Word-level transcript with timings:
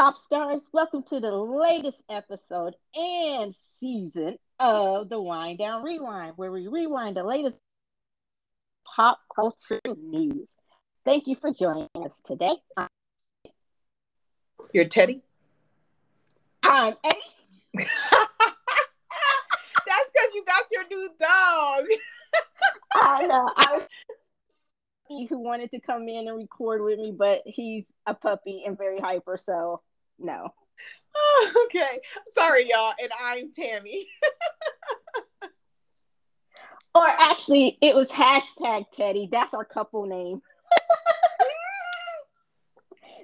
pop 0.00 0.16
stars. 0.24 0.62
Welcome 0.72 1.02
to 1.10 1.20
the 1.20 1.30
latest 1.30 1.98
episode 2.08 2.72
and 2.94 3.54
season 3.80 4.38
of 4.58 5.10
the 5.10 5.20
Wine 5.20 5.58
Down 5.58 5.84
ReWine, 5.84 6.32
where 6.36 6.50
we 6.50 6.68
rewind 6.68 7.18
the 7.18 7.22
latest 7.22 7.56
pop 8.96 9.18
culture 9.36 9.78
news. 9.84 10.48
Thank 11.04 11.26
you 11.26 11.36
for 11.38 11.52
joining 11.52 11.90
us 11.96 12.12
today. 12.24 12.54
You're 14.72 14.86
Teddy. 14.86 15.20
I'm 16.62 16.94
Eddie. 17.04 17.18
That's 17.74 17.88
because 20.14 20.30
you 20.32 20.44
got 20.46 20.64
your 20.72 20.88
new 20.88 21.10
dog. 21.20 21.84
I 22.94 23.26
know. 23.26 23.50
I 23.54 23.66
was 23.74 23.82
who 25.28 25.38
wanted 25.38 25.70
to 25.72 25.80
come 25.80 26.08
in 26.08 26.26
and 26.28 26.38
record 26.38 26.80
with 26.82 26.98
me, 26.98 27.12
but 27.16 27.42
he's 27.44 27.84
a 28.06 28.14
puppy 28.14 28.62
and 28.66 28.78
very 28.78 28.98
hyper, 28.98 29.38
so 29.44 29.82
no. 30.20 30.52
Oh, 31.16 31.52
okay. 31.66 32.00
Sorry, 32.34 32.68
y'all. 32.68 32.92
And 33.00 33.10
I'm 33.20 33.52
Tammy. 33.52 34.06
or 36.94 37.06
actually, 37.06 37.78
it 37.80 37.94
was 37.94 38.08
hashtag 38.08 38.86
Teddy. 38.94 39.28
That's 39.30 39.54
our 39.54 39.64
couple 39.64 40.06
name. 40.06 40.42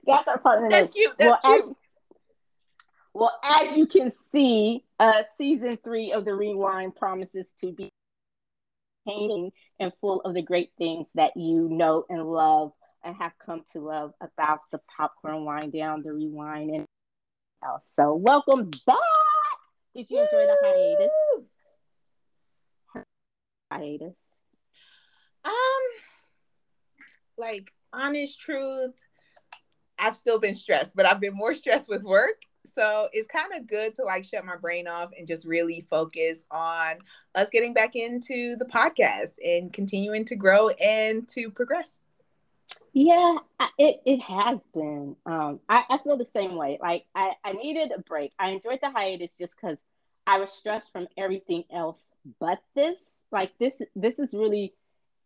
That's 0.06 0.28
our 0.28 0.38
partner 0.38 0.70
That's 0.70 0.86
name. 0.86 0.92
cute. 0.92 1.14
That's 1.18 1.44
well, 1.44 1.56
cute. 1.56 1.68
As, 1.68 1.74
well, 3.14 3.38
as 3.42 3.76
you 3.76 3.86
can 3.86 4.12
see, 4.30 4.84
uh, 5.00 5.22
season 5.38 5.78
three 5.82 6.12
of 6.12 6.24
the 6.24 6.34
Rewind 6.34 6.94
promises 6.94 7.46
to 7.60 7.72
be 7.72 7.90
entertaining 9.06 9.52
and 9.80 9.92
full 10.00 10.20
of 10.20 10.34
the 10.34 10.42
great 10.42 10.70
things 10.78 11.06
that 11.14 11.36
you 11.36 11.68
know 11.68 12.04
and 12.08 12.22
love 12.22 12.72
and 13.04 13.16
have 13.16 13.32
come 13.44 13.62
to 13.72 13.80
love 13.80 14.12
about 14.20 14.60
the 14.72 14.80
popcorn 14.96 15.44
wine 15.44 15.70
down, 15.70 16.02
the 16.02 16.12
rewind, 16.12 16.70
and 16.70 16.86
else. 17.64 17.82
So, 17.96 18.14
welcome 18.14 18.70
back. 18.86 18.96
Did 19.94 20.10
you 20.10 20.18
enjoy 20.18 20.46
the 20.46 20.56
hiatus? 20.62 21.10
Hiatus. 23.72 24.14
Um, 25.44 25.52
like 27.38 27.72
honest 27.92 28.40
truth, 28.40 28.94
I've 29.98 30.16
still 30.16 30.38
been 30.38 30.54
stressed, 30.54 30.94
but 30.94 31.06
I've 31.06 31.20
been 31.20 31.34
more 31.34 31.54
stressed 31.54 31.88
with 31.88 32.02
work. 32.02 32.42
So 32.66 33.08
it's 33.12 33.28
kind 33.28 33.52
of 33.54 33.66
good 33.66 33.94
to 33.96 34.02
like 34.02 34.24
shut 34.24 34.44
my 34.44 34.56
brain 34.56 34.88
off 34.88 35.10
and 35.16 35.26
just 35.26 35.46
really 35.46 35.86
focus 35.88 36.44
on 36.50 36.96
us 37.34 37.48
getting 37.50 37.72
back 37.72 37.94
into 37.94 38.56
the 38.56 38.64
podcast 38.64 39.32
and 39.44 39.72
continuing 39.72 40.24
to 40.26 40.36
grow 40.36 40.70
and 40.70 41.28
to 41.30 41.50
progress. 41.50 42.00
Yeah, 42.96 43.38
it 43.78 44.02
it 44.06 44.20
has 44.22 44.60
been. 44.74 45.16
Um, 45.26 45.60
I, 45.68 45.84
I 45.90 45.98
feel 46.04 46.16
the 46.18 46.26
same 46.34 46.56
way. 46.56 46.78
Like 46.80 47.04
I, 47.14 47.32
I 47.44 47.52
needed 47.52 47.92
a 47.96 48.00
break. 48.02 48.32
I 48.40 48.50
enjoyed 48.50 48.80
the 48.82 48.90
hiatus 48.90 49.30
just 49.38 49.54
because 49.54 49.78
I 50.26 50.38
was 50.38 50.50
stressed 50.52 50.90
from 50.92 51.08
everything 51.18 51.64
else 51.72 51.98
but 52.40 52.60
this. 52.74 52.96
Like 53.32 53.52
this 53.60 53.74
this 53.96 54.18
is 54.18 54.32
really 54.32 54.74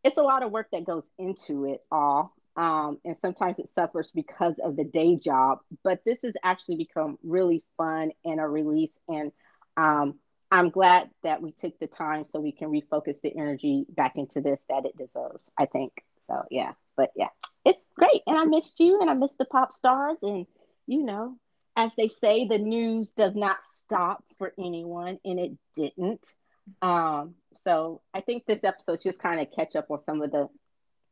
it's 0.05 0.19
a 0.19 0.23
lot 0.23 0.43
of 0.45 0.53
work 0.53 0.69
that 0.73 0.87
goes 0.87 1.05
into 1.19 1.67
it 1.67 1.83
all. 1.93 2.35
Um, 2.57 2.99
and 3.05 3.17
sometimes 3.23 3.59
it 3.59 3.71
suffers 3.75 4.11
because 4.15 4.57
of 4.65 4.77
the 4.77 4.85
day 4.85 5.17
job, 5.17 5.61
but 5.85 6.05
this 6.05 6.19
has 6.25 6.35
actually 6.45 6.77
become 6.77 7.19
really 7.25 7.65
fun 7.79 8.13
and 8.25 8.41
a 8.41 8.49
release. 8.49 8.93
And 9.09 9.33
um, 9.77 10.17
I'm 10.51 10.71
glad 10.71 11.11
that 11.25 11.43
we 11.43 11.53
took 11.53 11.79
the 11.81 11.89
time 11.89 12.25
so 12.33 12.41
we 12.41 12.53
can 12.53 12.71
refocus 12.71 13.21
the 13.23 13.35
energy 13.37 13.87
back 13.91 14.17
into 14.17 14.43
this 14.43 14.61
that 14.71 14.87
it 14.87 14.97
deserves, 14.99 15.43
I 15.59 15.67
think. 15.67 15.93
So, 16.29 16.45
yeah, 16.51 16.73
but 17.01 17.13
yeah, 17.17 17.29
it's 17.65 17.81
great. 17.97 18.21
And 18.27 18.37
I 18.37 18.45
missed 18.45 18.79
you 18.79 19.01
and 19.01 19.09
I 19.09 19.15
missed 19.15 19.39
the 19.39 19.47
pop 19.47 19.73
stars. 19.73 20.19
And, 20.21 20.45
you 20.87 21.03
know, 21.03 21.39
as 21.75 21.91
they 21.97 22.09
say, 22.09 22.47
the 22.47 22.59
news 22.59 23.09
does 23.17 23.35
not 23.35 23.57
stop 23.87 24.23
for 24.37 24.53
anyone, 24.59 25.19
and 25.25 25.41
it 25.41 25.53
didn't. 25.75 26.21
Um, 26.83 27.37
so 27.65 28.03
I 28.13 28.21
think 28.21 28.45
this 28.45 28.63
episode's 28.65 29.03
just 29.03 29.19
kind 29.19 29.41
of 29.41 29.49
catch 29.57 29.77
up 29.77 29.91
on 29.91 30.05
some 30.05 30.21
of 30.21 30.31
the 30.31 30.49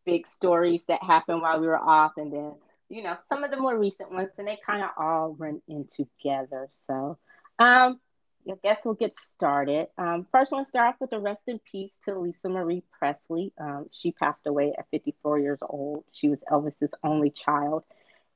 big 0.04 0.26
stories 0.34 0.82
that 0.88 1.02
happened 1.02 1.40
while 1.40 1.58
we 1.58 1.66
were 1.66 1.78
off, 1.78 2.12
and 2.18 2.30
then 2.30 2.52
you 2.90 3.02
know 3.02 3.16
some 3.30 3.44
of 3.44 3.50
the 3.50 3.56
more 3.56 3.76
recent 3.76 4.12
ones, 4.12 4.28
and 4.36 4.46
they 4.46 4.58
kind 4.64 4.82
of 4.82 4.90
all 4.98 5.36
run 5.38 5.62
in 5.68 5.88
together. 5.96 6.68
So, 6.86 7.16
um, 7.58 7.98
I 8.46 8.54
guess 8.62 8.78
we'll 8.84 8.94
get 8.94 9.14
started. 9.36 9.88
Um, 9.98 10.26
first, 10.32 10.52
want 10.52 10.66
to 10.66 10.68
start 10.68 10.94
off 10.94 11.00
with 11.00 11.12
a 11.12 11.18
rest 11.18 11.42
in 11.46 11.58
peace 11.70 11.92
to 12.04 12.18
Lisa 12.18 12.48
Marie 12.48 12.82
Presley. 12.98 13.52
Um, 13.58 13.86
she 13.92 14.12
passed 14.12 14.46
away 14.46 14.74
at 14.78 14.86
54 14.90 15.38
years 15.38 15.58
old. 15.62 16.04
She 16.12 16.28
was 16.28 16.38
Elvis's 16.50 16.92
only 17.02 17.30
child, 17.30 17.84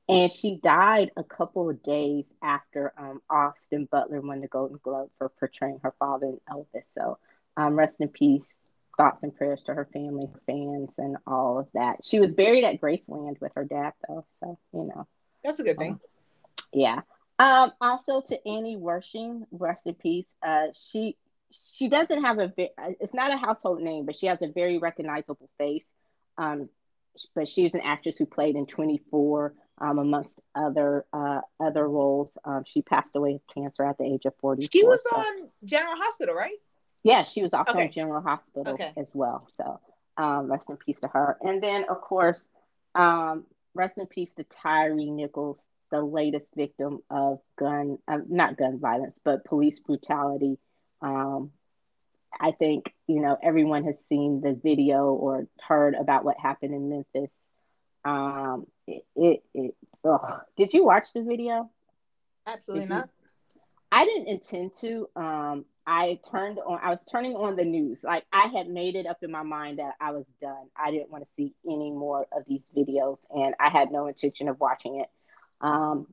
and 0.07 0.31
she 0.31 0.59
died 0.63 1.11
a 1.17 1.23
couple 1.23 1.69
of 1.69 1.81
days 1.83 2.25
after 2.41 2.93
um, 2.97 3.21
Austin 3.29 3.87
Butler 3.91 4.21
won 4.21 4.41
the 4.41 4.47
Golden 4.47 4.79
Globe 4.83 5.09
for 5.17 5.29
portraying 5.29 5.79
her 5.83 5.93
father 5.97 6.27
in 6.27 6.39
Elvis. 6.49 6.83
So, 6.95 7.17
um, 7.57 7.75
rest 7.75 7.95
in 7.99 8.09
peace 8.09 8.43
thoughts 8.97 9.23
and 9.23 9.35
prayers 9.35 9.61
to 9.65 9.73
her 9.73 9.87
family, 9.91 10.27
fans, 10.45 10.89
and 10.97 11.17
all 11.25 11.59
of 11.59 11.67
that. 11.73 11.97
She 12.03 12.19
was 12.19 12.33
buried 12.33 12.63
at 12.63 12.79
Graceland 12.79 13.39
with 13.41 13.51
her 13.55 13.65
dad, 13.65 13.93
though, 14.07 14.25
so 14.39 14.59
you 14.73 14.83
know. 14.83 15.07
That's 15.43 15.59
a 15.59 15.63
good 15.63 15.77
thing. 15.77 15.99
Yeah. 16.71 17.01
Um, 17.39 17.71
also 17.81 18.21
to 18.21 18.47
Annie 18.47 18.77
Wershing, 18.77 19.45
rest 19.51 19.87
in 19.87 19.95
peace. 19.95 20.25
Uh, 20.45 20.67
she 20.91 21.17
she 21.75 21.87
doesn't 21.89 22.23
have 22.23 22.39
a 22.39 22.53
it's 22.99 23.13
not 23.13 23.33
a 23.33 23.37
household 23.37 23.81
name, 23.81 24.05
but 24.05 24.15
she 24.15 24.27
has 24.27 24.41
a 24.41 24.47
very 24.47 24.77
recognizable 24.77 25.49
face. 25.57 25.85
Um, 26.37 26.69
but 27.35 27.47
she's 27.47 27.73
an 27.73 27.81
actress 27.81 28.17
who 28.17 28.25
played 28.25 28.55
in 28.55 28.65
24, 28.65 29.53
um, 29.79 29.99
amongst 29.99 30.31
other 30.55 31.05
uh, 31.13 31.41
other 31.59 31.87
roles. 31.87 32.29
Um, 32.45 32.63
she 32.65 32.81
passed 32.81 33.15
away 33.15 33.35
of 33.35 33.41
cancer 33.53 33.83
at 33.85 33.97
the 33.97 34.05
age 34.05 34.25
of 34.25 34.33
44. 34.41 34.69
She 34.71 34.83
was 34.83 34.99
so- 35.03 35.15
on 35.17 35.49
General 35.63 35.95
Hospital, 35.97 36.35
right? 36.35 36.57
yeah, 37.03 37.23
she 37.23 37.41
was 37.43 37.51
also 37.53 37.73
Okay. 37.73 37.85
in 37.85 37.91
General 37.91 38.21
Hospital 38.21 38.73
Okay. 38.75 38.93
as 38.95 39.09
well. 39.13 39.47
So 39.57 39.79
um, 40.17 40.49
rest 40.51 40.69
in 40.69 40.77
peace 40.77 40.99
to 41.01 41.07
her. 41.07 41.37
And 41.41 41.61
then, 41.61 41.85
of 41.89 41.99
course, 42.01 42.39
um, 42.95 43.45
rest 43.73 43.97
in 43.97 44.05
peace 44.07 44.29
to 44.37 44.43
Tyre 44.45 44.93
Nichols, 44.95 45.57
the 45.93 46.01
latest 46.01 46.47
victim 46.55 47.03
of 47.11 47.37
gun, 47.55 47.99
um, 48.07 48.25
not 48.27 48.57
gun 48.57 48.79
violence, 48.79 49.13
but 49.23 49.45
police 49.45 49.77
brutality. 49.85 50.57
Um, 51.03 51.51
I 52.41 52.51
think, 52.57 52.91
you 53.05 53.21
know, 53.21 53.37
everyone 53.43 53.83
has 53.83 53.93
seen 54.09 54.41
the 54.41 54.59
video 54.61 55.13
or 55.13 55.47
heard 55.61 55.93
about 55.93 56.25
what 56.25 56.35
happened 56.41 56.73
in 56.73 56.89
Memphis. 56.89 57.29
Um, 58.03 58.65
it, 58.87 59.05
it, 59.15 59.43
it 59.53 59.75
ugh. 60.03 60.41
did 60.57 60.73
you 60.73 60.83
watch 60.83 61.05
the 61.13 61.21
video? 61.21 61.69
Absolutely 62.47 62.87
not. 62.87 63.09
I 63.91 64.05
didn't 64.05 64.29
intend 64.29 64.71
to. 64.81 65.07
Um, 65.15 65.65
I 65.85 66.19
turned 66.31 66.57
on. 66.57 66.79
I 66.81 66.89
was 66.89 66.99
turning 67.11 67.35
on 67.35 67.55
the 67.55 67.65
news. 67.65 67.99
Like 68.01 68.25
I 68.33 68.47
had 68.47 68.67
made 68.67 68.95
it 68.95 69.05
up 69.05 69.17
in 69.21 69.29
my 69.29 69.43
mind 69.43 69.77
that 69.77 69.93
I 70.01 70.11
was 70.11 70.25
done. 70.41 70.69
I 70.75 70.89
didn't 70.89 71.11
want 71.11 71.23
to 71.23 71.29
see 71.37 71.53
any 71.67 71.91
more 71.91 72.25
of 72.35 72.43
these 72.47 72.63
videos, 72.75 73.19
and 73.29 73.53
I 73.59 73.69
had 73.69 73.91
no 73.91 74.07
intention 74.07 74.49
of 74.49 74.59
watching 74.59 74.99
it. 74.99 75.07
Um, 75.63 76.07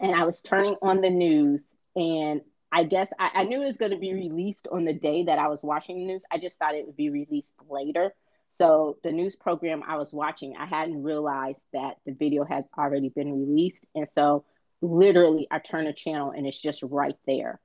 and 0.00 0.14
I 0.14 0.24
was 0.24 0.40
turning 0.40 0.76
on 0.80 1.00
the 1.00 1.10
news, 1.10 1.62
and 1.96 2.42
I 2.70 2.84
guess 2.84 3.08
I, 3.18 3.30
I 3.34 3.44
knew 3.44 3.62
it 3.62 3.66
was 3.66 3.76
going 3.76 3.90
to 3.90 3.98
be 3.98 4.14
released 4.14 4.68
on 4.70 4.84
the 4.84 4.92
day 4.92 5.24
that 5.24 5.40
I 5.40 5.48
was 5.48 5.58
watching 5.62 5.98
the 5.98 6.04
news. 6.04 6.22
I 6.30 6.38
just 6.38 6.58
thought 6.58 6.76
it 6.76 6.86
would 6.86 6.96
be 6.96 7.10
released 7.10 7.54
later. 7.68 8.14
So 8.58 8.98
the 9.02 9.10
news 9.10 9.34
program 9.34 9.82
I 9.86 9.96
was 9.96 10.12
watching, 10.12 10.54
I 10.56 10.66
hadn't 10.66 11.02
realized 11.02 11.60
that 11.72 11.96
the 12.06 12.12
video 12.12 12.44
had 12.44 12.66
already 12.76 13.08
been 13.08 13.32
released, 13.32 13.84
and 13.94 14.06
so 14.14 14.44
literally 14.80 15.48
I 15.50 15.58
turn 15.58 15.86
a 15.86 15.92
channel 15.92 16.30
and 16.30 16.46
it's 16.46 16.60
just 16.60 16.82
right 16.82 17.16
there. 17.26 17.60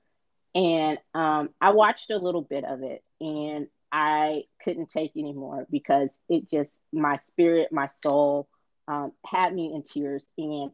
And 0.55 0.97
um, 1.13 1.49
I 1.59 1.71
watched 1.71 2.11
a 2.11 2.17
little 2.17 2.41
bit 2.41 2.63
of 2.63 2.83
it 2.83 3.03
and 3.19 3.67
I 3.91 4.43
couldn't 4.63 4.91
take 4.91 5.11
anymore 5.15 5.67
because 5.69 6.09
it 6.29 6.49
just, 6.49 6.69
my 6.91 7.17
spirit, 7.27 7.71
my 7.71 7.89
soul 8.01 8.47
um, 8.87 9.11
had 9.25 9.53
me 9.53 9.73
in 9.73 9.83
tears. 9.83 10.23
And 10.37 10.71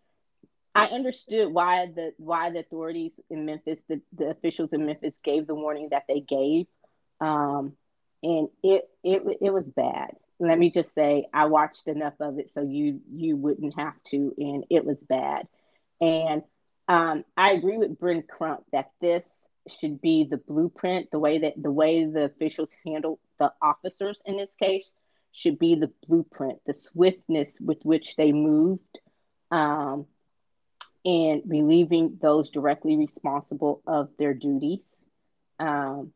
I 0.76 0.86
understood 0.86 1.52
why 1.52 1.88
the 1.88 2.14
why 2.18 2.52
the 2.52 2.60
authorities 2.60 3.12
in 3.30 3.46
Memphis, 3.46 3.80
the, 3.88 4.02
the 4.14 4.30
officials 4.30 4.72
in 4.72 4.86
Memphis 4.86 5.14
gave 5.24 5.48
the 5.48 5.56
warning 5.56 5.90
that 5.92 6.04
they 6.08 6.22
gave. 6.22 6.68
Um, 7.20 7.74
and 8.24 8.50
it, 8.64 8.90
it 9.04 9.24
it 9.42 9.54
was 9.54 9.66
bad. 9.66 10.12
Let 10.40 10.58
me 10.58 10.72
just 10.72 10.94
say 10.94 11.26
I 11.34 11.46
watched 11.46 11.88
enough 11.88 12.14
of 12.20 12.40
it 12.40 12.52
so 12.54 12.62
you 12.62 13.02
you 13.12 13.36
wouldn't 13.36 13.78
have 13.78 13.96
to, 14.12 14.34
and 14.38 14.66
it 14.70 14.86
was 14.86 14.98
bad. 15.08 15.48
And 16.00 16.44
um, 16.88 17.24
I 17.36 17.52
agree 17.52 17.78
with 17.78 18.00
Ben 18.00 18.24
Crump 18.24 18.64
that 18.72 18.92
this 19.02 19.24
should 19.80 20.02
be 20.02 20.28
the 20.30 20.38
blueprint. 20.38 21.12
The 21.12 21.20
way 21.20 21.40
that 21.40 21.54
the 21.62 21.72
way 21.72 22.06
the 22.06 22.26
officials 22.26 22.70
handled 22.86 23.20
the 23.38 23.52
officers 23.62 24.18
in 24.26 24.38
this 24.38 24.50
case 24.62 24.92
should 25.32 25.60
be 25.60 25.76
the 25.76 25.92
blueprint. 26.08 26.60
The 26.66 26.74
swiftness 26.74 27.50
with 27.60 27.80
which 27.84 28.16
they 28.16 28.32
moved, 28.32 29.00
um, 29.52 30.06
and 31.10 31.42
relieving 31.48 32.20
those 32.22 32.52
directly 32.52 32.96
responsible 32.96 33.82
of 33.88 34.10
their 34.20 34.36
duties. 34.36 34.82
Um, 35.60 36.14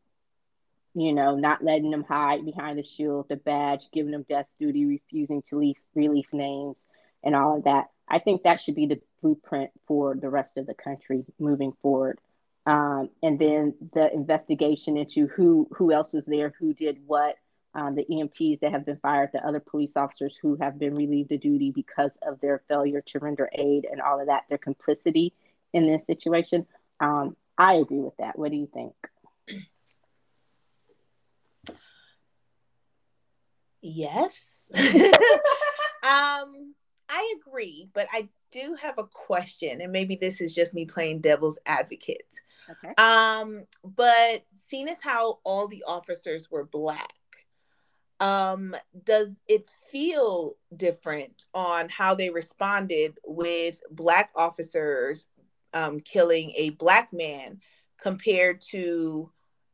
you 0.94 1.12
know, 1.12 1.34
not 1.34 1.64
letting 1.64 1.90
them 1.90 2.04
hide 2.04 2.44
behind 2.44 2.78
the 2.78 2.84
shield, 2.84 3.26
the 3.28 3.34
badge, 3.34 3.80
giving 3.92 4.12
them 4.12 4.24
death 4.28 4.46
duty, 4.60 4.84
refusing 4.84 5.42
to 5.48 5.56
release, 5.56 5.78
release 5.96 6.32
names, 6.32 6.76
and 7.24 7.34
all 7.34 7.56
of 7.56 7.64
that. 7.64 7.86
I 8.08 8.20
think 8.20 8.44
that 8.44 8.60
should 8.60 8.76
be 8.76 8.86
the 8.86 9.00
blueprint 9.20 9.70
for 9.88 10.14
the 10.14 10.30
rest 10.30 10.56
of 10.56 10.66
the 10.66 10.74
country 10.74 11.24
moving 11.40 11.72
forward. 11.82 12.20
Um, 12.64 13.10
and 13.22 13.38
then 13.38 13.74
the 13.92 14.12
investigation 14.12 14.96
into 14.96 15.26
who 15.26 15.66
who 15.72 15.92
else 15.92 16.12
was 16.12 16.24
there, 16.26 16.54
who 16.60 16.72
did 16.72 16.98
what, 17.04 17.34
um, 17.74 17.94
the 17.94 18.04
EMTs 18.04 18.60
that 18.60 18.70
have 18.70 18.86
been 18.86 18.98
fired, 18.98 19.30
the 19.32 19.46
other 19.46 19.60
police 19.60 19.92
officers 19.96 20.36
who 20.40 20.56
have 20.56 20.78
been 20.78 20.94
relieved 20.94 21.32
of 21.32 21.40
duty 21.40 21.70
because 21.70 22.12
of 22.26 22.40
their 22.40 22.62
failure 22.68 23.02
to 23.08 23.18
render 23.18 23.50
aid 23.52 23.86
and 23.90 24.00
all 24.00 24.20
of 24.20 24.28
that, 24.28 24.44
their 24.48 24.58
complicity 24.58 25.32
in 25.72 25.86
this 25.86 26.06
situation. 26.06 26.66
Um, 27.00 27.36
I 27.58 27.74
agree 27.74 28.00
with 28.00 28.16
that. 28.18 28.38
What 28.38 28.50
do 28.50 28.56
you 28.56 28.68
think? 28.72 28.94
Yes. 33.80 34.70
um, 34.76 36.74
I 37.08 37.34
agree, 37.36 37.90
but 37.92 38.08
I 38.12 38.28
do 38.50 38.76
have 38.80 38.98
a 38.98 39.04
question, 39.04 39.82
and 39.82 39.92
maybe 39.92 40.16
this 40.16 40.40
is 40.40 40.54
just 40.54 40.72
me 40.74 40.86
playing 40.86 41.20
devil's 41.20 41.58
advocate. 41.66 42.40
Okay. 42.70 42.94
Um, 42.96 43.64
but 43.84 44.44
seeing 44.52 44.88
as 44.88 45.02
how 45.02 45.40
all 45.44 45.68
the 45.68 45.84
officers 45.86 46.50
were 46.50 46.64
black, 46.64 47.12
um, 48.20 48.74
does 49.04 49.42
it 49.48 49.68
feel 49.90 50.56
different 50.76 51.44
on 51.54 51.88
how 51.88 52.14
they 52.14 52.30
responded 52.30 53.18
with 53.24 53.80
black 53.90 54.30
officers 54.34 55.26
um, 55.72 56.00
killing 56.00 56.52
a 56.56 56.70
black 56.70 57.12
man 57.12 57.60
compared 58.00 58.60
to 58.60 59.30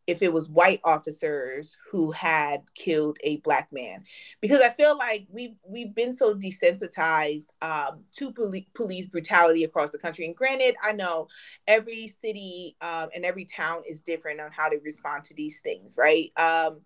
if 0.06 0.22
it 0.22 0.32
was 0.32 0.48
white 0.48 0.81
officers 0.82 1.76
who 1.90 2.10
had 2.10 2.62
killed 2.75 3.19
a 3.22 3.37
black 3.38 3.69
man? 3.72 4.04
Because 4.40 4.60
i 4.62 4.70
feel 4.70 4.96
like 4.96 5.26
we've 5.31 5.56
we've 5.66 5.94
been 5.94 6.14
so 6.14 6.34
desensitized 6.34 7.46
um, 7.60 8.04
to 8.16 8.32
poli- 8.32 8.69
police 8.75 9.06
brutality 9.06 9.64
across 9.64 9.90
the 9.90 9.98
country. 9.98 10.25
And 10.25 10.34
granted 10.34 10.76
i 10.82 10.92
know 10.92 11.28
every 11.66 12.08
city 12.08 12.76
um, 12.81 13.10
and 13.14 13.25
every 13.25 13.44
town 13.44 13.82
is 13.88 14.00
different 14.00 14.40
on 14.40 14.50
how 14.50 14.70
they 14.70 14.78
respond 14.78 15.25
to 15.25 15.34
these 15.34 15.60
things 15.60 15.96
right? 15.98 16.32
Um, 16.37 16.81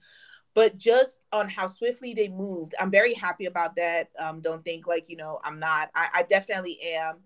but 0.54 0.78
just 0.78 1.24
on 1.32 1.48
how 1.48 1.66
swiftly 1.66 2.14
they 2.14 2.28
moved 2.28 2.74
i'm 2.80 2.90
very 2.90 3.14
happy 3.14 3.46
about 3.46 3.76
that. 3.76 4.08
Um, 4.18 4.40
don't 4.40 4.64
think 4.64 4.86
like 4.86 5.08
you 5.08 5.16
know 5.16 5.40
i'm 5.44 5.58
not. 5.58 5.90
I, 5.94 6.08
I 6.14 6.22
definitely 6.22 6.78
am. 6.96 7.18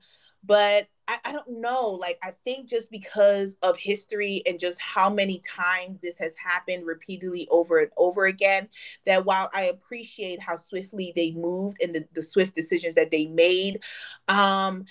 But 0.44 0.88
I, 1.08 1.19
I 1.25 1.32
don't 1.32 1.60
know. 1.60 1.90
Like, 1.90 2.19
I 2.22 2.32
think 2.44 2.69
just 2.69 2.90
because 2.90 3.56
of 3.62 3.76
history 3.76 4.42
and 4.46 4.58
just 4.58 4.80
how 4.80 5.10
many 5.10 5.40
times 5.40 6.00
this 6.00 6.19
has 6.19 6.34
happened 6.36 6.86
repeatedly 6.86 7.48
over 7.50 7.78
and 7.78 7.90
over 7.96 8.26
again, 8.26 8.69
that 9.04 9.25
while 9.25 9.50
I 9.52 9.64
appreciate 9.64 10.40
how 10.40 10.56
swiftly 10.56 11.12
they 11.16 11.32
moved 11.32 11.82
and 11.82 11.94
the, 11.94 12.04
the 12.14 12.22
swift 12.22 12.54
decisions 12.54 12.94
that 12.94 13.10
they 13.10 13.26
made, 13.26 13.80
um, 14.28 14.84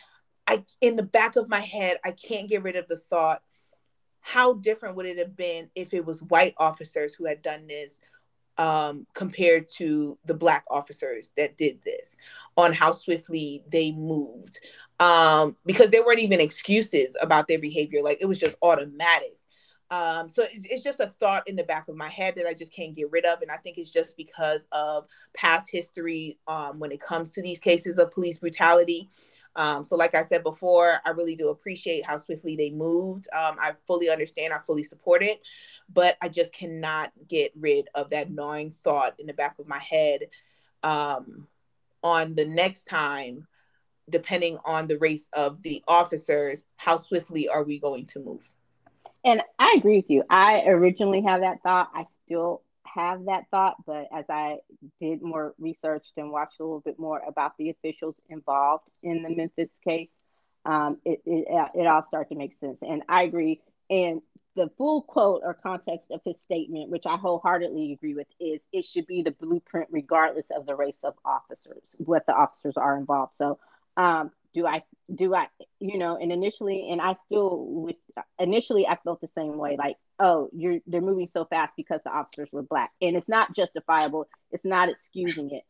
I 0.45 0.63
in 0.81 0.95
the 0.95 1.03
back 1.03 1.35
of 1.35 1.49
my 1.49 1.59
head, 1.59 1.97
I 2.03 2.11
can't 2.11 2.49
get 2.49 2.63
rid 2.63 2.75
of 2.75 2.87
the 2.87 2.97
thought 2.97 3.41
how 4.19 4.51
different 4.55 4.97
would 4.97 5.05
it 5.05 5.17
have 5.17 5.37
been 5.37 5.69
if 5.73 5.93
it 5.93 6.05
was 6.05 6.21
white 6.23 6.53
officers 6.57 7.15
who 7.15 7.25
had 7.25 7.41
done 7.41 7.65
this 7.65 8.01
um, 8.57 9.05
compared 9.13 9.69
to 9.77 10.17
the 10.25 10.33
black 10.33 10.65
officers 10.69 11.31
that 11.37 11.57
did 11.57 11.79
this 11.83 12.17
on 12.55 12.73
how 12.73 12.93
swiftly 12.93 13.63
they 13.69 13.91
moved. 13.91 14.59
Um, 14.99 15.55
because 15.65 15.89
there 15.89 16.05
weren't 16.05 16.19
even 16.19 16.39
excuses 16.39 17.15
about 17.21 17.47
their 17.47 17.59
behavior. 17.59 18.01
Like 18.01 18.17
it 18.19 18.25
was 18.25 18.39
just 18.39 18.57
automatic. 18.61 19.37
Um, 19.89 20.29
so 20.29 20.43
it's, 20.43 20.65
it's, 20.65 20.83
just 20.83 20.99
a 20.99 21.13
thought 21.17 21.47
in 21.47 21.55
the 21.55 21.63
back 21.63 21.87
of 21.87 21.95
my 21.95 22.09
head 22.09 22.35
that 22.35 22.45
i 22.45 22.53
just 22.53 22.73
can't 22.73 22.93
get 22.93 23.09
rid 23.09 23.25
of. 23.25 23.41
And 23.41 23.49
i 23.49 23.55
think 23.55 23.77
it's 23.77 23.89
just 23.89 24.17
because 24.17 24.67
of 24.73 25.05
past 25.33 25.69
history 25.71 26.37
um, 26.47 26.77
when 26.79 26.91
it 26.91 26.99
comes 26.99 27.29
to 27.31 27.41
these 27.41 27.59
cases 27.59 27.97
of 27.97 28.11
police 28.11 28.37
brutality 28.37 29.09
um, 29.57 29.83
so, 29.83 29.95
like 29.95 30.13
I 30.13 30.23
said 30.23 30.43
before, 30.43 31.01
I 31.03 31.09
really 31.09 31.35
do 31.35 31.49
appreciate 31.49 32.05
how 32.05 32.17
swiftly 32.17 32.55
they 32.55 32.69
moved. 32.69 33.27
Um, 33.33 33.57
I 33.59 33.71
fully 33.87 34.07
understand, 34.07 34.53
I 34.53 34.59
fully 34.59 34.83
support 34.83 35.23
it, 35.23 35.41
but 35.91 36.15
I 36.21 36.29
just 36.29 36.53
cannot 36.53 37.11
get 37.27 37.51
rid 37.59 37.89
of 37.95 38.11
that 38.11 38.31
gnawing 38.31 38.71
thought 38.71 39.15
in 39.19 39.25
the 39.25 39.33
back 39.33 39.57
of 39.57 39.67
my 39.67 39.79
head 39.79 40.27
um, 40.83 41.47
on 42.03 42.35
the 42.35 42.45
next 42.45 42.83
time, 42.83 43.47
depending 44.07 44.59
on 44.63 44.87
the 44.87 44.99
race 44.99 45.27
of 45.33 45.63
the 45.63 45.83
officers, 45.87 46.63
how 46.75 46.97
swiftly 46.97 47.49
are 47.49 47.63
we 47.63 47.79
going 47.79 48.05
to 48.05 48.19
move? 48.19 48.47
And 49.25 49.41
I 49.57 49.75
agree 49.75 49.97
with 49.97 50.09
you. 50.09 50.23
I 50.29 50.65
originally 50.67 51.21
had 51.21 51.41
that 51.41 51.63
thought. 51.63 51.89
I 51.95 52.05
still 52.25 52.61
have 52.97 53.25
that 53.25 53.43
thought, 53.51 53.75
but 53.85 54.07
as 54.11 54.25
I 54.29 54.57
did 54.99 55.21
more 55.21 55.53
research 55.59 56.05
and 56.17 56.31
watched 56.31 56.59
a 56.59 56.63
little 56.63 56.81
bit 56.81 56.99
more 56.99 57.21
about 57.25 57.53
the 57.57 57.69
officials 57.69 58.15
involved 58.29 58.85
in 59.03 59.23
the 59.23 59.29
Memphis 59.29 59.69
case, 59.83 60.09
um, 60.65 60.97
it, 61.05 61.21
it, 61.25 61.45
it 61.75 61.87
all 61.87 62.05
started 62.07 62.29
to 62.29 62.35
make 62.35 62.59
sense. 62.59 62.77
And 62.81 63.03
I 63.07 63.23
agree. 63.23 63.61
And 63.89 64.21
the 64.55 64.69
full 64.77 65.03
quote 65.03 65.41
or 65.45 65.53
context 65.53 66.09
of 66.11 66.21
his 66.25 66.35
statement, 66.41 66.89
which 66.89 67.05
I 67.05 67.15
wholeheartedly 67.15 67.93
agree 67.93 68.15
with, 68.15 68.27
is 68.39 68.59
it 68.73 68.85
should 68.85 69.05
be 69.05 69.21
the 69.21 69.31
blueprint 69.31 69.89
regardless 69.91 70.45
of 70.55 70.65
the 70.65 70.75
race 70.75 71.01
of 71.03 71.13
officers, 71.23 71.83
what 71.97 72.25
the 72.25 72.33
officers 72.33 72.75
are 72.75 72.97
involved. 72.97 73.33
So 73.37 73.59
um, 73.95 74.31
do 74.57 74.65
I 74.65 74.83
do 75.13 75.35
I 75.35 75.47
you 75.79 75.99
know 75.99 76.17
and 76.17 76.31
initially 76.31 76.89
and 76.91 76.99
I 76.99 77.15
still 77.25 77.63
with 77.67 77.95
initially 78.39 78.87
I 78.87 78.97
felt 79.03 79.21
the 79.21 79.29
same 79.37 79.55
way 79.57 79.75
like 79.77 79.97
oh 80.19 80.49
you're 80.51 80.79
they're 80.87 80.99
moving 80.99 81.29
so 81.31 81.45
fast 81.45 81.73
because 81.77 82.01
the 82.03 82.09
officers 82.09 82.49
were 82.51 82.63
black. 82.63 82.91
And 83.01 83.15
it's 83.15 83.29
not 83.29 83.55
justifiable. 83.55 84.27
It's 84.51 84.65
not 84.65 84.89
excusing 84.89 85.51
it 85.51 85.63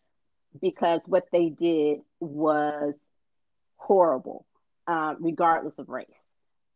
because 0.62 1.01
what 1.06 1.25
they 1.34 1.50
did 1.50 2.00
was 2.22 2.94
horrible 3.75 4.45
um, 4.88 5.18
regardless 5.19 5.78
of 5.78 5.90
race. 5.90 6.07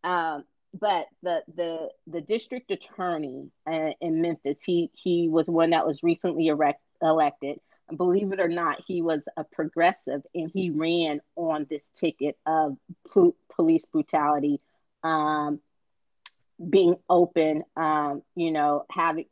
Um, 0.03 0.43
but 0.77 1.05
the 1.23 1.43
the 1.55 1.89
the 2.07 2.21
district 2.21 2.71
attorney 2.71 3.51
uh, 3.65 3.91
in 4.01 4.21
Memphis 4.21 4.57
he 4.65 4.91
he 4.93 5.29
was 5.29 5.47
one 5.47 5.69
that 5.69 5.87
was 5.87 6.03
recently 6.03 6.47
erect, 6.47 6.81
elected 7.01 7.59
believe 7.95 8.31
it 8.31 8.39
or 8.39 8.47
not, 8.47 8.81
he 8.85 9.01
was 9.01 9.21
a 9.37 9.43
progressive 9.43 10.21
and 10.33 10.51
he 10.53 10.69
ran 10.69 11.21
on 11.35 11.67
this 11.69 11.83
ticket 11.99 12.37
of 12.45 12.77
po- 13.11 13.35
police 13.55 13.83
brutality, 13.91 14.61
um, 15.03 15.59
being 16.69 16.95
open, 17.09 17.63
um, 17.75 18.21
you 18.35 18.51
know, 18.51 18.85
having 18.89 19.25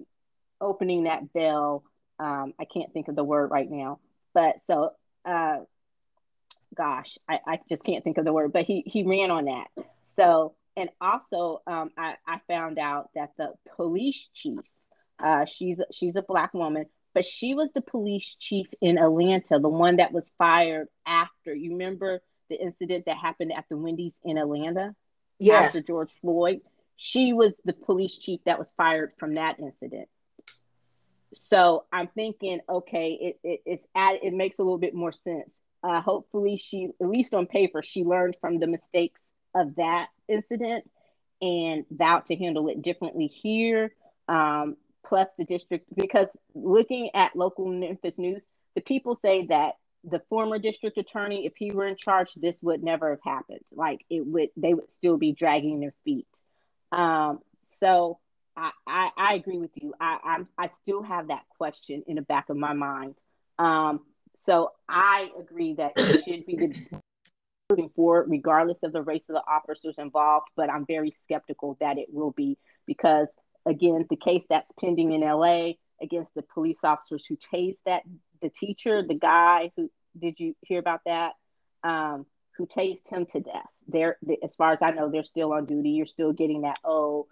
opening 0.60 1.04
that 1.04 1.32
bill. 1.34 1.84
Um, 2.20 2.54
I 2.60 2.66
can't 2.66 2.92
think 2.92 3.08
of 3.08 3.16
the 3.16 3.24
word 3.24 3.52
right 3.52 3.70
now, 3.70 4.00
but 4.34 4.56
so, 4.68 4.92
uh, 5.26 5.60
gosh, 6.76 7.18
I, 7.30 7.40
I 7.48 7.60
just 7.70 7.84
can't 7.84 8.04
think 8.04 8.18
of 8.18 8.26
the 8.26 8.34
word, 8.34 8.52
but 8.52 8.66
he, 8.66 8.84
he 8.86 9.04
ran 9.04 9.32
on 9.32 9.46
that. 9.46 9.68
So, 10.18 10.54
and 10.76 10.90
also, 11.00 11.62
um, 11.66 11.92
I, 11.98 12.16
I 12.28 12.40
found 12.48 12.78
out 12.78 13.10
that 13.16 13.32
the 13.38 13.54
police 13.76 14.28
chief, 14.34 14.60
uh, 15.18 15.46
she's 15.46 15.80
she's 15.92 16.16
a 16.16 16.22
black 16.22 16.54
woman 16.54 16.86
but 17.20 17.26
she 17.26 17.54
was 17.54 17.68
the 17.76 17.82
police 17.82 18.38
chief 18.40 18.68
in 18.80 18.98
Atlanta, 18.98 19.60
the 19.60 19.68
one 19.68 19.98
that 19.98 20.14
was 20.14 20.32
fired 20.38 20.88
after. 21.06 21.54
You 21.54 21.72
remember 21.72 22.22
the 22.50 22.56
incident 22.56 23.08
that 23.08 23.18
happened 23.18 23.52
at 23.52 23.66
the 23.70 23.76
Wendy's 23.76 24.14
in 24.24 24.38
Atlanta? 24.38 24.96
Yeah. 25.38 25.56
After 25.56 25.82
George 25.82 26.14
Floyd. 26.22 26.62
She 26.96 27.34
was 27.34 27.52
the 27.66 27.74
police 27.74 28.18
chief 28.18 28.40
that 28.46 28.58
was 28.58 28.70
fired 28.78 29.12
from 29.20 29.34
that 29.34 29.60
incident. 29.60 30.08
So 31.50 31.84
I'm 31.92 32.08
thinking, 32.08 32.62
okay, 32.70 33.12
it, 33.20 33.40
it 33.44 33.62
it's 33.66 33.84
at, 33.94 34.24
it 34.24 34.34
makes 34.34 34.58
a 34.58 34.64
little 34.64 34.78
bit 34.78 34.96
more 34.96 35.12
sense. 35.12 35.52
Uh, 35.84 36.00
hopefully, 36.00 36.56
she 36.56 36.88
at 37.02 37.10
least 37.10 37.34
on 37.34 37.48
paper 37.48 37.84
she 37.84 38.06
learned 38.06 38.38
from 38.40 38.60
the 38.60 38.68
mistakes 38.68 39.20
of 39.54 39.76
that 39.76 40.08
incident 40.30 40.90
and 41.42 41.84
vowed 41.92 42.28
to 42.28 42.38
handle 42.38 42.70
it 42.70 42.82
differently 42.82 43.28
here. 43.28 43.94
Um, 44.30 44.78
plus 45.10 45.28
the 45.38 45.46
district 45.46 45.88
because 45.96 46.28
looking 46.54 47.10
at 47.16 47.36
local 47.36 47.66
Memphis 47.66 48.18
news, 48.18 48.42
the 48.76 48.82
people 48.82 49.20
say 49.22 49.48
that 49.48 49.74
the 50.06 50.22
former 50.30 50.60
district 50.60 50.98
attorney, 50.98 51.46
if 51.46 51.54
he 51.58 51.72
were 51.72 51.88
in 51.88 51.98
charge, 51.98 52.30
this 52.36 52.56
would 52.62 52.84
never 52.84 53.10
have 53.10 53.20
happened. 53.24 53.60
Like 53.74 54.06
it 54.10 54.26
would, 54.26 54.50
they 54.56 54.74
would 54.74 54.90
still 54.96 55.18
be 55.18 55.34
dragging 55.34 55.80
their 55.80 55.94
feet. 56.06 56.28
Um, 56.92 57.40
so 57.82 58.20
I, 58.56 58.72
I, 58.88 59.10
I, 59.18 59.34
agree 59.34 59.58
with 59.58 59.72
you. 59.76 59.94
I, 60.00 60.18
I'm, 60.24 60.48
I 60.58 60.70
still 60.82 61.04
have 61.04 61.28
that 61.28 61.44
question 61.58 62.04
in 62.08 62.16
the 62.16 62.22
back 62.22 62.50
of 62.50 62.58
my 62.58 62.74
mind. 62.74 63.16
Um, 63.58 64.02
so 64.46 64.72
I 64.88 65.30
agree 65.38 65.74
that 65.74 65.94
it 65.98 66.24
should 66.26 66.46
be 66.46 66.56
the 66.56 67.02
moving 67.70 67.90
forward, 67.96 68.26
regardless 68.30 68.78
of 68.84 68.94
the 68.94 69.02
race 69.02 69.24
of 69.30 69.36
the 69.36 69.44
officers 69.48 69.96
involved. 69.98 70.48
But 70.56 70.70
I'm 70.70 70.86
very 70.86 71.14
skeptical 71.24 71.78
that 71.80 71.98
it 71.98 72.08
will 72.12 72.32
be 72.32 72.58
because 72.88 73.28
again, 73.66 74.06
the 74.10 74.16
case 74.16 74.44
that's 74.50 74.72
pending 74.80 75.12
in 75.12 75.22
LA 75.22 75.72
against 76.02 76.34
the 76.36 76.42
police 76.42 76.78
officers 76.84 77.24
who 77.28 77.38
tased 77.54 77.78
that 77.86 78.04
the 78.42 78.50
teacher, 78.50 79.04
the 79.06 79.16
guy 79.16 79.72
who 79.76 79.90
did 80.18 80.40
you 80.40 80.56
hear 80.62 80.80
about 80.80 81.02
that? 81.06 81.34
Um, 81.84 82.26
who 82.58 82.68
tased 82.68 83.08
him 83.08 83.26
to 83.28 83.40
death. 83.40 83.70
They're 83.88 84.18
as 84.44 84.52
far 84.58 84.74
as 84.74 84.80
I 84.82 84.92
know, 84.92 85.10
they're 85.10 85.24
still 85.24 85.54
on 85.54 85.66
duty. 85.66 85.92
You're 85.92 86.06
still 86.06 86.34
getting 86.34 86.62
that 86.62 86.78
oh 86.84 87.28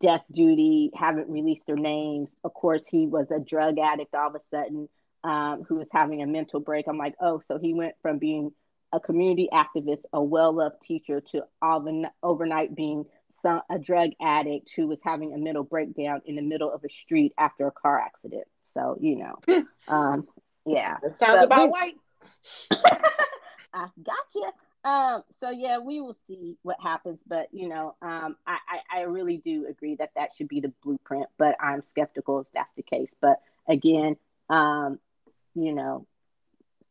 death 0.00 0.22
duty, 0.32 0.90
haven't 0.94 1.28
released 1.28 1.66
their 1.66 1.76
names. 1.76 2.28
Of 2.44 2.54
course, 2.54 2.84
he 2.88 3.06
was 3.06 3.30
a 3.30 3.40
drug 3.40 3.78
addict 3.78 4.14
all 4.14 4.28
of 4.28 4.34
a 4.34 4.40
sudden, 4.50 4.88
um, 5.24 5.64
who 5.68 5.76
was 5.76 5.88
having 5.90 6.22
a 6.22 6.26
mental 6.26 6.60
break. 6.60 6.86
I'm 6.88 6.98
like, 6.98 7.14
oh, 7.20 7.42
so 7.48 7.58
he 7.58 7.74
went 7.74 7.94
from 8.02 8.18
being 8.18 8.52
a 8.92 9.00
community 9.00 9.48
activist, 9.52 10.02
a 10.12 10.22
well-loved 10.22 10.76
teacher, 10.86 11.22
to 11.32 11.44
overnight 12.22 12.74
being 12.74 13.06
some, 13.42 13.60
a 13.70 13.78
drug 13.78 14.10
addict 14.20 14.70
who 14.76 14.86
was 14.86 14.98
having 15.02 15.34
a 15.34 15.38
mental 15.38 15.64
breakdown 15.64 16.22
in 16.24 16.36
the 16.36 16.42
middle 16.42 16.72
of 16.72 16.84
a 16.84 16.88
street 16.88 17.32
after 17.38 17.66
a 17.66 17.72
car 17.72 18.00
accident. 18.00 18.44
So 18.74 18.96
you 19.00 19.16
know, 19.16 19.64
um, 19.88 20.26
yeah, 20.66 20.96
that 21.02 21.12
sounds 21.12 21.44
about 21.44 21.70
white. 21.70 21.94
I 23.74 23.88
gotcha. 24.02 24.52
Um, 24.84 25.22
so 25.40 25.50
yeah, 25.50 25.78
we 25.78 26.00
will 26.00 26.16
see 26.26 26.56
what 26.62 26.76
happens, 26.82 27.18
but 27.26 27.48
you 27.52 27.68
know, 27.68 27.94
um, 28.02 28.36
I, 28.46 28.58
I, 28.68 28.98
I 28.98 29.00
really 29.02 29.36
do 29.36 29.66
agree 29.68 29.94
that 29.96 30.10
that 30.16 30.30
should 30.36 30.48
be 30.48 30.60
the 30.60 30.72
blueprint, 30.82 31.26
but 31.38 31.56
I'm 31.60 31.82
skeptical 31.92 32.40
if 32.40 32.46
that's 32.52 32.70
the 32.76 32.82
case. 32.82 33.10
But 33.20 33.40
again, 33.68 34.16
um, 34.50 34.98
you 35.54 35.72
know, 35.72 36.06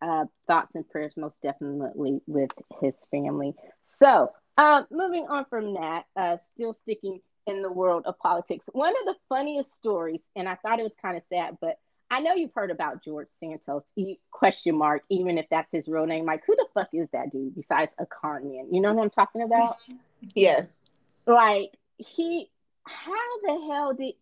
uh, 0.02 0.26
thoughts 0.48 0.72
and 0.74 0.90
prayers 0.90 1.14
most 1.18 1.36
definitely 1.44 2.22
with 2.28 2.52
his 2.82 2.94
family. 3.12 3.54
So, 4.02 4.32
uh, 4.58 4.84
moving 4.92 5.28
on 5.30 5.46
from 5.50 5.74
that, 5.76 6.06
uh, 6.16 6.38
still 6.54 6.78
sticking 6.84 7.22
in 7.48 7.62
the 7.62 7.72
world 7.72 8.04
of 8.06 8.18
politics. 8.20 8.66
One 8.72 8.92
of 8.92 9.06
the 9.06 9.16
funniest 9.30 9.70
stories, 9.80 10.20
and 10.36 10.48
I 10.48 10.56
thought 10.56 10.80
it 10.80 10.84
was 10.84 10.92
kind 11.02 11.18
of 11.18 11.24
sad, 11.30 11.58
but 11.60 11.78
I 12.12 12.20
know 12.20 12.34
you've 12.34 12.54
heard 12.54 12.72
about 12.72 13.04
George 13.04 13.30
Santos, 13.40 13.84
question 14.32 14.76
mark, 14.76 15.04
even 15.10 15.38
if 15.38 15.46
that's 15.50 15.70
his 15.72 15.88
real 15.88 16.06
name. 16.06 16.26
Like, 16.26 16.44
who 16.46 16.56
the 16.58 16.68
fuck 16.74 16.90
is 16.92 17.08
that 17.14 17.32
dude 17.32 17.56
besides 17.56 17.92
a 17.98 18.06
con 18.06 18.44
man? 18.44 18.68
You 18.72 18.82
know 18.82 18.94
what 18.94 19.02
I'm 19.02 19.10
talking 19.10 19.42
about? 19.42 19.78
Yes. 20.36 20.86
Like, 21.26 21.72
he, 21.98 22.50
how 22.84 23.40
the 23.44 23.66
hell 23.66 23.94
did, 23.94 24.16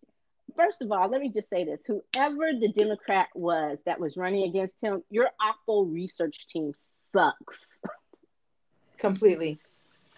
first 0.55 0.81
of 0.81 0.91
all, 0.91 1.09
let 1.09 1.19
me 1.19 1.29
just 1.29 1.49
say 1.49 1.63
this 1.65 1.79
whoever 1.87 2.51
the 2.59 2.71
Democrat 2.71 3.29
was 3.33 3.79
that 3.87 3.99
was 3.99 4.15
running 4.15 4.47
against 4.47 4.75
him, 4.81 5.03
your 5.09 5.29
awful 5.41 5.87
research 5.87 6.45
team 6.53 6.73
sucks. 7.11 7.59
Completely. 8.99 9.59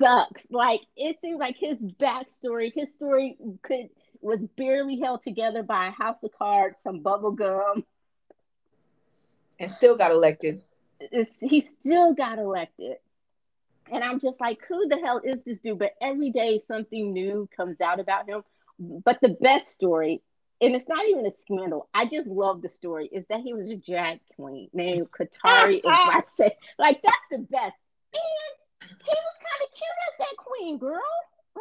Sucks. 0.02 0.44
Like, 0.50 0.82
it 0.96 1.18
seems 1.22 1.40
like 1.40 1.58
his 1.58 1.78
backstory, 1.78 2.74
his 2.74 2.88
story 2.98 3.38
could 3.64 3.90
was 4.22 4.40
barely 4.56 5.00
held 5.00 5.24
together 5.24 5.64
by 5.64 5.88
a 5.88 5.92
house 5.92 6.18
of 6.24 6.32
cards, 6.38 6.76
some 6.84 7.00
bubble 7.00 7.32
gum. 7.32 7.84
And 9.60 9.72
still 9.72 9.96
got 9.96 10.12
elected. 10.12 10.62
It's, 11.00 11.32
he 11.40 11.68
still 11.80 12.14
got 12.14 12.38
elected. 12.38 12.98
And 13.92 14.04
I'm 14.04 14.20
just 14.20 14.40
like, 14.40 14.60
who 14.68 14.88
the 14.88 14.98
hell 14.98 15.22
is 15.24 15.42
this 15.44 15.60
dude? 15.60 15.80
But 15.80 15.96
every 16.02 16.30
day 16.30 16.62
something 16.68 17.12
new 17.12 17.50
comes 17.56 17.82
out 17.82 18.00
about 18.00 18.28
him. 18.28 18.44
But 18.80 19.20
the 19.22 19.30
best 19.30 19.72
story, 19.74 20.22
and 20.62 20.76
it's 20.76 20.88
not 20.88 21.06
even 21.06 21.26
a 21.26 21.32
scandal, 21.42 21.90
I 21.94 22.06
just 22.06 22.28
love 22.28 22.62
the 22.62 22.70
story, 22.70 23.10
is 23.12 23.26
that 23.30 23.42
he 23.42 23.54
was 23.54 23.70
a 23.70 23.76
drag 23.76 24.20
queen 24.36 24.70
named 24.74 25.10
Kitara 25.12 25.82
Like, 26.80 27.02
that's 27.02 27.18
the 27.32 27.40
best. 27.40 27.76
And 28.14 28.61
he 29.04 29.18
was 29.18 29.38
kind 29.42 29.62
of 29.64 29.70
cute 29.74 30.00
as 30.08 30.16
that 30.20 30.36
queen, 30.38 30.78
girl. 30.78 31.02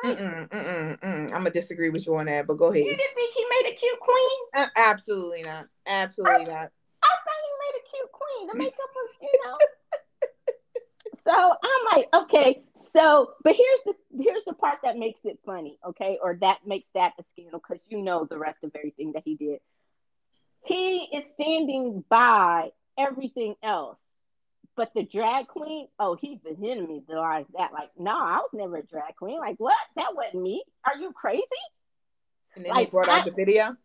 Mm-mm, 0.04 0.48
mm-mm, 0.48 1.00
mm. 1.00 1.24
I'm 1.24 1.30
gonna 1.30 1.50
disagree 1.50 1.90
with 1.90 2.06
you 2.06 2.14
on 2.16 2.26
that, 2.26 2.46
but 2.46 2.54
go 2.54 2.66
ahead. 2.66 2.84
You 2.84 2.96
didn't 2.96 3.14
think 3.14 3.34
he 3.34 3.44
made 3.50 3.72
a 3.72 3.76
cute 3.76 4.00
queen? 4.00 4.38
Uh, 4.56 4.66
absolutely 4.76 5.42
not. 5.42 5.66
Absolutely 5.86 6.46
I, 6.46 6.54
not. 6.54 6.70
I 7.02 7.14
thought 7.24 7.40
he 7.44 7.52
made 7.60 7.76
a 7.76 7.84
cute 7.90 8.12
queen. 8.12 8.46
The 8.48 8.58
makeup 8.58 8.90
was, 8.94 9.10
you 9.20 9.32
know. 9.44 9.58
so 11.24 11.54
I'm 11.62 11.98
like, 11.98 12.08
okay. 12.14 12.62
So, 12.92 13.34
but 13.44 13.54
here's 13.54 13.80
the 13.84 14.22
here's 14.22 14.44
the 14.46 14.54
part 14.54 14.78
that 14.82 14.96
makes 14.96 15.20
it 15.24 15.38
funny, 15.44 15.78
okay, 15.86 16.18
or 16.22 16.36
that 16.40 16.58
makes 16.66 16.88
that 16.94 17.12
a 17.18 17.24
scandal 17.32 17.60
because 17.60 17.82
you 17.88 18.00
know 18.00 18.26
the 18.28 18.38
rest 18.38 18.58
of 18.64 18.72
everything 18.74 19.12
that 19.12 19.22
he 19.24 19.36
did. 19.36 19.60
He 20.64 21.08
is 21.12 21.30
standing 21.32 22.04
by 22.08 22.70
everything 22.98 23.54
else 23.62 23.98
but 24.76 24.92
the 24.94 25.02
drag 25.02 25.48
queen, 25.48 25.88
oh, 25.98 26.16
he's 26.20 26.38
the 26.42 26.50
enemy 26.70 27.02
like 27.08 27.46
that. 27.56 27.72
Like, 27.72 27.90
no, 27.98 28.12
I 28.12 28.38
was 28.38 28.50
never 28.52 28.78
a 28.78 28.82
drag 28.82 29.16
queen. 29.16 29.38
Like, 29.38 29.56
what? 29.58 29.76
That 29.96 30.14
wasn't 30.14 30.42
me. 30.42 30.62
Are 30.84 30.96
you 30.96 31.12
crazy? 31.12 31.44
And 32.54 32.64
then 32.64 32.72
like, 32.72 32.86
he 32.86 32.90
brought 32.90 33.08
out 33.08 33.24
the 33.24 33.32
video. 33.32 33.76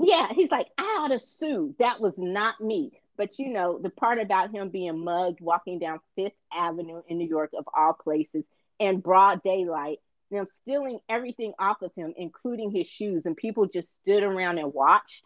Yeah, 0.00 0.28
he's 0.34 0.50
like, 0.50 0.68
I 0.78 0.82
ought 1.00 1.08
to 1.08 1.20
sue. 1.38 1.74
That 1.78 2.00
was 2.00 2.14
not 2.16 2.60
me. 2.60 2.92
But 3.16 3.38
you 3.38 3.52
know, 3.52 3.78
the 3.78 3.90
part 3.90 4.18
about 4.18 4.50
him 4.52 4.70
being 4.70 5.04
mugged 5.04 5.40
walking 5.40 5.78
down 5.78 6.00
Fifth 6.16 6.32
Avenue 6.52 7.02
in 7.08 7.18
New 7.18 7.28
York, 7.28 7.50
of 7.56 7.68
all 7.76 7.92
places, 7.92 8.44
in 8.78 9.00
broad 9.00 9.42
daylight, 9.42 9.98
them 10.30 10.46
stealing 10.62 10.98
everything 11.08 11.52
off 11.58 11.82
of 11.82 11.92
him, 11.94 12.14
including 12.16 12.70
his 12.70 12.88
shoes, 12.88 13.26
and 13.26 13.36
people 13.36 13.66
just 13.66 13.88
stood 14.02 14.22
around 14.22 14.58
and 14.58 14.72
watched. 14.72 15.22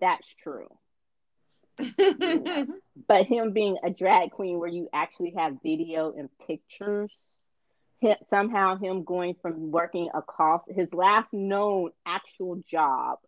That's 0.00 0.26
true. 0.42 0.68
but 3.08 3.26
him 3.26 3.52
being 3.52 3.76
a 3.84 3.90
drag 3.90 4.30
queen 4.30 4.58
where 4.58 4.68
you 4.68 4.88
actually 4.92 5.34
have 5.36 5.62
video 5.62 6.12
and 6.16 6.28
pictures 6.46 7.10
him, 8.00 8.16
somehow 8.30 8.76
him 8.76 9.04
going 9.04 9.36
from 9.40 9.70
working 9.70 10.08
a 10.14 10.22
call 10.22 10.64
his 10.68 10.88
last 10.92 11.32
known 11.32 11.90
actual 12.06 12.62
job 12.70 13.18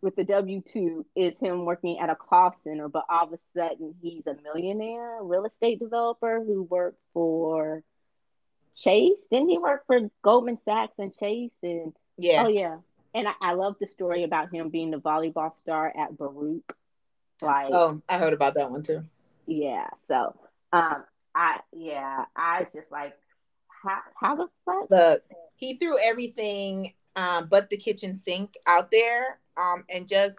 with 0.00 0.16
the 0.16 0.24
w2 0.24 1.04
is 1.16 1.38
him 1.38 1.64
working 1.64 1.98
at 1.98 2.08
a 2.08 2.14
call 2.14 2.54
center 2.64 2.88
but 2.88 3.04
all 3.10 3.26
of 3.26 3.32
a 3.32 3.38
sudden 3.56 3.94
he's 4.00 4.26
a 4.26 4.36
millionaire 4.42 5.18
real 5.22 5.44
estate 5.44 5.78
developer 5.78 6.42
who 6.44 6.62
worked 6.62 7.00
for 7.12 7.82
chase. 8.78 9.18
Didn't 9.30 9.48
he 9.48 9.58
work 9.58 9.84
for 9.86 10.00
goldman 10.22 10.58
sachs 10.64 10.94
and 10.98 11.16
chase? 11.18 11.50
And 11.62 11.92
yeah. 12.16 12.44
oh 12.44 12.48
yeah. 12.48 12.76
And 13.14 13.26
I, 13.26 13.32
I 13.40 13.52
love 13.54 13.76
the 13.80 13.86
story 13.86 14.24
about 14.24 14.52
him 14.52 14.68
being 14.68 14.90
the 14.90 14.98
volleyball 14.98 15.56
star 15.56 15.92
at 15.96 16.16
baruch 16.16 16.76
like, 17.42 17.72
oh, 17.72 18.00
I 18.08 18.18
heard 18.18 18.32
about 18.32 18.54
that 18.54 18.70
one 18.70 18.82
too. 18.82 19.04
Yeah. 19.46 19.88
So, 20.08 20.34
um, 20.72 21.04
I 21.34 21.60
yeah, 21.72 22.24
I 22.36 22.66
just 22.74 22.90
like 22.90 23.14
how 23.68 24.00
how 24.20 24.36
the 24.36 24.48
fuck. 24.64 24.90
Look, 24.90 25.22
he 25.56 25.74
threw 25.74 25.96
everything, 26.02 26.92
um, 27.16 27.48
but 27.50 27.70
the 27.70 27.76
kitchen 27.76 28.16
sink 28.16 28.54
out 28.66 28.90
there, 28.90 29.38
um, 29.56 29.84
and 29.88 30.08
just 30.08 30.38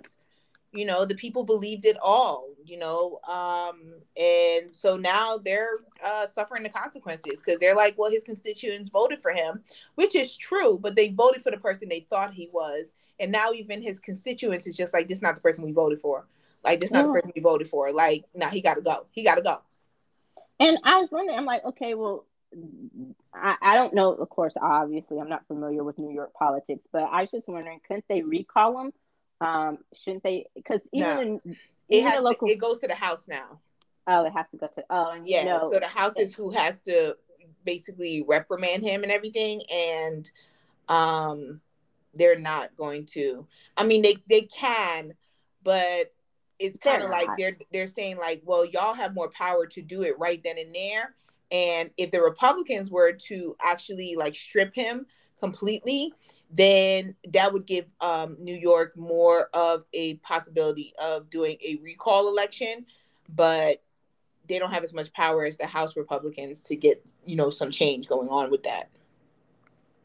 you 0.72 0.86
know 0.86 1.06
the 1.06 1.16
people 1.16 1.44
believed 1.44 1.86
it 1.86 1.98
all 2.02 2.48
you 2.64 2.78
know 2.78 3.20
um 3.28 3.94
and 4.18 4.74
so 4.74 4.96
now 4.98 5.38
they're 5.38 5.78
uh 6.04 6.28
suffering 6.28 6.64
the 6.64 6.70
consequences 6.70 7.42
because 7.44 7.60
they're 7.60 7.76
like 7.76 7.98
well 7.98 8.12
his 8.12 8.24
constituents 8.24 8.90
voted 8.92 9.22
for 9.22 9.32
him 9.32 9.62
which 9.96 10.16
is 10.16 10.36
true 10.36 10.78
but 10.80 10.96
they 10.96 11.10
voted 11.10 11.42
for 11.42 11.52
the 11.52 11.58
person 11.58 11.90
they 11.90 12.02
thought 12.02 12.34
he 12.34 12.50
was 12.54 12.88
and 13.20 13.32
now 13.32 13.52
even 13.52 13.82
his 13.82 14.00
constituents 14.00 14.68
is 14.68 14.76
just 14.76 14.94
like 14.94 15.08
this 15.08 15.18
is 15.18 15.22
not 15.22 15.36
the 15.36 15.42
person 15.42 15.64
we 15.64 15.72
voted 15.72 16.00
for 16.00 16.28
like 16.64 16.80
this 16.80 16.92
not 16.92 17.00
yeah. 17.00 17.08
the 17.08 17.14
person 17.14 17.32
we 17.36 17.42
voted 17.42 17.68
for. 17.68 17.92
Like, 17.92 18.26
now 18.34 18.50
he 18.50 18.62
gotta 18.62 18.82
go. 18.82 19.06
He 19.12 19.24
gotta 19.24 19.42
go. 19.42 19.62
And 20.60 20.78
I 20.84 20.98
was 20.98 21.10
wondering, 21.12 21.38
I'm 21.38 21.46
like, 21.46 21.64
okay, 21.64 21.94
well, 21.94 22.26
I, 23.34 23.56
I 23.62 23.76
don't 23.76 23.94
know, 23.94 24.14
of 24.14 24.30
course, 24.30 24.54
obviously 24.62 25.20
I'm 25.20 25.30
not 25.30 25.48
familiar 25.48 25.84
with 25.84 25.98
New 25.98 26.14
York 26.14 26.34
politics, 26.34 26.82
but 26.92 27.04
I 27.04 27.22
was 27.22 27.32
just 27.32 27.48
wondering, 27.48 27.80
couldn't 27.88 28.06
they 28.10 28.22
recall 28.22 28.82
him? 28.82 28.94
Um, 29.42 29.78
shouldn't 30.04 30.24
they 30.24 30.48
because 30.54 30.82
even 30.92 31.16
no. 31.18 31.22
in 31.22 31.58
it 31.88 32.04
has 32.04 32.22
local... 32.22 32.48
to, 32.48 32.54
it 32.54 32.60
goes 32.60 32.80
to 32.80 32.88
the 32.88 32.96
house 32.96 33.26
now. 33.28 33.60
Oh, 34.06 34.26
it 34.26 34.34
has 34.34 34.46
to 34.52 34.58
go 34.58 34.68
to 34.68 34.84
oh 34.90 35.12
and 35.12 35.28
yeah. 35.28 35.40
You 35.40 35.46
know, 35.46 35.72
so 35.72 35.80
the 35.80 35.88
house 35.88 36.14
is 36.18 36.36
who 36.36 36.50
has 36.52 36.80
to 36.82 37.16
basically 37.64 38.24
reprimand 38.28 38.84
him 38.84 39.04
and 39.04 39.12
everything, 39.12 39.62
and 39.72 40.30
um, 40.90 41.62
they're 42.14 42.38
not 42.38 42.76
going 42.76 43.06
to. 43.08 43.48
I 43.78 43.86
mean, 43.86 44.02
they 44.02 44.18
they 44.28 44.42
can, 44.42 45.14
but 45.64 46.12
it's 46.60 46.78
kind 46.78 47.02
of 47.02 47.10
like 47.10 47.30
they're 47.38 47.58
they're 47.72 47.88
saying 47.88 48.18
like, 48.18 48.42
well, 48.46 48.66
y'all 48.66 48.94
have 48.94 49.14
more 49.14 49.30
power 49.30 49.66
to 49.68 49.82
do 49.82 50.04
it 50.04 50.20
right 50.20 50.42
then 50.44 50.58
and 50.58 50.76
there. 50.76 51.16
And 51.52 51.90
if 51.98 52.12
the 52.12 52.22
Republicans 52.22 52.92
were 52.92 53.14
to 53.14 53.56
actually 53.62 54.16
like 54.16 54.36
strip 54.36 54.76
him 54.76 55.08
completely, 55.40 56.14
then 56.52 57.16
that 57.30 57.54
would 57.54 57.66
give 57.66 57.86
um, 58.02 58.36
New 58.40 58.56
York 58.56 58.96
more 58.98 59.50
of 59.54 59.86
a 59.94 60.16
possibility 60.16 60.94
of 61.02 61.30
doing 61.30 61.58
a 61.66 61.78
recall 61.82 62.28
election. 62.28 62.86
But 63.34 63.82
they 64.48 64.60
don't 64.60 64.72
have 64.72 64.84
as 64.84 64.94
much 64.94 65.14
power 65.14 65.46
as 65.46 65.58
the 65.58 65.68
House 65.68 65.96
Republicans 65.96 66.62
to 66.64 66.76
get 66.76 67.04
you 67.26 67.36
know 67.36 67.50
some 67.50 67.72
change 67.72 68.08
going 68.08 68.30
on 68.30 68.52
with 68.52 68.64
that. 68.64 68.90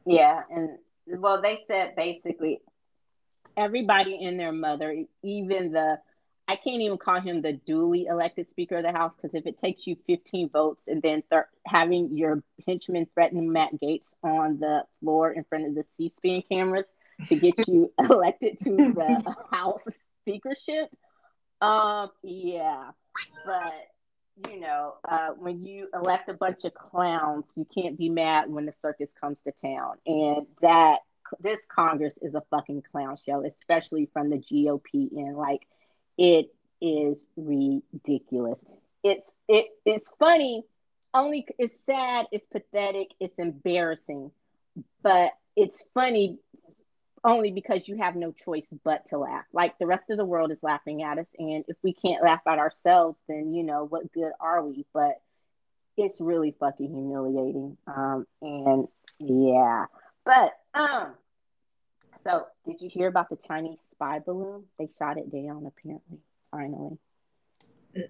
Yeah, 0.06 0.42
and 0.50 0.78
well, 1.06 1.42
they 1.42 1.64
said 1.66 1.96
basically 1.96 2.60
everybody 3.56 4.24
and 4.24 4.38
their 4.38 4.52
mother, 4.52 5.04
even 5.22 5.72
the 5.72 5.98
I 6.46 6.56
can't 6.56 6.82
even 6.82 6.98
call 6.98 7.20
him 7.20 7.40
the 7.40 7.54
duly 7.54 8.06
elected 8.06 8.50
Speaker 8.50 8.76
of 8.76 8.84
the 8.84 8.92
House 8.92 9.12
because 9.16 9.34
if 9.34 9.46
it 9.46 9.58
takes 9.60 9.86
you 9.86 9.96
15 10.06 10.50
votes 10.50 10.82
and 10.86 11.00
then 11.00 11.22
th- 11.30 11.44
having 11.66 12.16
your 12.16 12.42
henchman 12.66 13.06
threaten 13.14 13.50
Matt 13.50 13.80
Gaetz 13.80 14.06
on 14.22 14.58
the 14.60 14.82
floor 15.00 15.32
in 15.32 15.44
front 15.44 15.66
of 15.66 15.74
the 15.74 15.84
C-SPAN 15.96 16.42
cameras 16.50 16.84
to 17.28 17.36
get 17.36 17.66
you 17.66 17.92
elected 18.10 18.58
to 18.64 18.76
the 18.76 19.36
House 19.50 19.80
speakership, 20.22 20.90
um, 21.64 22.10
yeah, 22.22 22.90
but 23.46 23.72
you 24.50 24.60
know, 24.60 24.94
uh, 25.08 25.28
when 25.38 25.64
you 25.64 25.88
elect 25.94 26.28
a 26.28 26.34
bunch 26.34 26.64
of 26.64 26.74
clowns, 26.74 27.44
you 27.56 27.66
can't 27.74 27.96
be 27.96 28.08
mad 28.08 28.50
when 28.50 28.66
the 28.66 28.74
circus 28.82 29.08
comes 29.18 29.38
to 29.46 29.52
town, 29.62 29.94
and 30.06 30.46
that 30.60 30.98
this 31.40 31.58
Congress 31.74 32.12
is 32.20 32.34
a 32.34 32.42
fucking 32.50 32.82
clown 32.90 33.16
show, 33.24 33.44
especially 33.46 34.10
from 34.12 34.28
the 34.30 34.36
GOP 34.36 35.16
end. 35.16 35.36
Like 35.36 35.66
it 36.18 36.52
is 36.80 37.16
ridiculous. 37.36 38.58
it's 39.02 39.28
it 39.48 39.66
it's 39.84 40.08
funny. 40.18 40.64
Only 41.12 41.46
it's 41.58 41.74
sad, 41.86 42.26
it's 42.32 42.46
pathetic, 42.50 43.08
it's 43.20 43.38
embarrassing, 43.38 44.32
but 45.02 45.30
it's 45.54 45.84
funny 45.94 46.38
only 47.24 47.50
because 47.50 47.82
you 47.86 47.96
have 47.96 48.16
no 48.16 48.32
choice 48.32 48.66
but 48.84 49.08
to 49.08 49.18
laugh. 49.18 49.44
Like 49.52 49.78
the 49.78 49.86
rest 49.86 50.10
of 50.10 50.18
the 50.18 50.24
world 50.24 50.52
is 50.52 50.58
laughing 50.62 51.02
at 51.02 51.18
us, 51.18 51.26
and 51.38 51.64
if 51.68 51.76
we 51.82 51.94
can't 51.94 52.22
laugh 52.22 52.40
at 52.46 52.58
ourselves, 52.58 53.16
then 53.28 53.54
you 53.54 53.62
know 53.62 53.84
what 53.84 54.12
good 54.12 54.32
are 54.40 54.62
we? 54.62 54.84
But 54.92 55.20
it's 55.96 56.20
really 56.20 56.54
fucking 56.58 56.88
humiliating. 56.88 57.76
Um, 57.86 58.26
and 58.42 58.88
yeah, 59.18 59.86
but 60.24 60.52
um, 60.74 61.14
so 62.24 62.46
did 62.66 62.80
you 62.80 62.90
hear 62.92 63.08
about 63.08 63.30
the 63.30 63.38
Chinese 63.46 63.78
spy 63.94 64.20
balloon? 64.20 64.64
They 64.78 64.88
shot 64.98 65.18
it 65.18 65.32
down 65.32 65.66
apparently. 65.66 66.18
Finally. 66.50 66.98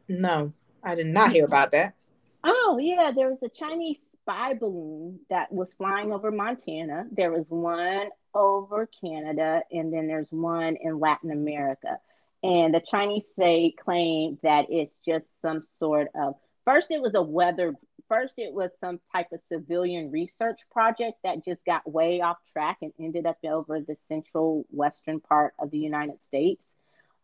No, 0.09 0.53
I 0.83 0.95
did 0.95 1.07
not 1.07 1.33
hear 1.33 1.45
about 1.45 1.73
that. 1.73 1.95
Oh 2.43 2.79
yeah, 2.81 3.13
there 3.15 3.31
was 3.31 3.43
a 3.43 3.49
Chinese 3.49 3.99
spy 4.23 4.55
balloon 4.55 5.21
that 5.31 5.53
was 5.53 5.73
flying 5.77 6.13
over 6.13 6.31
Montana. 6.31 7.07
There 7.13 7.33
was 7.33 7.45
one 7.49 8.09
over 8.35 8.89
Canada, 9.01 9.63
and 9.71 9.93
then 9.93 10.07
there's 10.07 10.31
one 10.31 10.77
in 10.81 10.99
Latin 10.99 11.31
America. 11.31 11.99
And 12.43 12.75
the 12.75 12.81
Chinese 12.81 13.25
say 13.39 13.75
claim 13.83 14.39
that 14.43 14.67
it's 14.69 14.95
just 15.07 15.25
some 15.41 15.63
sort 15.79 16.09
of 16.15 16.35
first 16.65 16.91
it 16.91 17.01
was 17.01 17.15
a 17.15 17.23
weather 17.23 17.75
first 18.09 18.35
it 18.37 18.53
was 18.53 18.71
some 18.81 19.01
type 19.13 19.29
of 19.33 19.41
civilian 19.51 20.11
research 20.11 20.61
project 20.71 21.19
that 21.25 21.45
just 21.45 21.65
got 21.65 21.91
way 21.91 22.21
off 22.21 22.39
track 22.53 22.79
and 22.83 22.93
ended 22.99 23.27
up 23.27 23.39
over 23.45 23.81
the 23.81 23.97
central 24.09 24.67
western 24.71 25.21
part 25.21 25.55
of 25.59 25.71
the 25.71 25.79
United 25.79 26.17
States. 26.29 26.63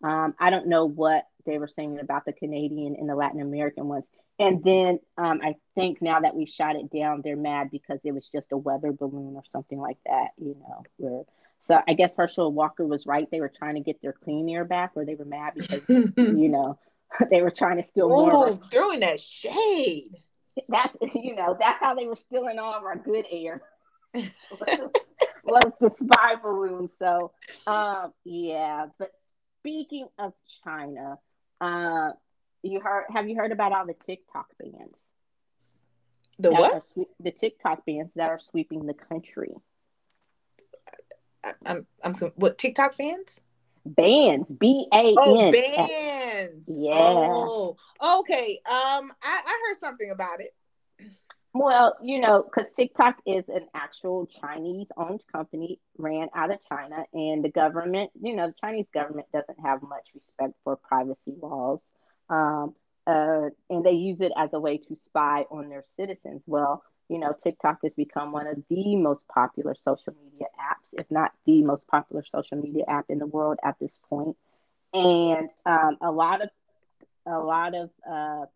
Um, 0.02 0.34
I 0.38 0.50
don't 0.50 0.68
know 0.68 0.86
what 0.86 1.26
they 1.46 1.58
were 1.58 1.68
saying 1.68 1.98
about 2.00 2.24
the 2.24 2.32
Canadian 2.32 2.96
and 2.96 3.08
the 3.08 3.14
Latin 3.14 3.40
American 3.40 3.86
ones. 3.88 4.04
And 4.38 4.64
then 4.64 5.00
um, 5.18 5.40
I 5.42 5.56
think 5.74 6.00
now 6.00 6.20
that 6.20 6.34
we 6.34 6.46
shot 6.46 6.76
it 6.76 6.90
down, 6.90 7.20
they're 7.22 7.36
mad 7.36 7.70
because 7.70 7.98
it 8.04 8.12
was 8.12 8.26
just 8.32 8.46
a 8.52 8.56
weather 8.56 8.92
balloon 8.92 9.36
or 9.36 9.42
something 9.52 9.78
like 9.78 9.98
that, 10.06 10.28
you 10.38 10.56
know. 10.58 10.82
Where, 10.96 11.24
so 11.66 11.78
I 11.86 11.92
guess 11.92 12.12
Herschel 12.16 12.50
Walker 12.50 12.86
was 12.86 13.04
right. 13.04 13.30
They 13.30 13.40
were 13.40 13.52
trying 13.54 13.74
to 13.74 13.82
get 13.82 14.00
their 14.00 14.14
clean 14.14 14.48
air 14.48 14.64
back, 14.64 14.92
or 14.94 15.04
they 15.04 15.14
were 15.14 15.26
mad 15.26 15.52
because, 15.56 15.82
you 16.16 16.48
know, 16.48 16.78
they 17.30 17.42
were 17.42 17.50
trying 17.50 17.82
to 17.82 17.86
steal 17.86 18.08
more. 18.08 18.48
Ooh, 18.48 18.60
throwing 18.70 19.00
that 19.00 19.20
shade. 19.20 20.16
That's 20.68 20.94
you 21.14 21.34
know 21.34 21.56
that's 21.58 21.80
how 21.80 21.94
they 21.94 22.06
were 22.06 22.16
stealing 22.16 22.58
all 22.58 22.74
of 22.74 22.84
our 22.84 22.96
good 22.96 23.26
air. 23.30 23.62
was 25.44 25.72
the 25.80 25.90
spy 26.02 26.34
balloon. 26.42 26.90
So 26.98 27.32
um, 27.66 28.12
yeah, 28.24 28.86
but 28.98 29.10
speaking 29.60 30.08
of 30.18 30.32
China, 30.64 31.18
uh, 31.60 32.10
you 32.62 32.80
heard? 32.80 33.06
Have 33.12 33.28
you 33.28 33.36
heard 33.36 33.52
about 33.52 33.72
all 33.72 33.86
the 33.86 33.96
TikTok 34.06 34.46
bans? 34.58 34.94
The 36.38 36.52
what? 36.52 36.84
the 37.20 37.32
TikTok 37.32 37.84
bans 37.84 38.10
that 38.16 38.30
are 38.30 38.40
sweeping 38.50 38.86
the 38.86 38.94
country. 38.94 39.52
I, 41.44 41.52
I'm, 41.64 41.86
I'm, 42.02 42.14
what 42.14 42.58
TikTok 42.58 42.94
fans? 42.94 43.40
Bands, 43.84 44.46
B 44.48 44.86
A 44.92 44.96
N. 44.96 45.14
Oh, 45.18 45.52
bands. 45.52 46.64
Yeah. 46.68 46.92
Oh, 46.92 47.76
okay. 48.20 48.60
Um, 48.66 49.12
I, 49.22 49.40
I 49.46 49.60
heard 49.66 49.80
something 49.80 50.10
about 50.12 50.40
it. 50.40 50.54
Well, 51.52 51.96
you 52.00 52.20
know, 52.20 52.44
because 52.44 52.70
TikTok 52.76 53.16
is 53.26 53.44
an 53.48 53.66
actual 53.74 54.28
Chinese 54.40 54.86
owned 54.96 55.22
company, 55.32 55.80
ran 55.98 56.28
out 56.34 56.52
of 56.52 56.58
China, 56.68 57.04
and 57.12 57.44
the 57.44 57.50
government, 57.50 58.10
you 58.22 58.36
know, 58.36 58.48
the 58.48 58.54
Chinese 58.60 58.86
government 58.94 59.26
doesn't 59.32 59.58
have 59.64 59.82
much 59.82 60.06
respect 60.14 60.54
for 60.62 60.76
privacy 60.76 61.34
laws. 61.42 61.80
Um, 62.28 62.74
uh, 63.06 63.48
and 63.68 63.84
they 63.84 63.92
use 63.92 64.18
it 64.20 64.30
as 64.36 64.50
a 64.52 64.60
way 64.60 64.78
to 64.78 64.96
spy 65.04 65.44
on 65.50 65.68
their 65.68 65.84
citizens. 65.98 66.42
Well, 66.46 66.84
you 67.10 67.18
know, 67.18 67.34
TikTok 67.42 67.78
has 67.82 67.92
become 67.96 68.30
one 68.30 68.46
of 68.46 68.62
the 68.70 68.94
most 68.94 69.20
popular 69.26 69.74
social 69.84 70.14
media 70.24 70.46
apps, 70.60 70.86
if 70.92 71.10
not 71.10 71.32
the 71.44 71.60
most 71.62 71.84
popular 71.88 72.22
social 72.32 72.56
media 72.56 72.84
app 72.86 73.06
in 73.08 73.18
the 73.18 73.26
world 73.26 73.58
at 73.64 73.74
this 73.80 73.90
point. 74.08 74.36
And 74.94 75.48
um, 75.66 75.98
a 76.00 76.10
lot 76.10 76.40
of 76.40 76.50
a 77.26 77.38
lot 77.38 77.74
of 77.74 77.90
uh, 78.08 78.46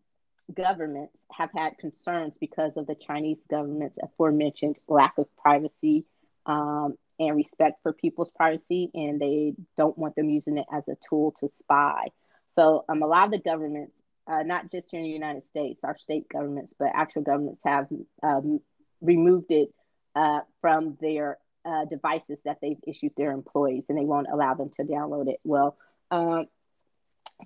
governments 0.55 1.13
have 1.31 1.49
had 1.53 1.77
concerns 1.79 2.33
because 2.39 2.71
of 2.77 2.87
the 2.87 2.95
Chinese 2.95 3.37
government's 3.49 3.97
aforementioned 4.01 4.77
lack 4.87 5.17
of 5.17 5.27
privacy 5.35 6.05
um, 6.45 6.95
and 7.19 7.35
respect 7.35 7.79
for 7.83 7.91
people's 7.91 8.29
privacy, 8.37 8.89
and 8.93 9.19
they 9.19 9.53
don't 9.77 9.97
want 9.97 10.15
them 10.15 10.29
using 10.29 10.57
it 10.57 10.65
as 10.73 10.83
a 10.87 10.95
tool 11.09 11.35
to 11.41 11.51
spy. 11.61 12.07
So, 12.55 12.85
um, 12.87 13.03
a 13.03 13.07
lot 13.07 13.25
of 13.25 13.31
the 13.31 13.39
governments, 13.39 13.91
uh, 14.27 14.43
not 14.43 14.71
just 14.71 14.87
here 14.89 14.99
in 14.99 15.05
the 15.05 15.11
United 15.11 15.43
States, 15.49 15.79
our 15.83 15.97
state 15.97 16.27
governments, 16.29 16.73
but 16.79 16.89
actual 16.93 17.21
governments 17.21 17.61
have 17.65 17.87
um, 18.23 18.59
removed 19.01 19.51
it 19.51 19.73
uh, 20.15 20.39
from 20.61 20.97
their 21.01 21.37
uh, 21.65 21.85
devices 21.85 22.37
that 22.45 22.57
they've 22.61 22.79
issued 22.87 23.11
their 23.17 23.31
employees, 23.31 23.83
and 23.89 23.97
they 23.97 24.05
won't 24.05 24.27
allow 24.31 24.53
them 24.53 24.71
to 24.77 24.83
download 24.83 25.27
it. 25.27 25.39
Well, 25.43 25.77
um, 26.11 26.45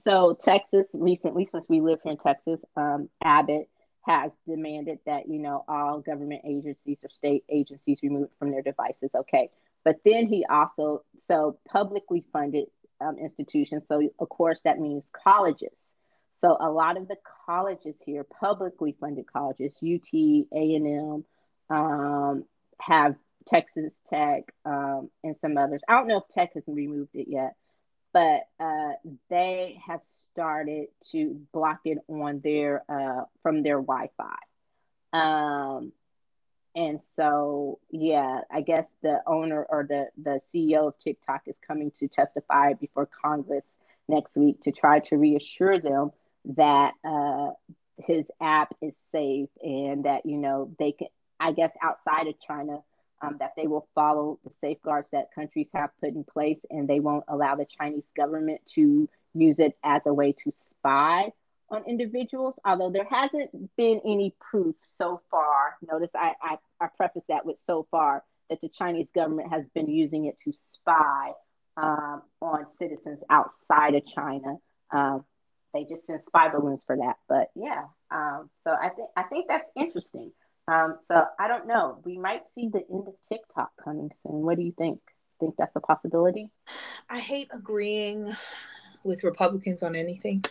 so 0.04 0.38
Texas 0.42 0.86
recently, 0.94 1.46
since 1.46 1.66
we 1.68 1.82
live 1.82 2.00
here 2.04 2.12
in 2.14 2.18
Texas, 2.18 2.60
um, 2.76 3.10
Abbott 3.24 3.70
has 4.06 4.32
demanded 4.48 5.00
that 5.06 5.28
you 5.28 5.40
know 5.40 5.64
all 5.68 6.00
government 6.00 6.42
agencies 6.46 6.98
or 7.04 7.10
state 7.10 7.44
agencies 7.50 8.00
removed 8.02 8.32
from 8.40 8.52
their 8.52 8.62
devices. 8.62 9.10
Okay, 9.16 9.50
but 9.84 9.98
then 10.06 10.28
he 10.28 10.46
also 10.50 11.04
so 11.28 11.58
publicly 11.68 12.24
funded 12.32 12.66
um, 13.02 13.18
institutions. 13.18 13.84
So 13.88 14.10
of 14.20 14.30
course 14.30 14.60
that 14.64 14.80
means 14.80 15.04
colleges. 15.12 15.74
So 16.42 16.58
a 16.60 16.70
lot 16.70 16.98
of 16.98 17.08
the 17.08 17.18
colleges 17.46 17.96
here, 18.06 18.24
publicly 18.24 18.96
funded 19.00 19.26
colleges, 19.32 19.76
UT, 19.84 20.14
A 20.14 20.46
and 20.54 20.88
M, 20.88 21.26
um, 21.70 22.46
have 22.80 23.16
Texas 23.48 23.92
Tech 24.10 24.44
um, 24.66 25.10
and 25.24 25.36
some 25.42 25.58
others. 25.58 25.82
I 25.88 25.94
don't 25.94 26.08
know 26.08 26.18
if 26.18 26.34
Tech 26.34 26.54
has 26.54 26.64
removed 26.68 27.12
it 27.14 27.28
yet, 27.30 27.56
but 28.14 28.48
uh, 28.60 28.94
they 29.30 29.82
have 29.86 30.02
started 30.32 30.88
to 31.12 31.42
block 31.54 31.82
it 31.86 31.98
on 32.08 32.42
their 32.44 32.84
uh, 32.90 33.26
from 33.44 33.64
their 33.64 33.82
Wi-Fi. 33.82 34.38
Um, 35.12 35.92
and 36.76 37.00
so, 37.16 37.80
yeah, 37.90 38.42
I 38.52 38.62
guess 38.62 38.86
the 39.02 39.22
owner 39.28 39.66
or 39.68 39.86
the 39.90 40.08
the 40.22 40.40
CEO 40.54 40.88
of 40.88 40.94
TikTok 41.04 41.42
is 41.48 41.56
coming 41.68 41.92
to 42.00 42.08
testify 42.08 42.74
before 42.74 43.10
Congress 43.24 43.66
next 44.08 44.36
week 44.36 44.62
to 44.64 44.72
try 44.72 45.00
to 45.00 45.18
reassure 45.18 45.80
them 45.80 46.12
that 46.46 46.94
uh, 47.04 47.50
his 47.98 48.26
app 48.42 48.76
is 48.82 48.94
safe 49.12 49.50
and 49.62 50.06
that 50.06 50.26
you 50.26 50.38
know 50.38 50.72
they 50.80 50.92
can. 50.92 51.08
I 51.42 51.54
guess 51.54 51.72
outside 51.82 52.28
of 52.28 52.36
China, 52.46 52.80
um, 53.22 53.38
that 53.40 53.54
they 53.56 53.68
will 53.68 53.88
follow 53.96 54.40
the 54.44 54.52
safeguards 54.62 55.08
that 55.12 55.34
countries 55.34 55.68
have 55.74 55.90
put 56.02 56.10
in 56.10 56.24
place 56.24 56.60
and 56.70 56.88
they 56.88 57.00
won't 57.00 57.24
allow 57.28 57.56
the 57.56 57.66
Chinese 57.80 58.04
government 58.16 58.62
to 58.76 59.08
use 59.34 59.56
it 59.60 59.78
as 59.84 60.02
a 60.06 60.14
way 60.14 60.34
to 60.34 60.52
spy 60.78 61.32
on 61.70 61.84
individuals, 61.88 62.56
although 62.66 62.90
there 62.90 63.08
hasn't 63.10 63.52
been 63.78 64.02
any 64.06 64.34
proof 64.40 64.76
so 64.98 65.22
far. 65.30 65.78
Notice 65.88 66.10
I, 66.16 66.34
I, 66.42 66.58
I 66.82 66.88
preface 66.98 67.24
that 67.30 67.46
with 67.46 67.58
so 67.68 67.88
far 67.92 68.24
that 68.50 68.62
the 68.62 68.70
Chinese 68.70 69.08
government 69.14 69.52
has 69.52 69.64
been 69.76 69.88
using 69.88 70.26
it 70.26 70.38
to 70.46 70.54
spy 70.74 71.32
um, 71.78 72.24
on 72.42 72.66
citizens 72.80 73.20
outside 73.30 73.96
of 73.96 74.06
China. 74.06 74.56
Um, 74.92 75.26
they 75.74 75.86
just 75.86 76.06
send 76.06 76.22
spy 76.28 76.50
balloons 76.50 76.82
for 76.86 76.98
that. 76.98 77.18
But 77.28 77.50
yeah, 77.56 77.86
um, 78.12 78.50
so 78.64 78.72
I 78.72 78.90
think 78.90 79.10
I 79.16 79.24
think 79.24 79.46
that's 79.48 79.70
interesting. 79.76 80.32
Um, 80.68 80.98
so 81.08 81.24
I 81.40 81.48
don't 81.48 81.68
know. 81.68 82.00
We 82.06 82.18
might 82.18 82.44
see 82.54 82.70
the 82.72 82.84
end 82.92 83.08
of 83.08 83.16
TikTok 83.28 83.72
coming 83.84 84.12
soon. 84.24 84.42
What 84.42 84.58
do 84.58 84.64
you 84.64 84.74
think? 84.78 85.00
Think 85.40 85.56
that's 85.58 85.76
a 85.76 85.80
possibility? 85.80 86.52
I 87.10 87.20
hate 87.20 87.48
agreeing 87.52 88.36
with 89.04 89.24
Republicans 89.24 89.84
on 89.84 89.96
anything. 89.96 90.44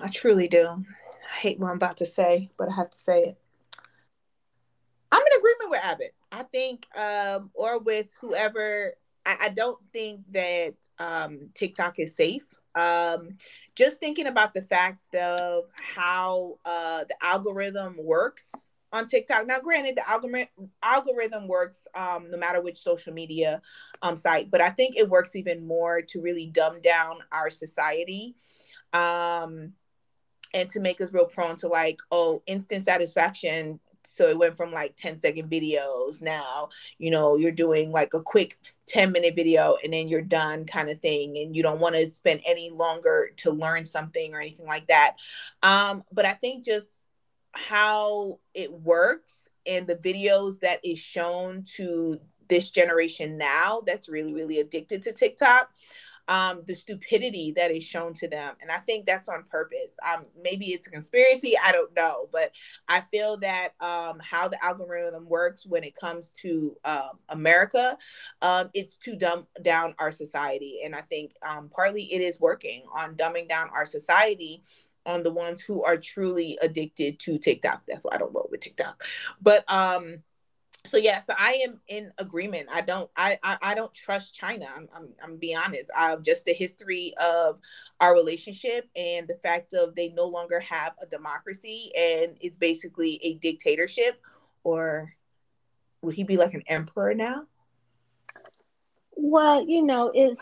I 0.00 0.08
truly 0.08 0.48
do. 0.48 0.84
I 1.32 1.38
hate 1.40 1.58
what 1.58 1.70
I'm 1.70 1.76
about 1.76 1.96
to 1.98 2.06
say, 2.06 2.50
but 2.58 2.68
I 2.68 2.74
have 2.74 2.90
to 2.90 2.98
say 2.98 3.24
it. 3.24 3.38
I'm 5.10 5.22
in 5.22 5.38
agreement 5.38 5.70
with 5.70 5.80
Abbott. 5.82 6.14
I 6.30 6.42
think, 6.44 6.86
um, 6.96 7.50
or 7.54 7.78
with 7.78 8.08
whoever. 8.20 8.94
I, 9.26 9.36
I 9.42 9.48
don't 9.48 9.78
think 9.92 10.20
that 10.30 10.74
um, 10.98 11.50
TikTok 11.54 11.98
is 11.98 12.14
safe 12.14 12.54
um, 12.74 13.36
just 13.74 14.00
thinking 14.00 14.26
about 14.26 14.54
the 14.54 14.62
fact 14.62 15.14
of 15.14 15.64
how 15.74 16.58
uh, 16.64 17.04
the 17.04 17.16
algorithm 17.22 17.96
works 17.98 18.50
on 18.92 19.06
TikTok. 19.06 19.46
Now, 19.46 19.60
granted, 19.60 19.96
the 19.96 20.08
algorithm 20.08 20.48
algorithm 20.82 21.48
works 21.48 21.78
um, 21.94 22.30
no 22.30 22.36
matter 22.36 22.60
which 22.60 22.78
social 22.78 23.12
media 23.12 23.62
um, 24.02 24.16
site, 24.16 24.50
but 24.50 24.60
I 24.60 24.70
think 24.70 24.96
it 24.96 25.08
works 25.08 25.36
even 25.36 25.66
more 25.66 26.02
to 26.02 26.20
really 26.20 26.46
dumb 26.46 26.80
down 26.80 27.18
our 27.32 27.50
society. 27.50 28.34
Um, 28.92 29.74
and 30.52 30.68
to 30.70 30.80
make 30.80 31.00
us 31.00 31.12
real 31.12 31.26
prone 31.26 31.56
to 31.56 31.68
like, 31.68 32.00
oh, 32.10 32.42
instant 32.46 32.84
satisfaction 32.84 33.78
so 34.04 34.28
it 34.28 34.38
went 34.38 34.56
from 34.56 34.72
like 34.72 34.96
10 34.96 35.18
second 35.20 35.50
videos. 35.50 36.20
Now 36.22 36.70
you 36.98 37.10
know 37.10 37.36
you're 37.36 37.52
doing 37.52 37.92
like 37.92 38.14
a 38.14 38.22
quick 38.22 38.58
10 38.86 39.12
minute 39.12 39.36
video 39.36 39.76
and 39.82 39.92
then 39.92 40.08
you're 40.08 40.22
done 40.22 40.64
kind 40.64 40.88
of 40.88 41.00
thing 41.00 41.36
and 41.38 41.54
you 41.54 41.62
don't 41.62 41.80
want 41.80 41.94
to 41.94 42.10
spend 42.12 42.40
any 42.46 42.70
longer 42.70 43.30
to 43.38 43.50
learn 43.50 43.86
something 43.86 44.34
or 44.34 44.40
anything 44.40 44.66
like 44.66 44.86
that. 44.88 45.16
Um 45.62 46.02
but 46.12 46.26
i 46.26 46.34
think 46.34 46.64
just 46.64 47.00
how 47.52 48.38
it 48.54 48.72
works 48.72 49.48
and 49.66 49.86
the 49.86 49.96
videos 49.96 50.60
that 50.60 50.84
is 50.84 50.98
shown 50.98 51.64
to 51.76 52.18
this 52.48 52.70
generation 52.70 53.36
now 53.36 53.82
that's 53.86 54.08
really 54.08 54.32
really 54.32 54.60
addicted 54.60 55.02
to 55.02 55.12
tiktok 55.12 55.70
um, 56.28 56.62
the 56.66 56.74
stupidity 56.74 57.52
that 57.56 57.70
is 57.70 57.82
shown 57.82 58.14
to 58.14 58.28
them. 58.28 58.54
And 58.60 58.70
I 58.70 58.78
think 58.78 59.06
that's 59.06 59.28
on 59.28 59.44
purpose. 59.50 59.96
Um, 60.06 60.26
maybe 60.42 60.66
it's 60.66 60.86
a 60.86 60.90
conspiracy, 60.90 61.54
I 61.62 61.72
don't 61.72 61.94
know, 61.94 62.28
but 62.32 62.52
I 62.88 63.02
feel 63.12 63.36
that 63.38 63.70
um, 63.80 64.20
how 64.20 64.48
the 64.48 64.62
algorithm 64.64 65.28
works 65.28 65.66
when 65.66 65.84
it 65.84 65.96
comes 65.96 66.28
to 66.42 66.76
um, 66.84 67.18
America, 67.28 67.96
um, 68.42 68.70
it's 68.74 68.96
to 68.98 69.16
dumb 69.16 69.46
down 69.62 69.94
our 69.98 70.12
society. 70.12 70.80
And 70.84 70.94
I 70.94 71.00
think 71.02 71.32
um, 71.42 71.70
partly 71.74 72.04
it 72.12 72.20
is 72.20 72.40
working 72.40 72.84
on 72.94 73.16
dumbing 73.16 73.48
down 73.48 73.70
our 73.74 73.86
society 73.86 74.62
on 75.06 75.22
the 75.22 75.32
ones 75.32 75.62
who 75.62 75.82
are 75.82 75.96
truly 75.96 76.58
addicted 76.62 77.18
to 77.20 77.38
TikTok. 77.38 77.82
That's 77.88 78.04
why 78.04 78.14
I 78.14 78.18
don't 78.18 78.34
roll 78.34 78.48
with 78.50 78.60
TikTok. 78.60 79.02
But 79.40 79.64
um 79.72 80.22
so 80.86 80.96
yeah 80.96 81.20
so 81.20 81.34
i 81.38 81.52
am 81.64 81.80
in 81.88 82.12
agreement. 82.18 82.68
I 82.72 82.80
don't 82.80 83.10
i 83.16 83.38
i, 83.42 83.56
I 83.62 83.74
don't 83.74 83.92
trust 83.94 84.34
china. 84.34 84.66
I'm 84.74 84.88
i'm, 84.94 85.08
I'm 85.22 85.36
being 85.36 85.56
honest. 85.56 85.90
Uh, 85.96 86.16
just 86.16 86.44
the 86.44 86.54
history 86.54 87.12
of 87.20 87.58
our 88.00 88.14
relationship 88.14 88.88
and 88.96 89.28
the 89.28 89.38
fact 89.42 89.74
of 89.74 89.94
they 89.94 90.08
no 90.10 90.26
longer 90.26 90.60
have 90.60 90.94
a 91.02 91.06
democracy 91.06 91.92
and 91.96 92.36
it's 92.40 92.56
basically 92.56 93.20
a 93.22 93.34
dictatorship 93.34 94.20
or 94.64 95.12
would 96.02 96.14
he 96.14 96.24
be 96.24 96.36
like 96.36 96.54
an 96.54 96.62
emperor 96.66 97.14
now 97.14 97.44
well, 99.22 99.68
you 99.68 99.82
know, 99.82 100.10
it's 100.14 100.40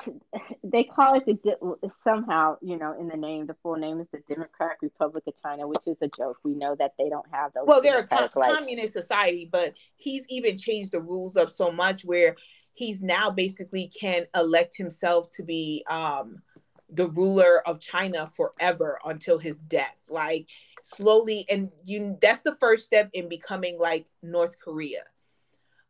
they 0.62 0.84
call 0.84 1.14
it 1.14 1.26
the 1.26 1.90
somehow, 2.04 2.56
you 2.62 2.78
know, 2.78 2.98
in 2.98 3.08
the 3.08 3.16
name, 3.16 3.46
the 3.46 3.56
full 3.62 3.76
name 3.76 4.00
is 4.00 4.06
the 4.12 4.22
Democratic 4.32 4.78
Republic 4.82 5.24
of 5.26 5.34
China, 5.42 5.66
which 5.66 5.86
is 5.86 5.96
a 6.00 6.08
joke. 6.16 6.38
We 6.44 6.54
know 6.54 6.76
that 6.78 6.92
they 6.96 7.08
don't 7.08 7.26
have 7.32 7.52
those. 7.54 7.64
Well, 7.66 7.82
they're 7.82 8.00
a 8.00 8.06
com- 8.06 8.28
communist 8.28 8.92
society, 8.92 9.48
but 9.50 9.74
he's 9.96 10.24
even 10.28 10.56
changed 10.56 10.92
the 10.92 11.00
rules 11.00 11.36
up 11.36 11.50
so 11.50 11.72
much 11.72 12.04
where 12.04 12.36
he's 12.74 13.02
now 13.02 13.30
basically 13.30 13.90
can 14.00 14.26
elect 14.36 14.76
himself 14.76 15.28
to 15.32 15.42
be 15.42 15.84
um, 15.90 16.40
the 16.88 17.08
ruler 17.08 17.66
of 17.66 17.80
China 17.80 18.30
forever 18.32 19.00
until 19.04 19.38
his 19.38 19.58
death. 19.58 19.96
Like 20.08 20.46
slowly, 20.84 21.46
and 21.50 21.70
you 21.84 22.16
that's 22.22 22.42
the 22.42 22.56
first 22.60 22.84
step 22.84 23.10
in 23.12 23.28
becoming 23.28 23.76
like 23.78 24.06
North 24.22 24.54
Korea 24.60 25.02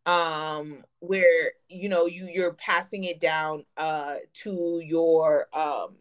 um 0.09 0.83
where 1.01 1.53
you 1.69 1.87
know 1.89 2.07
you 2.07 2.29
you're 2.33 2.55
passing 2.55 3.05
it 3.05 3.21
down 3.21 3.63
uh 3.77 4.17
to 4.33 4.81
your 4.83 5.47
um 5.53 5.97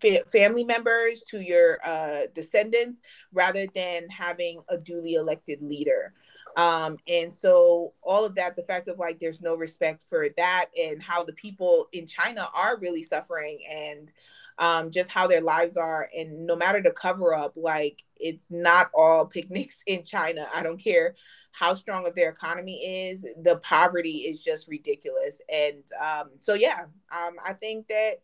fa- 0.00 0.24
family 0.32 0.64
members 0.64 1.22
to 1.28 1.40
your 1.40 1.78
uh 1.84 2.22
descendants 2.34 3.00
rather 3.34 3.66
than 3.74 4.08
having 4.08 4.62
a 4.70 4.78
duly 4.78 5.12
elected 5.14 5.60
leader 5.60 6.14
um 6.56 6.96
and 7.08 7.34
so 7.34 7.92
all 8.02 8.24
of 8.24 8.34
that 8.34 8.54
the 8.56 8.62
fact 8.62 8.88
of 8.88 8.98
like 8.98 9.18
there's 9.18 9.40
no 9.40 9.56
respect 9.56 10.04
for 10.08 10.28
that 10.36 10.66
and 10.80 11.02
how 11.02 11.24
the 11.24 11.32
people 11.32 11.88
in 11.92 12.06
china 12.06 12.48
are 12.54 12.78
really 12.78 13.02
suffering 13.02 13.58
and 13.70 14.12
um 14.58 14.90
just 14.90 15.10
how 15.10 15.26
their 15.26 15.40
lives 15.40 15.76
are 15.76 16.08
and 16.16 16.46
no 16.46 16.54
matter 16.54 16.80
the 16.80 16.90
cover 16.90 17.34
up 17.34 17.52
like 17.56 18.02
it's 18.16 18.50
not 18.50 18.90
all 18.94 19.26
picnics 19.36 19.82
in 19.86 20.04
china 20.04 20.46
i 20.54 20.62
don't 20.62 20.78
care 20.78 21.14
how 21.54 21.72
strong 21.72 22.04
of 22.04 22.16
their 22.16 22.30
economy 22.30 23.08
is, 23.08 23.24
the 23.42 23.56
poverty 23.62 24.18
is 24.28 24.40
just 24.40 24.66
ridiculous. 24.66 25.40
And 25.48 25.84
um, 26.00 26.30
so, 26.40 26.54
yeah, 26.54 26.86
um, 27.12 27.36
I 27.46 27.52
think 27.52 27.86
that 27.86 28.14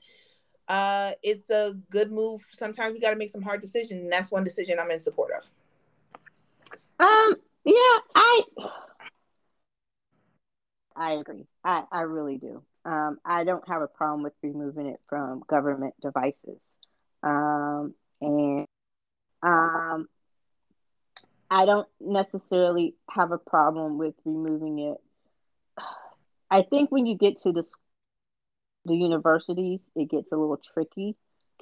uh, 0.66 1.12
it's 1.22 1.48
a 1.48 1.76
good 1.90 2.10
move. 2.10 2.44
Sometimes 2.52 2.92
we 2.92 3.00
got 3.00 3.10
to 3.10 3.16
make 3.16 3.30
some 3.30 3.40
hard 3.40 3.60
decisions, 3.60 4.02
and 4.02 4.12
that's 4.12 4.32
one 4.32 4.42
decision 4.42 4.80
I'm 4.80 4.90
in 4.90 4.98
support 4.98 5.30
of. 5.38 5.48
Um, 6.98 7.36
yeah, 7.64 7.98
I 8.14 8.42
I 10.96 11.12
agree. 11.12 11.46
I 11.64 11.84
I 11.90 12.02
really 12.02 12.38
do. 12.38 12.62
Um, 12.84 13.18
I 13.24 13.44
don't 13.44 13.66
have 13.68 13.82
a 13.82 13.88
problem 13.88 14.22
with 14.22 14.32
removing 14.42 14.86
it 14.86 15.00
from 15.08 15.42
government 15.48 15.94
devices. 16.00 16.58
Um, 17.22 17.94
and 18.20 18.66
um, 19.42 20.08
I 21.50 21.66
don't 21.66 21.88
necessarily 22.00 22.94
have 23.10 23.32
a 23.32 23.38
problem 23.38 23.98
with 23.98 24.14
removing 24.24 24.78
it. 24.78 24.98
I 26.50 26.62
think 26.62 26.90
when 26.90 27.06
you 27.06 27.16
get 27.16 27.40
to 27.42 27.52
the 27.52 27.64
the 28.86 28.94
universities, 28.96 29.80
it 29.94 30.10
gets 30.10 30.32
a 30.32 30.36
little 30.36 30.60
tricky. 30.74 31.16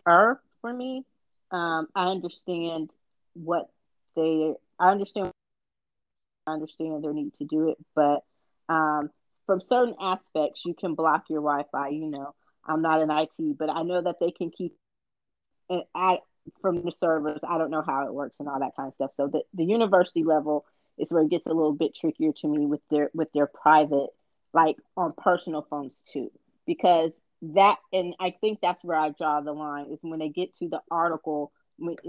for 0.04 0.72
me. 0.72 1.04
Um, 1.50 1.88
I 1.94 2.08
understand 2.08 2.90
what 3.34 3.68
they. 4.14 4.54
I 4.78 4.90
understand. 4.90 5.32
Understand 6.52 7.04
their 7.04 7.12
need 7.12 7.34
to 7.38 7.44
do 7.44 7.70
it, 7.70 7.78
but 7.94 8.24
um, 8.68 9.10
from 9.46 9.60
certain 9.60 9.94
aspects, 10.00 10.62
you 10.64 10.74
can 10.74 10.94
block 10.94 11.24
your 11.30 11.40
Wi-Fi. 11.40 11.88
You 11.88 12.10
know, 12.10 12.34
I'm 12.66 12.82
not 12.82 13.00
an 13.00 13.10
IT, 13.10 13.58
but 13.58 13.70
I 13.70 13.82
know 13.82 14.02
that 14.02 14.16
they 14.20 14.30
can 14.30 14.50
keep. 14.50 14.74
And 15.70 15.82
I 15.94 16.18
from 16.60 16.82
the 16.82 16.92
servers. 17.00 17.40
I 17.46 17.58
don't 17.58 17.70
know 17.70 17.82
how 17.86 18.06
it 18.06 18.14
works 18.14 18.36
and 18.38 18.48
all 18.48 18.60
that 18.60 18.76
kind 18.76 18.88
of 18.88 18.94
stuff. 18.94 19.10
So 19.16 19.28
the, 19.28 19.42
the 19.54 19.64
university 19.64 20.24
level 20.24 20.64
is 20.98 21.10
where 21.10 21.22
it 21.22 21.30
gets 21.30 21.46
a 21.46 21.52
little 21.52 21.74
bit 21.74 21.94
trickier 21.94 22.32
to 22.40 22.48
me 22.48 22.66
with 22.66 22.80
their 22.90 23.10
with 23.14 23.28
their 23.32 23.46
private, 23.46 24.10
like 24.52 24.76
on 24.96 25.12
personal 25.16 25.66
phones 25.68 25.98
too, 26.12 26.30
because 26.66 27.12
that 27.42 27.78
and 27.92 28.14
I 28.18 28.34
think 28.40 28.58
that's 28.60 28.82
where 28.82 28.98
I 28.98 29.10
draw 29.10 29.40
the 29.40 29.52
line 29.52 29.86
is 29.92 29.98
when 30.02 30.18
they 30.18 30.28
get 30.28 30.56
to 30.56 30.68
the 30.68 30.80
article. 30.90 31.52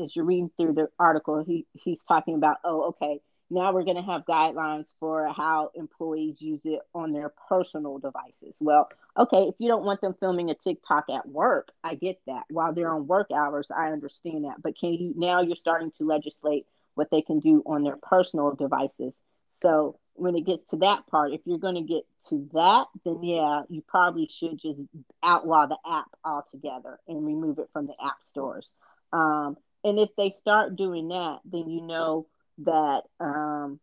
As 0.04 0.16
you're 0.16 0.26
reading 0.26 0.50
through 0.58 0.74
the 0.74 0.88
article, 0.98 1.44
he 1.46 1.68
he's 1.74 2.00
talking 2.08 2.34
about, 2.34 2.58
oh, 2.64 2.90
okay, 2.90 3.20
now 3.50 3.74
we're 3.74 3.84
going 3.84 3.98
to 3.98 4.04
have 4.04 4.26
guidelines 4.26 4.86
for 5.00 5.32
how 5.36 5.72
employees 5.76 6.36
use 6.40 6.62
it 6.64 6.82
on 6.94 7.12
their 7.12 7.34
personal 7.48 7.98
devices. 7.98 8.54
Well, 8.60 8.90
okay, 9.18 9.44
if 9.44 9.56
you 9.58 9.68
don't 9.68 9.86
want 9.86 10.02
them 10.02 10.16
filming 10.20 10.50
a 10.50 10.56
TikTok 10.56 11.06
at 11.10 11.28
work, 11.28 11.70
I 11.84 11.96
get 11.96 12.20
that. 12.28 12.44
While 12.50 12.74
they're 12.74 12.94
on 12.94 13.08
work 13.08 13.32
hours, 13.32 13.68
I 13.76 13.90
understand 13.92 14.46
that. 14.46 14.62
But 14.62 14.80
can 14.80 14.94
you 14.94 15.14
now 15.16 15.42
you're 15.42 15.56
starting 15.56 15.92
to 15.98 16.06
legislate 16.06 16.66
what 17.00 17.10
they 17.12 17.22
can 17.22 17.40
do 17.40 17.64
on 17.66 17.84
their 17.84 17.96
personal 17.96 18.54
devices. 18.54 19.14
So 19.62 19.98
when 20.16 20.36
it 20.36 20.46
gets 20.46 20.70
to 20.72 20.78
that 20.78 21.08
part, 21.08 21.32
if 21.32 21.40
you're 21.46 21.58
going 21.58 21.76
to 21.76 21.94
get 21.94 22.04
to 22.30 22.50
that, 22.54 22.88
then 23.06 23.24
yeah, 23.24 23.62
you 23.70 23.82
probably 23.88 24.30
should 24.38 24.60
just 24.60 24.80
outlaw 25.24 25.66
the 25.66 25.78
app 25.90 26.10
altogether 26.26 27.00
and 27.08 27.26
remove 27.26 27.58
it 27.58 27.70
from 27.72 27.88
the 27.88 27.94
app 28.04 28.18
stores. 28.30 28.68
Um, 29.14 29.56
and 29.84 29.98
if 29.98 30.10
they 30.18 30.36
start 30.42 30.76
doing 30.76 31.08
that, 31.08 31.40
then 31.46 31.70
you 31.70 31.82
know 31.82 32.28
that 32.64 33.02
um, 33.20 33.80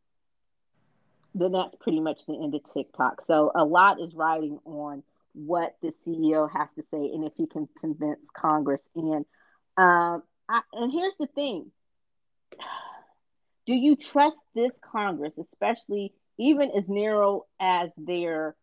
then 1.34 1.52
that's 1.52 1.74
pretty 1.76 2.00
much 2.00 2.20
the 2.26 2.34
end 2.34 2.54
of 2.54 2.62
TikTok. 2.72 3.22
So 3.26 3.52
a 3.54 3.64
lot 3.64 4.00
is 4.00 4.14
riding 4.14 4.58
on 4.64 5.02
what 5.34 5.76
the 5.82 5.92
CEO 6.06 6.50
has 6.50 6.68
to 6.76 6.82
say 6.90 7.10
and 7.12 7.24
if 7.24 7.32
he 7.36 7.46
can 7.46 7.68
convince 7.80 8.20
Congress. 8.34 8.80
And 8.94 9.26
um, 9.76 10.22
I, 10.48 10.62
and 10.72 10.90
here's 10.90 11.14
the 11.18 11.26
thing: 11.26 11.70
Do 13.66 13.74
you 13.74 13.96
trust 13.96 14.40
this 14.54 14.72
Congress, 14.80 15.34
especially 15.38 16.14
even 16.38 16.70
as 16.70 16.84
narrow 16.88 17.44
as 17.60 17.90
their 17.98 18.56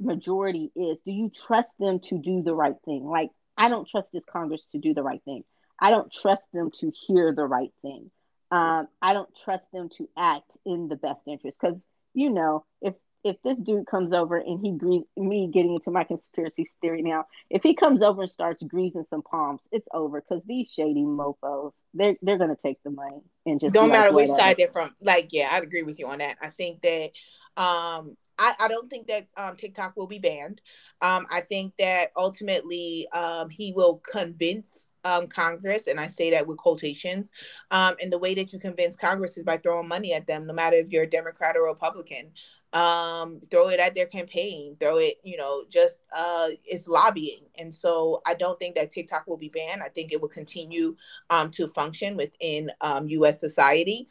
majority 0.00 0.72
is? 0.74 0.98
Do 1.04 1.12
you 1.12 1.30
trust 1.30 1.72
them 1.78 2.00
to 2.08 2.18
do 2.18 2.42
the 2.42 2.54
right 2.54 2.76
thing? 2.84 3.04
Like 3.04 3.30
I 3.56 3.68
don't 3.68 3.88
trust 3.88 4.08
this 4.12 4.24
Congress 4.30 4.66
to 4.72 4.78
do 4.78 4.92
the 4.92 5.02
right 5.02 5.22
thing. 5.24 5.44
I 5.78 5.90
don't 5.90 6.12
trust 6.12 6.42
them 6.52 6.72
to 6.80 6.92
hear 7.06 7.32
the 7.32 7.46
right 7.46 7.72
thing 7.82 8.10
um, 8.50 8.88
I 9.02 9.12
don't 9.12 9.28
trust 9.44 9.64
them 9.72 9.90
to 9.98 10.08
act 10.16 10.50
in 10.64 10.88
the 10.88 10.96
best 10.96 11.20
interest 11.26 11.56
because 11.60 11.78
you 12.14 12.30
know 12.30 12.64
if 12.80 12.94
if 13.24 13.36
this 13.42 13.56
dude 13.58 13.86
comes 13.86 14.12
over 14.12 14.36
and 14.36 14.60
he 14.64 14.72
grease 14.72 15.04
me 15.16 15.50
getting 15.52 15.74
into 15.74 15.90
my 15.90 16.04
conspiracy 16.04 16.70
theory 16.80 17.02
now, 17.02 17.26
if 17.50 17.62
he 17.62 17.74
comes 17.74 18.00
over 18.00 18.22
and 18.22 18.30
starts 18.30 18.62
greasing 18.62 19.04
some 19.10 19.22
palms, 19.22 19.60
it's 19.72 19.86
over 19.92 20.20
because 20.20 20.42
these 20.46 20.68
shady 20.74 21.02
mofos 21.02 21.72
they're 21.94 22.16
they're 22.22 22.38
gonna 22.38 22.56
take 22.64 22.82
the 22.84 22.90
money 22.90 23.20
and 23.44 23.60
just 23.60 23.74
don't 23.74 23.90
matter 23.90 24.12
which 24.12 24.30
side 24.30 24.56
they're 24.56 24.68
from. 24.68 24.94
Like, 25.00 25.28
yeah, 25.32 25.48
I'd 25.52 25.62
agree 25.64 25.82
with 25.82 25.98
you 25.98 26.06
on 26.06 26.18
that. 26.18 26.36
I 26.40 26.50
think 26.50 26.80
that 26.82 27.10
um 27.56 28.16
I, 28.38 28.54
I 28.60 28.68
don't 28.68 28.88
think 28.88 29.08
that 29.08 29.26
um, 29.36 29.56
TikTok 29.56 29.96
will 29.96 30.06
be 30.06 30.20
banned. 30.20 30.60
Um, 31.00 31.26
I 31.28 31.40
think 31.40 31.74
that 31.78 32.12
ultimately 32.16 33.08
um, 33.12 33.50
he 33.50 33.72
will 33.72 34.00
convince 34.08 34.88
um, 35.08 35.26
Congress, 35.26 35.86
and 35.86 35.98
I 35.98 36.08
say 36.08 36.30
that 36.32 36.46
with 36.46 36.58
quotations. 36.58 37.28
Um, 37.70 37.94
and 38.02 38.12
the 38.12 38.18
way 38.18 38.34
that 38.34 38.52
you 38.52 38.58
convince 38.58 38.96
Congress 38.96 39.38
is 39.38 39.44
by 39.44 39.56
throwing 39.58 39.88
money 39.88 40.12
at 40.12 40.26
them, 40.26 40.46
no 40.46 40.52
matter 40.52 40.76
if 40.76 40.90
you're 40.90 41.04
a 41.04 41.10
Democrat 41.10 41.56
or 41.56 41.64
Republican. 41.64 42.32
Um, 42.74 43.40
throw 43.50 43.70
it 43.70 43.80
at 43.80 43.94
their 43.94 44.04
campaign, 44.04 44.76
throw 44.78 44.98
it, 44.98 45.14
you 45.22 45.38
know, 45.38 45.64
just 45.70 46.04
uh, 46.14 46.48
it's 46.66 46.86
lobbying. 46.86 47.44
And 47.58 47.74
so 47.74 48.20
I 48.26 48.34
don't 48.34 48.58
think 48.58 48.74
that 48.74 48.90
TikTok 48.90 49.26
will 49.26 49.38
be 49.38 49.48
banned. 49.48 49.82
I 49.82 49.88
think 49.88 50.12
it 50.12 50.20
will 50.20 50.28
continue 50.28 50.94
um, 51.30 51.50
to 51.52 51.66
function 51.68 52.14
within 52.14 52.70
um, 52.82 53.08
US 53.08 53.40
society. 53.40 54.06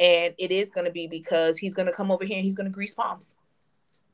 and 0.00 0.34
it 0.38 0.50
is 0.50 0.70
going 0.70 0.84
to 0.84 0.90
be 0.90 1.06
because 1.06 1.58
he's 1.58 1.74
going 1.74 1.86
to 1.86 1.92
come 1.92 2.10
over 2.10 2.24
here 2.24 2.38
and 2.38 2.44
he's 2.44 2.56
going 2.56 2.68
to 2.68 2.74
grease 2.74 2.94
palms. 2.94 3.34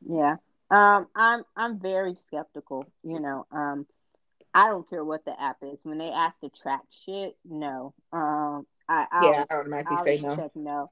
Yeah. 0.07 0.37
Um, 0.71 1.07
I'm 1.15 1.45
I'm 1.57 1.79
very 1.79 2.15
skeptical. 2.27 2.85
You 3.03 3.21
know, 3.21 3.47
um, 3.51 3.87
I 4.55 4.69
don't 4.69 4.89
care 4.89 5.05
what 5.05 5.25
the 5.25 5.41
app 5.41 5.59
is. 5.63 5.79
When 5.83 5.99
they 5.99 6.11
ask 6.11 6.39
to 6.41 6.51
track 6.51 6.81
shit, 7.05 7.37
no. 7.45 7.95
Um, 8.13 8.67
I 8.89 9.07
I'll, 9.13 9.33
yeah, 9.33 9.45
I 9.51 9.55
automatically 9.55 9.97
I'll 9.97 10.05
say 10.05 10.21
no. 10.21 10.51
No. 10.55 10.91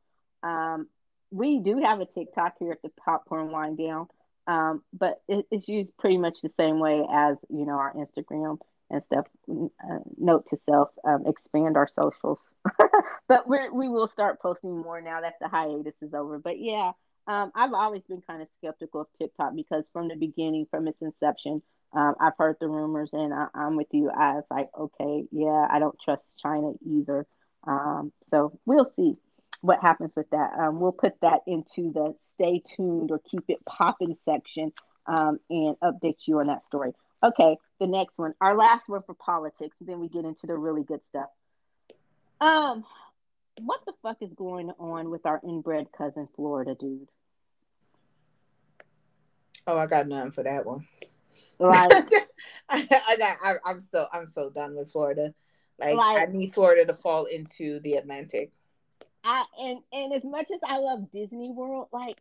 Um, 0.48 0.88
we 1.30 1.58
do 1.58 1.78
have 1.78 2.00
a 2.00 2.06
TikTok 2.06 2.54
here 2.58 2.72
at 2.72 2.82
the 2.82 2.90
Popcorn 3.04 3.50
Wine 3.50 3.76
Down, 3.76 4.06
um, 4.46 4.82
but 4.92 5.22
it, 5.28 5.46
it's 5.50 5.68
used 5.68 5.90
pretty 5.98 6.18
much 6.18 6.36
the 6.42 6.52
same 6.58 6.78
way 6.78 7.02
as 7.10 7.36
you 7.48 7.66
know 7.66 7.74
our 7.74 7.94
Instagram 7.94 8.58
and 8.90 9.02
stuff. 9.06 9.26
Uh, 9.50 9.98
note 10.18 10.46
to 10.50 10.58
self: 10.68 10.90
um, 11.04 11.24
expand 11.26 11.76
our 11.76 11.88
socials. 11.94 12.38
but 13.28 13.48
we 13.48 13.68
we 13.70 13.88
will 13.88 14.08
start 14.08 14.40
posting 14.40 14.78
more 14.78 15.00
now 15.00 15.20
that 15.20 15.34
the 15.40 15.48
hiatus 15.48 15.94
is 16.02 16.14
over. 16.14 16.38
But 16.38 16.60
yeah, 16.60 16.92
um, 17.26 17.50
I've 17.54 17.72
always 17.72 18.02
been 18.08 18.22
kind 18.22 18.42
of 18.42 18.48
skeptical 18.58 19.02
of 19.02 19.06
TikTok 19.18 19.54
because 19.56 19.84
from 19.92 20.08
the 20.08 20.16
beginning, 20.16 20.66
from 20.70 20.86
its 20.86 21.00
inception, 21.00 21.62
um, 21.96 22.14
I've 22.20 22.36
heard 22.38 22.56
the 22.60 22.68
rumors, 22.68 23.10
and 23.14 23.32
I, 23.32 23.46
am 23.54 23.76
with 23.76 23.86
you. 23.90 24.10
I 24.10 24.34
was 24.34 24.44
like, 24.50 24.68
okay, 24.78 25.24
yeah, 25.32 25.66
I 25.70 25.78
don't 25.78 25.98
trust 25.98 26.20
China 26.42 26.72
either. 26.86 27.26
Um, 27.66 28.12
so 28.30 28.58
we'll 28.66 28.92
see 28.96 29.14
what 29.62 29.80
happens 29.80 30.10
with 30.14 30.28
that. 30.30 30.50
Um, 30.58 30.78
we'll 30.78 30.92
put 30.92 31.14
that 31.22 31.40
into 31.46 31.92
the 31.94 32.14
stay 32.34 32.62
tuned 32.76 33.10
or 33.10 33.20
keep 33.30 33.44
it 33.48 33.64
popping 33.64 34.14
section 34.26 34.72
um, 35.06 35.40
and 35.48 35.74
update 35.82 36.18
you 36.26 36.38
on 36.40 36.48
that 36.48 36.66
story. 36.66 36.92
Okay, 37.22 37.56
the 37.80 37.86
next 37.86 38.12
one, 38.16 38.34
our 38.42 38.54
last 38.54 38.82
one 38.88 39.02
for 39.06 39.14
politics, 39.14 39.74
and 39.80 39.88
then 39.88 39.98
we 39.98 40.08
get 40.10 40.26
into 40.26 40.46
the 40.46 40.54
really 40.54 40.84
good 40.84 41.00
stuff. 41.08 41.30
Um, 42.42 42.84
what 43.62 43.80
the 43.86 43.94
fuck 44.02 44.18
is 44.20 44.34
going 44.36 44.70
on 44.78 45.08
with 45.08 45.24
our 45.24 45.40
inbred 45.42 45.86
cousin 45.96 46.28
Florida 46.36 46.76
dude? 46.78 47.08
Oh, 49.66 49.78
I 49.78 49.86
got 49.86 50.06
none 50.06 50.30
for 50.30 50.42
that 50.42 50.66
one. 50.66 50.86
Right. 51.58 51.90
I, 52.68 52.86
I, 53.08 53.16
got. 53.16 53.36
I, 53.42 53.70
am 53.70 53.80
so. 53.80 54.06
I'm 54.12 54.26
so 54.26 54.50
done 54.50 54.76
with 54.76 54.90
Florida. 54.90 55.34
Like, 55.78 55.96
like, 55.96 56.28
I 56.28 56.32
need 56.32 56.52
Florida 56.54 56.84
to 56.86 56.92
fall 56.92 57.26
into 57.26 57.80
the 57.80 57.94
Atlantic. 57.94 58.52
I 59.24 59.44
and 59.58 59.80
and 59.92 60.12
as 60.12 60.24
much 60.24 60.46
as 60.52 60.60
I 60.66 60.78
love 60.78 61.10
Disney 61.12 61.50
World, 61.50 61.88
like 61.92 62.16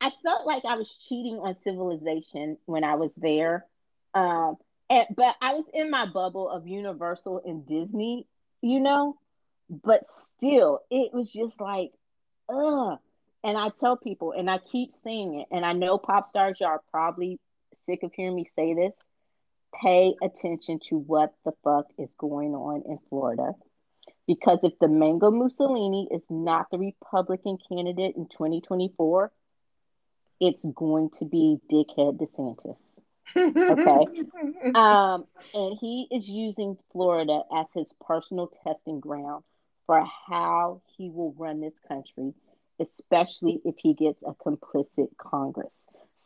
I 0.00 0.10
felt 0.22 0.46
like 0.46 0.64
I 0.64 0.76
was 0.76 0.92
cheating 1.08 1.36
on 1.36 1.56
civilization 1.64 2.58
when 2.66 2.84
I 2.84 2.94
was 2.94 3.10
there. 3.16 3.66
Um, 4.14 4.56
and, 4.90 5.06
but 5.16 5.34
I 5.40 5.54
was 5.54 5.64
in 5.72 5.90
my 5.90 6.06
bubble 6.06 6.48
of 6.48 6.66
Universal 6.66 7.42
and 7.46 7.66
Disney, 7.66 8.26
you 8.60 8.80
know 8.80 9.18
but 9.68 10.06
still, 10.36 10.80
it 10.90 11.12
was 11.12 11.30
just 11.30 11.60
like, 11.60 11.92
ugh. 12.48 12.98
And 13.42 13.58
I 13.58 13.68
tell 13.78 13.96
people, 13.96 14.32
and 14.32 14.50
I 14.50 14.58
keep 14.58 14.92
saying 15.04 15.40
it, 15.40 15.54
and 15.54 15.66
I 15.66 15.72
know 15.72 15.98
pop 15.98 16.30
stars, 16.30 16.56
y'all 16.60 16.70
are 16.70 16.82
probably 16.90 17.38
sick 17.86 18.02
of 18.02 18.12
hearing 18.14 18.36
me 18.36 18.50
say 18.56 18.74
this. 18.74 18.92
Pay 19.82 20.14
attention 20.22 20.78
to 20.88 20.96
what 20.96 21.34
the 21.44 21.52
fuck 21.64 21.86
is 21.98 22.08
going 22.18 22.54
on 22.54 22.82
in 22.86 22.98
Florida. 23.08 23.52
Because 24.26 24.58
if 24.62 24.72
the 24.80 24.88
Mango 24.88 25.30
Mussolini 25.30 26.08
is 26.10 26.22
not 26.30 26.70
the 26.70 26.78
Republican 26.78 27.58
candidate 27.68 28.16
in 28.16 28.26
2024, 28.28 29.32
it's 30.40 30.60
going 30.74 31.10
to 31.18 31.24
be 31.24 31.58
Dickhead 31.70 32.18
DeSantis. 32.18 32.76
Okay. 33.36 34.70
um, 34.74 35.24
and 35.54 35.78
he 35.80 36.06
is 36.10 36.28
using 36.28 36.76
Florida 36.92 37.40
as 37.54 37.66
his 37.74 37.86
personal 38.06 38.50
testing 38.62 39.00
ground 39.00 39.44
for 39.86 40.06
how 40.28 40.80
he 40.96 41.10
will 41.10 41.34
run 41.36 41.60
this 41.60 41.74
country, 41.88 42.32
especially 42.80 43.60
if 43.64 43.74
he 43.78 43.94
gets 43.94 44.22
a 44.22 44.32
complicit 44.34 45.08
Congress. 45.18 45.72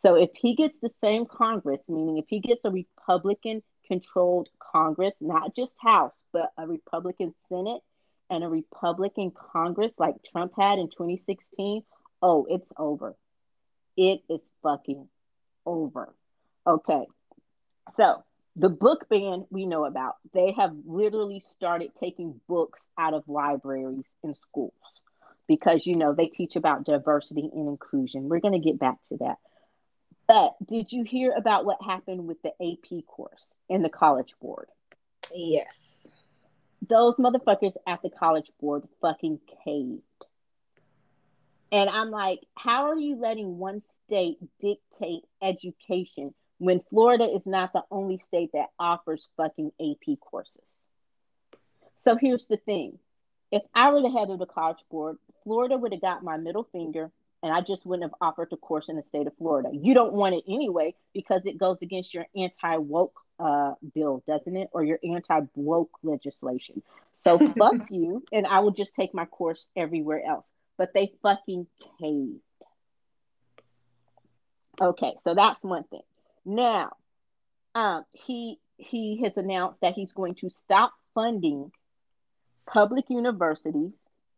So, 0.05 0.15
if 0.15 0.31
he 0.35 0.55
gets 0.55 0.75
the 0.81 0.91
same 1.03 1.27
Congress, 1.27 1.81
meaning 1.89 2.19
if 2.19 2.27
he 2.29 2.41
gets 2.41 2.61
a 2.65 2.71
Republican 2.71 3.63
controlled 3.87 4.49
Congress, 4.59 5.15
not 5.21 5.57
just 5.57 5.73
House, 5.79 6.13
but 6.33 6.53
a 6.57 6.67
Republican 6.67 7.35
Senate 7.49 7.81
and 8.31 8.45
a 8.45 8.49
Republican 8.49 9.33
Congress 9.33 9.93
like 9.99 10.15
Trump 10.31 10.53
had 10.57 10.79
in 10.79 10.89
2016, 10.89 11.83
oh, 12.23 12.47
it's 12.49 12.71
over. 12.77 13.17
It 13.97 14.21
is 14.29 14.41
fucking 14.63 15.09
over. 15.67 16.15
Okay. 16.67 17.07
So, 17.97 18.23
the 18.59 18.69
book 18.69 19.09
ban 19.09 19.47
we 19.51 19.67
know 19.67 19.85
about 19.85 20.17
they 20.35 20.53
have 20.53 20.75
literally 20.85 21.43
started 21.57 21.91
taking 21.99 22.41
books 22.49 22.81
out 22.99 23.15
of 23.15 23.23
libraries 23.29 24.05
in 24.25 24.35
schools 24.35 24.73
because 25.47 25.87
you 25.87 25.95
know 25.95 26.13
they 26.13 26.27
teach 26.27 26.57
about 26.57 26.85
diversity 26.85 27.49
and 27.53 27.69
inclusion 27.69 28.29
we're 28.29 28.41
going 28.41 28.61
to 28.61 28.69
get 28.69 28.79
back 28.79 28.97
to 29.09 29.17
that 29.19 29.37
but 30.29 30.55
did 30.69 30.93
you 30.93 31.05
hear 31.05 31.33
about 31.37 31.64
what 31.64 31.83
happened 31.83 32.27
with 32.27 32.41
the 32.43 32.51
ap 32.51 33.07
course 33.07 33.47
in 33.69 33.83
the 33.83 33.88
college 33.88 34.35
board? 34.41 34.69
Yes. 35.35 36.12
Those 36.88 37.17
motherfuckers 37.17 37.75
at 37.87 38.03
the 38.03 38.11
college 38.11 38.51
board 38.61 38.85
fucking 39.01 39.41
caved. 39.64 40.03
And 41.71 41.91
i'm 41.91 42.11
like 42.11 42.41
how 42.55 42.88
are 42.88 42.99
you 42.99 43.17
letting 43.17 43.59
one 43.59 43.83
state 44.07 44.38
dictate 44.61 45.25
education 45.43 46.35
when 46.59 46.81
Florida 46.91 47.25
is 47.25 47.43
not 47.47 47.73
the 47.73 47.83
only 47.91 48.19
state 48.19 48.51
that 48.53 48.69
offers 48.79 49.29
fucking 49.37 49.71
AP 49.81 50.19
courses. 50.21 50.53
So 52.05 52.17
here's 52.17 52.45
the 52.49 52.57
thing. 52.57 52.99
If 53.51 53.62
I 53.75 53.91
were 53.91 54.03
the 54.03 54.11
head 54.11 54.31
of 54.31 54.38
the 54.38 54.47
college 54.47 54.79
board, 54.91 55.17
Florida 55.45 55.79
would 55.79 55.93
have 55.93 56.01
got 56.01 56.25
my 56.25 56.37
middle 56.37 56.69
finger 56.73 57.11
and 57.42 57.53
I 57.53 57.61
just 57.61 57.87
wouldn't 57.87 58.11
have 58.11 58.14
offered 58.20 58.48
the 58.51 58.57
course 58.57 58.87
in 58.88 58.96
the 58.96 59.03
state 59.09 59.27
of 59.27 59.37
Florida. 59.38 59.70
You 59.72 59.94
don't 59.94 60.12
want 60.12 60.35
it 60.35 60.44
anyway 60.48 60.94
because 61.14 61.42
it 61.44 61.59
goes 61.59 61.79
against 61.83 62.12
your 62.12 62.27
anti 62.35 62.77
woke 62.79 63.18
uh, 63.38 63.74
bill, 63.94 64.22
doesn't 64.27 64.57
it? 64.57 64.68
Or 64.72 64.83
your 64.83 64.98
anti 65.05 65.40
woke 65.55 65.90
legislation. 66.03 66.83
So 67.24 67.38
fuck 67.59 67.90
you, 67.90 68.24
and 68.33 68.46
I 68.46 68.61
will 68.61 68.72
just 68.72 68.92
take 68.94 69.14
my 69.14 69.24
course 69.27 69.64
everywhere 69.77 70.22
else. 70.27 70.46
But 70.77 70.92
they 70.94 71.12
fucking 71.22 71.66
caved. 72.01 72.40
Okay, 74.81 75.14
so 75.24 75.35
that's 75.35 75.62
one 75.62 75.85
thing. 75.85 76.03
Now, 76.44 76.92
um, 77.74 78.05
he 78.12 78.59
he 78.77 79.22
has 79.22 79.37
announced 79.37 79.81
that 79.83 79.94
he's 79.94 80.12
going 80.12 80.37
to 80.37 80.51
stop 80.64 80.92
funding 81.14 81.72
public 82.66 83.07
universities 83.09 83.92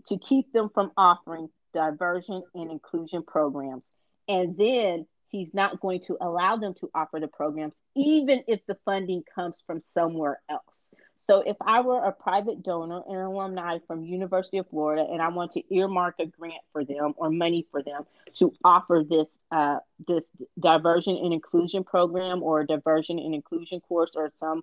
to 0.06 0.18
keep 0.18 0.52
them 0.52 0.70
from 0.72 0.92
offering 0.96 1.50
diversion 1.74 2.42
and 2.54 2.70
inclusion 2.70 3.22
programs. 3.22 3.82
And 4.28 4.56
then 4.56 5.06
he's 5.28 5.52
not 5.54 5.80
going 5.80 6.00
to 6.06 6.16
allow 6.20 6.56
them 6.56 6.74
to 6.80 6.90
offer 6.94 7.20
the 7.20 7.28
programs, 7.28 7.72
even 7.96 8.44
if 8.46 8.60
the 8.66 8.76
funding 8.84 9.24
comes 9.34 9.56
from 9.66 9.82
somewhere 9.94 10.40
else. 10.48 10.62
So 11.30 11.44
if 11.46 11.56
I 11.60 11.80
were 11.82 12.02
a 12.02 12.10
private 12.10 12.64
donor 12.64 13.02
and 13.06 13.16
alumni 13.16 13.78
from 13.86 14.04
University 14.04 14.58
of 14.58 14.68
Florida 14.68 15.06
and 15.08 15.22
I 15.22 15.28
want 15.28 15.52
to 15.52 15.62
earmark 15.72 16.16
a 16.18 16.26
grant 16.26 16.60
for 16.72 16.84
them 16.84 17.14
or 17.16 17.30
money 17.30 17.68
for 17.70 17.84
them 17.84 18.02
to 18.40 18.52
offer 18.64 19.04
this 19.08 19.28
uh, 19.52 19.78
this 20.08 20.24
diversion 20.58 21.16
and 21.16 21.32
inclusion 21.32 21.84
program 21.84 22.42
or 22.42 22.64
diversion 22.64 23.20
and 23.20 23.32
inclusion 23.32 23.80
course 23.80 24.10
or 24.16 24.32
some 24.40 24.62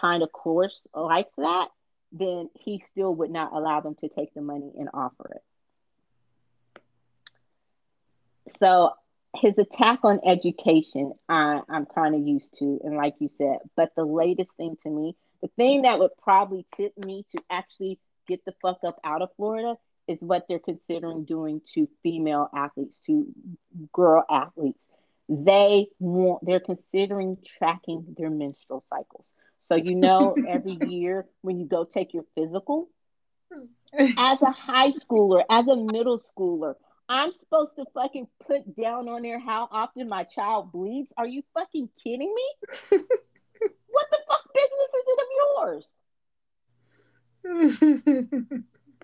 kind 0.00 0.24
of 0.24 0.32
course 0.32 0.80
like 0.92 1.28
that, 1.36 1.68
then 2.10 2.50
he 2.54 2.82
still 2.90 3.14
would 3.14 3.30
not 3.30 3.52
allow 3.52 3.80
them 3.80 3.94
to 4.00 4.08
take 4.08 4.34
the 4.34 4.40
money 4.40 4.72
and 4.76 4.88
offer 4.92 5.30
it. 5.36 5.42
So 8.60 8.92
his 9.36 9.58
attack 9.58 10.00
on 10.04 10.20
education, 10.26 11.12
I, 11.28 11.60
I'm 11.68 11.86
kind 11.86 12.14
of 12.14 12.26
used 12.26 12.48
to, 12.58 12.80
and 12.82 12.96
like 12.96 13.14
you 13.20 13.28
said, 13.36 13.58
but 13.76 13.92
the 13.96 14.04
latest 14.04 14.50
thing 14.56 14.76
to 14.82 14.90
me 14.90 15.14
the 15.40 15.48
thing 15.56 15.82
that 15.82 15.98
would 15.98 16.10
probably 16.22 16.66
tip 16.76 16.96
me 16.98 17.24
to 17.34 17.42
actually 17.50 17.98
get 18.26 18.44
the 18.44 18.54
fuck 18.60 18.78
up 18.84 18.98
out 19.04 19.22
of 19.22 19.30
Florida 19.36 19.76
is 20.06 20.18
what 20.20 20.46
they're 20.48 20.58
considering 20.58 21.24
doing 21.24 21.60
to 21.74 21.88
female 22.02 22.48
athletes, 22.54 22.96
to 23.06 23.26
girl 23.92 24.24
athletes. 24.30 24.78
They 25.28 25.88
want, 25.98 26.44
they're 26.44 26.60
considering 26.60 27.36
tracking 27.58 28.16
their 28.16 28.30
menstrual 28.30 28.84
cycles. 28.88 29.24
So, 29.68 29.74
you 29.74 29.94
know, 29.94 30.34
every 30.48 30.78
year 30.88 31.26
when 31.42 31.60
you 31.60 31.66
go 31.66 31.84
take 31.84 32.14
your 32.14 32.24
physical, 32.34 32.88
as 34.16 34.42
a 34.42 34.50
high 34.50 34.92
schooler, 34.92 35.42
as 35.48 35.66
a 35.68 35.76
middle 35.76 36.22
schooler, 36.34 36.74
I'm 37.08 37.32
supposed 37.40 37.74
to 37.76 37.86
fucking 37.94 38.28
put 38.46 38.76
down 38.76 39.08
on 39.08 39.22
there 39.22 39.38
how 39.38 39.68
often 39.70 40.08
my 40.08 40.24
child 40.24 40.72
bleeds. 40.72 41.10
Are 41.16 41.26
you 41.26 41.42
fucking 41.54 41.88
kidding 42.02 42.34
me? 42.34 42.44
what 43.88 44.06
the 44.10 44.18
fuck 44.28 44.44
business 44.54 44.90
is 44.98 45.06
it 45.06 45.20
of 45.24 45.28
yours? 45.40 45.84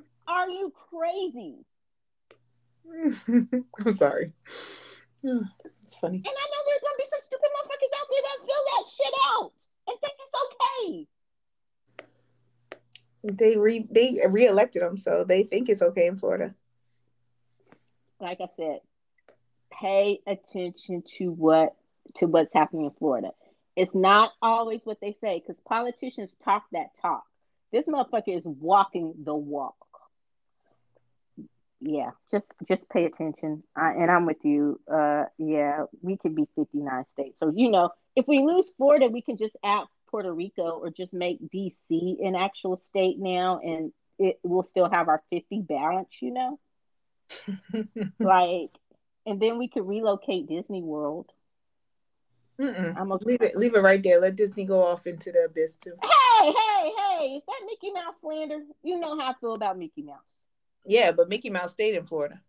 Are 0.28 0.48
you 0.48 0.72
crazy? 0.90 1.64
I'm 3.84 3.94
sorry. 3.94 4.32
It's 5.84 5.96
funny. 5.96 6.16
And 6.16 6.26
I 6.26 6.30
know 6.30 6.62
there's 6.66 6.80
gonna 6.80 6.96
be 6.96 7.04
some 7.10 7.20
stupid 7.26 7.50
motherfuckers 7.52 7.92
out 8.00 8.08
there 8.10 8.24
that 8.24 8.38
fill 8.40 8.64
that 8.72 8.84
shit 8.96 9.14
out 9.36 9.52
and 9.86 9.96
think 10.00 10.16
it's 10.18 10.36
okay. 10.44 11.06
They 13.36 13.56
re 13.58 13.86
they 13.90 14.20
reelected 14.26 14.82
him, 14.82 14.96
so 14.96 15.24
they 15.24 15.42
think 15.42 15.68
it's 15.68 15.82
okay 15.82 16.06
in 16.06 16.16
Florida. 16.16 16.54
Like 18.24 18.40
I 18.40 18.48
said, 18.56 18.80
pay 19.70 20.20
attention 20.26 21.02
to 21.18 21.30
what 21.30 21.76
to 22.16 22.26
what's 22.26 22.52
happening 22.52 22.86
in 22.86 22.90
Florida. 22.92 23.30
It's 23.76 23.94
not 23.94 24.32
always 24.40 24.80
what 24.84 25.00
they 25.00 25.16
say 25.20 25.40
because 25.40 25.60
politicians 25.66 26.30
talk 26.44 26.64
that 26.72 26.90
talk. 27.02 27.24
This 27.72 27.86
motherfucker 27.86 28.36
is 28.36 28.42
walking 28.44 29.14
the 29.24 29.34
walk. 29.34 29.76
Yeah, 31.80 32.10
just 32.30 32.46
just 32.66 32.88
pay 32.88 33.04
attention. 33.04 33.62
I, 33.76 33.90
and 33.90 34.10
I'm 34.10 34.26
with 34.26 34.42
you. 34.42 34.80
Uh, 34.90 35.24
yeah, 35.38 35.84
we 36.00 36.16
could 36.16 36.34
be 36.34 36.48
59 36.56 37.04
states. 37.12 37.36
So 37.40 37.52
you 37.54 37.70
know, 37.70 37.90
if 38.16 38.26
we 38.26 38.38
lose 38.38 38.72
Florida, 38.76 39.08
we 39.08 39.22
can 39.22 39.36
just 39.36 39.56
add 39.62 39.84
Puerto 40.08 40.32
Rico 40.32 40.78
or 40.78 40.90
just 40.90 41.12
make 41.12 41.38
DC 41.52 42.24
an 42.24 42.36
actual 42.36 42.80
state 42.90 43.18
now, 43.18 43.60
and 43.62 43.92
it 44.18 44.38
will 44.42 44.62
still 44.62 44.88
have 44.88 45.08
our 45.08 45.22
50 45.30 45.62
balance. 45.62 46.08
You 46.20 46.32
know, 46.32 46.60
like, 48.18 48.70
and 49.26 49.40
then 49.40 49.58
we 49.58 49.68
could 49.68 49.86
relocate 49.86 50.48
Disney 50.48 50.82
World. 50.82 51.30
Mm-mm. 52.60 52.96
I'm 52.96 53.10
okay. 53.12 53.24
leave 53.24 53.42
it. 53.42 53.56
Leave 53.56 53.74
it 53.74 53.80
right 53.80 54.02
there. 54.02 54.20
Let 54.20 54.36
Disney 54.36 54.64
go 54.64 54.84
off 54.84 55.06
into 55.06 55.32
the 55.32 55.46
abyss 55.46 55.76
too. 55.76 55.94
Hey, 56.00 56.52
hey, 56.52 56.92
hey! 56.96 57.26
Is 57.36 57.42
that 57.46 57.60
Mickey 57.66 57.92
Mouse 57.92 58.14
slander? 58.20 58.60
You 58.82 59.00
know 59.00 59.18
how 59.18 59.30
I 59.30 59.34
feel 59.40 59.54
about 59.54 59.78
Mickey 59.78 60.02
Mouse. 60.02 60.18
Yeah, 60.86 61.10
but 61.12 61.28
Mickey 61.28 61.50
Mouse 61.50 61.72
stayed 61.72 61.96
in 61.96 62.06
Florida. 62.06 62.40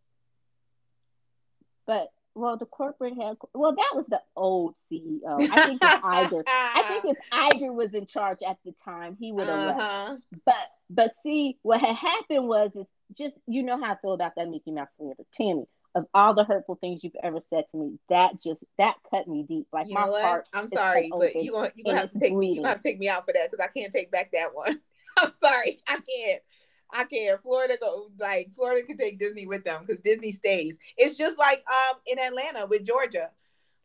But 1.88 2.12
well, 2.36 2.58
the 2.58 2.66
corporate 2.66 3.16
head. 3.16 3.38
Well, 3.54 3.74
that 3.76 3.92
was 3.94 4.06
the 4.10 4.22
old 4.36 4.76
CEO. 4.92 5.42
I 5.50 5.66
think 5.66 5.82
if 5.82 6.02
Iger. 6.02 6.44
I 6.48 6.84
think 6.88 7.18
if 7.18 7.18
Iger 7.32 7.74
was 7.74 7.94
in 7.94 8.06
charge 8.06 8.40
at 8.46 8.58
the 8.66 8.76
time, 8.84 9.18
he 9.20 9.32
would 9.32 9.48
have 9.48 9.78
uh-huh. 9.78 10.10
left. 10.12 10.24
But 10.46 10.56
but 10.90 11.12
see, 11.24 11.58
what 11.62 11.80
had 11.80 11.96
happened 11.96 12.48
was 12.48 12.72
is 12.76 12.86
just 13.18 13.36
you 13.48 13.64
know 13.64 13.80
how 13.82 13.94
I 13.94 13.98
feel 14.02 14.14
about 14.14 14.34
that 14.36 14.50
Mickey 14.50 14.72
Mouse 14.72 14.90
slander, 14.98 15.24
Tammy 15.38 15.66
of 15.96 16.06
all 16.14 16.34
the 16.34 16.44
hurtful 16.44 16.76
things 16.76 17.04
you've 17.04 17.16
ever 17.24 17.40
said 17.50 17.64
to 17.72 17.78
me, 17.78 17.98
that 18.10 18.34
just 18.44 18.64
that 18.78 18.96
cut 19.10 19.28
me 19.28 19.44
deep. 19.48 19.66
Like 19.72 19.88
you 19.88 19.94
my 19.94 20.02
heart. 20.02 20.46
I'm 20.54 20.68
sorry, 20.68 21.10
but 21.10 21.34
you 21.36 21.54
gonna 21.54 21.72
you 21.76 21.86
gonna 21.86 21.98
have 21.98 22.12
to 22.12 22.20
take 22.20 22.36
me. 22.36 22.50
You 22.50 22.58
gonna 22.58 22.70
have 22.70 22.82
to 22.82 22.88
take 22.88 23.00
me 23.00 23.08
out 23.08 23.26
for 23.26 23.34
that 23.34 23.50
because 23.50 23.66
I 23.66 23.80
can't 23.80 23.94
take 23.94 24.12
back 24.12 24.32
that 24.34 24.54
one. 24.54 24.82
I'm 25.18 25.32
sorry, 25.42 25.80
I 25.88 25.94
can't. 25.94 26.42
I 26.92 27.06
can't. 27.06 27.42
Florida 27.42 27.78
go 27.80 28.12
like 28.20 28.50
Florida 28.54 28.86
can 28.86 28.98
take 28.98 29.18
Disney 29.18 29.48
with 29.48 29.64
them 29.64 29.86
because 29.86 30.02
Disney 30.02 30.34
stays. 30.34 30.78
It's 30.98 31.18
just 31.18 31.40
like 31.40 31.64
um 31.68 31.98
in 32.06 32.20
Atlanta 32.20 32.68
with 32.68 32.86
Georgia. 32.86 33.32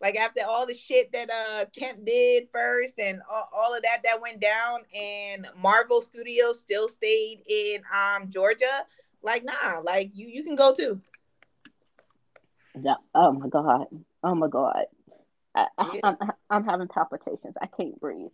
Like 0.00 0.16
after 0.16 0.40
all 0.44 0.66
the 0.66 0.74
shit 0.74 1.12
that 1.12 1.30
uh 1.30 1.66
Kemp 1.76 2.04
did 2.04 2.48
first 2.52 2.98
and 2.98 3.20
all, 3.30 3.48
all 3.54 3.74
of 3.74 3.82
that 3.82 4.00
that 4.02 4.20
went 4.20 4.40
down 4.40 4.80
and 4.98 5.46
Marvel 5.56 6.00
Studios 6.00 6.58
still 6.58 6.88
stayed 6.88 7.42
in 7.48 7.82
um 7.94 8.28
Georgia. 8.30 8.84
Like 9.22 9.44
nah, 9.44 9.80
like 9.84 10.10
you 10.14 10.28
you 10.28 10.44
can 10.44 10.56
go 10.56 10.74
too. 10.74 11.00
Yeah. 12.80 12.94
Oh 13.14 13.32
my 13.32 13.48
god. 13.48 13.86
Oh 14.22 14.34
my 14.34 14.48
god. 14.48 14.84
I, 15.54 15.66
am 15.78 16.16
I'm, 16.20 16.32
I'm 16.48 16.64
having 16.64 16.88
palpitations. 16.88 17.54
I 17.60 17.66
can't 17.66 17.98
breathe. 18.00 18.30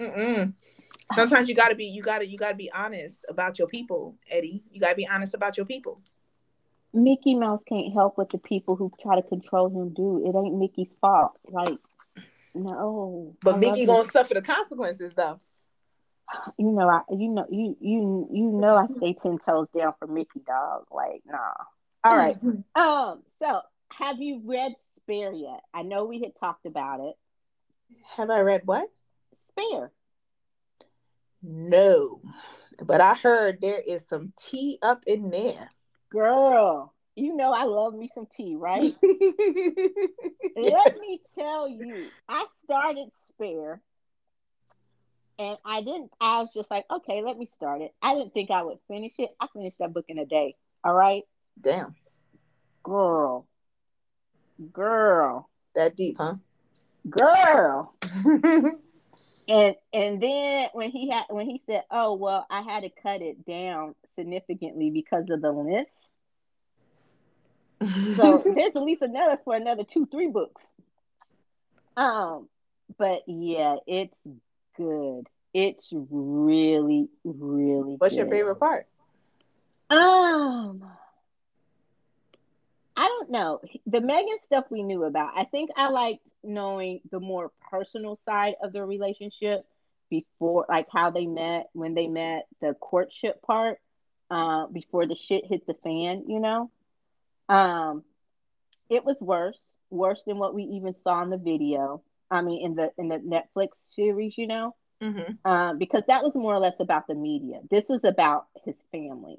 Mm-mm. 0.00 0.54
Sometimes 1.14 1.48
you 1.48 1.54
gotta 1.54 1.74
be 1.74 1.86
you 1.86 2.02
gotta 2.02 2.26
you 2.26 2.38
gotta 2.38 2.54
be 2.54 2.70
honest 2.72 3.24
about 3.28 3.58
your 3.58 3.68
people, 3.68 4.16
Eddie. 4.28 4.62
You 4.70 4.80
gotta 4.80 4.94
be 4.94 5.06
honest 5.06 5.34
about 5.34 5.56
your 5.56 5.66
people. 5.66 6.00
Mickey 6.92 7.34
Mouse 7.34 7.60
can't 7.68 7.92
help 7.92 8.18
what 8.18 8.30
the 8.30 8.38
people 8.38 8.74
who 8.76 8.90
try 9.00 9.16
to 9.16 9.22
control 9.22 9.68
him 9.68 9.92
do. 9.94 10.26
It 10.26 10.36
ain't 10.36 10.56
Mickey's 10.56 10.88
fault. 11.00 11.32
Like, 11.48 11.78
no. 12.54 13.36
But 13.42 13.56
I 13.56 13.58
Mickey 13.58 13.86
gonna 13.86 14.08
suffer 14.08 14.34
the 14.34 14.42
consequences 14.42 15.14
though. 15.14 15.40
You 16.58 16.70
know, 16.70 16.88
I 16.88 17.00
you 17.10 17.28
know 17.28 17.46
you 17.50 17.76
you 17.80 18.28
you 18.32 18.44
know 18.52 18.76
I 18.76 18.86
stay 18.96 19.14
ten 19.14 19.38
toes 19.44 19.68
down 19.76 19.94
for 19.98 20.06
Mickey 20.06 20.40
dog. 20.46 20.86
Like, 20.90 21.22
nah. 21.26 21.54
All 22.04 22.16
right. 22.16 22.36
um, 22.74 23.22
so 23.40 23.60
have 23.92 24.20
you 24.20 24.40
read 24.44 24.72
Spare 24.98 25.32
yet? 25.32 25.60
I 25.74 25.82
know 25.82 26.04
we 26.04 26.20
had 26.20 26.32
talked 26.38 26.66
about 26.66 27.00
it. 27.00 27.14
Have 28.16 28.30
I 28.30 28.40
read 28.40 28.62
what? 28.64 28.88
Spare. 29.50 29.90
No. 31.42 32.20
But 32.82 33.00
I 33.00 33.14
heard 33.14 33.60
there 33.60 33.82
is 33.86 34.06
some 34.06 34.32
tea 34.36 34.78
up 34.82 35.02
in 35.06 35.30
there. 35.30 35.70
Girl, 36.10 36.94
you 37.14 37.36
know 37.36 37.52
I 37.52 37.64
love 37.64 37.94
me 37.94 38.08
some 38.14 38.26
tea, 38.36 38.56
right? 38.56 38.94
Let 39.02 40.96
me 40.98 41.20
tell 41.34 41.68
you, 41.68 42.06
I 42.28 42.46
started 42.64 43.08
Spare 43.28 43.80
and 45.40 45.56
I 45.64 45.80
didn't, 45.80 46.10
I 46.20 46.42
was 46.42 46.50
just 46.52 46.70
like, 46.70 46.84
okay, 46.90 47.22
let 47.22 47.38
me 47.38 47.48
start 47.56 47.80
it. 47.80 47.94
I 48.02 48.14
didn't 48.14 48.34
think 48.34 48.50
I 48.50 48.62
would 48.62 48.76
finish 48.88 49.14
it. 49.18 49.30
I 49.40 49.46
finished 49.54 49.78
that 49.78 49.94
book 49.94 50.04
in 50.08 50.18
a 50.18 50.26
day. 50.26 50.54
All 50.84 50.94
right. 50.94 51.22
Damn. 51.58 51.94
Girl. 52.82 53.46
Girl. 54.70 55.48
That 55.74 55.96
deep, 55.96 56.18
huh? 56.18 56.34
Girl. 57.08 57.94
and 59.48 59.74
and 59.94 60.22
then 60.22 60.68
when 60.74 60.90
he 60.90 61.08
had 61.10 61.24
when 61.30 61.46
he 61.46 61.62
said, 61.66 61.84
"Oh 61.90 62.14
well, 62.14 62.46
I 62.50 62.60
had 62.60 62.82
to 62.82 62.90
cut 63.02 63.22
it 63.22 63.46
down 63.46 63.94
significantly 64.16 64.90
because 64.90 65.24
of 65.30 65.40
the 65.40 65.52
length." 65.52 65.90
so 68.16 68.42
there's 68.54 68.76
at 68.76 68.82
least 68.82 69.00
another 69.00 69.38
for 69.44 69.54
another 69.54 69.84
two, 69.84 70.06
three 70.10 70.28
books. 70.28 70.60
Um, 71.96 72.48
but 72.98 73.22
yeah, 73.26 73.76
it's 73.86 74.14
good. 74.80 75.28
It's 75.52 75.92
really, 75.92 77.08
really. 77.24 77.96
What's 77.98 78.14
good. 78.14 78.20
your 78.20 78.28
favorite 78.28 78.56
part? 78.56 78.86
Um, 79.90 80.84
I 82.96 83.06
don't 83.06 83.30
know. 83.30 83.60
The 83.86 83.98
Meghan 83.98 84.42
stuff 84.46 84.66
we 84.70 84.82
knew 84.82 85.04
about. 85.04 85.32
I 85.36 85.44
think 85.44 85.70
I 85.76 85.88
liked 85.88 86.26
knowing 86.42 87.00
the 87.10 87.20
more 87.20 87.50
personal 87.70 88.18
side 88.24 88.54
of 88.62 88.72
the 88.72 88.84
relationship 88.84 89.66
before, 90.08 90.66
like 90.68 90.86
how 90.92 91.10
they 91.10 91.26
met, 91.26 91.68
when 91.72 91.94
they 91.94 92.06
met, 92.06 92.46
the 92.60 92.74
courtship 92.74 93.42
part, 93.42 93.78
uh, 94.30 94.66
before 94.68 95.06
the 95.06 95.16
shit 95.16 95.44
hit 95.46 95.66
the 95.66 95.74
fan, 95.82 96.24
you 96.28 96.40
know? 96.40 96.70
Um, 97.48 98.04
it 98.88 99.04
was 99.04 99.16
worse, 99.20 99.58
worse 99.90 100.22
than 100.26 100.38
what 100.38 100.54
we 100.54 100.62
even 100.62 100.94
saw 101.02 101.22
in 101.22 101.30
the 101.30 101.36
video. 101.36 102.02
I 102.30 102.42
mean, 102.42 102.64
in 102.64 102.74
the 102.74 102.90
in 102.98 103.08
the 103.08 103.18
Netflix 103.18 103.68
series, 103.94 104.36
you 104.36 104.46
know, 104.46 104.74
mm-hmm. 105.02 105.32
uh, 105.44 105.74
because 105.74 106.02
that 106.06 106.22
was 106.22 106.34
more 106.34 106.54
or 106.54 106.60
less 106.60 106.76
about 106.80 107.06
the 107.06 107.14
media. 107.14 107.60
This 107.70 107.84
was 107.88 108.00
about 108.04 108.46
his 108.64 108.76
family 108.92 109.38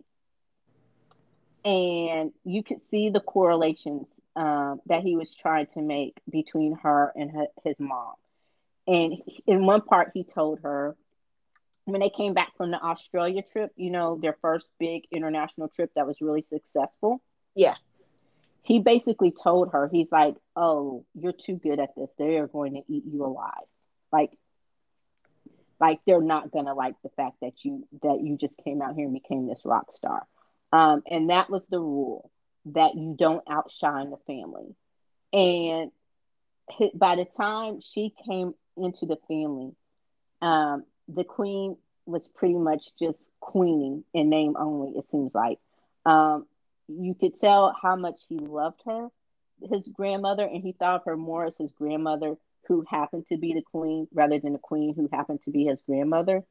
and 1.63 2.31
you 2.43 2.63
could 2.63 2.81
see 2.89 3.09
the 3.09 3.19
correlations 3.19 4.07
um, 4.35 4.81
that 4.87 5.03
he 5.03 5.15
was 5.15 5.33
trying 5.33 5.67
to 5.73 5.81
make 5.81 6.17
between 6.29 6.73
her 6.81 7.11
and 7.15 7.31
her, 7.31 7.47
his 7.63 7.75
mom. 7.79 8.13
And 8.87 9.17
in 9.45 9.65
one 9.65 9.81
part, 9.81 10.11
he 10.13 10.23
told 10.23 10.59
her 10.63 10.95
when 11.85 12.01
they 12.01 12.09
came 12.09 12.33
back 12.33 12.55
from 12.57 12.71
the 12.71 12.81
Australia 12.81 13.43
trip, 13.51 13.71
you 13.75 13.91
know, 13.91 14.17
their 14.19 14.37
first 14.41 14.65
big 14.79 15.03
international 15.11 15.67
trip 15.67 15.91
that 15.95 16.07
was 16.07 16.17
really 16.21 16.45
successful. 16.49 17.21
Yeah. 17.55 17.75
He 18.63 18.79
basically 18.79 19.31
told 19.31 19.71
her, 19.71 19.89
he's 19.91 20.11
like, 20.11 20.35
Oh, 20.55 21.05
you're 21.15 21.33
too 21.33 21.55
good 21.55 21.79
at 21.79 21.95
this. 21.95 22.09
They 22.17 22.37
are 22.37 22.47
going 22.47 22.73
to 22.73 22.93
eat 22.93 23.03
you 23.05 23.25
alive. 23.25 23.65
Like, 24.11 24.31
like 25.79 25.99
they're 26.05 26.21
not 26.21 26.51
gonna 26.51 26.75
like 26.75 26.93
the 27.01 27.09
fact 27.09 27.37
that 27.41 27.53
you 27.63 27.87
that 28.03 28.21
you 28.21 28.37
just 28.37 28.53
came 28.63 28.81
out 28.81 28.95
here 28.95 29.05
and 29.05 29.13
became 29.13 29.47
this 29.47 29.61
rock 29.65 29.87
star. 29.97 30.27
Um, 30.71 31.01
and 31.09 31.31
that 31.31 31.49
was 31.49 31.63
the 31.69 31.79
rule 31.79 32.29
that 32.67 32.95
you 32.95 33.15
don't 33.17 33.43
outshine 33.49 34.11
the 34.11 34.17
family. 34.27 34.75
And 35.33 35.91
by 36.93 37.15
the 37.15 37.25
time 37.25 37.79
she 37.93 38.13
came 38.25 38.53
into 38.77 39.05
the 39.05 39.17
family, 39.27 39.71
um, 40.41 40.85
the 41.07 41.23
queen 41.23 41.77
was 42.05 42.21
pretty 42.35 42.55
much 42.55 42.83
just 42.99 43.17
queening 43.39 44.03
in 44.13 44.29
name 44.29 44.55
only, 44.57 44.97
it 44.97 45.05
seems 45.11 45.31
like. 45.33 45.59
Um, 46.05 46.45
you 46.99 47.15
could 47.15 47.39
tell 47.39 47.75
how 47.81 47.95
much 47.95 48.19
he 48.27 48.37
loved 48.37 48.81
her, 48.85 49.07
his 49.69 49.87
grandmother, 49.87 50.43
and 50.43 50.61
he 50.61 50.73
thought 50.73 50.95
of 50.95 51.05
her 51.05 51.17
more 51.17 51.45
as 51.45 51.55
his 51.57 51.71
grandmother 51.77 52.35
who 52.67 52.85
happened 52.89 53.25
to 53.29 53.37
be 53.37 53.53
the 53.53 53.61
queen 53.61 54.07
rather 54.13 54.39
than 54.39 54.53
the 54.53 54.59
queen 54.59 54.93
who 54.95 55.09
happened 55.11 55.39
to 55.45 55.51
be 55.51 55.65
his 55.65 55.79
grandmother. 55.85 56.43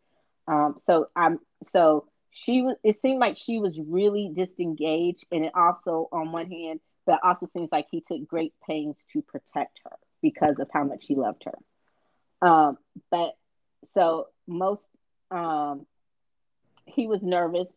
Um, 0.46 0.80
so 0.86 1.08
I'm 1.14 1.38
so 1.72 2.06
she 2.30 2.62
was 2.62 2.76
it 2.82 3.00
seemed 3.00 3.18
like 3.20 3.36
she 3.36 3.58
was 3.58 3.78
really 3.78 4.30
disengaged 4.34 5.24
and 5.30 5.44
it 5.44 5.52
also 5.54 6.08
on 6.12 6.32
one 6.32 6.50
hand 6.50 6.80
but 7.06 7.20
also 7.24 7.48
seems 7.52 7.68
like 7.72 7.86
he 7.90 8.02
took 8.06 8.26
great 8.26 8.54
pains 8.66 8.96
to 9.12 9.22
protect 9.22 9.80
her 9.84 9.96
because 10.22 10.56
of 10.58 10.68
how 10.72 10.84
much 10.84 11.04
he 11.06 11.14
loved 11.14 11.44
her 11.44 12.48
um, 12.48 12.78
but 13.10 13.36
so 13.94 14.28
most 14.46 14.82
um, 15.30 15.86
he 16.86 17.06
was 17.06 17.22
nervous 17.22 17.68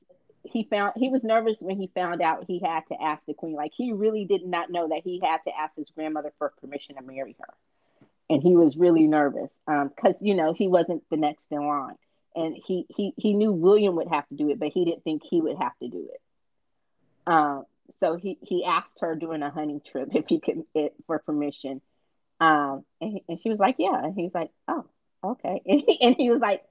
he 0.43 0.67
found 0.69 0.93
he 0.95 1.09
was 1.09 1.23
nervous 1.23 1.55
when 1.59 1.77
he 1.77 1.89
found 1.93 2.21
out 2.21 2.45
he 2.47 2.59
had 2.59 2.81
to 2.89 3.01
ask 3.01 3.21
the 3.25 3.33
queen 3.33 3.55
like 3.55 3.71
he 3.75 3.93
really 3.93 4.25
did 4.25 4.45
not 4.45 4.69
know 4.69 4.89
that 4.89 5.01
he 5.03 5.21
had 5.23 5.37
to 5.47 5.51
ask 5.57 5.75
his 5.75 5.87
grandmother 5.95 6.33
for 6.37 6.53
permission 6.61 6.95
to 6.95 7.01
marry 7.01 7.35
her 7.39 7.53
and 8.29 8.41
he 8.41 8.55
was 8.55 8.75
really 8.75 9.07
nervous 9.07 9.49
because 9.65 10.15
um, 10.15 10.21
you 10.21 10.33
know 10.35 10.53
he 10.53 10.67
wasn't 10.67 11.03
the 11.09 11.17
next 11.17 11.45
in 11.51 11.65
line 11.65 11.95
and 12.35 12.57
he 12.65 12.85
he 12.95 13.13
he 13.17 13.33
knew 13.33 13.51
William 13.51 13.95
would 13.95 14.07
have 14.07 14.27
to 14.29 14.35
do 14.35 14.49
it, 14.49 14.59
but 14.59 14.69
he 14.69 14.85
didn't 14.85 15.03
think 15.03 15.21
he 15.29 15.41
would 15.41 15.57
have 15.57 15.77
to 15.79 15.87
do 15.87 16.09
it. 16.13 16.21
Um, 17.27 17.65
so 17.99 18.15
he 18.15 18.37
he 18.41 18.63
asked 18.65 18.95
her 19.01 19.15
during 19.15 19.43
a 19.43 19.51
hunting 19.51 19.81
trip 19.91 20.09
if 20.13 20.25
he 20.27 20.39
could 20.39 20.63
it, 20.73 20.93
for 21.07 21.19
permission. 21.19 21.81
Um, 22.39 22.83
and, 22.99 23.19
and 23.29 23.39
she 23.41 23.49
was 23.49 23.59
like, 23.59 23.75
yeah. 23.77 24.03
And 24.03 24.15
he's 24.15 24.33
like, 24.33 24.49
oh, 24.67 24.85
okay. 25.23 25.61
And 25.65 25.81
he, 25.85 26.01
and 26.01 26.15
he 26.17 26.29
was 26.29 26.41
like, 26.41 26.63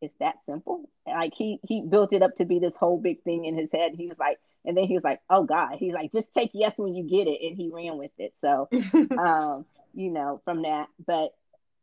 it's 0.00 0.14
that 0.20 0.36
simple. 0.46 0.88
Like 1.06 1.32
he 1.36 1.58
he 1.66 1.82
built 1.82 2.12
it 2.12 2.22
up 2.22 2.36
to 2.38 2.44
be 2.44 2.58
this 2.58 2.72
whole 2.78 2.98
big 2.98 3.22
thing 3.22 3.44
in 3.44 3.56
his 3.56 3.68
head. 3.72 3.92
He 3.96 4.06
was 4.06 4.18
like, 4.18 4.38
and 4.64 4.76
then 4.76 4.84
he 4.84 4.94
was 4.94 5.04
like, 5.04 5.20
oh 5.28 5.44
God. 5.44 5.76
He's 5.78 5.92
like, 5.92 6.12
just 6.12 6.32
take 6.34 6.50
yes 6.54 6.72
when 6.76 6.94
you 6.94 7.04
get 7.04 7.30
it. 7.30 7.40
And 7.42 7.56
he 7.56 7.70
ran 7.72 7.98
with 7.98 8.12
it. 8.18 8.34
So 8.40 8.68
um, 9.18 9.64
you 9.94 10.10
know, 10.10 10.40
from 10.44 10.62
that. 10.62 10.86
But 11.04 11.30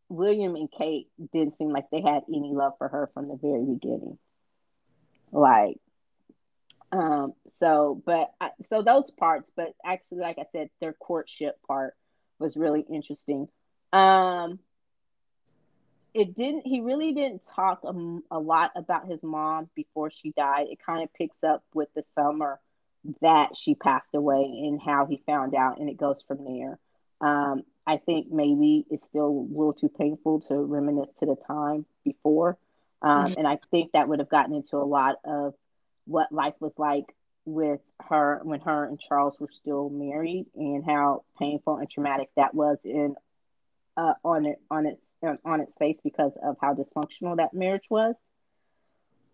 William 0.09 0.55
and 0.55 0.69
Kate 0.71 1.07
didn't 1.33 1.57
seem 1.57 1.71
like 1.71 1.89
they 1.91 2.01
had 2.01 2.23
any 2.29 2.51
love 2.53 2.73
for 2.77 2.87
her 2.87 3.09
from 3.13 3.27
the 3.27 3.35
very 3.35 3.65
beginning. 3.65 4.17
Like, 5.31 5.77
um, 6.91 7.33
so, 7.59 8.01
but 8.05 8.31
I, 8.39 8.51
so 8.69 8.81
those 8.81 9.11
parts, 9.19 9.49
but 9.55 9.73
actually, 9.85 10.19
like 10.19 10.37
I 10.39 10.45
said, 10.51 10.69
their 10.79 10.93
courtship 10.93 11.57
part 11.67 11.95
was 12.39 12.55
really 12.55 12.85
interesting. 12.89 13.49
Um, 13.91 14.59
it 16.17 16.35
didn't, 16.35 16.65
he 16.65 16.81
really 16.81 17.13
didn't 17.13 17.43
talk 17.55 17.81
a, 17.83 17.93
a 18.31 18.39
lot 18.39 18.71
about 18.75 19.07
his 19.07 19.19
mom 19.21 19.69
before 19.75 20.11
she 20.11 20.31
died. 20.31 20.67
It 20.71 20.79
kind 20.83 21.03
of 21.03 21.13
picks 21.13 21.37
up 21.47 21.63
with 21.75 21.89
the 21.95 22.03
summer 22.15 22.59
that 23.21 23.49
she 23.61 23.75
passed 23.75 24.13
away 24.15 24.41
and 24.41 24.81
how 24.81 25.05
he 25.05 25.21
found 25.27 25.53
out, 25.53 25.79
and 25.79 25.89
it 25.89 25.97
goes 25.97 26.17
from 26.27 26.43
there. 26.43 26.79
Um, 27.21 27.63
I 27.85 27.97
think 27.97 28.31
maybe 28.31 28.85
it's 28.89 29.05
still 29.09 29.27
a 29.27 29.47
little 29.49 29.73
too 29.73 29.89
painful 29.89 30.41
to 30.49 30.55
reminisce 30.55 31.09
to 31.19 31.27
the 31.27 31.35
time 31.47 31.85
before. 32.03 32.57
Um, 33.03 33.27
mm-hmm. 33.27 33.33
And 33.37 33.47
I 33.47 33.59
think 33.69 33.91
that 33.91 34.07
would 34.07 34.19
have 34.19 34.29
gotten 34.29 34.55
into 34.55 34.77
a 34.77 34.83
lot 34.83 35.17
of 35.23 35.53
what 36.05 36.31
life 36.31 36.55
was 36.59 36.73
like 36.77 37.05
with 37.45 37.79
her 38.09 38.41
when 38.43 38.59
her 38.61 38.85
and 38.85 38.99
Charles 38.99 39.35
were 39.39 39.49
still 39.61 39.89
married 39.89 40.47
and 40.55 40.83
how 40.83 41.23
painful 41.39 41.77
and 41.77 41.89
traumatic 41.89 42.29
that 42.35 42.55
was 42.55 42.77
in 42.83 43.15
uh, 43.95 44.13
on 44.23 44.45
it 44.45 44.59
on 44.69 44.85
its 44.85 45.06
on 45.23 45.61
its 45.61 45.71
face 45.79 45.97
because 46.03 46.31
of 46.43 46.57
how 46.61 46.73
dysfunctional 46.73 47.37
that 47.37 47.53
marriage 47.53 47.85
was. 47.89 48.15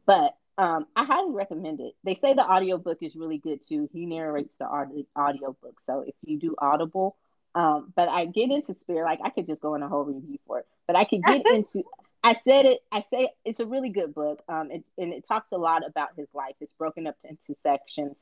But 0.05 0.36
um, 0.57 0.86
I 0.95 1.05
highly 1.05 1.31
recommend 1.31 1.79
it. 1.79 1.93
They 2.03 2.15
say 2.15 2.34
the 2.34 2.43
audiobook 2.43 2.99
is 3.01 3.15
really 3.15 3.38
good 3.38 3.59
too. 3.67 3.89
He 3.91 4.05
narrates 4.05 4.53
the 4.59 4.65
audio 4.65 5.03
audiobook. 5.17 5.75
So 5.86 6.03
if 6.05 6.15
you 6.23 6.38
do 6.38 6.55
Audible, 6.57 7.15
um, 7.55 7.93
but 7.95 8.09
I 8.09 8.25
get 8.25 8.49
into 8.51 8.75
spirit, 8.81 9.05
like 9.05 9.19
I 9.23 9.29
could 9.29 9.47
just 9.47 9.61
go 9.61 9.75
in 9.75 9.84
a 9.84 9.88
whole 9.88 10.03
review 10.03 10.39
for 10.45 10.59
it, 10.59 10.67
but 10.88 10.95
I 10.95 11.05
could 11.05 11.23
get 11.23 11.45
into, 11.49 11.84
I 12.23 12.38
said 12.43 12.65
it, 12.65 12.81
I 12.91 13.03
say 13.11 13.29
it's 13.45 13.59
a 13.59 13.65
really 13.65 13.89
good 13.89 14.13
book. 14.13 14.43
Um, 14.47 14.71
it, 14.71 14.84
and 14.97 15.13
it 15.13 15.27
talks 15.27 15.47
a 15.51 15.57
lot 15.57 15.86
about 15.88 16.09
his 16.17 16.27
life. 16.34 16.55
It's 16.61 16.73
broken 16.77 17.07
up 17.07 17.17
into 17.23 17.59
sections, 17.63 18.15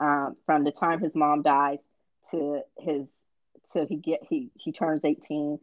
um, 0.00 0.36
from 0.46 0.64
the 0.64 0.72
time 0.72 1.00
his 1.00 1.14
mom 1.14 1.42
dies 1.42 1.78
to 2.30 2.62
his, 2.78 3.06
to 3.72 3.86
he 3.86 3.96
get, 3.96 4.20
he, 4.28 4.50
he 4.54 4.72
turns 4.72 5.02
18 5.04 5.58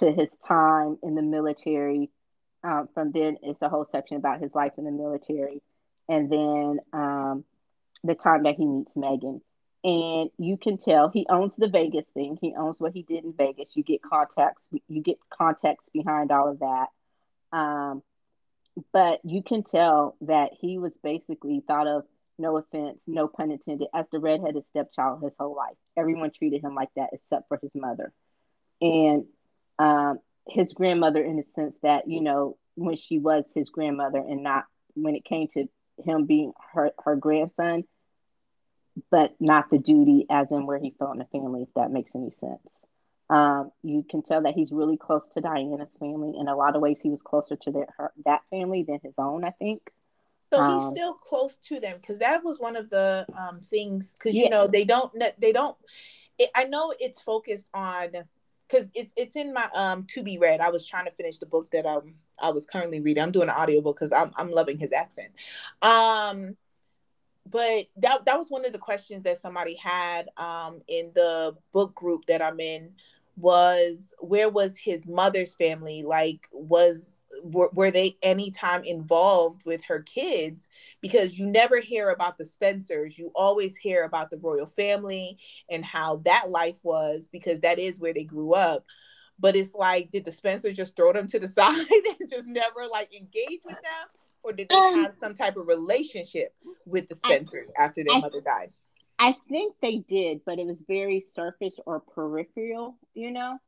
to 0.00 0.12
his 0.12 0.28
time 0.46 0.98
in 1.02 1.14
the 1.14 1.22
military. 1.22 2.10
Um, 2.64 2.88
from 2.92 3.12
then 3.12 3.38
it's 3.42 3.62
a 3.62 3.68
whole 3.68 3.86
section 3.92 4.16
about 4.16 4.40
his 4.40 4.52
life 4.54 4.72
in 4.78 4.84
the 4.84 4.90
military. 4.90 5.62
And 6.08 6.30
then, 6.30 6.80
um, 6.92 7.44
the 8.04 8.14
time 8.14 8.44
that 8.44 8.54
he 8.54 8.64
meets 8.64 8.92
Meghan 8.96 9.40
and 9.84 10.30
you 10.38 10.56
can 10.56 10.78
tell 10.78 11.08
he 11.08 11.26
owns 11.28 11.52
the 11.56 11.68
Vegas 11.68 12.04
thing. 12.12 12.36
He 12.40 12.54
owns 12.56 12.76
what 12.78 12.92
he 12.92 13.02
did 13.02 13.24
in 13.24 13.32
Vegas. 13.32 13.70
You 13.74 13.84
get 13.84 14.02
context, 14.02 14.62
you 14.88 15.02
get 15.02 15.18
context 15.30 15.86
behind 15.92 16.32
all 16.32 16.50
of 16.50 16.58
that. 16.60 16.86
Um, 17.52 18.02
but 18.92 19.20
you 19.24 19.42
can 19.42 19.62
tell 19.62 20.16
that 20.22 20.50
he 20.60 20.78
was 20.78 20.92
basically 21.02 21.62
thought 21.66 21.86
of, 21.86 22.04
no 22.40 22.56
offense, 22.56 22.98
no 23.06 23.26
pun 23.26 23.50
intended, 23.50 23.88
as 23.94 24.06
the 24.12 24.18
redheaded 24.18 24.62
stepchild 24.70 25.22
his 25.22 25.32
whole 25.38 25.56
life. 25.56 25.76
Everyone 25.96 26.30
treated 26.30 26.62
him 26.62 26.74
like 26.74 26.90
that 26.94 27.10
except 27.12 27.48
for 27.48 27.58
his 27.60 27.70
mother. 27.74 28.12
And 28.80 29.24
um, 29.78 30.18
his 30.48 30.72
grandmother, 30.72 31.22
in 31.22 31.36
the 31.36 31.44
sense 31.54 31.74
that, 31.82 32.08
you 32.08 32.20
know, 32.20 32.56
when 32.74 32.96
she 32.96 33.18
was 33.18 33.44
his 33.54 33.68
grandmother 33.68 34.18
and 34.18 34.42
not 34.42 34.64
when 34.94 35.14
it 35.14 35.24
came 35.24 35.48
to 35.48 35.68
him 36.04 36.26
being 36.26 36.52
her, 36.72 36.90
her 37.04 37.16
grandson, 37.16 37.84
but 39.10 39.34
not 39.40 39.70
the 39.70 39.78
duty 39.78 40.26
as 40.30 40.48
in 40.50 40.66
where 40.66 40.78
he 40.78 40.94
felt 40.98 41.12
in 41.12 41.18
the 41.18 41.24
family, 41.26 41.62
if 41.62 41.68
that 41.74 41.90
makes 41.90 42.10
any 42.14 42.32
sense. 42.40 42.60
Um, 43.30 43.70
you 43.82 44.04
can 44.08 44.22
tell 44.22 44.42
that 44.42 44.54
he's 44.54 44.72
really 44.72 44.96
close 44.96 45.22
to 45.34 45.40
Diana's 45.40 45.88
family. 46.00 46.34
In 46.38 46.48
a 46.48 46.56
lot 46.56 46.74
of 46.76 46.82
ways, 46.82 46.96
he 47.02 47.10
was 47.10 47.20
closer 47.22 47.56
to 47.56 47.70
their, 47.70 47.86
her, 47.98 48.12
that 48.24 48.40
family 48.50 48.84
than 48.84 49.00
his 49.02 49.12
own, 49.18 49.44
I 49.44 49.50
think. 49.50 49.82
So 50.52 50.62
he's 50.64 50.82
um, 50.82 50.94
still 50.94 51.14
close 51.14 51.56
to 51.64 51.78
them 51.78 51.98
because 52.00 52.20
that 52.20 52.42
was 52.42 52.58
one 52.58 52.74
of 52.74 52.88
the 52.88 53.26
um, 53.38 53.60
things. 53.60 54.14
Because 54.18 54.34
you 54.34 54.48
know 54.48 54.66
they 54.66 54.84
don't 54.84 55.12
they 55.38 55.52
don't. 55.52 55.76
It, 56.38 56.50
I 56.54 56.64
know 56.64 56.94
it's 56.98 57.20
focused 57.20 57.66
on 57.74 58.12
because 58.68 58.88
it's 58.94 59.12
it's 59.16 59.36
in 59.36 59.52
my 59.52 59.68
um 59.74 60.06
to 60.14 60.22
be 60.22 60.38
read. 60.38 60.60
I 60.60 60.70
was 60.70 60.84
trying 60.84 61.06
to 61.06 61.12
finish 61.12 61.38
the 61.38 61.46
book 61.46 61.70
that 61.72 61.86
um 61.86 62.14
I 62.38 62.50
was 62.50 62.66
currently 62.66 63.00
reading. 63.00 63.22
I'm 63.22 63.32
doing 63.32 63.48
an 63.48 63.54
audiobook 63.54 63.96
because 63.98 64.12
I'm 64.12 64.32
I'm 64.36 64.50
loving 64.50 64.78
his 64.78 64.92
accent. 64.92 65.30
Um 65.82 66.56
but 67.50 67.86
that 67.96 68.24
that 68.26 68.38
was 68.38 68.48
one 68.48 68.64
of 68.64 68.72
the 68.72 68.78
questions 68.78 69.24
that 69.24 69.40
somebody 69.40 69.74
had 69.74 70.28
um, 70.36 70.80
in 70.88 71.10
the 71.14 71.56
book 71.72 71.94
group 71.94 72.26
that 72.26 72.42
I'm 72.42 72.60
in 72.60 72.90
was 73.36 74.12
where 74.18 74.48
was 74.48 74.76
his 74.76 75.06
mother's 75.06 75.54
family 75.54 76.02
like 76.02 76.48
was 76.52 77.17
were, 77.42 77.70
were 77.72 77.90
they 77.90 78.16
anytime 78.22 78.84
involved 78.84 79.64
with 79.64 79.82
her 79.84 80.00
kids 80.00 80.68
because 81.00 81.38
you 81.38 81.46
never 81.46 81.80
hear 81.80 82.10
about 82.10 82.38
the 82.38 82.44
spencers 82.44 83.18
you 83.18 83.30
always 83.34 83.76
hear 83.76 84.04
about 84.04 84.30
the 84.30 84.38
royal 84.38 84.66
family 84.66 85.38
and 85.70 85.84
how 85.84 86.16
that 86.16 86.50
life 86.50 86.78
was 86.82 87.28
because 87.30 87.60
that 87.60 87.78
is 87.78 87.98
where 87.98 88.14
they 88.14 88.24
grew 88.24 88.54
up 88.54 88.84
but 89.38 89.54
it's 89.54 89.74
like 89.74 90.10
did 90.10 90.24
the 90.24 90.32
spencer 90.32 90.72
just 90.72 90.96
throw 90.96 91.12
them 91.12 91.26
to 91.26 91.38
the 91.38 91.48
side 91.58 91.86
and 92.20 92.30
just 92.30 92.48
never 92.48 92.86
like 92.90 93.14
engage 93.14 93.60
with 93.64 93.76
them 93.76 94.08
or 94.42 94.52
did 94.52 94.68
they 94.68 94.76
have 94.76 95.14
some 95.18 95.34
type 95.34 95.56
of 95.56 95.66
relationship 95.66 96.54
with 96.86 97.08
the 97.08 97.16
Spencers 97.16 97.70
I, 97.78 97.84
after 97.84 98.04
their 98.04 98.16
I, 98.16 98.20
mother 98.20 98.40
died? 98.40 98.72
I 99.18 99.34
think 99.48 99.74
they 99.82 99.98
did, 99.98 100.40
but 100.46 100.58
it 100.58 100.66
was 100.66 100.76
very 100.86 101.24
surface 101.34 101.74
or 101.86 102.00
peripheral, 102.00 102.96
you 103.14 103.32
know. 103.32 103.58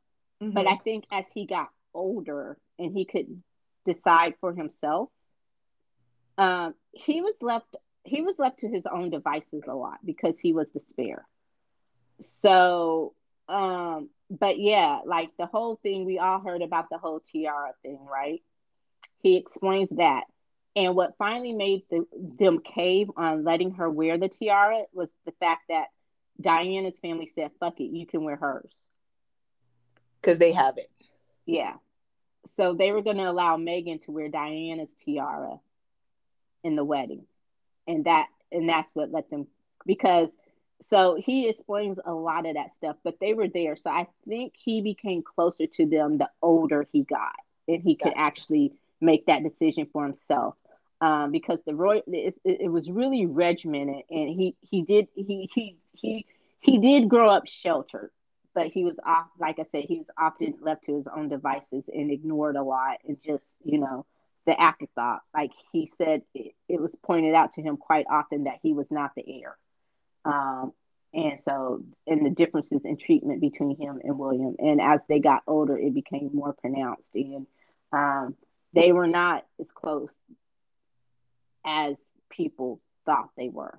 Mm-hmm. 0.41 0.53
But 0.53 0.67
I 0.67 0.77
think 0.77 1.05
as 1.11 1.25
he 1.33 1.45
got 1.45 1.69
older 1.93 2.57
and 2.79 2.93
he 2.95 3.05
could 3.05 3.41
decide 3.85 4.35
for 4.39 4.53
himself, 4.53 5.09
um, 6.37 6.73
he 6.91 7.21
was 7.21 7.35
left 7.41 7.75
he 8.03 8.21
was 8.23 8.35
left 8.39 8.59
to 8.61 8.67
his 8.67 8.83
own 8.91 9.11
devices 9.11 9.63
a 9.67 9.75
lot 9.75 9.99
because 10.03 10.39
he 10.39 10.53
was 10.53 10.65
the 10.73 10.81
spare. 10.89 11.23
So, 12.21 13.13
um, 13.47 14.09
but 14.29 14.59
yeah, 14.59 15.01
like 15.05 15.29
the 15.37 15.45
whole 15.45 15.75
thing 15.83 16.05
we 16.05 16.17
all 16.17 16.39
heard 16.39 16.63
about 16.63 16.89
the 16.89 16.97
whole 16.97 17.21
tiara 17.31 17.73
thing, 17.83 17.99
right? 18.11 18.41
He 19.21 19.37
explains 19.37 19.89
that 19.97 20.23
and 20.75 20.95
what 20.95 21.17
finally 21.17 21.53
made 21.53 21.83
the, 21.89 22.05
them 22.39 22.59
cave 22.59 23.11
on 23.17 23.43
letting 23.43 23.71
her 23.71 23.89
wear 23.89 24.17
the 24.17 24.29
tiara 24.29 24.83
was 24.93 25.09
the 25.25 25.33
fact 25.39 25.63
that 25.69 25.87
Diana's 26.39 26.97
family 27.01 27.31
said, 27.35 27.51
fuck 27.59 27.79
it, 27.79 27.91
you 27.95 28.05
can 28.07 28.23
wear 28.23 28.37
hers. 28.37 28.71
Because 30.21 30.39
they 30.39 30.53
have 30.53 30.77
it. 30.77 30.89
Yeah. 31.45 31.73
So 32.57 32.73
they 32.73 32.91
were 32.91 33.01
going 33.01 33.17
to 33.17 33.29
allow 33.29 33.57
Meghan 33.57 34.03
to 34.05 34.11
wear 34.11 34.27
Diana's 34.27 34.89
tiara 35.03 35.59
in 36.63 36.75
the 36.75 36.83
wedding. 36.83 37.25
And 37.87 38.05
that 38.05 38.27
and 38.51 38.67
that's 38.67 38.89
what 38.93 39.11
let 39.11 39.29
them 39.29 39.47
because 39.85 40.29
so 40.89 41.15
he 41.15 41.47
explains 41.47 41.99
a 42.03 42.11
lot 42.11 42.45
of 42.45 42.55
that 42.55 42.71
stuff, 42.77 42.97
but 43.03 43.19
they 43.19 43.33
were 43.33 43.47
there. 43.47 43.77
So 43.77 43.89
I 43.89 44.07
think 44.27 44.53
he 44.57 44.81
became 44.81 45.23
closer 45.23 45.65
to 45.77 45.85
them 45.85 46.17
the 46.17 46.29
older 46.41 46.87
he 46.91 47.03
got 47.03 47.35
and 47.67 47.81
he 47.81 47.95
could 47.95 48.13
actually 48.15 48.73
make 48.99 49.25
that 49.27 49.43
decision 49.43 49.87
for 49.91 50.05
himself 50.05 50.55
um, 51.01 51.31
because 51.31 51.59
the 51.65 51.75
roy 51.75 52.01
it, 52.07 52.35
it, 52.43 52.71
was 52.71 52.89
really 52.89 53.25
regimented, 53.25 54.03
and 54.09 54.29
he 54.29 54.55
he 54.61 54.83
did 54.83 55.07
he 55.15 55.49
he 55.53 55.77
he 55.93 56.25
he 56.59 56.77
did 56.77 57.09
grow 57.09 57.29
up 57.29 57.47
sheltered, 57.47 58.11
but 58.53 58.67
he 58.67 58.83
was 58.83 58.95
off 59.05 59.27
like 59.39 59.59
I 59.59 59.65
said 59.71 59.85
he 59.87 59.97
was 59.97 60.07
often 60.17 60.55
left 60.61 60.85
to 60.85 60.97
his 60.97 61.05
own 61.15 61.29
devices 61.29 61.83
and 61.93 62.11
ignored 62.11 62.55
a 62.55 62.63
lot, 62.63 62.97
and 63.07 63.17
just 63.25 63.43
you 63.63 63.79
know 63.79 64.05
the 64.45 64.59
afterthought. 64.59 65.21
Like 65.33 65.51
he 65.71 65.91
said, 65.97 66.21
it, 66.33 66.53
it 66.67 66.81
was 66.81 66.91
pointed 67.03 67.35
out 67.35 67.53
to 67.53 67.61
him 67.61 67.77
quite 67.77 68.05
often 68.09 68.45
that 68.45 68.59
he 68.61 68.73
was 68.73 68.87
not 68.89 69.11
the 69.15 69.23
heir. 69.27 69.57
Um, 70.25 70.73
and 71.13 71.39
so, 71.45 71.83
and 72.07 72.25
the 72.25 72.29
differences 72.29 72.81
in 72.85 72.97
treatment 72.97 73.41
between 73.41 73.75
him 73.77 73.99
and 74.03 74.17
William. 74.17 74.55
And 74.59 74.79
as 74.79 75.01
they 75.09 75.19
got 75.19 75.43
older, 75.45 75.77
it 75.77 75.93
became 75.93 76.29
more 76.33 76.53
pronounced. 76.53 77.03
And 77.13 77.47
um, 77.91 78.35
they 78.73 78.91
were 78.91 79.07
not 79.07 79.45
as 79.59 79.67
close 79.73 80.09
as 81.65 81.95
people 82.29 82.79
thought 83.05 83.29
they 83.35 83.49
were. 83.49 83.77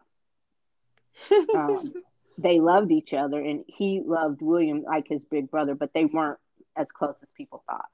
um, 1.54 1.92
they 2.38 2.60
loved 2.60 2.90
each 2.90 3.12
other, 3.12 3.40
and 3.40 3.64
he 3.66 4.02
loved 4.04 4.42
William 4.42 4.82
like 4.82 5.08
his 5.08 5.22
big 5.30 5.50
brother, 5.50 5.74
but 5.74 5.92
they 5.94 6.04
weren't 6.04 6.38
as 6.76 6.86
close 6.92 7.16
as 7.22 7.28
people 7.36 7.62
thought. 7.68 7.88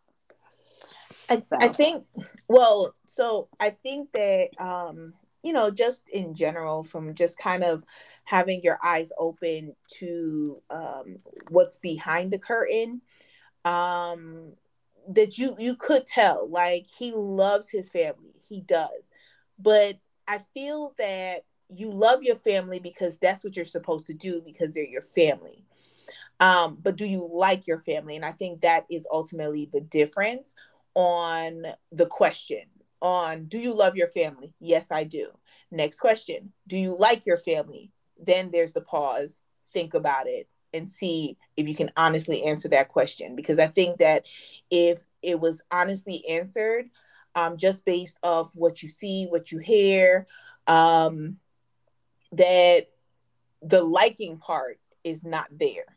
I, 1.30 1.36
so. 1.36 1.56
I 1.60 1.68
think, 1.68 2.04
well, 2.48 2.94
so 3.06 3.48
I 3.60 3.70
think 3.70 4.12
that 4.12 4.50
um, 4.58 5.14
you 5.42 5.52
know, 5.52 5.70
just 5.70 6.08
in 6.10 6.34
general, 6.34 6.82
from 6.82 7.14
just 7.14 7.38
kind 7.38 7.62
of 7.62 7.84
having 8.24 8.62
your 8.62 8.78
eyes 8.82 9.10
open 9.18 9.74
to 9.98 10.60
um, 10.70 11.18
what's 11.48 11.76
behind 11.76 12.32
the 12.32 12.38
curtain, 12.38 13.00
um, 13.64 14.52
that 15.08 15.38
you 15.38 15.54
you 15.58 15.76
could 15.76 16.06
tell 16.06 16.48
like 16.48 16.86
he 16.86 17.12
loves 17.12 17.70
his 17.70 17.88
family, 17.88 18.34
he 18.48 18.60
does, 18.60 19.10
but 19.58 19.98
I 20.26 20.44
feel 20.54 20.94
that 20.98 21.44
you 21.74 21.90
love 21.90 22.22
your 22.22 22.36
family 22.36 22.78
because 22.78 23.18
that's 23.18 23.44
what 23.44 23.56
you're 23.56 23.64
supposed 23.64 24.06
to 24.06 24.14
do 24.14 24.42
because 24.44 24.74
they're 24.74 24.84
your 24.84 25.02
family. 25.02 25.64
Um, 26.40 26.78
but 26.80 26.96
do 26.96 27.04
you 27.04 27.28
like 27.32 27.66
your 27.66 27.80
family? 27.80 28.16
And 28.16 28.24
I 28.24 28.32
think 28.32 28.60
that 28.60 28.86
is 28.90 29.06
ultimately 29.10 29.68
the 29.72 29.80
difference 29.80 30.54
on 30.94 31.64
the 31.92 32.06
question 32.06 32.62
on 33.00 33.44
do 33.46 33.58
you 33.58 33.74
love 33.74 33.96
your 33.96 34.08
family? 34.08 34.54
Yes, 34.60 34.86
I 34.90 35.04
do. 35.04 35.28
Next 35.70 36.00
question 36.00 36.52
Do 36.66 36.76
you 36.76 36.96
like 36.98 37.26
your 37.26 37.36
family? 37.36 37.92
Then 38.20 38.50
there's 38.50 38.72
the 38.72 38.80
pause, 38.80 39.40
think 39.72 39.94
about 39.94 40.26
it, 40.26 40.48
and 40.72 40.88
see 40.88 41.36
if 41.56 41.68
you 41.68 41.74
can 41.74 41.90
honestly 41.96 42.42
answer 42.44 42.68
that 42.68 42.88
question. 42.88 43.36
Because 43.36 43.58
I 43.58 43.66
think 43.68 43.98
that 43.98 44.26
if 44.70 45.00
it 45.22 45.38
was 45.38 45.62
honestly 45.70 46.24
answered, 46.28 46.90
um, 47.34 47.56
just 47.56 47.84
based 47.84 48.18
off 48.22 48.50
what 48.54 48.82
you 48.82 48.88
see, 48.88 49.26
what 49.26 49.52
you 49.52 49.58
hear, 49.58 50.26
um, 50.66 51.36
that 52.32 52.88
the 53.62 53.82
liking 53.82 54.38
part 54.38 54.78
is 55.04 55.24
not 55.24 55.46
there. 55.50 55.96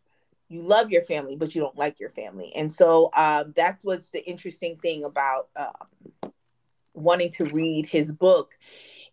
You 0.50 0.64
love 0.64 0.92
your 0.92 1.02
family, 1.04 1.36
but 1.36 1.56
you 1.56 1.62
don't 1.62 1.78
like 1.78 2.00
your 2.00 2.10
family. 2.10 2.52
And 2.56 2.72
so 2.72 3.10
um, 3.14 3.54
that's 3.56 3.84
what's 3.84 4.12
the 4.12 4.24
interesting 4.28 4.78
thing 4.78 5.04
about 5.04 5.48
um, 5.56 6.32
wanting 6.94 7.32
to 7.32 7.46
read 7.46 7.86
his 7.86 8.12
book 8.12 8.52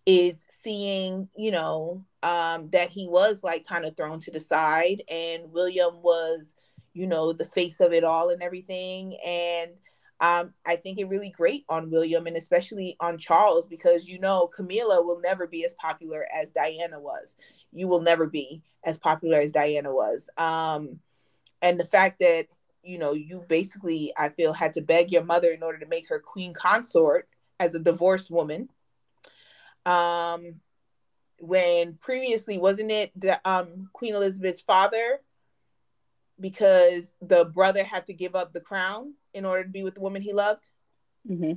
is 0.05 0.47
seeing, 0.63 1.29
you 1.37 1.51
know, 1.51 2.05
um, 2.23 2.71
that 2.71 2.91
he 2.91 3.07
was 3.07 3.45
like 3.45 3.67
kind 3.67 3.85
of 3.85 3.97
thrown 3.97 4.19
to 4.21 4.31
the 4.31 4.41
side 4.41 5.03
and 5.09 5.53
William 5.53 6.03
was, 6.03 6.55
you 6.93 7.07
know, 7.07 7.33
the 7.33 7.45
face 7.45 7.81
of 7.81 7.93
it 7.93 8.05
all 8.05 8.31
and 8.31 8.43
everything. 8.43 9.17
And 9.25 9.73
um, 10.21 10.53
I 10.67 10.77
think 10.77 10.99
it 10.99 11.09
really 11.09 11.31
great 11.31 11.65
on 11.69 11.91
William 11.91 12.27
and 12.27 12.37
especially 12.37 12.97
on 12.99 13.19
Charles 13.19 13.67
because 13.67 14.09
you 14.09 14.19
know 14.19 14.49
Camilla 14.49 15.03
will 15.03 15.21
never 15.21 15.47
be 15.47 15.65
as 15.65 15.75
popular 15.75 16.27
as 16.35 16.51
Diana 16.51 16.99
was. 16.99 17.37
You 17.73 17.87
will 17.87 18.01
never 18.01 18.27
be 18.27 18.63
as 18.85 18.99
popular 18.99 19.39
as 19.39 19.53
Diana 19.53 19.95
was. 19.95 20.29
Um, 20.37 20.99
and 21.63 21.79
the 21.79 21.85
fact 21.85 22.19
that 22.21 22.47
you 22.83 22.99
know 22.99 23.13
you 23.13 23.45
basically 23.49 24.13
I 24.17 24.31
feel 24.31 24.53
had 24.53 24.75
to 24.75 24.81
beg 24.81 25.13
your 25.13 25.25
mother 25.25 25.53
in 25.53 25.63
order 25.63 25.79
to 25.79 25.87
make 25.87 26.09
her 26.09 26.19
queen 26.19 26.53
consort 26.53 27.29
as 27.61 27.75
a 27.75 27.81
divorced 27.81 28.31
woman. 28.31 28.69
Um, 29.87 30.57
when 31.41 31.95
previously 31.95 32.59
wasn't 32.59 32.91
it 32.91 33.13
the, 33.15 33.41
um, 33.49 33.89
Queen 33.93 34.17
Elizabeth's 34.17 34.63
father 34.63 35.21
because 36.41 37.15
the 37.21 37.45
brother 37.45 37.85
had 37.85 38.07
to 38.07 38.13
give 38.13 38.35
up 38.35 38.53
the 38.53 38.61
crown 38.61 39.15
in 39.35 39.45
order 39.45 39.65
to 39.65 39.71
be 39.71 39.83
with 39.83 39.95
the 39.95 40.01
woman 40.01 40.23
he 40.23 40.33
loved. 40.33 40.69
Mm-hmm. 41.29 41.55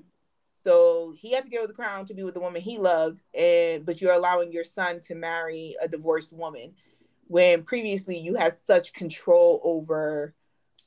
So 0.64 1.14
he 1.18 1.32
had 1.32 1.44
to 1.46 1.50
give 1.50 1.64
up 1.64 1.68
the 1.68 1.74
crown 1.74 2.06
to 2.06 2.14
be 2.14 2.24
with 2.24 2.36
the 2.36 2.40
woman 2.40 2.62
he 2.62 2.78
loved, 2.78 3.22
and 3.34 3.86
but 3.86 4.00
you're 4.00 4.14
allowing 4.14 4.52
your 4.52 4.64
son 4.64 5.00
to 5.02 5.16
marry 5.16 5.76
a 5.82 5.88
divorced 5.88 6.32
woman 6.32 6.74
when 7.28 7.64
previously 7.64 8.18
you 8.18 8.36
had 8.36 8.58
such 8.58 8.94
control 8.94 9.62
over 9.64 10.36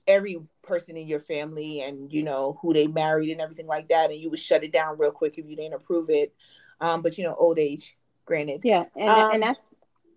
every 0.06 0.36
person 0.62 0.94
in 0.96 1.08
your 1.08 1.18
family 1.18 1.80
and 1.80 2.12
you 2.12 2.22
know 2.22 2.58
who 2.60 2.74
they 2.74 2.86
married 2.86 3.30
and 3.30 3.40
everything 3.40 3.66
like 3.66 3.88
that 3.88 4.10
and 4.10 4.20
you 4.20 4.28
would 4.28 4.38
shut 4.38 4.62
it 4.62 4.72
down 4.72 4.98
real 4.98 5.10
quick 5.10 5.38
if 5.38 5.48
you 5.48 5.56
didn't 5.56 5.72
approve 5.72 6.10
it 6.10 6.34
um 6.82 7.00
but 7.00 7.16
you 7.16 7.24
know 7.24 7.34
old 7.38 7.58
age 7.58 7.96
granted 8.26 8.60
yeah 8.64 8.84
and, 8.94 9.08
um, 9.08 9.30
and 9.32 9.42
that's 9.42 9.58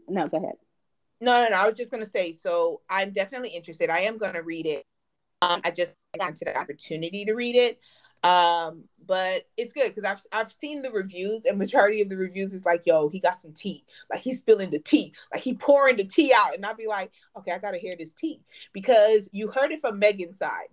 no 0.10 0.28
go 0.28 0.38
ahead 0.38 0.56
no 1.20 1.44
no 1.44 1.50
no 1.50 1.58
i 1.58 1.68
was 1.68 1.78
just 1.78 1.92
to 2.04 2.10
say 2.10 2.34
so 2.34 2.82
i'm 2.90 3.12
definitely 3.12 3.50
interested 3.50 3.90
i 3.90 4.00
am 4.00 4.18
to 4.34 4.42
read 4.42 4.66
it 4.66 4.86
um, 5.42 5.62
I 5.64 5.72
just 5.72 5.96
got 6.18 6.36
to 6.38 6.46
the 6.46 6.58
opportunity 6.58 7.26
to 7.26 7.34
read 7.34 7.56
it. 7.56 7.80
Um, 8.24 8.86
but 9.06 9.44
it's 9.56 9.74
good 9.74 9.94
because 9.94 10.04
I've 10.04 10.22
I've 10.32 10.52
seen 10.52 10.82
the 10.82 10.92
reviews 10.92 11.46
and 11.46 11.58
majority 11.58 12.02
of 12.02 12.10
the 12.10 12.18
reviews 12.18 12.54
is 12.54 12.66
like, 12.66 12.82
yo, 12.86 13.10
he 13.10 13.20
got 13.20 13.38
some 13.38 13.54
tea. 13.54 13.86
Like 14.10 14.22
he's 14.22 14.40
spilling 14.40 14.72
the 14.72 14.80
tea. 14.80 15.14
Like 15.34 15.44
he 15.44 15.54
pouring 15.54 15.98
the 15.98 16.06
tea 16.06 16.34
out. 16.36 16.56
And 16.56 16.66
I'll 16.66 16.76
be 16.76 16.88
like, 16.88 17.12
okay, 17.38 17.52
I 17.52 17.60
gotta 17.60 17.78
hear 17.78 17.96
this 17.98 18.14
tea. 18.14 18.42
Because 18.74 19.30
you 19.32 19.50
heard 19.50 19.72
it 19.72 19.82
from 19.82 20.02
Meghan's 20.02 20.40
side. 20.40 20.70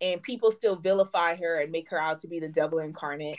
And 0.00 0.22
people 0.22 0.52
still 0.52 0.76
vilify 0.76 1.34
her 1.36 1.60
and 1.60 1.72
make 1.72 1.90
her 1.90 2.00
out 2.00 2.20
to 2.20 2.28
be 2.28 2.38
the 2.38 2.48
devil 2.48 2.78
incarnate. 2.78 3.38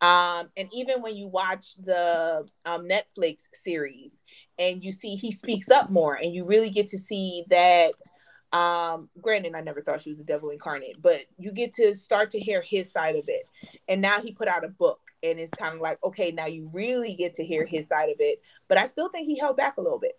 Um, 0.00 0.50
and 0.56 0.68
even 0.72 1.00
when 1.00 1.16
you 1.16 1.26
watch 1.26 1.74
the 1.82 2.46
um, 2.66 2.86
Netflix 2.86 3.40
series 3.54 4.20
and 4.58 4.82
you 4.82 4.92
see 4.92 5.16
he 5.16 5.32
speaks 5.32 5.68
up 5.68 5.90
more 5.90 6.14
and 6.14 6.34
you 6.34 6.44
really 6.44 6.70
get 6.70 6.88
to 6.88 6.98
see 6.98 7.44
that 7.50 7.92
um, 8.52 9.08
granted, 9.20 9.54
I 9.54 9.60
never 9.60 9.82
thought 9.82 10.02
she 10.02 10.10
was 10.10 10.18
the 10.18 10.24
devil 10.24 10.50
incarnate, 10.50 11.02
but 11.02 11.24
you 11.36 11.52
get 11.52 11.74
to 11.74 11.94
start 11.94 12.30
to 12.30 12.40
hear 12.40 12.62
his 12.62 12.90
side 12.90 13.16
of 13.16 13.24
it. 13.28 13.42
And 13.88 14.00
now 14.00 14.20
he 14.20 14.32
put 14.32 14.48
out 14.48 14.64
a 14.64 14.68
book, 14.68 15.00
and 15.22 15.38
it's 15.38 15.52
kind 15.54 15.74
of 15.74 15.80
like, 15.80 15.98
okay, 16.04 16.30
now 16.30 16.46
you 16.46 16.70
really 16.72 17.14
get 17.14 17.34
to 17.34 17.44
hear 17.44 17.66
his 17.66 17.88
side 17.88 18.08
of 18.08 18.16
it. 18.18 18.40
But 18.68 18.78
I 18.78 18.86
still 18.86 19.08
think 19.10 19.26
he 19.26 19.38
held 19.38 19.56
back 19.56 19.76
a 19.76 19.82
little 19.82 19.98
bit. 19.98 20.12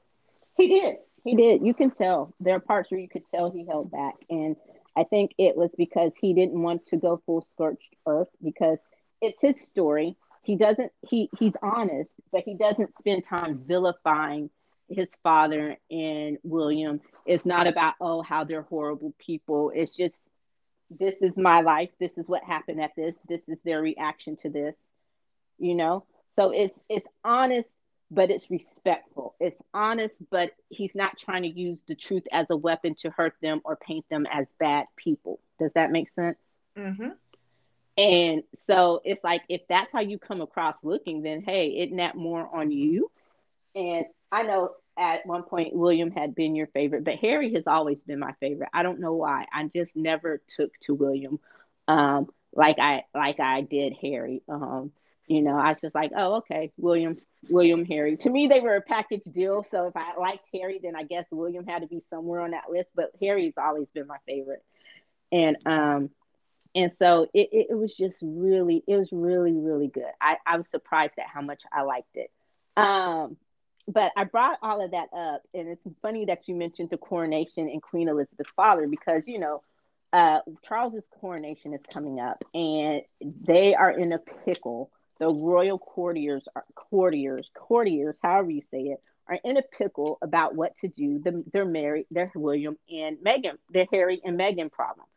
He 0.56 0.68
did. 0.68 0.98
He 1.24 1.36
did. 1.36 1.66
You 1.66 1.74
can 1.74 1.92
tell. 1.92 2.34
There 2.40 2.56
are 2.56 2.60
parts 2.60 2.92
where 2.92 3.00
you 3.00 3.10
could 3.10 3.24
tell 3.34 3.50
he 3.50 3.66
held 3.66 3.92
back. 3.92 4.16
And 4.30 4.56
I 4.96 5.04
think 5.04 5.32
it 5.38 5.56
was 5.56 5.70
because 5.78 6.12
he 6.20 6.34
didn't 6.34 6.62
want 6.62 6.86
to 6.88 6.98
go 6.98 7.22
full 7.26 7.48
scorched 7.54 7.96
earth 8.06 8.30
because 8.44 8.78
it's 9.22 9.38
his 9.42 9.56
story. 9.68 10.16
He 10.48 10.56
doesn't, 10.56 10.94
he 11.10 11.30
he's 11.38 11.52
honest, 11.62 12.10
but 12.32 12.44
he 12.46 12.54
doesn't 12.56 12.98
spend 12.98 13.26
time 13.26 13.66
vilifying 13.68 14.50
his 14.88 15.10
father 15.22 15.76
and 15.92 16.38
William. 16.44 17.02
It's 17.26 17.46
not 17.46 17.68
about, 17.68 17.96
oh, 18.00 18.22
how 18.22 18.46
they're 18.46 18.62
horrible 18.62 19.14
people. 19.20 19.74
It's 19.76 19.94
just, 19.94 20.16
this 20.90 21.16
is 21.22 21.36
my 21.36 21.60
life. 21.60 21.90
This 22.00 22.12
is 22.16 22.30
what 22.30 22.46
happened 22.46 22.82
at 22.82 22.96
this. 22.96 23.14
This 23.28 23.42
is 23.50 23.58
their 23.66 23.82
reaction 23.82 24.38
to 24.38 24.50
this, 24.50 24.74
you 25.60 25.76
know? 25.76 26.06
So 26.38 26.52
it's 26.52 26.80
it's 26.88 27.08
honest, 27.26 27.68
but 28.10 28.32
it's 28.32 28.50
respectful. 28.50 29.36
It's 29.42 29.62
honest, 29.74 30.16
but 30.32 30.52
he's 30.70 30.96
not 30.96 31.18
trying 31.18 31.42
to 31.42 31.50
use 31.50 31.80
the 31.90 31.96
truth 31.96 32.24
as 32.32 32.46
a 32.50 32.56
weapon 32.56 32.96
to 33.02 33.10
hurt 33.10 33.34
them 33.42 33.60
or 33.66 33.76
paint 33.76 34.06
them 34.10 34.26
as 34.32 34.48
bad 34.60 34.86
people. 34.96 35.42
Does 35.60 35.72
that 35.76 35.92
make 35.92 36.08
sense? 36.16 36.38
Mm-hmm. 36.78 37.10
And 37.98 38.44
so 38.68 39.02
it's 39.06 39.24
like 39.24 39.42
if 39.50 39.62
that's 39.70 39.92
how 39.92 40.02
you 40.02 40.20
come 40.20 40.42
across 40.42 40.76
looking, 40.84 41.24
then 41.24 41.42
hey, 41.42 41.70
isn't 41.70 41.98
that 41.98 42.16
more 42.16 42.48
on 42.56 42.72
you? 42.72 43.10
And 43.76 44.06
I 44.32 44.44
know 44.44 44.72
at 44.98 45.26
one 45.26 45.44
point 45.44 45.76
William 45.76 46.12
had 46.12 46.36
been 46.36 46.56
your 46.56 46.68
favorite, 46.68 47.04
but 47.04 47.16
Harry 47.16 47.54
has 47.54 47.64
always 47.68 47.98
been 48.08 48.20
my 48.20 48.34
favorite. 48.40 48.70
I 48.74 48.84
don't 48.84 49.00
know 49.00 49.14
why. 49.14 49.46
I 49.54 49.70
just 49.76 49.92
never 49.96 50.42
took 50.58 50.72
to 50.86 50.94
William 50.96 51.40
um, 51.88 52.28
like 52.54 52.80
I 52.80 53.04
like 53.14 53.40
I 53.40 53.62
did 53.62 53.94
Harry. 54.02 54.42
Um, 54.50 54.92
you 55.28 55.42
know, 55.42 55.58
I 55.58 55.70
was 55.70 55.80
just 55.82 55.96
like, 55.96 56.12
oh, 56.16 56.38
okay, 56.38 56.72
William, 56.78 57.18
William, 57.50 57.86
Harry. 57.86 58.16
To 58.18 58.30
me, 58.30 58.48
they 58.48 58.62
were 58.62 58.76
a 58.76 58.82
package 58.82 59.24
deal. 59.26 59.66
So 59.72 59.88
if 59.88 59.96
I 59.96 60.18
liked 60.18 60.46
Harry, 60.54 60.80
then 60.82 60.96
I 60.96 61.04
guess 61.04 61.26
William 61.32 61.66
had 61.66 61.82
to 61.82 61.88
be 61.88 62.04
somewhere 62.10 62.42
on 62.42 62.52
that 62.52 62.70
list. 62.70 62.90
But 62.96 63.12
Harry's 63.22 63.54
always 63.58 63.88
been 63.94 64.08
my 64.08 64.18
favorite, 64.26 64.64
and 65.32 65.58
um, 65.66 66.10
and 66.78 66.92
so 67.00 67.24
it, 67.34 67.50
it, 67.72 67.76
was 67.76 67.92
just 67.96 68.20
really, 68.22 68.84
it 68.88 68.98
was 68.98 69.10
really, 69.12 69.52
really 69.52 69.88
good. 69.88 70.12
I, 70.22 70.38
I 70.46 70.58
was 70.58 70.68
surprised 70.70 71.14
at 71.18 71.26
how 71.26 71.42
much 71.42 71.60
I 71.74 71.82
liked 71.82 72.16
it. 72.16 72.30
Um, 72.78 73.36
but 73.88 74.12
I 74.16 74.26
brought 74.26 74.60
all 74.62 74.86
of 74.86 74.92
that 74.92 75.08
up, 75.12 75.42
and 75.56 75.70
it's 75.70 75.82
funny 76.04 76.26
that 76.26 76.48
you 76.48 76.54
mentioned 76.54 76.92
the 76.92 76.98
coronation 76.98 77.68
and 77.68 77.82
Queen 77.82 78.08
Elizabeth's 78.08 78.52
father 78.56 78.86
because 78.88 79.24
you 79.26 79.40
know 79.40 79.64
uh, 80.14 80.42
Charles's 80.68 81.06
coronation 81.20 81.74
is 81.74 81.82
coming 81.92 82.20
up, 82.20 82.44
and 82.54 83.02
they 83.22 83.74
are 83.74 83.92
in 83.92 84.12
a 84.14 84.20
pickle. 84.46 84.92
The 85.20 85.28
royal 85.28 85.80
courtiers, 85.80 86.44
are, 86.56 86.64
courtiers, 86.76 87.50
courtiers, 87.56 88.14
however 88.22 88.52
you 88.52 88.62
say 88.70 88.82
it, 88.82 89.02
are 89.28 89.40
in 89.44 89.58
a 89.58 89.64
pickle 89.64 90.20
about 90.22 90.54
what 90.54 90.74
to 90.82 90.90
do. 90.90 91.18
The, 91.18 91.44
they're 91.52 91.66
married. 91.66 92.06
They're 92.12 92.32
William 92.36 92.78
and 92.88 93.18
meghan 93.18 93.58
They're 93.72 93.88
Harry 93.92 94.22
and 94.24 94.40
meghan 94.40 94.72
problem. 94.72 95.08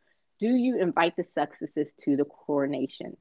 Do 0.40 0.48
you 0.48 0.80
invite 0.80 1.16
the 1.16 1.24
Sussexes 1.36 1.88
to 2.04 2.16
the 2.16 2.24
coronation? 2.24 3.16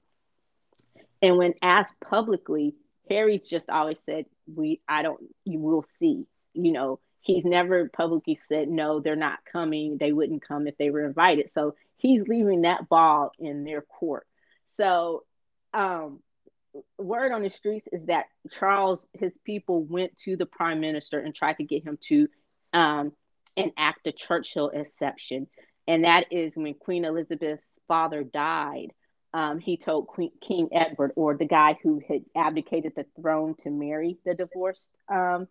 And 1.22 1.38
when 1.38 1.54
asked 1.62 1.94
publicly, 2.00 2.76
Harry's 3.10 3.48
just 3.50 3.70
always 3.70 3.98
said, 4.06 4.26
"We, 4.54 4.82
I 4.88 5.02
don't, 5.02 5.22
you 5.44 5.60
will 5.60 5.86
see." 6.00 6.28
You 6.54 6.72
know, 6.72 7.00
he's 7.22 7.44
never 7.44 7.90
publicly 7.90 8.40
said, 8.48 8.70
"No, 8.70 9.00
they're 9.00 9.16
not 9.16 9.40
coming. 9.52 9.98
They 9.98 10.14
wouldn't 10.14 10.48
come 10.48 10.68
if 10.68 10.78
they 10.78 10.90
were 10.92 11.06
invited." 11.06 11.52
So 11.54 11.76
he's 11.98 12.28
leaving 12.28 12.62
that 12.62 12.88
ball 12.88 13.32
in 13.38 13.66
their 13.66 13.82
court. 13.82 14.26
So, 14.78 15.26
um, 15.74 16.22
word 16.98 17.32
on 17.32 17.42
the 17.42 17.52
streets 17.58 17.88
is 17.92 18.06
that 18.08 18.26
Charles, 18.60 19.06
his 19.14 19.34
people 19.44 19.84
went 19.84 20.18
to 20.20 20.38
the 20.38 20.46
prime 20.46 20.80
minister 20.80 21.20
and 21.20 21.36
tried 21.36 21.58
to 21.58 21.64
get 21.64 21.84
him 21.84 21.98
to 22.08 22.28
um, 22.74 23.12
enact 23.56 24.04
the 24.06 24.14
Churchill 24.14 24.70
exception, 24.70 25.48
and 25.90 26.06
that 26.06 26.26
is 26.32 26.54
when 26.56 26.74
Queen 26.76 27.04
Elizabeth's 27.04 27.62
father 27.88 28.24
died 28.24 28.94
um, 29.34 29.60
he 29.60 29.78
told 29.78 30.08
Queen, 30.08 30.32
King 30.46 30.70
Edward, 30.72 31.12
or 31.16 31.36
the 31.36 31.46
guy 31.46 31.78
who 31.84 32.02
had 32.08 32.24
abdicated 32.36 32.94
the 32.96 33.06
throne 33.20 33.56
to 33.64 33.70
marry 33.70 34.18
the 34.26 34.34
divorced, 34.34 34.86
um, 35.08 35.48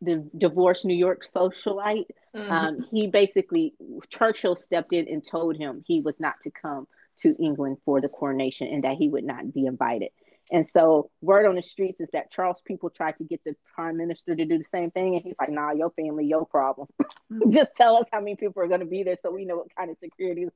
the 0.00 0.28
divorced 0.36 0.84
New 0.84 0.96
York 0.96 1.26
socialite. 1.34 2.06
Mm-hmm. 2.34 2.50
Um, 2.50 2.78
he 2.90 3.08
basically 3.08 3.74
Churchill 4.08 4.56
stepped 4.56 4.92
in 4.92 5.08
and 5.08 5.22
told 5.26 5.56
him 5.56 5.84
he 5.86 6.00
was 6.00 6.14
not 6.18 6.36
to 6.44 6.50
come 6.50 6.88
to 7.22 7.36
England 7.38 7.76
for 7.84 8.00
the 8.00 8.08
coronation 8.08 8.66
and 8.68 8.84
that 8.84 8.96
he 8.96 9.08
would 9.08 9.24
not 9.24 9.52
be 9.52 9.66
invited. 9.66 10.08
And 10.52 10.66
so, 10.74 11.10
word 11.22 11.46
on 11.46 11.54
the 11.54 11.62
streets 11.62 11.98
is 11.98 12.08
that 12.12 12.30
Charles 12.30 12.58
people 12.66 12.90
tried 12.90 13.16
to 13.16 13.24
get 13.24 13.40
the 13.42 13.56
prime 13.74 13.96
minister 13.96 14.36
to 14.36 14.44
do 14.44 14.58
the 14.58 14.64
same 14.70 14.90
thing, 14.90 15.14
and 15.14 15.24
he's 15.24 15.34
like, 15.40 15.48
"Nah, 15.48 15.72
your 15.72 15.90
family, 15.92 16.26
your 16.26 16.44
problem. 16.44 16.88
Just 17.48 17.74
tell 17.74 17.96
us 17.96 18.04
how 18.12 18.20
many 18.20 18.36
people 18.36 18.62
are 18.62 18.68
going 18.68 18.80
to 18.80 18.86
be 18.86 19.02
there, 19.02 19.16
so 19.22 19.30
we 19.30 19.46
know 19.46 19.56
what 19.56 19.74
kind 19.74 19.90
of 19.90 19.96
security 19.98 20.46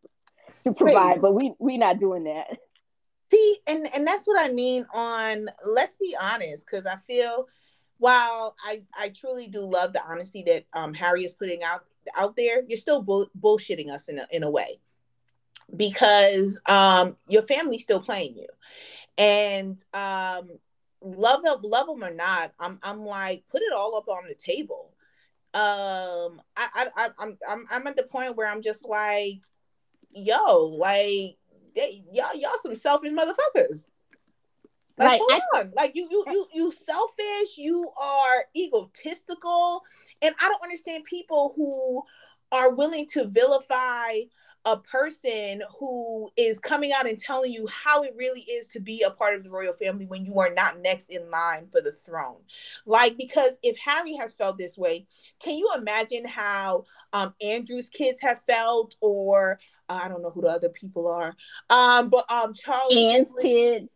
to 0.64 0.74
provide." 0.74 1.12
Wait. 1.14 1.20
But 1.22 1.34
we 1.34 1.54
we 1.58 1.78
not 1.78 1.98
doing 1.98 2.24
that. 2.24 2.58
See, 3.30 3.56
and 3.66 3.88
and 3.94 4.06
that's 4.06 4.26
what 4.26 4.38
I 4.38 4.52
mean. 4.52 4.86
On 4.92 5.48
let's 5.64 5.96
be 5.96 6.14
honest, 6.20 6.66
because 6.70 6.84
I 6.84 6.98
feel 7.06 7.46
while 7.96 8.54
I 8.62 8.82
I 8.94 9.08
truly 9.08 9.46
do 9.46 9.60
love 9.60 9.94
the 9.94 10.04
honesty 10.04 10.44
that 10.46 10.66
um 10.74 10.92
Harry 10.92 11.24
is 11.24 11.32
putting 11.32 11.62
out 11.62 11.86
out 12.14 12.36
there, 12.36 12.62
you're 12.68 12.76
still 12.76 13.00
bull- 13.00 13.30
bullshitting 13.40 13.90
us 13.90 14.08
in 14.08 14.18
a, 14.18 14.26
in 14.30 14.42
a 14.42 14.50
way 14.50 14.78
because 15.74 16.60
um 16.66 17.16
your 17.28 17.42
family's 17.42 17.82
still 17.82 18.00
playing 18.00 18.36
you 18.36 18.46
and 19.18 19.82
um 19.94 20.50
love 21.00 21.42
them 21.42 21.58
love 21.62 21.86
them 21.86 22.02
or 22.02 22.12
not 22.12 22.52
i'm 22.58 22.78
i'm 22.82 23.04
like 23.04 23.44
put 23.50 23.62
it 23.62 23.72
all 23.72 23.96
up 23.96 24.08
on 24.08 24.26
the 24.28 24.34
table 24.34 24.92
um 25.54 26.40
i 26.56 26.88
i 26.96 27.08
i'm 27.18 27.38
i'm, 27.48 27.64
I'm 27.70 27.86
at 27.86 27.96
the 27.96 28.02
point 28.02 28.36
where 28.36 28.48
i'm 28.48 28.62
just 28.62 28.84
like 28.86 29.40
yo 30.12 30.64
like 30.64 31.36
they, 31.74 32.02
y'all 32.12 32.34
y'all 32.34 32.58
some 32.62 32.76
selfish 32.76 33.12
motherfuckers 33.12 33.84
like, 34.98 35.08
right. 35.08 35.20
hold 35.22 35.42
I, 35.54 35.60
on. 35.60 35.72
Like 35.76 35.92
you, 35.94 36.08
you, 36.10 36.24
you, 36.30 36.46
you 36.54 36.72
selfish. 36.72 37.58
You 37.58 37.90
are 38.00 38.44
egotistical, 38.56 39.82
and 40.22 40.34
I 40.40 40.48
don't 40.48 40.62
understand 40.62 41.04
people 41.04 41.52
who 41.54 42.02
are 42.50 42.74
willing 42.74 43.06
to 43.08 43.26
vilify 43.26 44.20
a 44.66 44.76
person 44.76 45.62
who 45.78 46.28
is 46.36 46.58
coming 46.58 46.92
out 46.92 47.08
and 47.08 47.18
telling 47.18 47.52
you 47.52 47.66
how 47.68 48.02
it 48.02 48.12
really 48.16 48.40
is 48.40 48.66
to 48.66 48.80
be 48.80 49.02
a 49.02 49.10
part 49.10 49.36
of 49.36 49.44
the 49.44 49.50
royal 49.50 49.72
family 49.72 50.06
when 50.06 50.26
you 50.26 50.38
are 50.40 50.52
not 50.52 50.80
next 50.80 51.08
in 51.08 51.30
line 51.30 51.68
for 51.70 51.80
the 51.80 51.92
throne. 52.04 52.40
Like, 52.84 53.16
because 53.16 53.56
if 53.62 53.78
Harry 53.78 54.14
has 54.16 54.32
felt 54.32 54.58
this 54.58 54.76
way, 54.76 55.06
can 55.40 55.54
you 55.56 55.70
imagine 55.76 56.26
how 56.26 56.84
um, 57.12 57.32
Andrew's 57.40 57.88
kids 57.88 58.20
have 58.20 58.42
felt, 58.42 58.96
or 59.00 59.60
uh, 59.88 60.00
I 60.02 60.08
don't 60.08 60.20
know 60.20 60.30
who 60.30 60.42
the 60.42 60.48
other 60.48 60.68
people 60.68 61.06
are, 61.08 61.36
um, 61.70 62.08
but 62.10 62.30
um, 62.30 62.52
Charles 62.52 62.92
and 62.92 63.26
kids. 63.40 63.88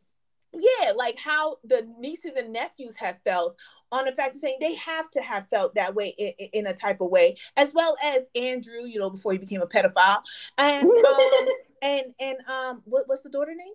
Yeah, 0.52 0.92
like 0.96 1.18
how 1.18 1.58
the 1.64 1.86
nieces 1.98 2.34
and 2.36 2.52
nephews 2.52 2.96
have 2.96 3.18
felt 3.24 3.56
on 3.92 4.04
the 4.04 4.12
fact 4.12 4.34
of 4.34 4.40
saying 4.40 4.58
they 4.60 4.74
have 4.74 5.10
to 5.10 5.20
have 5.20 5.48
felt 5.48 5.74
that 5.74 5.94
way 5.94 6.14
in, 6.18 6.48
in, 6.52 6.66
a 6.66 6.74
type 6.74 7.00
of 7.00 7.10
way, 7.10 7.36
as 7.56 7.72
well 7.74 7.96
as 8.04 8.28
Andrew, 8.34 8.84
you 8.84 8.98
know, 8.98 9.10
before 9.10 9.32
he 9.32 9.38
became 9.38 9.62
a 9.62 9.66
pedophile, 9.66 10.22
and 10.58 10.90
um, 11.06 11.46
and 11.82 12.14
and 12.20 12.36
um, 12.48 12.82
what, 12.84 13.04
what's 13.06 13.22
the 13.22 13.30
daughter 13.30 13.54
name? 13.54 13.74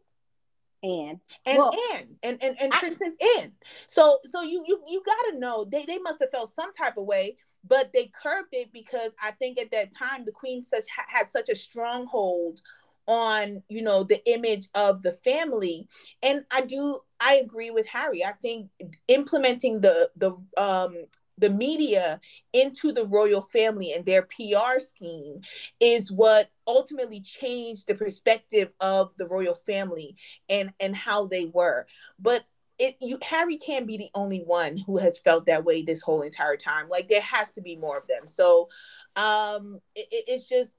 Anne 0.83 1.19
and 1.45 1.57
well, 1.57 1.71
Anne 1.93 2.15
and 2.21 2.43
and, 2.43 2.55
and 2.61 2.73
I, 2.73 2.79
Princess 2.79 3.13
Anne. 3.39 3.51
So 3.87 4.19
so 4.31 4.41
you 4.41 4.63
you 4.67 4.81
you 4.87 5.01
got 5.05 5.31
to 5.31 5.39
know 5.39 5.65
they 5.65 5.85
they 5.85 5.97
must 5.97 6.19
have 6.19 6.31
felt 6.31 6.53
some 6.53 6.73
type 6.73 6.97
of 6.97 7.05
way, 7.05 7.37
but 7.67 7.91
they 7.93 8.11
curbed 8.21 8.49
it 8.51 8.71
because 8.71 9.13
I 9.21 9.31
think 9.31 9.59
at 9.59 9.71
that 9.71 9.95
time 9.95 10.25
the 10.25 10.31
Queen 10.31 10.63
such 10.63 10.85
had 11.07 11.29
such 11.31 11.49
a 11.49 11.55
stronghold 11.55 12.61
on 13.07 13.61
you 13.69 13.81
know 13.81 14.03
the 14.03 14.23
image 14.31 14.67
of 14.73 15.03
the 15.03 15.11
family 15.11 15.87
and 16.23 16.43
i 16.49 16.59
do 16.61 16.99
i 17.19 17.35
agree 17.35 17.71
with 17.71 17.87
harry 17.87 18.23
i 18.23 18.31
think 18.31 18.69
implementing 19.07 19.81
the 19.81 20.09
the 20.17 20.31
um 20.57 20.95
the 21.37 21.49
media 21.49 22.19
into 22.53 22.91
the 22.91 23.05
royal 23.05 23.41
family 23.41 23.93
and 23.93 24.05
their 24.05 24.23
PR 24.23 24.79
scheme 24.79 25.41
is 25.79 26.11
what 26.11 26.49
ultimately 26.67 27.21
changed 27.21 27.87
the 27.87 27.95
perspective 27.95 28.69
of 28.79 29.11
the 29.17 29.27
royal 29.27 29.55
family 29.55 30.15
and 30.49 30.71
and 30.79 30.95
how 30.95 31.27
they 31.27 31.45
were. 31.45 31.87
But 32.19 32.45
it 32.77 32.97
you 33.01 33.17
Harry 33.21 33.57
can't 33.57 33.87
be 33.87 33.97
the 33.97 34.09
only 34.13 34.39
one 34.39 34.77
who 34.77 34.97
has 34.97 35.19
felt 35.19 35.45
that 35.45 35.65
way 35.65 35.81
this 35.81 36.01
whole 36.01 36.21
entire 36.21 36.57
time. 36.57 36.89
Like 36.89 37.09
there 37.09 37.21
has 37.21 37.51
to 37.53 37.61
be 37.61 37.75
more 37.75 37.97
of 37.97 38.07
them. 38.07 38.27
So 38.27 38.69
um 39.15 39.79
it, 39.95 40.07
it's 40.11 40.47
just 40.47 40.71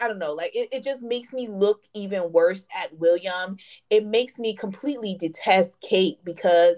I 0.00 0.08
don't 0.08 0.18
know, 0.18 0.32
like 0.32 0.54
it, 0.54 0.68
it 0.72 0.84
just 0.84 1.02
makes 1.02 1.32
me 1.32 1.48
look 1.48 1.82
even 1.94 2.32
worse 2.32 2.66
at 2.76 2.96
William. 2.98 3.56
It 3.90 4.06
makes 4.06 4.38
me 4.38 4.54
completely 4.54 5.16
detest 5.18 5.80
Kate 5.80 6.18
because 6.24 6.76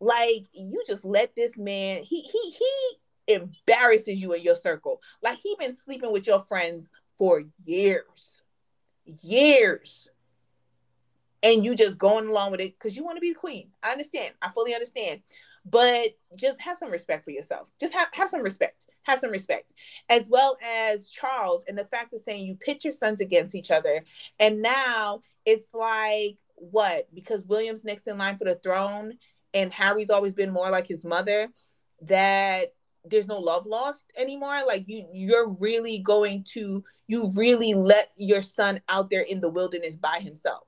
like 0.00 0.46
you 0.52 0.82
just 0.86 1.04
let 1.04 1.34
this 1.36 1.56
man 1.56 2.02
he 2.02 2.20
he 2.22 2.50
he 2.50 3.34
embarrasses 3.34 4.20
you 4.20 4.32
in 4.32 4.42
your 4.42 4.56
circle. 4.56 5.00
Like 5.22 5.38
he 5.38 5.56
been 5.58 5.76
sleeping 5.76 6.12
with 6.12 6.26
your 6.26 6.40
friends 6.40 6.90
for 7.18 7.44
years. 7.64 8.42
Years. 9.20 10.10
And 11.44 11.64
you 11.64 11.74
just 11.74 11.98
going 11.98 12.28
along 12.28 12.52
with 12.52 12.60
it 12.60 12.74
because 12.78 12.96
you 12.96 13.04
want 13.04 13.16
to 13.16 13.20
be 13.20 13.32
the 13.32 13.38
queen. 13.38 13.70
I 13.82 13.90
understand. 13.90 14.34
I 14.40 14.50
fully 14.50 14.74
understand 14.74 15.22
but 15.64 16.08
just 16.36 16.60
have 16.60 16.76
some 16.76 16.90
respect 16.90 17.24
for 17.24 17.30
yourself. 17.30 17.68
Just 17.80 17.92
have, 17.92 18.08
have 18.12 18.28
some 18.28 18.42
respect. 18.42 18.86
Have 19.04 19.20
some 19.20 19.30
respect. 19.30 19.74
As 20.08 20.28
well 20.28 20.56
as 20.64 21.10
Charles 21.10 21.64
and 21.68 21.78
the 21.78 21.84
fact 21.84 22.12
of 22.14 22.20
saying 22.20 22.46
you 22.46 22.56
pit 22.56 22.84
your 22.84 22.92
sons 22.92 23.20
against 23.20 23.54
each 23.54 23.70
other. 23.70 24.04
And 24.40 24.60
now 24.62 25.20
it's 25.46 25.68
like, 25.72 26.38
what? 26.56 27.08
Because 27.14 27.44
William's 27.44 27.84
next 27.84 28.06
in 28.08 28.18
line 28.18 28.38
for 28.38 28.44
the 28.44 28.56
throne 28.56 29.14
and 29.54 29.72
Harry's 29.72 30.10
always 30.10 30.34
been 30.34 30.50
more 30.50 30.70
like 30.70 30.86
his 30.86 31.04
mother, 31.04 31.48
that 32.02 32.74
there's 33.04 33.26
no 33.26 33.38
love 33.38 33.66
lost 33.66 34.12
anymore. 34.16 34.62
Like 34.66 34.84
you 34.86 35.06
you're 35.12 35.48
really 35.48 35.98
going 35.98 36.44
to 36.52 36.84
you 37.06 37.32
really 37.34 37.74
let 37.74 38.10
your 38.16 38.42
son 38.42 38.80
out 38.88 39.10
there 39.10 39.22
in 39.22 39.40
the 39.40 39.48
wilderness 39.48 39.96
by 39.96 40.20
himself. 40.20 40.66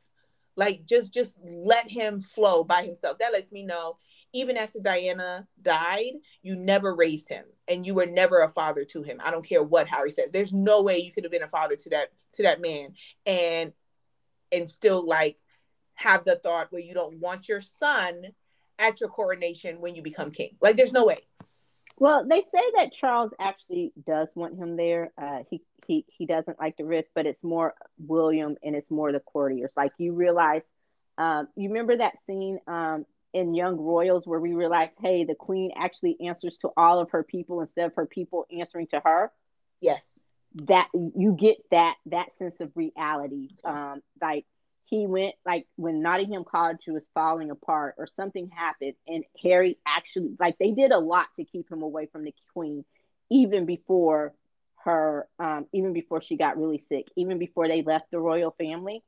Like 0.56 0.84
just 0.86 1.12
just 1.12 1.38
let 1.42 1.90
him 1.90 2.20
flow 2.20 2.64
by 2.64 2.84
himself. 2.84 3.18
That 3.18 3.32
lets 3.32 3.52
me 3.52 3.64
know 3.64 3.98
even 4.34 4.56
after 4.56 4.80
Diana 4.80 5.46
died, 5.62 6.14
you 6.42 6.56
never 6.56 6.94
raised 6.94 7.28
him 7.28 7.44
and 7.68 7.86
you 7.86 7.94
were 7.94 8.04
never 8.04 8.40
a 8.40 8.50
father 8.50 8.84
to 8.86 9.02
him. 9.02 9.20
I 9.24 9.30
don't 9.30 9.46
care 9.48 9.62
what 9.62 9.88
Harry 9.88 10.10
says. 10.10 10.30
There's 10.32 10.52
no 10.52 10.82
way 10.82 10.98
you 10.98 11.12
could 11.12 11.24
have 11.24 11.32
been 11.32 11.44
a 11.44 11.48
father 11.48 11.76
to 11.76 11.90
that 11.90 12.08
to 12.34 12.42
that 12.42 12.60
man 12.60 12.94
and 13.24 13.72
and 14.52 14.68
still 14.68 15.06
like 15.06 15.38
have 15.94 16.24
the 16.24 16.36
thought 16.36 16.72
where 16.72 16.82
you 16.82 16.92
don't 16.92 17.20
want 17.20 17.48
your 17.48 17.60
son 17.60 18.24
at 18.78 19.00
your 19.00 19.08
coronation 19.08 19.80
when 19.80 19.94
you 19.94 20.02
become 20.02 20.32
king. 20.32 20.56
Like 20.60 20.76
there's 20.76 20.92
no 20.92 21.06
way. 21.06 21.20
Well, 21.96 22.26
they 22.28 22.40
say 22.40 22.62
that 22.76 22.92
Charles 22.92 23.30
actually 23.38 23.92
does 24.04 24.26
want 24.34 24.58
him 24.58 24.76
there. 24.76 25.12
Uh, 25.16 25.44
he 25.48 25.62
he 25.86 26.04
he 26.08 26.26
doesn't 26.26 26.58
like 26.58 26.76
the 26.76 26.84
risk, 26.84 27.08
but 27.14 27.24
it's 27.24 27.42
more 27.44 27.74
William 27.98 28.56
and 28.64 28.74
it's 28.74 28.90
more 28.90 29.12
the 29.12 29.20
courtiers. 29.20 29.70
Like 29.76 29.92
you 29.98 30.12
realize, 30.12 30.62
um, 31.18 31.46
you 31.54 31.68
remember 31.68 31.96
that 31.98 32.14
scene 32.26 32.58
um, 32.66 33.06
in 33.34 33.52
Young 33.52 33.76
Royals 33.76 34.26
where 34.26 34.40
we 34.40 34.54
realized, 34.54 34.92
hey, 35.00 35.24
the 35.24 35.34
queen 35.34 35.72
actually 35.76 36.16
answers 36.24 36.56
to 36.62 36.70
all 36.76 37.00
of 37.00 37.10
her 37.10 37.24
people 37.24 37.60
instead 37.60 37.86
of 37.86 37.94
her 37.96 38.06
people 38.06 38.46
answering 38.56 38.86
to 38.86 39.02
her. 39.04 39.32
Yes. 39.80 40.18
That 40.68 40.88
you 40.94 41.36
get 41.38 41.56
that 41.72 41.96
that 42.06 42.28
sense 42.38 42.54
of 42.60 42.70
reality. 42.76 43.48
Um, 43.64 44.02
like 44.22 44.46
he 44.84 45.04
went 45.04 45.34
like 45.44 45.66
when 45.74 46.00
Nottingham 46.00 46.44
Cottage 46.44 46.84
was 46.86 47.02
falling 47.12 47.50
apart 47.50 47.96
or 47.98 48.06
something 48.14 48.48
happened, 48.50 48.94
and 49.08 49.24
Harry 49.42 49.78
actually 49.84 50.36
like 50.38 50.56
they 50.58 50.70
did 50.70 50.92
a 50.92 50.98
lot 50.98 51.26
to 51.36 51.44
keep 51.44 51.68
him 51.68 51.82
away 51.82 52.06
from 52.06 52.22
the 52.22 52.32
queen, 52.52 52.84
even 53.30 53.66
before 53.66 54.32
her, 54.84 55.26
um, 55.40 55.66
even 55.72 55.92
before 55.92 56.22
she 56.22 56.36
got 56.36 56.56
really 56.56 56.84
sick, 56.88 57.06
even 57.16 57.38
before 57.38 57.66
they 57.66 57.82
left 57.82 58.12
the 58.12 58.20
royal 58.20 58.54
family. 58.56 59.02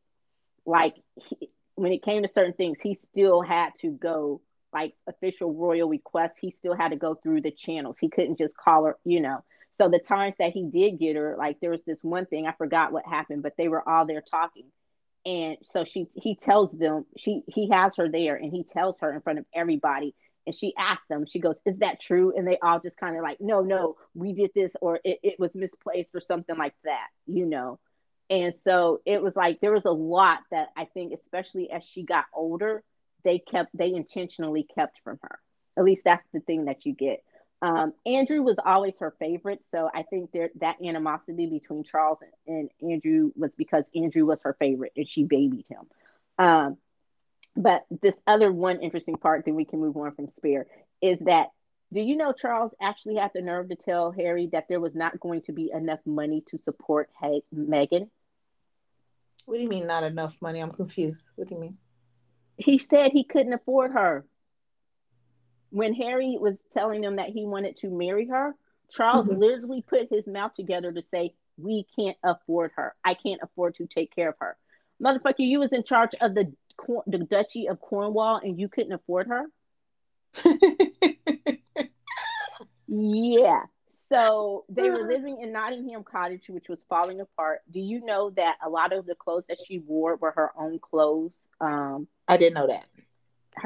Like 0.65 0.97
he, 1.15 1.49
when 1.77 1.93
it 1.93 2.03
came 2.03 2.23
to 2.23 2.29
certain 2.35 2.55
things, 2.55 2.81
he 2.81 2.95
still 2.95 3.43
had 3.43 3.71
to 3.83 3.91
go 3.91 4.41
like 4.73 4.95
official 5.07 5.55
royal 5.55 5.89
requests. 5.89 6.39
He 6.41 6.51
still 6.59 6.75
had 6.75 6.91
to 6.91 6.97
go 6.97 7.15
through 7.15 7.43
the 7.43 7.51
channels. 7.51 7.97
He 8.01 8.09
couldn't 8.09 8.39
just 8.39 8.57
call 8.57 8.85
her, 8.85 8.99
you 9.05 9.21
know. 9.21 9.45
So 9.79 9.89
the 9.89 9.99
times 9.99 10.37
that 10.39 10.53
he 10.53 10.65
did 10.65 10.99
get 10.99 11.17
her, 11.17 11.37
like 11.39 11.61
there 11.61 11.71
was 11.71 11.85
this 11.87 11.99
one 12.03 12.27
thing 12.27 12.47
I 12.47 12.53
forgot 12.53 12.93
what 12.93 13.07
happened, 13.07 13.43
but 13.43 13.55
they 13.57 13.69
were 13.69 13.87
all 13.87 14.07
there 14.07 14.23
talking, 14.23 14.67
and 15.25 15.59
so 15.71 15.85
she 15.85 16.09
he 16.15 16.35
tells 16.35 16.73
them 16.73 17.05
she 17.17 17.43
he 17.47 17.69
has 17.71 17.93
her 17.97 18.09
there, 18.09 18.37
and 18.37 18.51
he 18.51 18.65
tells 18.65 18.97
her 19.01 19.13
in 19.13 19.21
front 19.21 19.39
of 19.39 19.45
everybody, 19.55 20.15
and 20.47 20.55
she 20.57 20.73
asked 20.79 21.09
them, 21.09 21.27
she 21.27 21.41
goes, 21.41 21.57
"Is 21.67 21.79
that 21.79 22.01
true?" 22.01 22.33
And 22.37 22.47
they 22.47 22.59
all 22.59 22.81
just 22.81 22.97
kind 22.97 23.17
of 23.17 23.23
like, 23.23 23.39
"No, 23.41 23.61
no, 23.61 23.97
we 24.15 24.33
did 24.33 24.51
this, 24.55 24.73
or 24.81 25.01
it, 25.05 25.19
it 25.23 25.39
was 25.39 25.55
misplaced, 25.55 26.11
or 26.15 26.21
something 26.21 26.57
like 26.57 26.75
that," 26.85 27.09
you 27.27 27.45
know. 27.45 27.79
And 28.29 28.55
so 28.65 29.01
it 29.07 29.23
was 29.23 29.37
like 29.37 29.61
there 29.61 29.73
was 29.73 29.85
a 29.85 29.91
lot 29.91 30.41
that 30.51 30.69
I 30.77 30.87
think, 30.87 31.13
especially 31.13 31.71
as 31.71 31.85
she 31.85 32.03
got 32.03 32.25
older, 32.35 32.83
they 33.25 33.39
kept 33.39 33.77
they 33.77 33.93
intentionally 33.93 34.67
kept 34.75 34.99
from 35.05 35.19
her. 35.23 35.39
At 35.77 35.85
least 35.85 36.03
that's 36.05 36.27
the 36.33 36.41
thing 36.41 36.65
that 36.65 36.87
you 36.87 36.95
get. 36.95 37.23
Um, 37.63 37.93
Andrew 38.05 38.43
was 38.43 38.57
always 38.63 38.95
her 39.01 39.15
favorite, 39.19 39.61
so 39.71 39.89
I 39.93 40.03
think 40.03 40.31
there 40.33 40.51
that 40.61 40.77
animosity 40.85 41.47
between 41.47 41.85
Charles 41.85 42.19
and, 42.47 42.69
and 42.83 42.93
Andrew 42.93 43.31
was 43.35 43.51
because 43.57 43.85
Andrew 43.95 44.27
was 44.27 44.41
her 44.43 44.57
favorite 44.59 44.93
and 44.97 45.09
she 45.09 45.25
babied 45.25 45.65
him. 45.69 45.87
Um, 46.39 46.77
but 47.57 47.87
this 48.03 48.15
other 48.27 48.53
one 48.53 48.81
interesting 48.81 49.17
part, 49.17 49.45
then 49.45 49.55
we 49.55 49.65
can 49.65 49.81
move 49.81 49.97
on 49.97 50.15
from 50.15 50.29
Spare, 50.37 50.67
is 51.01 51.19
that 51.21 51.49
do 51.93 52.01
you 52.01 52.17
know 52.17 52.33
Charles 52.33 52.73
actually 52.81 53.17
had 53.17 53.31
the 53.35 53.41
nerve 53.41 53.69
to 53.69 53.77
tell 53.77 54.11
Harry 54.11 54.49
that 54.53 54.67
there 54.69 54.81
was 54.81 54.95
not 54.95 55.21
going 55.21 55.43
to 55.43 55.53
be 55.53 55.71
enough 55.73 56.01
money 56.05 56.45
to 56.51 56.59
support 56.65 57.09
hey, 57.21 57.43
Meghan? 57.55 58.09
What 59.47 59.57
do 59.57 59.63
you 59.63 59.69
mean 59.69 59.87
not 59.87 60.03
enough 60.03 60.37
money? 60.41 60.61
I'm 60.61 60.73
confused. 60.73 61.31
What 61.37 61.49
do 61.49 61.55
you 61.55 61.61
mean? 61.61 61.79
He 62.59 62.79
said 62.79 63.13
he 63.13 63.25
couldn't 63.25 63.53
afford 63.53 63.93
her. 63.93 64.25
When 65.71 65.95
Harry 65.95 66.37
was 66.39 66.57
telling 66.75 67.01
them 67.01 67.17
that 67.17 67.31
he 67.31 67.45
wanted 67.45 67.77
to 67.79 67.89
marry 67.89 68.27
her, 68.29 68.55
Charles 68.91 69.27
mm-hmm. 69.27 69.41
literally 69.41 69.83
put 69.83 70.09
his 70.11 70.27
mouth 70.27 70.55
together 70.55 70.93
to 70.93 71.03
say, 71.11 71.35
"We 71.57 71.87
can't 71.97 72.17
afford 72.23 72.73
her. 72.77 72.95
I 73.05 73.15
can't 73.15 73.41
afford 73.43 73.77
to 73.77 73.87
take 73.87 74.15
care 74.15 74.31
of 74.31 74.37
her." 74.41 74.57
Motherfucker, 75.03 75.35
you 75.39 75.61
was 75.61 75.73
in 75.73 75.83
charge 75.83 76.11
of 76.21 76.35
the 76.35 76.53
the 77.07 77.19
Duchy 77.19 77.69
of 77.69 77.81
Cornwall 77.81 78.41
and 78.43 78.59
you 78.59 78.69
couldn't 78.69 78.93
afford 78.93 79.29
her. 79.29 79.45
yeah. 82.87 83.63
So 84.11 84.65
they 84.69 84.91
were 84.91 85.07
living 85.07 85.41
in 85.43 85.53
Nottingham 85.53 86.05
Cottage, 86.05 86.45
which 86.49 86.69
was 86.69 86.85
falling 86.89 87.21
apart. 87.21 87.63
Do 87.71 87.81
you 87.81 88.05
know 88.05 88.31
that 88.31 88.57
a 88.65 88.69
lot 88.69 88.93
of 88.93 89.07
the 89.07 89.15
clothes 89.15 89.45
that 89.49 89.59
she 89.67 89.79
wore 89.79 90.17
were 90.17 90.33
her 90.33 90.51
own 90.59 90.79
clothes? 90.79 91.33
Um, 91.61 92.09
I 92.29 92.37
didn't 92.37 92.55
know 92.55 92.69
that. 92.69 92.87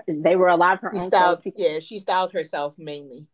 They 0.07 0.37
were 0.37 0.49
a 0.49 0.57
lot 0.57 0.75
of 0.75 0.81
her 0.81 0.93
she 0.95 1.01
own 1.01 1.09
styled, 1.09 1.43
clothes. 1.43 1.55
Yeah, 1.57 1.79
she 1.81 1.99
styled 1.99 2.33
herself 2.33 2.75
mainly 2.79 3.27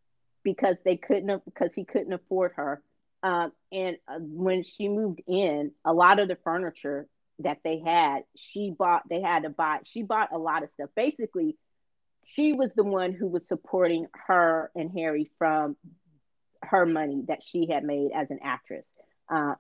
because 0.43 0.77
they 0.85 0.97
couldn't 0.97 1.45
because 1.45 1.75
he 1.75 1.85
couldn't 1.85 2.13
afford 2.13 2.53
her. 2.57 2.83
Um, 3.23 3.53
and 3.73 3.97
uh, 4.09 4.19
when 4.21 4.65
she 4.65 4.89
moved 4.89 5.21
in, 5.27 5.73
a 5.85 5.93
lot 5.93 6.19
of 6.19 6.29
the 6.29 6.39
furniture 6.45 7.09
that 7.41 7.59
they 7.65 7.83
had, 7.85 8.21
she 8.37 8.71
bought. 8.71 9.03
They 9.09 9.21
had 9.21 9.43
to 9.43 9.51
buy. 9.51 9.81
She 9.85 10.03
bought 10.03 10.33
a 10.33 10.39
lot 10.39 10.63
of 10.63 10.71
stuff. 10.75 10.91
Basically, 10.97 11.57
she 12.25 12.53
was 12.53 12.71
the 12.75 12.85
one 12.85 13.13
who 13.13 13.27
was 13.27 13.43
supporting 13.49 14.07
her 14.27 14.71
and 14.75 14.91
Harry 14.93 15.31
from 15.39 15.77
her 16.69 16.87
money 16.87 17.25
that 17.29 17.43
she 17.43 17.69
had 17.71 17.85
made 17.85 18.11
as 18.15 18.31
an 18.31 18.41
actress. 18.43 18.85
Uh, 19.29 19.55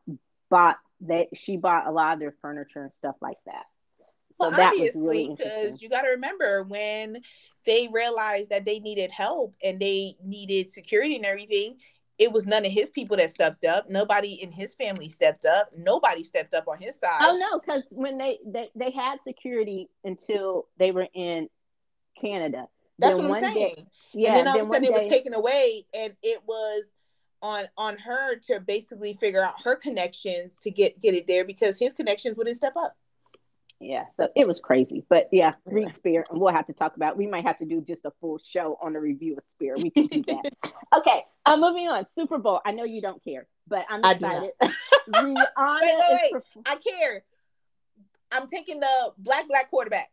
bought 0.48 0.76
that 1.02 1.26
she 1.34 1.56
bought 1.56 1.86
a 1.86 1.90
lot 1.90 2.14
of 2.14 2.20
their 2.20 2.34
furniture 2.40 2.82
and 2.82 2.92
stuff 2.98 3.16
like 3.20 3.38
that. 3.46 3.64
So 3.98 4.04
well, 4.38 4.50
that 4.52 4.72
obviously, 4.72 5.28
because 5.28 5.48
really 5.48 5.78
you 5.80 5.88
got 5.88 6.02
to 6.02 6.10
remember 6.10 6.62
when 6.62 7.18
they 7.64 7.88
realized 7.90 8.50
that 8.50 8.64
they 8.64 8.78
needed 8.78 9.10
help 9.10 9.54
and 9.62 9.80
they 9.80 10.14
needed 10.22 10.70
security 10.70 11.16
and 11.16 11.24
everything, 11.24 11.76
it 12.18 12.32
was 12.32 12.46
none 12.46 12.64
of 12.64 12.72
his 12.72 12.90
people 12.90 13.16
that 13.16 13.30
stepped 13.30 13.64
up. 13.64 13.90
Nobody 13.90 14.34
in 14.34 14.52
his 14.52 14.74
family 14.74 15.08
stepped 15.08 15.44
up. 15.44 15.70
Nobody 15.76 16.22
stepped 16.22 16.54
up 16.54 16.68
on 16.68 16.78
his 16.78 16.98
side. 16.98 17.18
Oh 17.20 17.36
no, 17.36 17.58
because 17.58 17.82
when 17.90 18.18
they, 18.18 18.38
they 18.46 18.70
they 18.74 18.90
had 18.90 19.18
security 19.26 19.88
until 20.04 20.68
they 20.78 20.92
were 20.92 21.08
in 21.14 21.48
Canada. 22.20 22.68
That's 22.98 23.16
then 23.16 23.28
what 23.28 23.44
I'm 23.44 23.52
saying. 23.52 23.74
Day, 23.74 23.86
yeah. 24.14 24.28
And 24.28 24.36
then 24.38 24.48
all 24.48 24.60
of 24.60 24.66
a 24.66 24.70
sudden 24.72 24.84
it 24.84 24.92
was 24.92 25.10
taken 25.10 25.34
away, 25.34 25.84
and 25.94 26.14
it 26.22 26.40
was 26.46 26.84
on 27.42 27.64
on 27.76 27.98
her 27.98 28.36
to 28.36 28.60
basically 28.60 29.14
figure 29.14 29.42
out 29.42 29.54
her 29.64 29.76
connections 29.76 30.56
to 30.62 30.70
get 30.70 31.00
get 31.00 31.14
it 31.14 31.26
there 31.26 31.44
because 31.44 31.78
his 31.78 31.92
connections 31.92 32.36
wouldn't 32.36 32.56
step 32.56 32.74
up. 32.76 32.96
Yeah, 33.78 34.04
so 34.16 34.28
it 34.34 34.46
was 34.46 34.58
crazy, 34.58 35.04
but 35.10 35.28
yeah, 35.32 35.52
read 35.66 35.94
Spare, 35.96 36.24
and 36.30 36.40
we'll 36.40 36.52
have 36.52 36.66
to 36.68 36.72
talk 36.72 36.96
about. 36.96 37.18
We 37.18 37.26
might 37.26 37.44
have 37.44 37.58
to 37.58 37.66
do 37.66 37.82
just 37.82 38.06
a 38.06 38.12
full 38.22 38.40
show 38.50 38.78
on 38.80 38.94
the 38.94 39.00
review 39.00 39.36
of 39.36 39.44
Spare. 39.54 39.74
We 39.76 39.90
can 39.90 40.06
do 40.06 40.22
that. 40.28 40.50
okay, 40.96 41.24
I'm 41.44 41.62
uh, 41.62 41.68
moving 41.68 41.86
on. 41.86 42.06
Super 42.18 42.38
Bowl. 42.38 42.60
I 42.64 42.72
know 42.72 42.84
you 42.84 43.02
don't 43.02 43.22
care, 43.22 43.46
but 43.68 43.84
I'm 43.90 44.00
excited. 44.00 44.52
Rihanna 45.10 45.36
wait, 45.82 45.94
wait, 46.10 46.32
wait. 46.32 46.42
I 46.64 46.76
care. 46.76 47.22
I'm 48.32 48.48
taking 48.48 48.80
the 48.80 49.12
black 49.18 49.46
black 49.46 49.68
quarterback. 49.68 50.10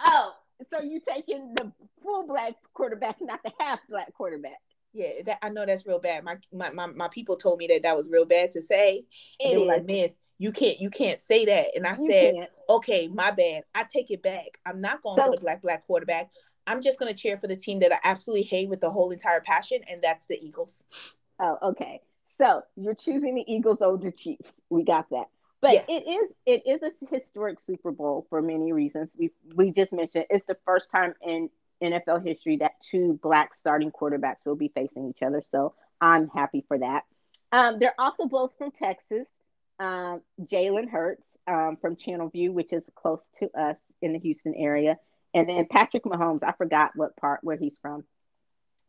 Oh, 0.00 0.32
so 0.72 0.82
you 0.82 1.00
taking 1.08 1.54
the 1.54 1.70
full 2.02 2.26
black 2.26 2.54
quarterback, 2.74 3.16
not 3.20 3.40
the 3.44 3.52
half 3.60 3.78
black 3.88 4.12
quarterback? 4.14 4.60
Yeah, 4.94 5.22
that 5.26 5.38
I 5.42 5.48
know 5.48 5.66
that's 5.66 5.84
real 5.84 5.98
bad. 5.98 6.22
My 6.22 6.38
my 6.52 6.70
my, 6.70 6.86
my 6.86 7.08
people 7.08 7.36
told 7.36 7.58
me 7.58 7.66
that 7.66 7.82
that 7.82 7.96
was 7.96 8.08
real 8.08 8.24
bad 8.24 8.52
to 8.52 8.62
say. 8.62 9.04
And 9.40 9.52
they 9.52 9.58
were 9.58 9.66
like, 9.66 9.84
"Miss, 9.84 10.18
you 10.38 10.52
can't 10.52 10.80
you 10.80 10.88
can't 10.88 11.20
say 11.20 11.44
that." 11.44 11.66
And 11.74 11.84
I 11.84 11.96
you 11.96 12.08
said, 12.08 12.34
can't. 12.34 12.50
"Okay, 12.70 13.08
my 13.08 13.32
bad. 13.32 13.64
I 13.74 13.84
take 13.84 14.12
it 14.12 14.22
back. 14.22 14.58
I'm 14.64 14.80
not 14.80 15.02
going 15.02 15.16
so, 15.16 15.24
for 15.24 15.30
the 15.32 15.40
black 15.40 15.62
black 15.62 15.84
quarterback. 15.86 16.30
I'm 16.66 16.80
just 16.80 16.98
going 16.98 17.12
to 17.12 17.20
cheer 17.20 17.36
for 17.36 17.48
the 17.48 17.56
team 17.56 17.80
that 17.80 17.92
I 17.92 17.98
absolutely 18.04 18.44
hate 18.44 18.70
with 18.70 18.80
the 18.80 18.90
whole 18.90 19.10
entire 19.10 19.40
passion, 19.40 19.80
and 19.90 20.00
that's 20.00 20.28
the 20.28 20.38
Eagles." 20.40 20.84
Oh, 21.40 21.58
okay. 21.62 22.00
So 22.38 22.62
you're 22.76 22.94
choosing 22.94 23.34
the 23.34 23.52
Eagles 23.52 23.78
over 23.80 24.02
the 24.02 24.12
Chiefs. 24.12 24.50
We 24.70 24.84
got 24.84 25.10
that. 25.10 25.26
But 25.60 25.72
yes. 25.72 25.84
it 25.88 26.08
is 26.08 26.30
it 26.46 26.62
is 26.66 26.82
a 26.82 26.92
historic 27.10 27.58
Super 27.66 27.90
Bowl 27.90 28.26
for 28.28 28.42
many 28.42 28.72
reasons. 28.72 29.08
We 29.16 29.30
we 29.54 29.70
just 29.70 29.92
mentioned 29.92 30.26
it's 30.30 30.46
the 30.46 30.58
first 30.64 30.86
time 30.92 31.14
in 31.26 31.48
NFL 31.84 32.26
history 32.26 32.56
that 32.58 32.72
two 32.90 33.18
black 33.22 33.50
starting 33.60 33.90
quarterbacks 33.90 34.44
will 34.44 34.56
be 34.56 34.72
facing 34.74 35.08
each 35.08 35.22
other. 35.22 35.42
So 35.50 35.74
I'm 36.00 36.28
happy 36.28 36.64
for 36.66 36.78
that. 36.78 37.04
Um, 37.52 37.78
they're 37.78 37.94
also 37.98 38.26
both 38.26 38.52
from 38.58 38.72
Texas. 38.72 39.26
Um, 39.78 40.22
Jalen 40.40 40.88
Hurts 40.88 41.26
um, 41.46 41.78
from 41.80 41.96
Channelview, 41.96 42.52
which 42.52 42.72
is 42.72 42.82
close 42.94 43.20
to 43.40 43.50
us 43.58 43.76
in 44.02 44.12
the 44.12 44.18
Houston 44.18 44.54
area, 44.54 44.98
and 45.32 45.48
then 45.48 45.66
Patrick 45.70 46.04
Mahomes. 46.04 46.42
I 46.42 46.52
forgot 46.52 46.92
what 46.94 47.16
part 47.16 47.40
where 47.42 47.56
he's 47.56 47.74
from, 47.82 48.04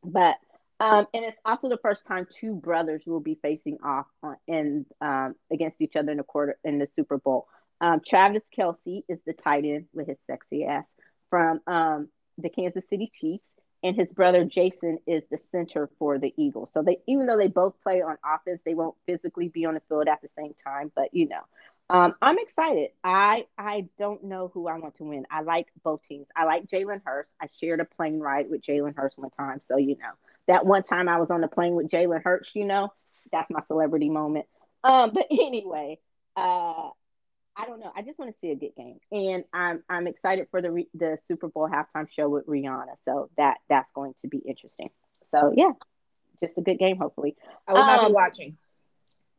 but 0.03 0.35
um, 0.79 1.07
and 1.13 1.23
it's 1.25 1.37
also 1.45 1.69
the 1.69 1.77
first 1.77 2.05
time 2.05 2.27
two 2.39 2.53
brothers 2.53 3.01
will 3.05 3.19
be 3.19 3.39
facing 3.41 3.77
off 3.83 4.07
in 4.47 4.85
um, 5.01 5.35
against 5.51 5.79
each 5.79 5.95
other 5.95 6.11
in 6.11 6.17
the 6.17 6.23
quarter 6.23 6.57
in 6.63 6.79
the 6.79 6.87
Super 6.95 7.17
Bowl. 7.17 7.47
Um, 7.81 8.01
Travis 8.05 8.43
Kelce 8.57 9.03
is 9.07 9.19
the 9.25 9.33
tight 9.33 9.65
end 9.65 9.85
with 9.93 10.07
his 10.07 10.17
sexy 10.27 10.65
ass 10.65 10.85
from 11.29 11.61
um, 11.67 12.09
the 12.37 12.49
Kansas 12.49 12.83
City 12.89 13.11
Chiefs, 13.19 13.43
and 13.83 13.95
his 13.95 14.07
brother 14.09 14.43
Jason 14.45 14.99
is 15.05 15.23
the 15.29 15.39
center 15.51 15.89
for 15.99 16.17
the 16.17 16.33
Eagles. 16.37 16.69
So 16.73 16.81
they, 16.81 16.99
even 17.07 17.27
though 17.27 17.37
they 17.37 17.47
both 17.47 17.75
play 17.83 18.01
on 18.01 18.17
offense, 18.25 18.59
they 18.65 18.73
won't 18.73 18.95
physically 19.05 19.47
be 19.47 19.65
on 19.65 19.75
the 19.75 19.81
field 19.87 20.07
at 20.07 20.21
the 20.21 20.29
same 20.37 20.55
time. 20.65 20.91
But 20.95 21.13
you 21.13 21.27
know, 21.29 21.41
um, 21.89 22.15
I'm 22.21 22.37
excited. 22.39 22.89
I 23.03 23.45
I 23.57 23.87
don't 23.99 24.23
know 24.23 24.49
who 24.53 24.67
I 24.67 24.77
want 24.79 24.97
to 24.97 25.03
win. 25.03 25.25
I 25.29 25.41
like 25.41 25.67
both 25.83 26.01
teams. 26.09 26.27
I 26.35 26.45
like 26.45 26.67
Jalen 26.67 27.01
Hurts. 27.05 27.29
I 27.39 27.47
shared 27.61 27.79
a 27.79 27.85
plane 27.85 28.19
ride 28.19 28.49
with 28.49 28.61
Jalen 28.63 28.95
Hurts 28.95 29.17
one 29.17 29.29
time, 29.31 29.61
so 29.67 29.77
you 29.77 29.97
know 29.97 30.11
that 30.47 30.65
one 30.65 30.83
time 30.83 31.07
I 31.07 31.19
was 31.19 31.29
on 31.29 31.41
the 31.41 31.47
plane 31.47 31.75
with 31.75 31.89
Jalen 31.89 32.23
Hurts. 32.23 32.49
You 32.55 32.65
know, 32.65 32.91
that's 33.31 33.49
my 33.51 33.61
celebrity 33.67 34.09
moment. 34.09 34.47
Um, 34.83 35.11
but 35.13 35.27
anyway, 35.29 35.99
uh, 36.35 36.89
I 37.57 37.65
don't 37.65 37.79
know. 37.79 37.91
I 37.95 38.01
just 38.01 38.19
want 38.19 38.31
to 38.31 38.37
see 38.41 38.51
a 38.51 38.55
good 38.55 38.75
game, 38.75 38.99
and 39.11 39.45
I'm 39.53 39.83
I'm 39.89 40.07
excited 40.07 40.47
for 40.51 40.61
the 40.61 40.83
the 40.93 41.17
Super 41.27 41.47
Bowl 41.47 41.69
halftime 41.69 42.07
show 42.13 42.27
with 42.27 42.45
Rihanna. 42.47 42.95
So 43.05 43.29
that 43.37 43.57
that's 43.69 43.89
going 43.95 44.13
to 44.23 44.27
be 44.27 44.39
interesting. 44.39 44.89
So 45.31 45.53
yeah, 45.55 45.71
just 46.39 46.57
a 46.57 46.61
good 46.61 46.79
game. 46.79 46.97
Hopefully, 46.97 47.35
I 47.67 47.73
will 47.73 47.85
not 47.85 47.99
um, 47.99 48.07
be 48.07 48.13
watching. 48.13 48.57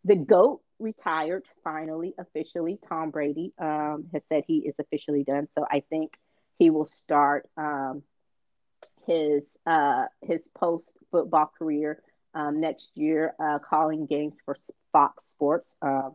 The 0.04 0.16
goat 0.16 0.62
retired 0.78 1.44
finally, 1.64 2.14
officially. 2.18 2.78
Tom 2.88 3.10
Brady 3.10 3.52
um, 3.58 4.06
has 4.12 4.22
said 4.28 4.44
he 4.46 4.58
is 4.58 4.74
officially 4.78 5.24
done. 5.24 5.48
So 5.54 5.66
I 5.70 5.82
think 5.90 6.12
he 6.58 6.70
will 6.70 6.88
start 7.04 7.48
um, 7.56 8.02
his 9.06 9.42
uh, 9.66 10.06
his 10.22 10.40
post 10.54 10.86
football 11.10 11.52
career 11.58 12.02
um, 12.34 12.60
next 12.60 12.90
year, 12.94 13.34
uh, 13.38 13.58
calling 13.58 14.06
games 14.06 14.34
for 14.44 14.56
Fox 14.92 15.22
Sports. 15.34 15.68
Uh, 15.82 16.10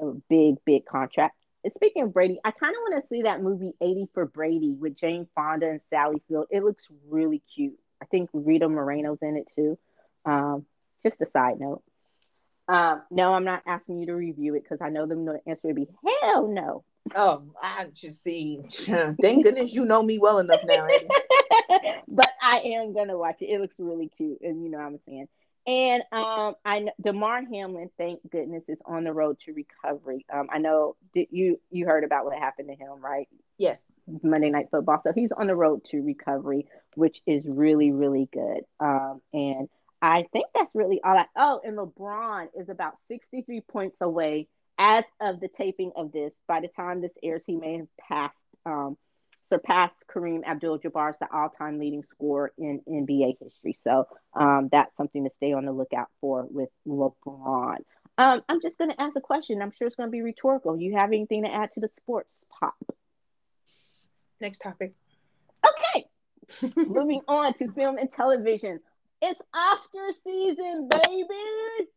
a 0.00 0.12
big, 0.28 0.56
big 0.64 0.84
contract. 0.86 1.36
speaking 1.74 2.04
of 2.04 2.12
Brady, 2.12 2.40
I 2.44 2.50
kind 2.50 2.74
of 2.74 2.80
want 2.82 3.02
to 3.02 3.08
see 3.08 3.22
that 3.22 3.42
movie 3.42 3.72
80 3.80 4.08
for 4.14 4.26
Brady 4.26 4.74
with 4.78 4.96
Jane 4.96 5.26
Fonda 5.34 5.70
and 5.70 5.80
Sally 5.90 6.22
Field. 6.28 6.46
It 6.50 6.64
looks 6.64 6.88
really 7.08 7.42
cute. 7.54 7.78
I 8.02 8.06
think 8.06 8.30
Rita 8.32 8.68
Moreno's 8.68 9.18
in 9.22 9.36
it 9.36 9.46
too. 9.56 9.78
Um, 10.24 10.66
just 11.04 11.20
a 11.20 11.26
side 11.32 11.60
note. 11.60 11.82
Um, 12.68 13.02
no, 13.10 13.34
I'm 13.34 13.44
not 13.44 13.62
asking 13.66 14.00
you 14.00 14.06
to 14.06 14.14
review 14.14 14.54
it 14.54 14.62
because 14.62 14.78
I 14.80 14.88
know 14.88 15.06
the 15.06 15.40
answer 15.46 15.68
would 15.68 15.76
be 15.76 15.88
hell 16.22 16.48
no. 16.48 16.84
Oh, 17.14 17.42
I 17.60 17.86
just 17.92 18.22
see. 18.22 18.60
Thank 18.70 19.44
goodness 19.44 19.74
you 19.74 19.84
know 19.84 20.02
me 20.02 20.18
well 20.18 20.38
enough 20.38 20.60
now. 20.64 20.86
but 22.08 22.30
I 22.40 22.60
am 22.60 22.94
gonna 22.94 23.18
watch 23.18 23.42
it. 23.42 23.46
It 23.46 23.60
looks 23.60 23.74
really 23.78 24.08
cute, 24.16 24.40
and 24.42 24.62
you 24.62 24.70
know 24.70 24.78
I'm 24.78 24.94
a 24.94 24.98
fan. 25.10 25.28
And 25.66 26.02
um, 26.10 26.54
I 26.64 26.88
Damar 27.00 27.44
Hamlin, 27.44 27.90
thank 27.96 28.20
goodness, 28.30 28.64
is 28.66 28.78
on 28.84 29.04
the 29.04 29.12
road 29.12 29.38
to 29.46 29.52
recovery. 29.52 30.26
Um, 30.32 30.48
I 30.52 30.58
know 30.58 30.96
that 31.14 31.26
you 31.30 31.60
you 31.70 31.86
heard 31.86 32.02
about 32.02 32.24
what 32.24 32.36
happened 32.36 32.68
to 32.68 32.74
him, 32.74 33.00
right? 33.00 33.28
Yes. 33.58 33.80
Monday 34.22 34.50
Night 34.50 34.66
Football. 34.72 35.00
So 35.04 35.12
he's 35.14 35.30
on 35.30 35.46
the 35.46 35.54
road 35.54 35.84
to 35.92 36.00
recovery, 36.00 36.66
which 36.96 37.20
is 37.26 37.44
really 37.46 37.92
really 37.92 38.28
good. 38.32 38.62
Um, 38.80 39.20
and 39.32 39.68
I 40.00 40.26
think 40.32 40.46
that's 40.52 40.74
really 40.74 41.00
all. 41.04 41.16
I, 41.16 41.26
oh, 41.36 41.60
and 41.64 41.78
LeBron 41.78 42.48
is 42.60 42.68
about 42.68 42.94
63 43.06 43.60
points 43.60 43.96
away 44.00 44.48
as 44.78 45.04
of 45.20 45.38
the 45.38 45.48
taping 45.56 45.92
of 45.94 46.10
this. 46.10 46.32
By 46.48 46.60
the 46.60 46.68
time 46.68 47.00
this 47.00 47.12
airs, 47.22 47.42
he 47.46 47.54
may 47.54 47.78
have 47.78 47.96
passed 48.08 48.36
um, 48.66 48.96
surpassed 49.52 49.94
Kareem 50.08 50.44
Abdul-Jabbar 50.44 51.10
as 51.10 51.14
the 51.20 51.28
all-time 51.30 51.78
leading 51.78 52.02
scorer 52.14 52.52
in 52.56 52.80
NBA 52.88 53.36
history. 53.38 53.78
So 53.84 54.06
um, 54.32 54.70
that's 54.72 54.90
something 54.96 55.24
to 55.24 55.30
stay 55.36 55.52
on 55.52 55.66
the 55.66 55.72
lookout 55.72 56.08
for 56.22 56.46
with 56.50 56.70
LeBron. 56.88 57.76
Um, 58.16 58.42
I'm 58.48 58.62
just 58.62 58.78
going 58.78 58.90
to 58.90 59.00
ask 59.00 59.14
a 59.14 59.20
question. 59.20 59.60
I'm 59.60 59.72
sure 59.76 59.86
it's 59.86 59.96
going 59.96 60.08
to 60.08 60.10
be 60.12 60.22
rhetorical. 60.22 60.78
You 60.78 60.96
have 60.96 61.10
anything 61.10 61.42
to 61.42 61.52
add 61.52 61.68
to 61.74 61.80
the 61.80 61.90
sports 62.00 62.30
pop? 62.48 62.74
Next 64.40 64.58
topic. 64.58 64.94
Okay. 65.66 66.06
Moving 66.88 67.20
on 67.28 67.52
to 67.54 67.70
film 67.72 67.98
and 67.98 68.10
television. 68.10 68.80
It's 69.20 69.40
Oscar 69.52 70.08
season, 70.24 70.88
baby. 70.88 71.88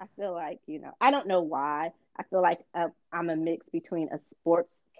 I 0.00 0.06
feel 0.16 0.32
like, 0.32 0.60
you 0.66 0.80
know, 0.80 0.92
I 1.00 1.10
don't 1.10 1.28
know 1.28 1.42
why. 1.42 1.90
I 2.18 2.22
feel 2.24 2.42
like 2.42 2.60
uh, 2.74 2.88
I'm 3.12 3.30
a 3.30 3.36
mix 3.36 3.66
between 3.70 4.08
a 4.08 4.18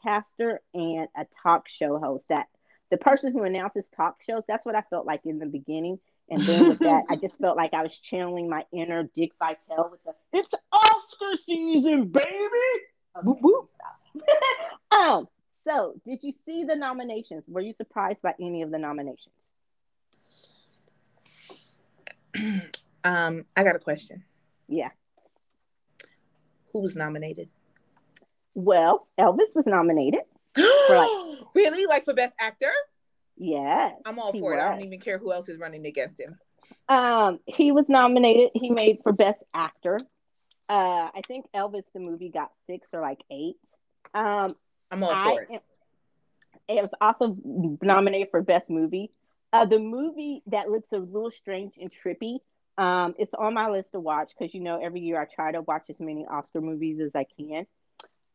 sportscaster 0.02 0.58
and 0.74 1.08
a 1.16 1.26
talk 1.42 1.68
show 1.68 1.98
host. 1.98 2.24
That 2.28 2.46
the 2.90 2.96
person 2.96 3.32
who 3.32 3.42
announces 3.42 3.84
talk 3.96 4.16
shows, 4.26 4.42
that's 4.46 4.64
what 4.64 4.74
I 4.74 4.82
felt 4.90 5.06
like 5.06 5.20
in 5.24 5.38
the 5.38 5.46
beginning. 5.46 5.98
And 6.28 6.46
then 6.46 6.68
with 6.68 6.78
that, 6.80 7.04
I 7.10 7.16
just 7.16 7.36
felt 7.36 7.56
like 7.56 7.74
I 7.74 7.82
was 7.82 7.96
channeling 7.98 8.48
my 8.48 8.64
inner 8.72 9.08
Dick 9.16 9.32
Vitale 9.38 9.90
with 9.90 10.00
the 10.04 10.14
"It's 10.32 10.54
Oscar 10.72 11.36
season, 11.44 12.08
baby." 12.08 12.26
Okay, 13.16 13.40
um. 14.90 15.28
So, 15.64 15.94
did 16.04 16.24
you 16.24 16.32
see 16.44 16.64
the 16.64 16.74
nominations? 16.74 17.44
Were 17.46 17.60
you 17.60 17.72
surprised 17.74 18.20
by 18.20 18.34
any 18.40 18.62
of 18.62 18.72
the 18.72 18.78
nominations? 18.78 19.34
um, 23.04 23.44
I 23.56 23.62
got 23.62 23.76
a 23.76 23.78
question. 23.78 24.24
Yeah. 24.68 24.88
Who 26.72 26.80
was 26.80 26.96
nominated? 26.96 27.48
Well, 28.54 29.08
Elvis 29.18 29.54
was 29.54 29.64
nominated. 29.66 30.20
like, 30.56 31.10
really? 31.54 31.86
Like 31.86 32.04
for 32.04 32.14
best 32.14 32.34
actor? 32.38 32.72
Yes. 33.36 33.94
I'm 34.04 34.18
all 34.18 34.32
for 34.32 34.52
was. 34.52 34.60
it. 34.60 34.60
I 34.60 34.68
don't 34.70 34.84
even 34.84 35.00
care 35.00 35.18
who 35.18 35.32
else 35.32 35.48
is 35.48 35.58
running 35.58 35.86
against 35.86 36.20
him. 36.20 36.38
Um, 36.88 37.40
he 37.46 37.72
was 37.72 37.86
nominated. 37.88 38.50
He 38.54 38.70
made 38.70 38.98
for 39.02 39.12
best 39.12 39.42
actor. 39.54 40.00
Uh, 40.68 41.08
I 41.14 41.20
think 41.26 41.46
Elvis 41.54 41.84
the 41.92 42.00
movie 42.00 42.30
got 42.30 42.50
six 42.66 42.86
or 42.92 43.00
like 43.00 43.20
eight. 43.30 43.56
Um, 44.14 44.56
I'm 44.90 45.02
all 45.02 45.10
for 45.10 45.46
I, 45.50 45.54
it. 45.54 45.62
It 46.68 46.82
was 46.82 46.90
also 47.00 47.36
nominated 47.82 48.28
for 48.30 48.42
best 48.42 48.70
movie. 48.70 49.10
Uh, 49.52 49.66
the 49.66 49.78
movie 49.78 50.42
that 50.46 50.70
looks 50.70 50.88
a 50.92 50.96
little 50.96 51.30
strange 51.30 51.74
and 51.80 51.90
trippy. 51.92 52.38
Um, 52.78 53.14
it's 53.18 53.32
on 53.38 53.52
my 53.52 53.68
list 53.68 53.88
to 53.92 54.00
watch 54.00 54.30
because 54.38 54.54
you 54.54 54.60
know 54.60 54.80
every 54.82 55.00
year 55.00 55.20
I 55.20 55.26
try 55.26 55.52
to 55.52 55.60
watch 55.60 55.84
as 55.90 55.96
many 55.98 56.24
Oscar 56.24 56.60
movies 56.60 57.00
as 57.04 57.10
I 57.14 57.26
can. 57.38 57.66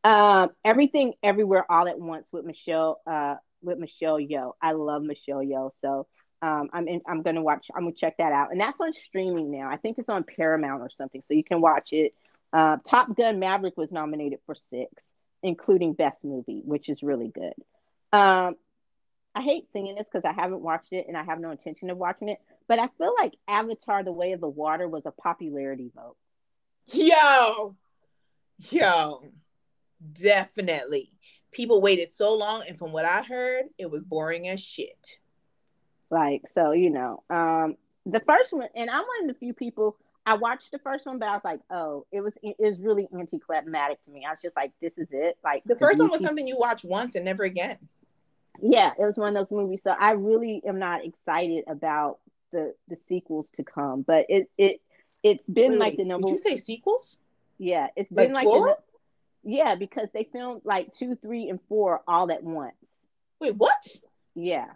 Um, 0.04 0.50
everything, 0.64 1.14
everywhere, 1.22 1.66
all 1.70 1.88
at 1.88 2.00
once 2.00 2.26
with 2.32 2.46
Michelle. 2.46 3.02
Uh, 3.06 3.36
with 3.62 3.78
Michelle 3.78 4.18
Yeoh. 4.18 4.54
I 4.62 4.74
love 4.74 5.04
Michelle 5.04 5.40
Yeoh. 5.40 5.72
so 5.82 6.08
um, 6.42 6.70
I'm 6.72 6.88
in, 6.88 7.02
I'm 7.08 7.24
gonna 7.24 7.42
watch. 7.42 7.68
I'm 7.76 7.84
gonna 7.84 7.96
check 7.96 8.18
that 8.18 8.32
out, 8.32 8.52
and 8.52 8.62
that's 8.62 8.80
on 8.80 8.94
streaming 8.94 9.52
now. 9.52 9.70
I 9.70 9.78
think 9.78 9.98
it's 9.98 10.10
on 10.10 10.24
Paramount 10.24 10.82
or 10.82 10.90
something, 10.96 11.24
so 11.28 11.34
you 11.34 11.44
can 11.44 11.62
watch 11.62 11.90
it. 11.94 12.14
Uh, 12.54 12.78
Top 12.88 13.16
Gun 13.16 13.40
Maverick 13.40 13.76
was 13.76 13.92
nominated 13.92 14.40
for 14.46 14.56
six, 14.70 14.92
including 15.42 15.94
Best 15.94 16.18
Movie, 16.24 16.62
which 16.64 16.90
is 16.90 17.02
really 17.02 17.30
good. 17.30 17.54
Um, 18.14 18.56
I 19.34 19.42
hate 19.42 19.66
singing 19.74 19.96
this 19.96 20.06
because 20.12 20.26
I 20.26 20.40
haven't 20.40 20.62
watched 20.62 20.94
it 20.94 21.06
and 21.08 21.18
I 21.18 21.24
have 21.24 21.40
no 21.40 21.52
intention 21.52 21.90
of 21.90 21.98
watching 21.98 22.30
it, 22.30 22.40
but 22.68 22.78
I 22.78 22.88
feel 23.00 23.16
like 23.20 23.34
Avatar: 23.48 24.04
The 24.04 24.12
Way 24.12 24.34
of 24.34 24.42
the 24.42 24.48
Water 24.48 24.88
was 24.88 25.08
a 25.08 25.12
popularity 25.12 25.92
vote. 25.96 26.18
Yo, 26.94 27.76
yo, 28.70 29.24
definitely. 30.14 31.12
People 31.52 31.82
waited 31.82 32.14
so 32.14 32.34
long, 32.36 32.64
and 32.68 32.78
from 32.78 32.92
what 32.92 33.06
I 33.06 33.24
heard, 33.24 33.66
it 33.78 33.90
was 33.90 34.04
boring 34.04 34.48
as 34.48 34.62
shit. 34.62 35.18
Like 36.10 36.44
so, 36.54 36.72
you 36.72 36.90
know, 36.90 37.24
um, 37.30 37.76
the 38.06 38.22
first 38.22 38.54
one, 38.54 38.68
and 38.76 38.90
I'm 38.90 39.04
one 39.04 39.30
of 39.30 39.36
the 39.36 39.40
few 39.40 39.54
people. 39.54 39.98
I 40.26 40.34
watched 40.34 40.72
the 40.72 40.80
first 40.80 41.06
one, 41.06 41.20
but 41.20 41.30
I 41.30 41.34
was 41.34 41.42
like, 41.46 41.62
oh, 41.70 42.06
it 42.12 42.20
was 42.20 42.34
it 42.44 42.58
was 42.60 42.80
really 42.80 43.08
anticlimactic 43.18 44.04
to 44.06 44.12
me. 44.12 44.26
I 44.28 44.32
was 44.32 44.42
just 44.42 44.56
like, 44.56 44.72
this 44.82 44.92
is 44.98 45.08
it. 45.12 45.38
Like 45.44 45.64
the 45.66 45.76
first 45.76 46.00
one 46.00 46.10
was 46.10 46.22
something 46.22 46.46
you 46.46 46.58
watch 46.58 46.84
once 46.84 47.16
and 47.16 47.24
never 47.24 47.44
again 47.44 47.78
yeah, 48.62 48.92
it 48.98 49.04
was 49.04 49.16
one 49.16 49.36
of 49.36 49.48
those 49.48 49.56
movies. 49.56 49.80
So 49.84 49.92
I 49.92 50.12
really 50.12 50.62
am 50.66 50.80
not 50.80 51.06
excited 51.06 51.66
about 51.68 52.20
the 52.52 52.74
the 52.88 52.98
sequels 53.08 53.48
to 53.58 53.64
come. 53.64 54.02
But 54.02 54.26
it 54.30 54.50
it 54.58 54.82
it's 55.24 55.44
been 55.48 55.74
wait, 55.74 55.80
like 55.80 55.98
the 55.98 56.06
number. 56.06 56.28
Did 56.28 56.34
you 56.34 56.38
say 56.38 56.58
sequels? 56.58 57.18
Yeah, 57.58 57.88
it's 57.96 58.12
been 58.12 58.34
like, 58.34 58.46
like 58.46 58.54
the, 58.54 58.78
yeah 59.48 59.76
because 59.76 60.10
they 60.14 60.28
filmed 60.32 60.62
like 60.66 60.94
two, 60.94 61.16
three, 61.16 61.50
and 61.50 61.60
four 61.70 62.02
all 62.08 62.32
at 62.32 62.44
once. 62.44 62.76
Wait, 63.40 63.56
what? 63.56 63.88
Yeah. 64.36 64.68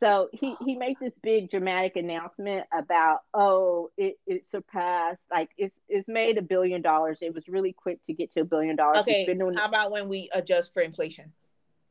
So 0.00 0.28
he 0.32 0.54
he 0.64 0.76
made 0.76 0.96
this 1.00 1.14
big 1.22 1.50
dramatic 1.50 1.96
announcement 1.96 2.66
about 2.76 3.20
oh 3.32 3.90
it, 3.96 4.18
it 4.26 4.44
surpassed 4.50 5.20
like 5.30 5.48
it's 5.56 5.74
it's 5.88 6.06
made 6.06 6.36
a 6.36 6.42
billion 6.42 6.82
dollars. 6.82 7.18
It 7.22 7.34
was 7.34 7.48
really 7.48 7.72
quick 7.72 8.00
to 8.06 8.12
get 8.12 8.32
to 8.34 8.40
a 8.40 8.44
billion 8.44 8.76
dollars. 8.76 8.98
Okay, 8.98 9.26
how 9.56 9.64
about 9.64 9.90
when 9.90 10.08
we 10.08 10.28
adjust 10.34 10.74
for 10.74 10.82
inflation? 10.82 11.32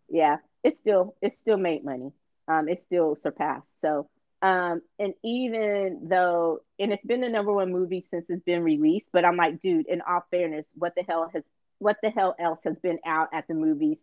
Yeah, 0.10 0.38
it's 0.64 0.78
still 0.80 1.16
it's 1.22 1.40
still 1.40 1.58
made 1.58 1.84
money. 1.84 2.12
Um, 2.48 2.68
it's 2.68 2.82
still 2.84 3.18
surpassed. 3.24 3.66
So, 3.82 4.10
um, 4.42 4.82
and 5.00 5.14
even 5.24 6.08
though, 6.10 6.60
and 6.78 6.92
it's 6.92 7.06
been 7.06 7.22
the 7.22 7.30
number 7.30 7.54
one 7.54 7.72
movie 7.72 8.06
since 8.12 8.26
it's 8.30 8.44
been 8.44 8.64
released, 8.64 9.08
but 9.14 9.24
I'm 9.26 9.38
like, 9.38 9.62
dude, 9.62 9.88
in 9.88 10.02
all 10.02 10.26
fairness, 10.30 10.68
what 10.76 10.94
the 10.96 11.04
hell 11.08 11.32
has 11.34 11.44
what 11.80 11.98
the 12.02 12.10
hell 12.10 12.36
else 12.40 12.60
has 12.64 12.78
been 12.80 13.00
out 13.06 13.30
at 13.34 13.48
the 13.48 13.54
movies, 13.54 13.98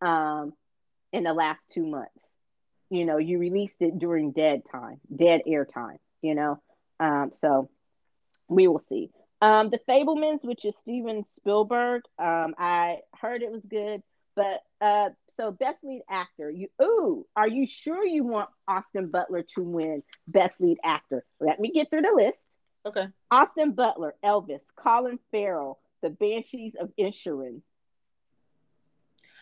um, 0.00 0.52
in 1.12 1.24
the 1.24 1.32
last 1.32 1.60
two 1.74 1.86
months? 1.86 2.10
You 2.90 3.04
know, 3.04 3.16
you 3.18 3.38
released 3.38 3.80
it 3.80 3.98
during 3.98 4.32
dead 4.32 4.62
time, 4.70 5.00
dead 5.14 5.42
air 5.46 5.64
time. 5.64 5.98
You 6.20 6.34
know, 6.34 6.62
um, 7.00 7.32
so 7.40 7.70
we 8.48 8.68
will 8.68 8.78
see. 8.80 9.10
Um, 9.40 9.70
the 9.70 9.80
Fabelmans, 9.88 10.44
which 10.44 10.64
is 10.64 10.74
Steven 10.82 11.24
Spielberg, 11.36 12.02
um, 12.18 12.54
I 12.58 12.98
heard 13.20 13.42
it 13.42 13.50
was 13.50 13.62
good, 13.68 14.02
but 14.36 14.62
uh, 14.80 15.08
so 15.36 15.50
best 15.50 15.78
lead 15.82 16.02
actor. 16.08 16.48
You 16.48 16.68
ooh, 16.80 17.26
are 17.34 17.48
you 17.48 17.66
sure 17.66 18.06
you 18.06 18.22
want 18.22 18.50
Austin 18.68 19.08
Butler 19.08 19.42
to 19.56 19.62
win 19.62 20.04
best 20.28 20.54
lead 20.60 20.78
actor? 20.84 21.24
Let 21.40 21.58
me 21.58 21.72
get 21.72 21.90
through 21.90 22.02
the 22.02 22.12
list. 22.14 22.38
Okay. 22.86 23.08
Austin 23.30 23.72
Butler, 23.72 24.14
Elvis, 24.24 24.60
Colin 24.76 25.18
Farrell, 25.30 25.80
The 26.02 26.10
Banshees 26.10 26.74
of 26.80 26.90
Inisherin. 26.98 27.62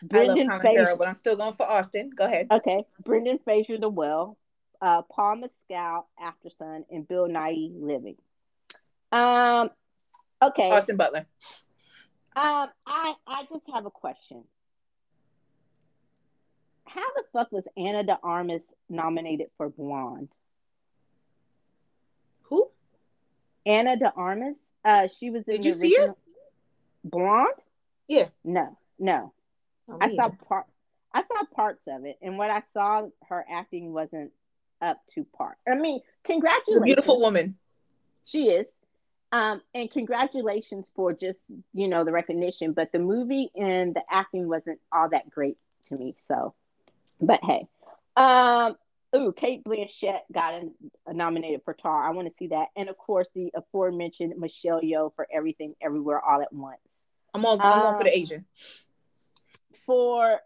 Brendan 0.03 0.49
I 0.49 0.53
love 0.53 0.61
Farrell, 0.61 0.97
but 0.97 1.07
I'm 1.07 1.15
still 1.15 1.35
going 1.35 1.53
for 1.53 1.69
Austin. 1.69 2.09
Go 2.15 2.25
ahead. 2.25 2.47
Okay. 2.51 2.83
Brendan 3.03 3.39
Fraser, 3.43 3.77
The 3.77 3.89
Whale, 3.89 4.37
uh, 4.81 5.03
Paul 5.03 5.37
Mescal, 5.37 6.07
Aftersun, 6.19 6.85
and 6.89 7.07
Bill 7.07 7.27
Nighy, 7.27 7.71
Living. 7.75 8.15
Um. 9.11 9.69
Okay. 10.41 10.69
Austin 10.69 10.97
Butler. 10.97 11.25
Um. 12.35 12.69
I 12.87 13.13
I 13.27 13.43
just 13.51 13.65
have 13.73 13.85
a 13.85 13.91
question 13.91 14.43
how 16.93 17.13
the 17.15 17.23
fuck 17.31 17.51
was 17.51 17.63
Ana 17.77 18.03
de 18.03 18.17
Armas 18.23 18.61
nominated 18.89 19.47
for 19.57 19.69
Blonde? 19.69 20.29
Who? 22.43 22.69
Ana 23.65 23.97
de 23.97 24.11
Armas. 24.15 24.55
Uh, 24.83 25.07
she 25.19 25.29
was 25.29 25.43
in 25.47 25.57
Did 25.57 25.65
you 25.65 25.73
see 25.73 25.89
it? 25.89 26.11
Blonde? 27.03 27.47
Yeah. 28.07 28.27
No, 28.43 28.77
no. 28.99 29.33
Oh, 29.89 29.97
I 29.99 30.15
saw 30.15 30.29
part. 30.29 30.65
I 31.13 31.23
saw 31.23 31.43
parts 31.53 31.81
of 31.87 32.05
it, 32.05 32.17
and 32.21 32.37
what 32.37 32.49
I 32.49 32.63
saw, 32.73 33.07
her 33.27 33.45
acting 33.51 33.91
wasn't 33.91 34.31
up 34.81 35.01
to 35.15 35.25
par. 35.35 35.57
I 35.67 35.75
mean, 35.75 35.99
congratulations, 36.23 36.85
beautiful 36.85 37.19
woman. 37.19 37.57
She 38.25 38.49
is. 38.49 38.65
Um, 39.33 39.61
and 39.73 39.89
congratulations 39.89 40.87
for 40.95 41.13
just 41.13 41.39
you 41.73 41.87
know 41.87 42.03
the 42.03 42.11
recognition, 42.11 42.73
but 42.73 42.91
the 42.91 42.99
movie 42.99 43.49
and 43.55 43.93
the 43.93 44.01
acting 44.09 44.47
wasn't 44.47 44.79
all 44.91 45.09
that 45.09 45.29
great 45.29 45.57
to 45.89 45.95
me. 45.95 46.15
So 46.27 46.53
but 47.21 47.39
hey, 47.43 47.67
um, 48.17 48.75
ooh, 49.15 49.31
Cate 49.31 49.63
Blanchett 49.63 50.21
got 50.33 50.55
a, 50.55 50.69
a 51.07 51.13
nominated 51.13 51.61
for 51.63 51.73
Tar. 51.73 52.03
I 52.03 52.11
want 52.11 52.27
to 52.27 52.33
see 52.37 52.47
that, 52.47 52.67
and 52.75 52.89
of 52.89 52.97
course 52.97 53.27
the 53.33 53.51
aforementioned 53.55 54.33
Michelle 54.37 54.81
Yeoh 54.81 55.15
for 55.15 55.27
Everything 55.33 55.75
Everywhere 55.81 56.19
All 56.19 56.41
at 56.41 56.51
Once. 56.51 56.79
I'm 57.33 57.45
on. 57.45 57.61
I'm 57.61 57.71
um, 57.71 57.85
on 57.85 57.97
for 57.97 58.03
the 58.03 58.17
Asian. 58.17 58.45
For 59.85 60.39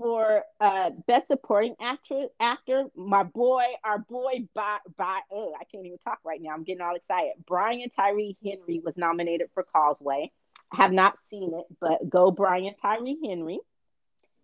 for 0.00 0.44
uh, 0.60 0.90
best 1.06 1.26
supporting 1.28 1.74
actor, 1.78 2.26
actor, 2.40 2.84
my 2.96 3.22
boy, 3.22 3.64
our 3.84 3.98
boy, 3.98 4.48
by 4.54 4.78
by, 4.96 5.20
oh, 5.30 5.52
I 5.54 5.64
can't 5.64 5.84
even 5.84 5.98
talk 5.98 6.20
right 6.24 6.40
now. 6.40 6.50
I'm 6.50 6.64
getting 6.64 6.80
all 6.80 6.94
excited. 6.94 7.34
Brian 7.46 7.90
Tyree 7.90 8.36
Henry 8.42 8.80
was 8.82 8.96
nominated 8.96 9.48
for 9.52 9.62
Causeway. 9.62 10.30
I 10.72 10.76
have 10.76 10.92
not 10.92 11.18
seen 11.28 11.52
it, 11.52 11.66
but 11.80 12.08
go 12.08 12.30
Brian 12.30 12.74
Tyree 12.80 13.18
Henry. 13.22 13.58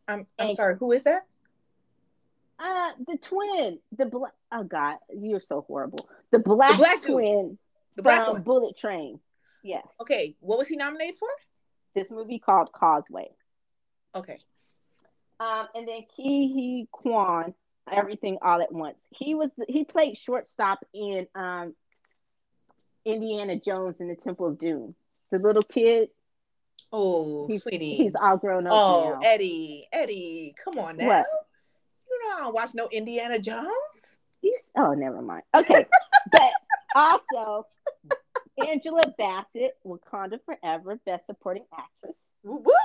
I'm 0.07 0.27
I'm 0.39 0.49
and, 0.49 0.57
sorry. 0.57 0.77
Who 0.79 0.93
is 0.93 1.05
that? 1.05 1.23
Uh, 2.59 2.91
the 3.07 3.17
twin, 3.17 3.79
the 3.97 4.05
black. 4.05 4.33
Oh 4.53 4.63
God, 4.63 4.99
you're 5.15 5.41
so 5.41 5.65
horrible. 5.67 6.09
The 6.33 6.39
black, 6.39 6.73
the 6.73 6.77
black 6.77 7.03
twin, 7.03 7.49
dude. 7.49 7.59
the 7.97 8.03
black 8.03 8.29
one. 8.29 8.43
Bullet 8.43 8.77
Train. 8.77 9.21
Yes. 9.63 9.87
Okay, 10.01 10.37
what 10.41 10.59
was 10.59 10.69
he 10.69 10.77
nominated 10.77 11.19
for? 11.19 11.29
This 11.97 12.11
movie 12.11 12.39
called 12.39 12.73
Causeway. 12.73 13.31
Okay. 14.15 14.39
Um, 15.41 15.67
and 15.75 15.89
then 15.89 16.03
Ke 16.03 16.53
Huy 16.53 16.89
Quan, 16.93 17.55
Everything 17.91 18.37
All 18.43 18.61
at 18.61 18.71
Once. 18.71 18.99
He 19.11 19.35
was 19.35 19.49
he 19.67 19.85
played 19.85 20.19
shortstop 20.19 20.85
in 20.93 21.27
um 21.35 21.75
Indiana 23.07 23.59
Jones 23.59 23.97
in 23.99 24.09
the 24.09 24.15
Temple 24.15 24.49
of 24.49 24.59
Doom. 24.59 24.95
The 25.33 25.39
little 25.39 25.63
kid. 25.63 26.11
Oh, 26.93 27.47
he's, 27.47 27.63
sweetie. 27.63 27.95
He's 27.95 28.15
all 28.15 28.37
grown 28.37 28.67
up. 28.67 28.73
Oh, 28.75 29.19
now. 29.19 29.29
Eddie, 29.29 29.89
Eddie, 29.91 30.55
come 30.63 30.79
on 30.79 30.99
now. 30.99 31.07
What? 31.07 31.27
You 32.11 32.21
know 32.23 32.37
I 32.37 32.41
don't 32.43 32.55
watch 32.55 32.71
no 32.75 32.89
Indiana 32.93 33.39
Jones. 33.39 33.71
He's, 34.43 34.53
oh, 34.77 34.93
never 34.93 35.23
mind. 35.23 35.45
Okay, 35.55 35.87
but 36.31 36.51
also 36.95 37.67
Angela 38.65 39.03
Bassett, 39.19 39.77
Wakanda 39.87 40.39
Forever, 40.47 40.99
Best 41.05 41.27
Supporting 41.27 41.65
Actress. 41.73 42.17
What? 42.43 42.77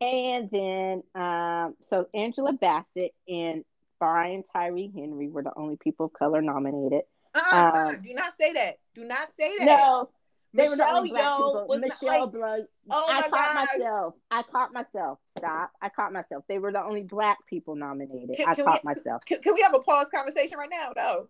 And 0.00 0.50
then, 0.50 1.02
um, 1.14 1.74
so 1.88 2.08
Angela 2.14 2.52
Bassett 2.52 3.14
and 3.28 3.64
Brian 3.98 4.44
Tyree 4.52 4.90
Henry 4.94 5.28
were 5.28 5.42
the 5.42 5.52
only 5.56 5.76
people 5.76 6.06
of 6.06 6.12
color 6.12 6.42
nominated. 6.42 7.02
Uh-uh, 7.34 7.72
Um, 7.96 8.02
do 8.02 8.12
not 8.12 8.34
say 8.38 8.52
that. 8.52 8.78
Do 8.94 9.04
not 9.04 9.28
say 9.38 9.56
that. 9.58 9.64
No, 9.64 10.10
they 10.52 10.64
were 10.64 10.70
the 10.70 10.76
Michelle 10.78 10.96
only 10.96 11.10
black 11.10 11.36
people. 11.36 11.66
was 11.68 11.80
not 11.80 11.88
Michelle 12.02 12.20
like, 12.24 12.32
Blood. 12.32 12.60
oh 12.90 13.06
I 13.10 13.22
caught 13.22 13.30
God. 13.30 13.66
myself. 13.78 14.14
I 14.30 14.42
caught 14.42 14.72
myself. 14.72 15.18
Stop. 15.38 15.70
I 15.80 15.88
caught 15.88 16.12
myself. 16.12 16.44
They 16.48 16.58
were 16.58 16.70
the 16.72 16.82
only 16.84 17.02
black 17.04 17.38
people 17.48 17.76
nominated. 17.76 18.36
Can- 18.36 18.48
I 18.48 18.54
can 18.54 18.64
we- 18.66 18.72
caught 18.72 18.84
myself. 18.84 19.24
Can, 19.24 19.40
can 19.42 19.54
we 19.54 19.62
have 19.62 19.74
a 19.74 19.80
pause 19.80 20.06
conversation 20.14 20.58
right 20.58 20.70
now? 20.70 20.92
No. 20.96 21.28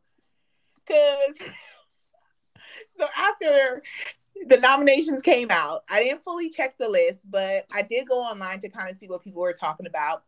Because 0.87 1.49
so 2.99 3.07
after 3.17 3.83
the 4.47 4.59
nominations 4.59 5.23
came 5.23 5.51
out, 5.51 5.85
I 5.89 6.03
didn't 6.03 6.25
fully 6.25 6.51
check 6.51 6.77
the 6.79 6.89
list, 6.89 7.21
but 7.31 7.67
I 7.73 7.83
did 7.83 8.09
go 8.09 8.21
online 8.21 8.61
to 8.61 8.69
kind 8.69 8.91
of 8.91 8.99
see 8.99 9.09
what 9.09 9.23
people 9.23 9.43
were 9.43 9.53
talking 9.53 9.87
about. 9.87 10.25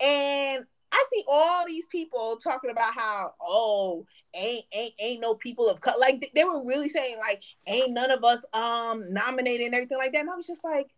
And 0.00 0.64
I 0.92 1.04
see 1.12 1.24
all 1.26 1.66
these 1.66 1.86
people 1.86 2.38
talking 2.42 2.70
about 2.70 2.94
how, 2.94 3.34
oh, 3.40 4.06
ain't 4.34 4.64
ain't 4.72 4.94
ain't 4.98 5.20
no 5.20 5.34
people 5.34 5.68
of 5.68 5.80
color. 5.80 5.96
Like 5.98 6.30
they 6.34 6.44
were 6.44 6.64
really 6.64 6.88
saying, 6.88 7.16
like, 7.18 7.42
ain't 7.66 7.92
none 7.92 8.10
of 8.10 8.22
us 8.24 8.38
um 8.52 9.12
nominated 9.12 9.66
and 9.66 9.74
everything 9.74 9.98
like 9.98 10.12
that. 10.12 10.20
And 10.20 10.30
I 10.30 10.36
was 10.36 10.46
just 10.46 10.64
like, 10.64 10.88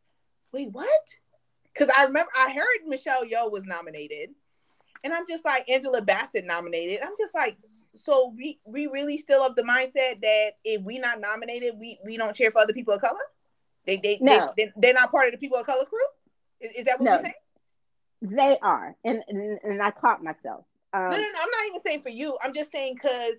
wait, 0.52 0.70
what? 0.72 0.88
Because 1.72 1.90
I 1.96 2.04
remember 2.04 2.30
I 2.36 2.52
heard 2.52 2.88
Michelle 2.88 3.24
Yeoh 3.24 3.50
was 3.50 3.64
nominated. 3.64 4.30
And 5.02 5.12
I'm 5.12 5.26
just 5.28 5.44
like 5.44 5.68
Angela 5.68 6.00
Bassett 6.00 6.46
nominated. 6.46 7.00
I'm 7.02 7.14
just 7.18 7.34
like, 7.34 7.58
so 7.96 8.34
we 8.36 8.58
we 8.64 8.86
really 8.86 9.18
still 9.18 9.42
of 9.42 9.56
the 9.56 9.62
mindset 9.62 10.20
that 10.22 10.52
if 10.64 10.82
we 10.82 10.98
not 10.98 11.20
nominated, 11.20 11.74
we 11.78 11.98
we 12.04 12.16
don't 12.16 12.34
cheer 12.34 12.50
for 12.50 12.60
other 12.60 12.72
people 12.72 12.94
of 12.94 13.00
color. 13.00 13.20
They 13.86 13.96
they, 13.98 14.18
No. 14.20 14.50
they, 14.56 14.72
they 14.76 14.90
are 14.90 14.94
not 14.94 15.10
part 15.10 15.26
of 15.26 15.32
the 15.32 15.38
people 15.38 15.58
of 15.58 15.66
color 15.66 15.84
crew. 15.84 15.98
Is, 16.60 16.72
is 16.78 16.84
that 16.86 16.98
what 16.98 17.04
No. 17.04 17.10
you're 17.12 17.20
saying? 17.20 17.34
They 18.22 18.58
are, 18.62 18.96
and 19.04 19.22
and, 19.28 19.58
and 19.62 19.82
I 19.82 19.90
caught 19.90 20.22
myself. 20.22 20.64
Um, 20.92 21.10
No, 21.10 21.16
no, 21.16 21.18
no. 21.18 21.40
I'm 21.40 21.50
not 21.50 21.66
even 21.68 21.80
saying 21.82 22.02
for 22.02 22.08
you. 22.08 22.36
I'm 22.42 22.54
just 22.54 22.72
saying 22.72 22.94
because 22.94 23.34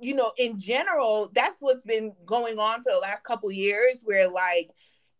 you 0.00 0.14
know, 0.14 0.32
in 0.36 0.58
general, 0.58 1.30
that's 1.34 1.56
what's 1.60 1.84
been 1.84 2.12
going 2.26 2.58
on 2.58 2.82
for 2.82 2.92
the 2.92 2.98
last 2.98 3.24
couple 3.24 3.50
years, 3.52 4.02
where 4.04 4.28
like 4.28 4.70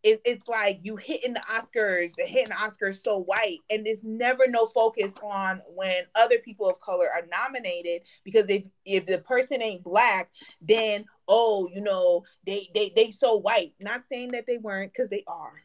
it, 0.03 0.20
it's 0.24 0.48
like 0.48 0.80
you 0.82 0.96
hitting 0.96 1.34
the 1.34 1.40
Oscars, 1.40 2.14
the 2.16 2.24
hitting 2.24 2.53
Oscars 2.53 3.03
so 3.03 3.18
white, 3.18 3.59
and 3.70 3.86
there's 3.86 4.03
never 4.03 4.48
no 4.48 4.66
focus 4.66 5.12
on 5.22 5.62
when 5.74 6.03
other 6.14 6.38
people 6.38 6.68
of 6.68 6.80
color 6.80 7.07
are 7.07 7.26
nominated 7.30 8.03
because 8.24 8.46
if 8.48 8.64
if 8.84 9.07
the 9.07 9.18
person 9.18 9.62
ain't 9.62 9.84
black, 9.84 10.30
then 10.61 11.05
oh, 11.28 11.68
you 11.72 11.80
know, 11.80 12.24
they 12.46 12.68
they 12.74 12.92
they 12.94 13.11
so 13.11 13.36
white. 13.36 13.74
Not 13.80 14.03
saying 14.09 14.32
that 14.32 14.46
they 14.46 14.59
weren't 14.59 14.92
because 14.92 15.11
they 15.11 15.24
are. 15.26 15.62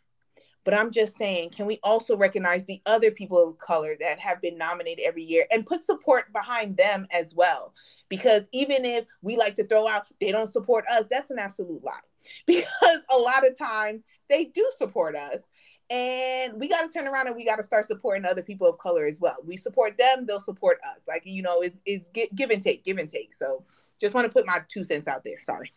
But 0.64 0.74
I'm 0.74 0.92
just 0.92 1.18
saying, 1.18 1.52
can 1.52 1.66
we 1.66 1.80
also 1.82 2.18
recognize 2.18 2.66
the 2.66 2.82
other 2.86 3.10
people 3.10 3.42
of 3.42 3.58
color 3.58 3.96
that 4.02 4.20
have 4.20 4.42
been 4.42 4.58
nominated 4.58 5.06
every 5.08 5.24
year 5.24 5.46
and 5.50 5.66
put 5.66 5.82
support 5.82 6.34
behind 6.34 6.76
them 6.76 7.08
as 7.10 7.34
well? 7.34 7.74
Because 8.10 8.50
even 8.52 8.84
if 8.84 9.06
we 9.22 9.38
like 9.38 9.56
to 9.56 9.66
throw 9.66 9.88
out, 9.88 10.08
they 10.20 10.34
don't 10.34 10.52
support 10.52 10.84
us, 10.92 11.06
that's 11.10 11.32
an 11.32 11.40
absolute 11.40 11.82
lie. 11.86 12.02
Because 12.46 13.00
a 13.14 13.18
lot 13.18 13.48
of 13.48 13.58
times 13.58 14.02
they 14.30 14.46
do 14.46 14.70
support 14.78 15.16
us. 15.16 15.48
And 15.90 16.60
we 16.60 16.68
got 16.68 16.82
to 16.82 16.90
turn 16.90 17.08
around 17.08 17.28
and 17.28 17.36
we 17.36 17.46
got 17.46 17.58
to 17.58 17.64
start 17.64 17.86
supporting 17.88 18.26
other 18.26 18.44
people 18.44 18.68
of 18.68 18.78
color 18.78 19.06
as 19.06 19.22
well. 19.22 19.38
We 19.46 19.56
support 19.56 19.98
them, 19.98 20.26
they'll 20.26 20.42
support 20.42 20.80
us. 20.84 21.02
Like, 21.08 21.24
you 21.26 21.42
know, 21.42 21.62
it's, 21.62 21.78
it's 21.86 22.10
give 22.36 22.50
and 22.50 22.62
take, 22.62 22.84
give 22.84 22.98
and 22.98 23.10
take. 23.10 23.36
So 23.36 23.64
just 24.00 24.14
want 24.14 24.28
to 24.28 24.34
put 24.34 24.46
my 24.46 24.60
two 24.68 24.84
cents 24.84 25.08
out 25.08 25.24
there. 25.24 25.42
Sorry. 25.42 25.72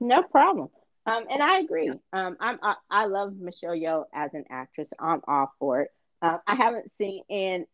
No 0.00 0.22
problem. 0.22 0.68
Um, 1.06 1.24
and 1.30 1.42
I 1.42 1.58
agree. 1.60 1.90
Um, 2.12 2.36
I'm 2.40 2.58
I, 2.62 2.74
I 2.90 3.06
love 3.06 3.36
Michelle 3.36 3.76
Yeoh 3.76 4.04
as 4.12 4.34
an 4.34 4.44
actress. 4.50 4.88
I'm 4.98 5.20
all 5.28 5.52
for 5.58 5.82
it. 5.82 5.90
Uh, 6.20 6.38
I 6.46 6.56
haven't 6.56 6.90
seen 6.98 7.22
and 7.30 7.66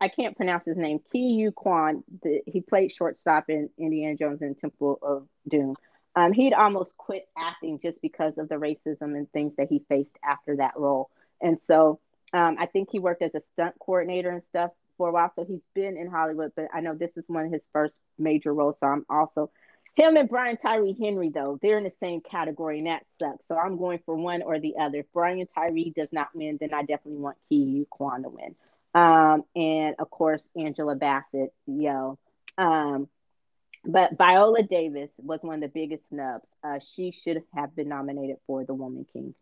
I 0.00 0.08
can't 0.08 0.36
pronounce 0.36 0.64
his 0.66 0.76
name. 0.76 0.98
Ke 0.98 1.14
Huy 1.14 1.50
Quan. 1.54 2.04
The, 2.22 2.42
he 2.46 2.60
played 2.60 2.92
shortstop 2.92 3.48
in 3.48 3.70
Indiana 3.78 4.16
Jones 4.16 4.42
and 4.42 4.58
Temple 4.58 4.98
of 5.02 5.26
Doom. 5.48 5.74
Um, 6.16 6.32
he'd 6.32 6.52
almost 6.52 6.96
quit 6.96 7.28
acting 7.36 7.78
just 7.80 8.00
because 8.02 8.36
of 8.38 8.48
the 8.48 8.56
racism 8.56 9.16
and 9.16 9.30
things 9.32 9.52
that 9.56 9.68
he 9.68 9.84
faced 9.88 10.16
after 10.24 10.56
that 10.56 10.72
role. 10.76 11.10
And 11.40 11.58
so 11.66 12.00
um, 12.32 12.56
I 12.58 12.66
think 12.66 12.88
he 12.90 12.98
worked 12.98 13.22
as 13.22 13.34
a 13.34 13.42
stunt 13.52 13.74
coordinator 13.78 14.30
and 14.30 14.42
stuff 14.50 14.72
for 14.98 15.08
a 15.08 15.12
while. 15.12 15.32
So 15.34 15.44
he's 15.44 15.62
been 15.74 15.96
in 15.96 16.10
Hollywood, 16.10 16.52
but 16.56 16.68
I 16.74 16.80
know 16.80 16.94
this 16.94 17.16
is 17.16 17.24
one 17.28 17.46
of 17.46 17.52
his 17.52 17.62
first 17.72 17.94
major 18.18 18.52
roles. 18.52 18.76
So 18.80 18.86
I'm 18.86 19.06
also 19.08 19.50
him 19.96 20.16
and 20.16 20.28
Brian 20.28 20.56
Tyree 20.56 20.96
Henry, 20.98 21.30
though, 21.30 21.58
they're 21.60 21.78
in 21.78 21.84
the 21.84 21.92
same 22.00 22.20
category, 22.20 22.78
and 22.78 22.86
that 22.86 23.04
sucks. 23.18 23.44
So 23.48 23.56
I'm 23.56 23.76
going 23.76 24.00
for 24.06 24.14
one 24.14 24.42
or 24.42 24.60
the 24.60 24.74
other. 24.80 24.98
If 24.98 25.06
Brian 25.12 25.46
Tyree 25.54 25.92
does 25.96 26.08
not 26.12 26.28
win, 26.34 26.58
then 26.60 26.72
I 26.72 26.82
definitely 26.82 27.20
want 27.20 27.36
Ke 27.48 27.66
Huy 27.66 27.86
Quan 27.90 28.22
to 28.22 28.28
win. 28.28 28.54
Um, 28.94 29.44
and 29.56 29.96
of 29.98 30.10
course, 30.10 30.42
Angela 30.56 30.94
Bassett, 30.94 31.52
yo. 31.66 32.18
Um, 32.56 33.08
but 33.84 34.16
Viola 34.16 34.62
Davis 34.62 35.10
was 35.18 35.40
one 35.42 35.56
of 35.56 35.60
the 35.60 35.68
biggest 35.68 36.08
snubs. 36.08 36.46
Uh, 36.62 36.78
she 36.94 37.12
should 37.12 37.42
have 37.54 37.74
been 37.74 37.88
nominated 37.88 38.36
for 38.46 38.64
the 38.64 38.74
Woman 38.74 39.06
King. 39.12 39.34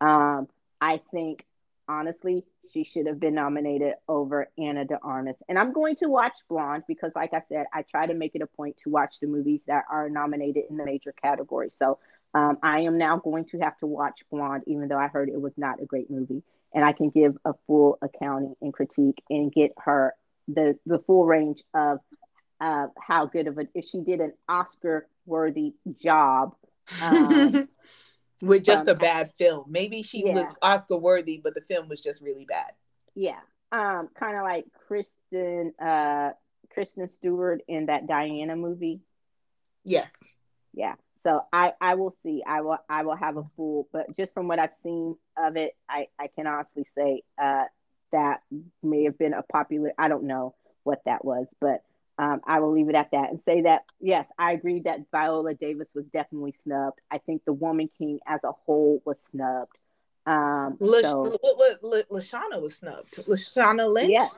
Um, 0.00 0.48
I 0.80 1.00
think, 1.12 1.44
honestly, 1.88 2.44
she 2.72 2.84
should 2.84 3.06
have 3.06 3.20
been 3.20 3.34
nominated 3.34 3.94
over 4.08 4.48
Ana 4.58 4.84
de 4.84 4.98
Armas. 5.02 5.36
And 5.48 5.58
I'm 5.58 5.72
going 5.72 5.96
to 5.96 6.08
watch 6.08 6.32
Blonde 6.48 6.84
because, 6.88 7.12
like 7.14 7.34
I 7.34 7.42
said, 7.48 7.66
I 7.72 7.82
try 7.82 8.06
to 8.06 8.14
make 8.14 8.34
it 8.34 8.42
a 8.42 8.46
point 8.46 8.76
to 8.84 8.90
watch 8.90 9.16
the 9.20 9.26
movies 9.26 9.60
that 9.66 9.84
are 9.90 10.08
nominated 10.08 10.64
in 10.70 10.76
the 10.76 10.84
major 10.84 11.12
categories. 11.12 11.72
So 11.78 11.98
um, 12.34 12.58
I 12.62 12.80
am 12.80 12.96
now 12.96 13.18
going 13.18 13.44
to 13.46 13.58
have 13.58 13.76
to 13.78 13.86
watch 13.86 14.20
Blonde, 14.30 14.64
even 14.66 14.88
though 14.88 14.98
I 14.98 15.08
heard 15.08 15.28
it 15.28 15.40
was 15.40 15.52
not 15.56 15.82
a 15.82 15.86
great 15.86 16.10
movie. 16.10 16.42
And 16.74 16.84
I 16.84 16.92
can 16.92 17.10
give 17.10 17.36
a 17.44 17.52
full 17.66 17.98
accounting 18.00 18.54
and 18.62 18.72
critique 18.72 19.22
and 19.28 19.52
get 19.52 19.72
her 19.78 20.14
the 20.48 20.78
the 20.86 20.98
full 21.00 21.26
range 21.26 21.62
of 21.74 21.98
uh, 22.62 22.86
how 22.96 23.26
good 23.26 23.48
of 23.48 23.58
a 23.58 23.66
if 23.74 23.84
she 23.86 24.00
did 24.00 24.20
an 24.20 24.32
Oscar 24.48 25.08
worthy 25.26 25.74
job. 26.00 26.54
Um, 27.00 27.68
With 28.40 28.64
just 28.64 28.88
um, 28.88 28.96
a 28.96 28.98
bad 28.98 29.32
film. 29.38 29.66
Maybe 29.68 30.02
she 30.02 30.24
yeah. 30.26 30.34
was 30.34 30.54
Oscar 30.62 30.96
worthy, 30.96 31.40
but 31.42 31.54
the 31.54 31.60
film 31.60 31.88
was 31.88 32.00
just 32.00 32.20
really 32.20 32.44
bad. 32.44 32.72
yeah, 33.14 33.38
um, 33.70 34.08
kind 34.18 34.36
of 34.36 34.42
like 34.42 34.64
Kristen 34.86 35.72
uh, 35.80 36.30
Kristen 36.72 37.08
Stewart 37.18 37.62
in 37.68 37.86
that 37.86 38.06
Diana 38.06 38.56
movie. 38.56 39.00
Yes. 39.84 40.12
Yeah. 40.72 40.94
So 41.24 41.42
I 41.52 41.72
I 41.80 41.94
will 41.94 42.16
see. 42.24 42.42
I 42.46 42.62
will 42.62 42.78
I 42.88 43.02
will 43.02 43.16
have 43.16 43.36
a 43.36 43.44
full, 43.56 43.88
but 43.92 44.16
just 44.16 44.34
from 44.34 44.48
what 44.48 44.58
I've 44.58 44.74
seen 44.82 45.16
of 45.36 45.56
it, 45.56 45.76
I 45.88 46.06
I 46.18 46.28
can 46.28 46.46
honestly 46.46 46.84
say 46.96 47.22
uh, 47.40 47.64
that 48.10 48.40
may 48.82 49.04
have 49.04 49.18
been 49.18 49.34
a 49.34 49.42
popular. 49.42 49.92
I 49.98 50.08
don't 50.08 50.24
know 50.24 50.54
what 50.82 51.02
that 51.06 51.24
was, 51.24 51.46
but 51.60 51.82
um, 52.18 52.40
I 52.46 52.60
will 52.60 52.72
leave 52.72 52.88
it 52.88 52.94
at 52.94 53.10
that 53.12 53.30
and 53.30 53.40
say 53.46 53.62
that 53.62 53.82
yes, 54.00 54.26
I 54.38 54.52
agree 54.52 54.80
that 54.80 55.00
Viola 55.10 55.54
Davis 55.54 55.88
was 55.94 56.04
definitely 56.12 56.54
snubbed. 56.64 57.00
I 57.10 57.18
think 57.18 57.44
the 57.44 57.52
Woman 57.52 57.88
King 57.98 58.20
as 58.26 58.40
a 58.44 58.52
whole 58.52 59.02
was 59.04 59.16
snubbed. 59.30 59.76
Um, 60.26 60.76
La- 60.78 61.00
so 61.00 61.38
what, 61.40 61.58
what, 61.58 61.78
La- 61.82 62.18
Lashana 62.18 62.60
was 62.60 62.76
snubbed. 62.76 63.14
Lashana 63.26 63.92
Lynch. 63.92 64.10
yes, 64.10 64.36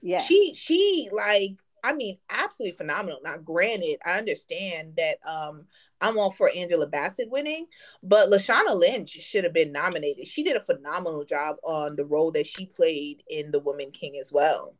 yes, 0.00 0.24
She 0.26 0.54
she 0.54 1.08
like 1.12 1.56
I 1.84 1.92
mean 1.92 2.18
absolutely 2.30 2.76
phenomenal. 2.76 3.20
Now 3.22 3.36
granted, 3.36 3.98
I 4.04 4.18
understand 4.18 4.94
that 4.96 5.18
um 5.28 5.64
I'm 6.00 6.18
all 6.18 6.30
for 6.30 6.50
Angela 6.54 6.86
Bassett 6.86 7.30
winning, 7.30 7.66
but 8.02 8.28
Lashana 8.30 8.74
Lynch 8.74 9.10
should 9.10 9.44
have 9.44 9.52
been 9.54 9.72
nominated. 9.72 10.26
She 10.28 10.42
did 10.42 10.56
a 10.56 10.60
phenomenal 10.62 11.24
job 11.24 11.56
on 11.64 11.96
the 11.96 12.04
role 12.04 12.30
that 12.32 12.46
she 12.46 12.66
played 12.66 13.22
in 13.28 13.50
The 13.50 13.60
Woman 13.60 13.90
King 13.90 14.18
as 14.20 14.30
well. 14.32 14.74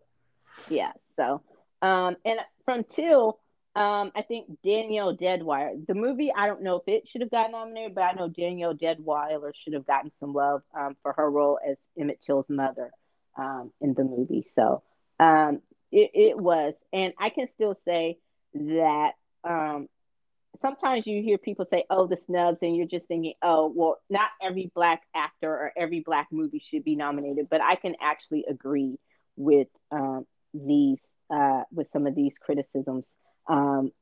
yeah. 0.69 0.93
So 1.17 1.43
um, 1.83 2.17
and 2.25 2.39
from 2.65 2.85
Till, 2.85 3.39
um, 3.75 4.11
I 4.15 4.23
think 4.23 4.47
Danielle 4.65 5.17
Deadwyler. 5.17 5.87
The 5.87 5.95
movie, 5.95 6.33
I 6.35 6.47
don't 6.47 6.63
know 6.63 6.77
if 6.77 6.89
it 6.89 7.09
should 7.09 7.21
have 7.21 7.31
gotten 7.31 7.53
nominated, 7.53 7.95
but 7.95 8.03
I 8.03 8.13
know 8.13 8.29
Danielle 8.29 8.75
Deadwyler 8.75 9.53
should 9.55 9.75
have 9.75 9.87
gotten 9.87 10.11
some 10.19 10.33
love 10.33 10.63
um, 10.79 10.97
for 11.03 11.13
her 11.13 11.31
role 11.31 11.59
as 11.69 11.77
Emmett 11.99 12.21
Till's 12.27 12.47
mother 12.49 12.91
um, 13.37 13.73
in 13.81 13.95
the 13.95 14.05
movie. 14.05 14.47
So 14.55 14.83
um, 15.21 15.61
it, 15.93 16.11
it 16.15 16.39
was, 16.39 16.75
and 16.93 17.13
I 17.19 17.31
can 17.31 17.49
still 17.55 17.79
say 17.85 18.19
that 18.55 19.13
um, 19.45 19.89
sometimes 20.63 21.07
you 21.07 21.23
hear 21.23 21.39
people 21.39 21.67
say, 21.71 21.85
"Oh, 21.91 22.07
the 22.07 22.19
snubs," 22.27 22.59
and 22.63 22.77
you're 22.77 22.87
just 22.87 23.07
thinking, 23.07 23.35
"Oh, 23.43 23.73
well, 23.75 23.99
not 24.09 24.31
every 24.43 24.71
black 24.75 25.03
actor 25.15 25.51
or 25.51 25.73
every 25.77 26.01
black 26.01 26.29
movie 26.31 26.63
should 26.71 26.85
be 26.85 26.97
nominated." 26.97 27.49
But 27.51 27.61
I 27.61 27.77
can 27.77 27.95
actually 28.01 28.45
agree 28.49 28.99
with 29.37 29.69
um, 29.91 30.27
these 30.55 30.99
uh, 31.31 31.63
with 31.73 31.89
some 31.93 32.07
of 32.07 32.15
these 32.15 32.33
criticisms 32.41 33.05
um, 33.49 33.93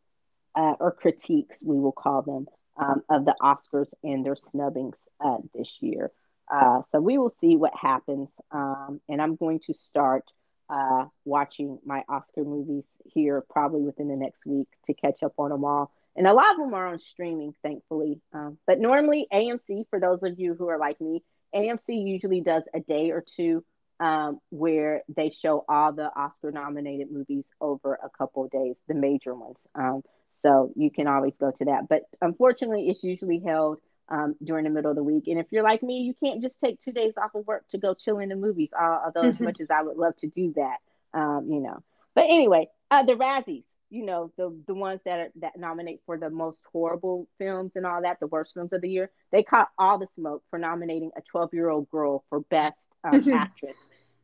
uh, 0.55 0.75
or 0.81 0.93
critiques, 0.93 1.57
we 1.63 1.79
will 1.79 1.93
call 1.93 2.23
them. 2.23 2.47
um, 2.77 3.03
of 3.09 3.25
the 3.25 3.35
Oscars 3.41 3.89
and 4.03 4.25
their 4.25 4.37
snubbings 4.53 4.97
uh, 5.25 5.39
this 5.55 5.71
year. 5.81 6.11
Uh, 6.53 6.83
so 6.93 7.01
we 7.01 7.19
will 7.19 7.35
see 7.41 7.57
what 7.57 7.73
happens. 7.81 8.29
Um, 8.51 9.01
and 9.09 9.23
I'm 9.23 9.37
going 9.37 9.61
to 9.67 9.75
start 9.91 10.25
uh, 10.69 11.07
watching 11.25 11.79
my 11.85 12.03
Oscar 12.09 12.45
movies 12.45 12.85
here 13.15 13.45
probably 13.51 13.83
within 13.83 14.09
the 14.09 14.17
next 14.17 14.45
week 14.47 14.69
to 14.87 14.95
catch 14.95 15.23
up 15.23 15.35
on 15.39 15.51
them 15.51 15.65
all. 15.65 15.93
And 16.17 16.27
a 16.27 16.33
lot 16.33 16.53
of 16.53 16.59
them 16.59 16.75
are 16.75 16.87
on 16.89 17.01
streaming, 17.01 17.55
thankfully. 17.63 18.21
Um, 18.33 18.59
but 18.67 18.81
normally, 18.81 19.27
AMC, 19.33 19.85
for 19.91 20.01
those 20.01 20.23
of 20.23 20.39
you 20.39 20.55
who 20.55 20.69
are 20.69 20.79
like 20.79 21.01
me, 21.01 21.23
AMC 21.55 21.89
usually 21.89 22.41
does 22.41 22.65
a 22.75 22.81
day 22.81 23.11
or 23.11 23.25
two 23.37 23.65
um, 24.01 24.41
where 24.51 25.03
they 25.15 25.31
show 25.31 25.65
all 25.69 25.93
the 25.93 26.11
Oscar 26.17 26.51
nominated 26.51 27.11
movies 27.11 27.45
over 27.61 27.99
a 28.03 28.09
couple 28.11 28.45
of 28.45 28.51
days, 28.51 28.77
the 28.89 28.95
major 28.95 29.35
ones. 29.35 29.59
Um, 29.75 30.03
so 30.43 30.73
you 30.77 30.91
can 30.91 31.07
always 31.07 31.35
go 31.39 31.51
to 31.51 31.65
that. 31.67 31.89
But 31.89 32.03
unfortunately, 32.21 32.89
it's 32.89 33.03
usually 33.03 33.41
held 33.41 33.79
um, 34.09 34.35
during 34.43 34.65
the 34.65 34.71
middle 34.71 34.91
of 34.91 34.97
the 34.97 35.03
week. 35.03 35.25
And 35.27 35.39
if 35.39 35.47
you're 35.51 35.63
like 35.63 35.83
me, 35.83 36.01
you 36.01 36.15
can't 36.23 36.43
just 36.43 36.61
take 36.63 36.83
two 36.85 36.93
days 36.93 37.15
off 37.17 37.35
of 37.35 37.47
work 37.47 37.65
to 37.71 37.79
go 37.79 37.95
chill 37.95 38.19
in 38.19 38.29
the 38.29 38.37
movies, 38.37 38.69
uh, 38.79 39.01
although 39.05 39.23
as 39.29 39.41
much 39.41 39.61
as 39.61 39.71
I 39.71 39.83
would 39.83 39.97
love 39.97 40.17
to 40.19 40.27
do 40.29 40.53
that, 40.57 40.79
um, 41.19 41.49
you 41.51 41.61
know. 41.61 41.83
But 42.15 42.25
anyway, 42.25 42.69
uh, 42.91 43.05
the 43.05 43.15
Razzies, 43.15 43.65
you 43.91 44.05
know, 44.05 44.33
the 44.37 44.55
the 44.67 44.75
ones 44.75 45.01
that 45.05 45.19
are 45.19 45.29
that 45.37 45.57
nominate 45.57 46.01
for 46.05 46.19
the 46.19 46.31
most 46.31 46.59
horrible 46.73 47.29
films 47.39 47.73
and 47.75 47.87
all 47.87 48.03
that, 48.03 48.21
the 48.21 48.27
worst 48.27 48.53
films 48.55 48.73
of 48.73 48.83
the 48.83 48.89
year, 48.89 49.11
they 49.33 49.43
caught 49.43 49.69
all 49.79 49.99
the 49.99 50.09
smoke 50.15 50.43
for 50.51 50.59
nominating 50.59 51.11
a 51.17 51.23
12 51.23 51.55
year 51.55 51.71
old 51.71 51.89
girl 51.91 52.25
for 52.29 52.41
best 52.41 52.77
um, 53.05 53.33
actress. 53.33 53.77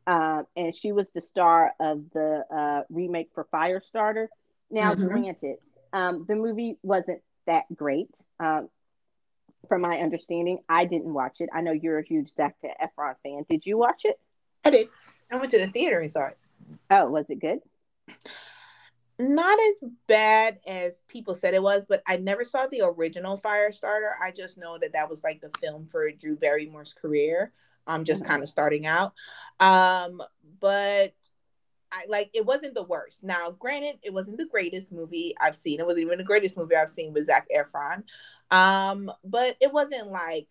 Um, 0.06 0.46
and 0.56 0.74
she 0.74 0.92
was 0.92 1.06
the 1.14 1.22
star 1.22 1.72
of 1.78 2.02
the 2.12 2.44
uh, 2.52 2.82
remake 2.88 3.30
for 3.34 3.46
Firestarter. 3.52 4.28
Now, 4.70 4.94
mm-hmm. 4.94 5.06
granted, 5.06 5.56
um, 5.92 6.24
the 6.26 6.36
movie 6.36 6.78
wasn't 6.82 7.22
that 7.46 7.64
great. 7.74 8.10
Um, 8.38 8.68
from 9.68 9.82
my 9.82 9.98
understanding. 9.98 10.58
I 10.68 10.84
didn't 10.84 11.12
watch 11.12 11.36
it. 11.40 11.48
I 11.54 11.60
know 11.60 11.72
you're 11.72 11.98
a 11.98 12.04
huge 12.04 12.34
Zac 12.36 12.56
Efron 12.64 13.14
fan. 13.22 13.44
Did 13.48 13.64
you 13.66 13.78
watch 13.78 14.02
it? 14.04 14.18
I 14.64 14.70
did. 14.70 14.88
I 15.30 15.36
went 15.36 15.50
to 15.52 15.58
the 15.58 15.68
theater 15.68 16.00
and 16.00 16.10
saw 16.10 16.26
it. 16.26 16.38
Oh, 16.90 17.08
was 17.10 17.26
it 17.28 17.40
good? 17.40 17.60
Not 19.18 19.58
as 19.58 19.88
bad 20.06 20.58
as 20.66 20.94
people 21.08 21.34
said 21.34 21.54
it 21.54 21.62
was, 21.62 21.84
but 21.88 22.02
I 22.06 22.16
never 22.16 22.42
saw 22.42 22.66
the 22.66 22.82
original 22.82 23.38
Firestarter. 23.38 24.12
I 24.20 24.30
just 24.30 24.58
know 24.58 24.78
that 24.78 24.92
that 24.94 25.08
was 25.08 25.22
like 25.22 25.40
the 25.40 25.50
film 25.60 25.86
for 25.86 26.10
Drew 26.10 26.36
Barrymore's 26.36 26.94
career. 26.94 27.52
I'm 27.86 28.04
just 28.04 28.22
mm-hmm. 28.22 28.30
kind 28.30 28.42
of 28.42 28.48
starting 28.48 28.86
out. 28.86 29.12
Um, 29.58 30.22
but 30.60 31.14
I 31.92 32.04
like 32.08 32.30
it 32.34 32.46
wasn't 32.46 32.74
the 32.74 32.82
worst. 32.82 33.22
Now, 33.24 33.50
granted, 33.50 33.98
it 34.02 34.12
wasn't 34.12 34.38
the 34.38 34.46
greatest 34.46 34.92
movie 34.92 35.34
I've 35.40 35.56
seen. 35.56 35.80
It 35.80 35.86
wasn't 35.86 36.06
even 36.06 36.18
the 36.18 36.24
greatest 36.24 36.56
movie 36.56 36.76
I've 36.76 36.90
seen 36.90 37.12
with 37.12 37.26
Zac 37.26 37.48
Efron. 37.54 38.04
Um, 38.50 39.10
but 39.24 39.56
it 39.60 39.72
wasn't 39.72 40.10
like 40.10 40.48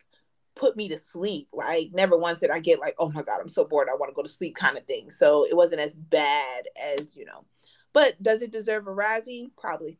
put 0.54 0.76
me 0.76 0.88
to 0.88 0.98
sleep. 0.98 1.48
Like 1.52 1.90
never 1.92 2.16
once 2.16 2.40
did 2.40 2.50
I 2.50 2.60
get 2.60 2.80
like, 2.80 2.94
oh 2.98 3.10
my 3.10 3.22
god, 3.22 3.40
I'm 3.40 3.48
so 3.48 3.64
bored, 3.64 3.88
I 3.90 3.96
want 3.96 4.10
to 4.10 4.14
go 4.14 4.22
to 4.22 4.28
sleep 4.28 4.56
kind 4.56 4.76
of 4.76 4.84
thing. 4.84 5.10
So 5.10 5.46
it 5.46 5.56
wasn't 5.56 5.80
as 5.80 5.94
bad 5.94 6.68
as 6.98 7.16
you 7.16 7.24
know. 7.24 7.44
But 7.92 8.22
does 8.22 8.42
it 8.42 8.52
deserve 8.52 8.86
a 8.86 8.90
Razzie? 8.90 9.50
Probably. 9.56 9.98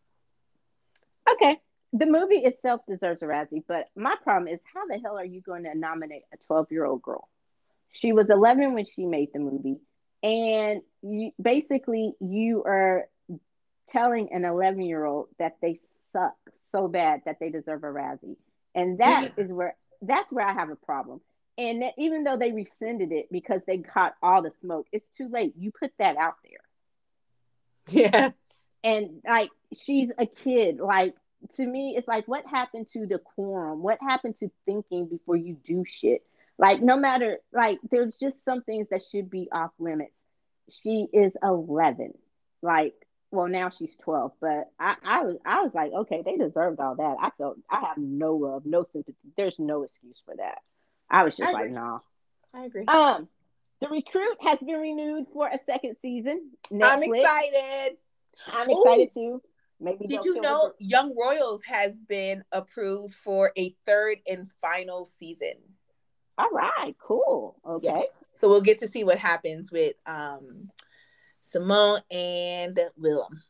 Okay. 1.33 1.61
The 1.93 2.07
movie 2.07 2.37
itself 2.37 2.83
deserves 2.89 3.23
a 3.23 3.27
Razzie, 3.27 3.65
but 3.67 3.89
my 3.97 4.15
problem 4.23 4.53
is 4.53 4.61
how 4.73 4.87
the 4.87 4.99
hell 4.99 5.19
are 5.19 5.25
you 5.25 5.41
going 5.41 5.65
to 5.65 5.77
nominate 5.77 6.23
a 6.33 6.37
12 6.47 6.69
year 6.71 6.85
old 6.85 7.03
girl? 7.03 7.29
She 7.93 8.13
was 8.13 8.31
11 8.31 8.75
when 8.75 8.87
she 8.87 9.05
made 9.05 9.31
the 9.33 9.41
movie 9.41 9.81
and 10.23 10.83
you 11.03 11.33
basically 11.41 12.13
you 12.21 12.63
are 12.65 13.09
telling 13.91 14.33
an 14.33 14.45
11 14.45 14.83
year 14.83 15.05
old 15.05 15.29
that 15.39 15.57
they 15.63 15.81
suck 16.13 16.37
so 16.73 16.89
bad 16.89 17.23
that 17.25 17.39
they 17.41 17.51
deserve 17.51 17.85
a 17.85 17.89
Razzie. 17.89 18.37
And 18.75 18.99
that 18.99 19.33
is 19.39 19.51
where 19.51 19.77
that's 20.03 20.31
where 20.31 20.47
I 20.47 20.53
have 20.53 20.71
a 20.71 20.77
problem. 20.77 21.21
And 21.59 21.83
that 21.83 21.95
even 21.99 22.25
though 22.25 22.37
they 22.37 22.53
rescinded 22.53 23.13
it 23.13 23.31
because 23.31 23.61
they 23.67 23.79
caught 23.79 24.15
all 24.23 24.43
the 24.43 24.53
smoke, 24.61 24.87
it's 24.93 25.07
too 25.17 25.29
late. 25.29 25.55
You 25.59 25.73
put 25.73 25.93
that 25.99 26.17
out 26.17 26.37
there. 26.45 26.61
Yeah. 27.89 28.31
And 28.85 29.21
like 29.27 29.51
she's 29.83 30.11
a 30.17 30.27
kid. 30.27 30.79
Like 30.79 31.15
to 31.57 31.67
me, 31.67 31.95
it's 31.97 32.09
like 32.09 32.27
what 32.29 32.47
happened 32.47 32.89
to 32.93 33.07
the 33.07 33.19
quorum? 33.19 33.83
What 33.83 33.99
happened 34.01 34.37
to 34.41 34.51
thinking 34.67 35.07
before 35.07 35.37
you 35.37 35.57
do 35.65 35.85
shit? 35.87 36.23
Like 36.59 36.83
no 36.83 36.97
matter 36.97 37.39
like 37.53 37.79
there's 37.91 38.15
just 38.17 38.37
some 38.45 38.63
things 38.63 38.89
that 38.91 39.03
should 39.11 39.31
be 39.31 39.49
off 39.51 39.71
limits. 39.79 40.13
She 40.71 41.09
is 41.13 41.33
11. 41.43 42.13
Like 42.63 42.95
well 43.31 43.49
now 43.49 43.71
she's 43.71 43.95
12 44.03 44.33
but 44.41 44.71
I, 44.79 44.97
I 45.05 45.23
was 45.23 45.37
i 45.47 45.63
was 45.63 45.73
like 45.75 45.93
okay 45.93 46.23
they 46.25 46.37
deserved 46.37 46.81
all 46.81 46.97
that 46.97 47.17
i 47.21 47.31
felt 47.39 47.59
i 47.71 47.81
have 47.81 47.97
no 47.97 48.35
love 48.35 48.67
no 48.67 48.85
sympathy 48.93 49.17
there's 49.37 49.55
no 49.59 49.85
excuse 49.85 50.21
for 50.25 50.35
that 50.37 50.59
i 51.09 51.23
was 51.23 51.37
just 51.37 51.49
I 51.49 51.53
like 51.53 51.71
nah 51.71 52.01
i 52.55 52.65
agree 52.65 52.87
um 52.87 53.29
the 53.81 53.89
recruit 53.89 54.37
has 54.43 54.59
been 54.59 54.77
renewed 54.77 55.27
for 55.33 55.47
a 55.47 55.59
second 55.65 55.97
season 56.03 56.51
Netflix. 56.73 56.83
i'm 56.83 57.03
excited 57.03 57.97
i'm 58.53 58.71
excited 58.71 59.11
Ooh. 59.17 59.21
too 59.21 59.43
Maybe 59.81 60.05
Did 60.05 60.25
you 60.25 60.41
know 60.41 60.73
Young 60.79 61.15
Royals 61.17 61.63
has 61.65 61.95
been 62.09 62.45
approved 62.53 63.15
for 63.15 63.53
a 63.57 63.75
third 63.87 64.19
and 64.29 64.49
final 64.61 65.07
season? 65.07 65.55
All 66.37 66.51
right, 66.53 66.95
cool. 66.99 67.57
Okay. 67.67 67.87
Yes. 67.87 68.07
So 68.33 68.49
we'll 68.49 68.61
get 68.61 68.79
to 68.81 68.89
see 68.89 69.05
what 69.05 69.19
happens 69.19 69.73
with 69.73 69.95
um 70.07 70.71
Simone 71.43 72.01
and 72.11 72.79
Willem. 72.97 73.43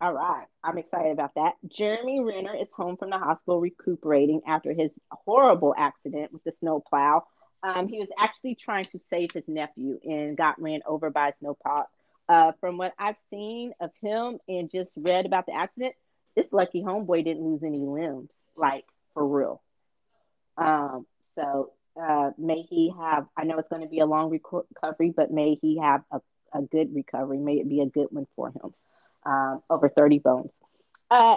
All 0.00 0.12
right. 0.12 0.46
I'm 0.64 0.78
excited 0.78 1.12
about 1.12 1.34
that. 1.36 1.54
Jeremy 1.68 2.20
Renner 2.20 2.54
is 2.54 2.68
home 2.74 2.96
from 2.96 3.10
the 3.10 3.18
hospital 3.18 3.60
recuperating 3.60 4.40
after 4.46 4.72
his 4.72 4.90
horrible 5.10 5.74
accident 5.78 6.32
with 6.32 6.42
the 6.44 6.52
snowplow. 6.58 7.24
Um, 7.62 7.86
he 7.86 7.98
was 7.98 8.08
actually 8.18 8.56
trying 8.56 8.86
to 8.86 8.98
save 9.08 9.30
his 9.30 9.44
nephew 9.46 10.00
and 10.02 10.36
got 10.36 10.60
ran 10.60 10.80
over 10.86 11.10
by 11.10 11.28
a 11.28 11.32
snowplow. 11.38 11.86
Uh, 12.28 12.52
from 12.60 12.78
what 12.78 12.94
I've 12.98 13.16
seen 13.30 13.72
of 13.80 13.90
him 14.00 14.38
and 14.48 14.70
just 14.70 14.90
read 14.96 15.26
about 15.26 15.46
the 15.46 15.54
accident, 15.54 15.94
this 16.36 16.46
lucky 16.52 16.82
homeboy 16.82 17.24
didn't 17.24 17.44
lose 17.44 17.62
any 17.62 17.78
limbs, 17.78 18.30
like 18.56 18.84
for 19.12 19.26
real. 19.26 19.62
Um, 20.56 21.06
so 21.34 21.72
uh, 22.00 22.30
may 22.38 22.62
he 22.62 22.92
have, 22.98 23.26
I 23.36 23.44
know 23.44 23.58
it's 23.58 23.68
going 23.68 23.82
to 23.82 23.88
be 23.88 24.00
a 24.00 24.06
long 24.06 24.30
recovery, 24.30 25.12
but 25.14 25.30
may 25.30 25.58
he 25.60 25.78
have 25.78 26.02
a, 26.10 26.20
a 26.52 26.62
good 26.62 26.94
recovery. 26.94 27.38
May 27.38 27.54
it 27.54 27.68
be 27.68 27.80
a 27.80 27.86
good 27.86 28.08
one 28.10 28.26
for 28.36 28.48
him. 28.48 28.74
Um, 29.24 29.62
over 29.70 29.88
30 29.88 30.18
bones. 30.18 30.50
Uh, 31.10 31.36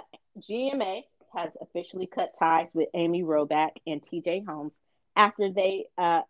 GMA 0.49 1.03
has 1.35 1.49
officially 1.61 2.07
cut 2.07 2.31
ties 2.39 2.67
with 2.73 2.89
Amy 2.93 3.23
Robach 3.23 3.71
and 3.85 4.01
TJ 4.01 4.45
Holmes 4.45 4.71
after 5.15 5.51
they 5.51 5.85
uh, 5.97 6.21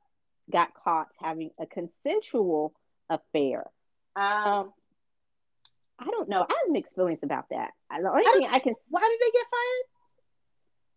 got 0.52 0.74
caught 0.74 1.08
having 1.20 1.52
a 1.60 1.66
consensual 1.66 2.74
affair. 3.10 3.66
Um, 4.16 4.72
I 6.00 6.06
don't 6.12 6.30
know. 6.30 6.42
I 6.42 6.54
have 6.66 6.72
mixed 6.72 6.96
feelings 6.96 7.20
about 7.24 7.50
that. 7.50 7.72
The 7.90 8.10
only 8.10 8.24
thing 8.24 8.48
I 8.50 8.60
can. 8.60 8.74
Why 8.90 9.02
did 9.02 9.20
they 9.20 9.32
get 9.32 9.46
fired? 9.52 9.86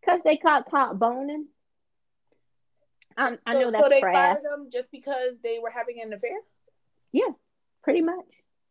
Because 0.01 0.20
they 0.24 0.36
caught 0.36 0.70
caught 0.70 0.99
boning. 0.99 1.47
Um, 3.16 3.39
I 3.45 3.55
so, 3.55 3.61
know 3.61 3.70
that's 3.73 3.85
so 3.85 3.90
they 3.90 4.01
fired 4.01 4.39
them 4.43 4.69
just 4.73 4.93
because 4.93 5.40
they 5.43 5.59
were 5.59 5.70
having 5.70 6.01
an 6.01 6.12
affair. 6.12 6.39
Yeah, 7.12 7.31
pretty 7.82 8.01
much. 8.01 8.27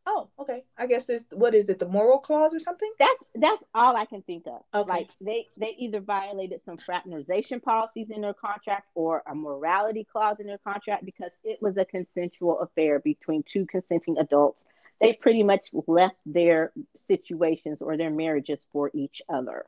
Oh, 0.10 0.30
okay. 0.40 0.64
I 0.78 0.88
guess 0.88 1.10
it's 1.10 1.26
what 1.32 1.54
is 1.54 1.68
it, 1.68 1.80
the 1.80 1.86
moral 1.86 2.20
clause 2.20 2.54
or 2.54 2.60
something? 2.60 2.90
That's 2.98 3.24
that's 3.36 3.62
all 3.76 3.98
I 3.98 4.06
can 4.06 4.22
think 4.22 4.46
of. 4.48 4.62
Okay. 4.74 4.90
Like 4.90 5.10
they 5.20 5.48
they 5.60 5.76
either 5.78 6.00
violated 6.00 6.62
some 6.66 6.78
fraternization 6.78 7.60
policies 7.60 8.08
in 8.10 8.22
their 8.22 8.34
contract 8.34 8.88
or 8.96 9.22
a 9.28 9.36
morality 9.36 10.08
clause 10.10 10.38
in 10.40 10.48
their 10.48 10.60
contract 10.60 11.04
because 11.04 11.32
it 11.44 11.62
was 11.62 11.76
a 11.76 11.84
consensual 11.84 12.62
affair 12.62 13.00
between 13.00 13.44
two 13.52 13.66
consenting 13.66 14.18
adults. 14.18 14.58
They 15.02 15.12
pretty 15.12 15.44
much 15.44 15.68
left 15.88 16.16
their 16.26 16.72
situations 17.10 17.82
or 17.82 17.98
their 17.98 18.10
marriages 18.10 18.60
for 18.72 18.90
each 18.94 19.22
other. 19.28 19.66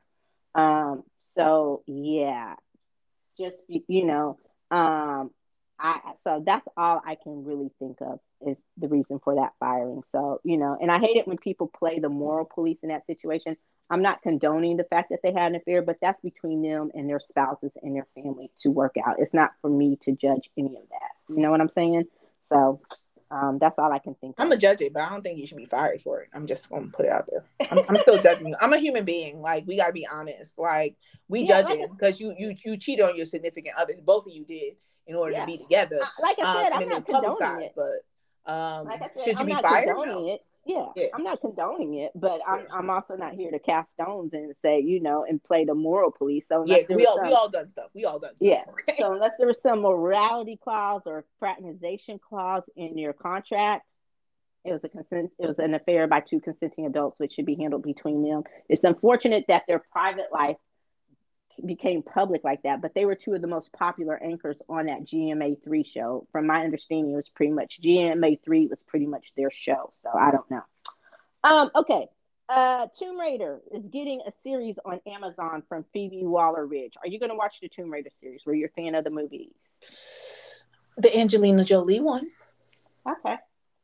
Um, 0.55 1.03
so 1.35 1.83
yeah, 1.85 2.55
just 3.37 3.57
you 3.67 4.05
know, 4.05 4.37
um, 4.71 5.31
I 5.79 5.99
so 6.23 6.43
that's 6.45 6.67
all 6.75 7.01
I 7.05 7.15
can 7.15 7.45
really 7.45 7.71
think 7.79 7.97
of 8.01 8.19
is 8.45 8.57
the 8.77 8.87
reason 8.87 9.19
for 9.23 9.35
that 9.35 9.53
firing. 9.59 10.03
So, 10.11 10.41
you 10.43 10.57
know, 10.57 10.77
and 10.79 10.91
I 10.91 10.99
hate 10.99 11.17
it 11.17 11.27
when 11.27 11.37
people 11.37 11.67
play 11.67 11.99
the 11.99 12.09
moral 12.09 12.45
police 12.45 12.77
in 12.83 12.89
that 12.89 13.05
situation. 13.05 13.55
I'm 13.89 14.01
not 14.01 14.21
condoning 14.21 14.77
the 14.77 14.83
fact 14.83 15.09
that 15.09 15.19
they 15.23 15.33
had 15.33 15.51
an 15.51 15.55
affair, 15.55 15.81
but 15.81 15.97
that's 16.01 16.21
between 16.21 16.61
them 16.61 16.91
and 16.93 17.09
their 17.09 17.19
spouses 17.19 17.71
and 17.81 17.95
their 17.95 18.07
family 18.13 18.51
to 18.61 18.69
work 18.69 18.95
out. 19.03 19.15
It's 19.19 19.33
not 19.33 19.51
for 19.61 19.69
me 19.69 19.97
to 20.03 20.11
judge 20.11 20.49
any 20.57 20.75
of 20.75 20.83
that. 20.89 21.33
You 21.33 21.41
know 21.41 21.49
what 21.49 21.61
I'm 21.61 21.71
saying? 21.73 22.03
So 22.49 22.81
um, 23.31 23.57
that's 23.59 23.77
all 23.79 23.91
I 23.91 23.99
can 23.99 24.15
think. 24.15 24.35
I'm 24.37 24.49
gonna 24.49 24.59
judge 24.59 24.81
it, 24.81 24.93
but 24.93 25.03
I 25.03 25.09
don't 25.09 25.21
think 25.21 25.39
you 25.39 25.47
should 25.47 25.57
be 25.57 25.65
fired 25.65 26.01
for 26.01 26.21
it. 26.21 26.29
I'm 26.33 26.45
just 26.45 26.69
gonna 26.69 26.87
put 26.87 27.05
it 27.05 27.11
out 27.11 27.27
there. 27.29 27.45
I'm, 27.71 27.79
I'm 27.87 27.97
still 27.99 28.17
judging 28.21 28.47
you. 28.47 28.55
I'm 28.59 28.73
a 28.73 28.79
human 28.79 29.05
being. 29.05 29.41
Like 29.41 29.65
we 29.65 29.77
gotta 29.77 29.93
be 29.93 30.07
honest. 30.07 30.59
Like 30.59 30.95
we 31.27 31.41
yeah, 31.41 31.61
judge 31.61 31.71
it 31.71 31.91
because 31.91 32.19
you 32.19 32.35
you 32.37 32.55
you 32.65 32.77
cheated 32.77 33.05
on 33.05 33.15
your 33.15 33.25
significant 33.25 33.75
other. 33.77 33.93
Both 34.03 34.27
of 34.27 34.33
you 34.33 34.45
did 34.45 34.75
in 35.09 35.15
order 35.15 35.33
yeah. 35.33 35.41
to 35.41 35.45
be 35.47 35.57
together. 35.57 35.99
Like 36.21 36.37
I 36.41 36.63
said, 36.63 36.71
um, 36.71 36.83
I'm 36.83 36.89
not 36.89 37.05
condoning 37.05 37.63
it. 37.63 37.73
But 37.75 38.51
um, 38.51 38.85
like 38.85 38.99
said, 39.01 39.11
should 39.25 39.39
you 39.39 39.39
I'm 39.39 39.45
be 39.47 39.53
fired? 39.61 39.87
No. 39.87 40.33
It. 40.33 40.41
Yeah, 40.65 40.85
yeah, 40.95 41.07
I'm 41.15 41.23
not 41.23 41.41
condoning 41.41 41.95
it, 41.95 42.11
but 42.13 42.41
I'm 42.47 42.67
I'm 42.71 42.89
also 42.91 43.15
not 43.15 43.33
here 43.33 43.49
to 43.49 43.57
cast 43.57 43.89
stones 43.93 44.33
and 44.33 44.53
say 44.61 44.79
you 44.81 44.99
know 44.99 45.25
and 45.27 45.43
play 45.43 45.65
the 45.65 45.73
moral 45.73 46.11
police. 46.11 46.45
So 46.47 46.63
yeah, 46.67 46.79
we 46.89 47.07
all 47.07 47.15
some, 47.15 47.25
we 47.27 47.33
all 47.33 47.49
done 47.49 47.69
stuff. 47.69 47.89
We 47.95 48.05
all 48.05 48.19
done. 48.19 48.35
Stuff, 48.35 48.41
yeah. 48.41 48.63
Okay? 48.69 48.97
So 48.99 49.13
unless 49.13 49.31
there 49.39 49.47
was 49.47 49.57
some 49.63 49.81
morality 49.81 50.59
clause 50.63 51.01
or 51.07 51.25
fraternization 51.39 52.19
clause 52.19 52.61
in 52.75 52.99
your 52.99 53.13
contract, 53.13 53.87
it 54.63 54.71
was 54.71 54.81
a 54.83 54.89
consent. 54.89 55.31
It 55.39 55.47
was 55.47 55.57
an 55.57 55.73
affair 55.73 56.07
by 56.07 56.19
two 56.19 56.39
consenting 56.39 56.85
adults, 56.85 57.17
which 57.17 57.33
should 57.33 57.47
be 57.47 57.55
handled 57.55 57.81
between 57.81 58.21
them. 58.21 58.43
It's 58.67 58.83
unfortunate 58.83 59.45
that 59.47 59.63
their 59.67 59.79
private 59.91 60.27
life 60.31 60.57
became 61.65 62.01
public 62.03 62.43
like 62.43 62.63
that, 62.63 62.81
but 62.81 62.93
they 62.93 63.05
were 63.05 63.15
two 63.15 63.33
of 63.33 63.41
the 63.41 63.47
most 63.47 63.71
popular 63.73 64.21
anchors 64.21 64.57
on 64.67 64.87
that 64.87 65.05
GMA3 65.05 65.85
show. 65.85 66.27
From 66.31 66.47
my 66.47 66.63
understanding, 66.63 67.13
it 67.13 67.15
was 67.15 67.29
pretty 67.29 67.51
much 67.51 67.79
GMA3 67.83 68.69
was 68.69 68.79
pretty 68.87 69.05
much 69.05 69.25
their 69.35 69.51
show. 69.51 69.93
So 70.03 70.09
I 70.17 70.31
don't 70.31 70.49
know. 70.49 70.63
Um, 71.43 71.71
okay. 71.75 72.07
Uh, 72.49 72.87
Tomb 72.97 73.19
Raider 73.19 73.59
is 73.71 73.83
getting 73.91 74.21
a 74.27 74.31
series 74.43 74.75
on 74.83 74.99
Amazon 75.05 75.61
from 75.69 75.85
Phoebe 75.93 76.25
Waller 76.25 76.65
Bridge. 76.65 76.93
Are 77.03 77.07
you 77.07 77.19
going 77.19 77.29
to 77.29 77.35
watch 77.35 77.53
the 77.61 77.69
Tomb 77.69 77.91
Raider 77.91 78.09
series? 78.21 78.41
Were 78.45 78.55
you 78.55 78.65
a 78.65 78.81
fan 78.81 78.95
of 78.95 79.03
the 79.03 79.11
movies? 79.11 79.53
The 80.97 81.15
Angelina 81.15 81.63
Jolie 81.63 81.99
one. 81.99 82.27
Okay. 83.07 83.35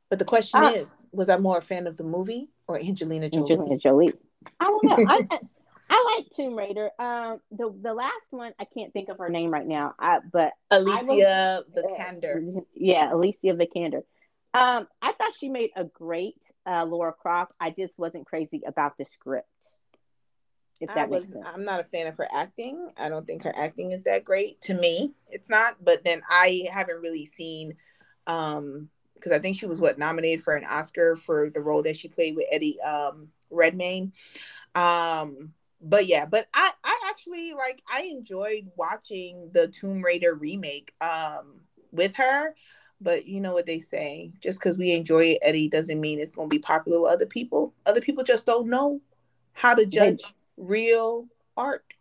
But 0.10 0.20
the 0.20 0.26
question 0.26 0.64
uh, 0.64 0.72
is, 0.72 0.90
was 1.12 1.30
I 1.30 1.38
more 1.38 1.60
a 1.60 1.62
fan 1.62 1.86
of 1.86 1.98
the 1.98 2.04
movie 2.04 2.50
or 2.68 2.80
Angelina 2.80 3.30
Jolie? 3.30 3.52
Angelina 3.52 3.78
Jolie. 3.78 4.14
I 4.60 4.66
don't 4.66 4.84
know. 4.84 5.06
I, 5.10 5.40
I 5.90 6.16
like 6.18 6.36
Tomb 6.36 6.56
Raider. 6.56 6.90
Um, 7.00 7.40
the 7.52 7.74
the 7.82 7.94
last 7.94 8.12
one 8.32 8.54
I 8.60 8.66
can't 8.66 8.92
think 8.94 9.10
of 9.10 9.20
her 9.20 9.30
name 9.30 9.52
right 9.52 9.68
now. 9.68 9.94
I, 10.00 10.20
but 10.32 10.54
Alicia 10.72 11.64
Vikander. 11.76 12.58
Uh, 12.58 12.62
yeah, 12.74 13.14
Alicia 13.14 13.54
Vikander. 13.54 14.04
Um, 14.54 14.88
I 15.02 15.12
thought 15.14 15.34
she 15.40 15.50
made 15.50 15.72
a 15.76 15.84
great 15.84 16.40
uh, 16.66 16.86
Laura 16.86 17.14
Croft. 17.14 17.52
I 17.60 17.72
just 17.72 17.94
wasn't 17.98 18.26
crazy 18.26 18.62
about 18.66 18.98
the 18.98 19.06
script. 19.14 19.48
If 20.82 20.90
that 20.90 20.98
I 20.98 21.06
was, 21.06 21.24
I'm 21.46 21.64
not 21.64 21.80
a 21.80 21.84
fan 21.84 22.08
of 22.08 22.18
her 22.18 22.28
acting. 22.34 22.90
I 22.98 23.10
don't 23.10 23.26
think 23.26 23.44
her 23.44 23.54
acting 23.56 23.92
is 23.92 24.04
that 24.04 24.26
great. 24.26 24.60
To 24.62 24.74
me, 24.74 25.14
it's 25.30 25.50
not. 25.50 25.78
But 25.84 26.04
then 26.04 26.22
I 26.30 26.68
haven't 26.72 27.02
really 27.02 27.26
seen, 27.26 27.76
um, 28.28 28.90
because 29.14 29.32
I 29.32 29.40
think 29.40 29.58
she 29.58 29.68
was 29.68 29.80
what 29.80 29.98
nominated 29.98 30.44
for 30.44 30.56
an 30.56 30.66
Oscar 30.66 31.16
for 31.16 31.50
the 31.50 31.62
role 31.62 31.84
that 31.84 31.96
she 31.96 32.08
played 32.08 32.36
with 32.36 32.46
Eddie 32.52 32.80
um 32.82 33.30
Redmayne. 33.50 34.12
Um, 34.74 35.54
but 35.86 36.08
yeah, 36.08 36.26
but 36.26 36.48
I 36.54 36.72
I 36.84 37.00
actually 37.10 37.54
like 37.54 37.82
I 37.92 38.04
enjoyed 38.04 38.68
watching 38.76 39.52
the 39.54 39.68
Tomb 39.68 40.02
Raider 40.02 40.34
remake 40.34 40.94
um 41.00 41.62
with 41.92 42.16
her. 42.16 42.56
But 43.00 43.28
you 43.28 43.40
know 43.40 43.54
what 43.54 43.68
they 43.68 43.80
say, 43.80 44.32
just 44.40 44.60
because 44.60 44.78
we 44.78 44.94
enjoy 44.94 45.26
it, 45.26 45.40
Eddie, 45.42 45.70
doesn't 45.70 46.02
mean 46.02 46.20
it's 46.20 46.32
gonna 46.32 46.48
be 46.48 46.60
popular 46.60 47.02
with 47.02 47.12
other 47.12 47.26
people. 47.28 47.74
Other 47.86 48.02
people 48.02 48.24
just 48.24 48.46
don't 48.46 48.70
know 48.70 49.00
how 49.54 49.76
to 49.76 49.86
judge 49.86 50.24
they, 50.24 50.34
real 50.58 51.28
art. 51.56 51.94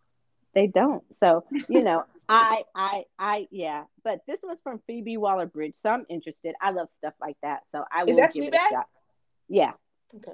They 0.55 0.66
don't. 0.66 1.02
So, 1.20 1.44
you 1.69 1.82
know, 1.82 2.05
I 2.28 2.62
I 2.74 3.05
I 3.19 3.48
yeah. 3.51 3.85
But 4.02 4.20
this 4.27 4.39
was 4.43 4.56
from 4.62 4.81
Phoebe 4.86 5.19
Waller 5.19 5.47
Bridge, 5.47 5.74
so 5.82 5.90
I'm 5.90 6.06
interested. 6.09 6.55
I 6.62 6.70
love 6.70 6.89
stuff 6.98 7.15
like 7.20 7.36
that. 7.43 7.61
So 7.73 7.85
I 7.93 8.05
will 8.05 8.28
give 8.32 8.44
it 8.44 8.55
a 8.55 8.59
shot. 8.70 8.86
Yeah. 9.48 9.73
Okay. 10.16 10.32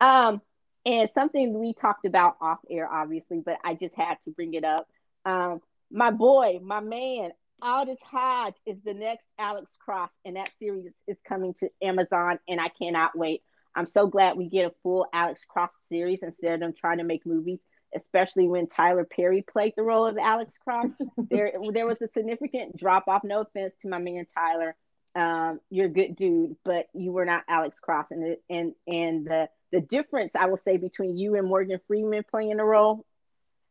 Um, 0.00 0.40
and 0.86 1.08
something 1.14 1.58
we 1.58 1.74
talked 1.74 2.06
about 2.06 2.36
off 2.40 2.58
air, 2.70 2.90
obviously, 2.90 3.40
but 3.44 3.58
I 3.64 3.74
just 3.74 3.94
had 3.94 4.16
to 4.24 4.30
bring 4.30 4.54
it 4.54 4.64
up. 4.64 4.88
Um, 5.24 5.60
my 5.90 6.10
boy, 6.10 6.58
my 6.62 6.80
man, 6.80 7.32
Aldis 7.62 7.98
Hodge 8.02 8.54
is 8.64 8.78
the 8.84 8.94
next 8.94 9.24
Alex 9.38 9.70
Cross, 9.78 10.10
and 10.24 10.36
that 10.36 10.50
series 10.58 10.92
is 11.06 11.18
coming 11.28 11.54
to 11.60 11.68
Amazon, 11.82 12.38
and 12.48 12.60
I 12.60 12.68
cannot 12.68 13.16
wait. 13.16 13.42
I'm 13.74 13.86
so 13.86 14.06
glad 14.06 14.36
we 14.36 14.48
get 14.48 14.66
a 14.66 14.74
full 14.82 15.06
Alex 15.12 15.40
Cross 15.48 15.70
series 15.88 16.20
instead 16.22 16.54
of 16.54 16.60
them 16.60 16.72
trying 16.72 16.98
to 16.98 17.04
make 17.04 17.26
movies, 17.26 17.60
especially 17.94 18.48
when 18.48 18.66
Tyler 18.66 19.04
Perry 19.04 19.42
played 19.42 19.74
the 19.76 19.82
role 19.82 20.06
of 20.06 20.16
Alex 20.16 20.54
Cross. 20.64 20.90
there, 21.30 21.52
there 21.72 21.86
was 21.86 22.00
a 22.00 22.08
significant 22.08 22.76
drop 22.76 23.06
off. 23.06 23.22
No 23.22 23.42
offense 23.42 23.74
to 23.82 23.88
my 23.88 23.98
man 23.98 24.26
Tyler, 24.34 24.74
um, 25.14 25.60
you're 25.70 25.86
a 25.86 25.90
good 25.90 26.16
dude, 26.16 26.56
but 26.64 26.86
you 26.94 27.12
were 27.12 27.24
not 27.24 27.44
Alex 27.48 27.76
Cross, 27.80 28.06
and 28.10 28.36
and 28.48 28.74
and 28.86 29.26
the 29.26 29.48
the 29.72 29.80
difference 29.80 30.34
I 30.34 30.46
will 30.46 30.58
say 30.58 30.76
between 30.76 31.16
you 31.16 31.36
and 31.36 31.46
Morgan 31.46 31.80
Freeman 31.86 32.24
playing 32.28 32.56
the 32.56 32.64
role, 32.64 33.04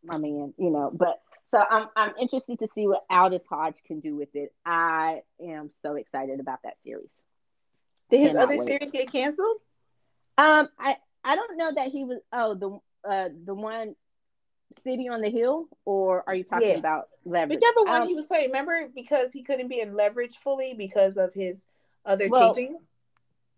I 0.10 0.18
mean, 0.18 0.54
you 0.58 0.70
know, 0.70 0.92
but 0.94 1.20
so 1.52 1.64
I'm 1.70 1.88
I'm 1.96 2.14
interested 2.20 2.60
to 2.60 2.68
see 2.74 2.88
what 2.88 3.04
Aldis 3.10 3.42
Hodge 3.50 3.76
can 3.86 4.00
do 4.00 4.16
with 4.16 4.36
it. 4.36 4.54
I 4.66 5.22
am 5.44 5.72
so 5.82 5.96
excited 5.96 6.40
about 6.40 6.60
that 6.64 6.76
series. 6.84 7.10
Did 8.10 8.22
his 8.22 8.36
other 8.36 8.58
wait. 8.58 8.68
series 8.68 8.92
get 8.92 9.12
canceled? 9.12 9.58
Um, 10.38 10.70
I 10.80 10.98
I 11.24 11.36
don't 11.36 11.58
know 11.58 11.74
that 11.76 11.90
he 11.90 12.04
was. 12.04 12.20
Oh, 12.32 12.54
the 12.56 13.10
uh 13.10 13.30
the 13.46 13.54
one 13.54 13.96
City 14.84 15.10
on 15.10 15.22
the 15.22 15.30
Hill, 15.30 15.68
or 15.86 16.24
are 16.28 16.36
you 16.36 16.44
talking 16.44 16.70
yeah. 16.70 16.76
about 16.76 17.10
Leverage? 17.26 17.60
Whichever 17.60 17.84
one 17.86 18.08
he 18.08 18.16
was 18.16 18.26
playing. 18.26 18.48
Remember, 18.48 18.88
because 18.94 19.32
he 19.32 19.44
couldn't 19.44 19.68
be 19.68 19.82
in 19.82 19.96
Leverage 19.96 20.38
fully 20.44 20.74
because 20.74 21.18
of 21.18 21.34
his 21.34 21.60
other 22.06 22.30
well, 22.30 22.54
taping 22.54 22.78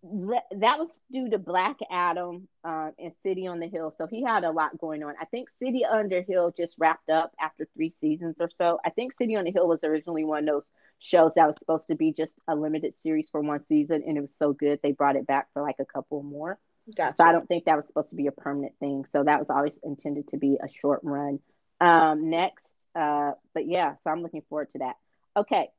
that 0.03 0.79
was 0.79 0.89
due 1.11 1.29
to 1.29 1.37
Black 1.37 1.77
Adam 1.91 2.47
um, 2.63 2.91
and 2.97 3.11
City 3.23 3.45
on 3.45 3.59
the 3.59 3.67
Hill. 3.67 3.93
So 3.97 4.07
he 4.07 4.23
had 4.23 4.43
a 4.43 4.51
lot 4.51 4.77
going 4.79 5.03
on. 5.03 5.13
I 5.21 5.25
think 5.25 5.49
City 5.59 5.83
the 5.87 6.25
Hill 6.27 6.53
just 6.57 6.73
wrapped 6.79 7.09
up 7.09 7.33
after 7.39 7.67
three 7.75 7.93
seasons 8.01 8.35
or 8.39 8.49
so. 8.57 8.79
I 8.83 8.89
think 8.89 9.13
City 9.15 9.35
on 9.35 9.45
the 9.45 9.51
Hill 9.51 9.67
was 9.67 9.83
originally 9.83 10.23
one 10.23 10.39
of 10.39 10.45
those 10.47 10.63
shows 10.97 11.31
that 11.35 11.47
was 11.47 11.55
supposed 11.59 11.87
to 11.87 11.95
be 11.95 12.13
just 12.13 12.33
a 12.47 12.55
limited 12.55 12.93
series 13.03 13.27
for 13.31 13.41
one 13.41 13.63
season, 13.67 14.03
and 14.07 14.17
it 14.17 14.21
was 14.21 14.31
so 14.39 14.53
good 14.53 14.79
they 14.81 14.91
brought 14.91 15.15
it 15.15 15.27
back 15.27 15.47
for 15.53 15.61
like 15.61 15.77
a 15.79 15.85
couple 15.85 16.23
more. 16.23 16.57
Gotcha. 16.95 17.15
So 17.17 17.23
I 17.23 17.31
don't 17.31 17.47
think 17.47 17.65
that 17.65 17.75
was 17.75 17.85
supposed 17.85 18.09
to 18.09 18.15
be 18.15 18.27
a 18.27 18.31
permanent 18.31 18.73
thing. 18.79 19.05
So 19.11 19.23
that 19.23 19.39
was 19.39 19.49
always 19.49 19.77
intended 19.83 20.29
to 20.29 20.37
be 20.37 20.57
a 20.61 20.67
short 20.67 21.01
run. 21.03 21.39
Um, 21.79 22.29
next, 22.31 22.63
uh, 22.95 23.33
but 23.53 23.67
yeah, 23.67 23.95
so 24.03 24.09
I'm 24.09 24.23
looking 24.23 24.43
forward 24.49 24.69
to 24.73 24.79
that. 24.79 24.95
Okay, 25.37 25.69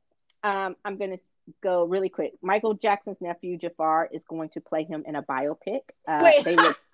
um, 0.43 0.75
I'm 0.85 0.97
gonna 0.97 1.19
go 1.61 1.85
really 1.85 2.09
quick. 2.09 2.33
Michael 2.41 2.73
Jackson's 2.73 3.17
nephew 3.21 3.57
Jaafar 3.57 4.07
is 4.11 4.21
going 4.29 4.49
to 4.49 4.61
play 4.61 4.83
him 4.83 5.03
in 5.05 5.15
a 5.15 5.23
biopic. 5.23 5.81
Uh, 6.07 6.19
Wait. 6.23 6.43
They 6.43 6.55
would... 6.55 6.75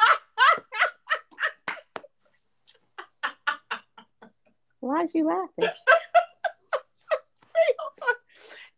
Why 4.82 5.02
are 5.04 5.08
you 5.14 5.28
laughing? 5.28 5.76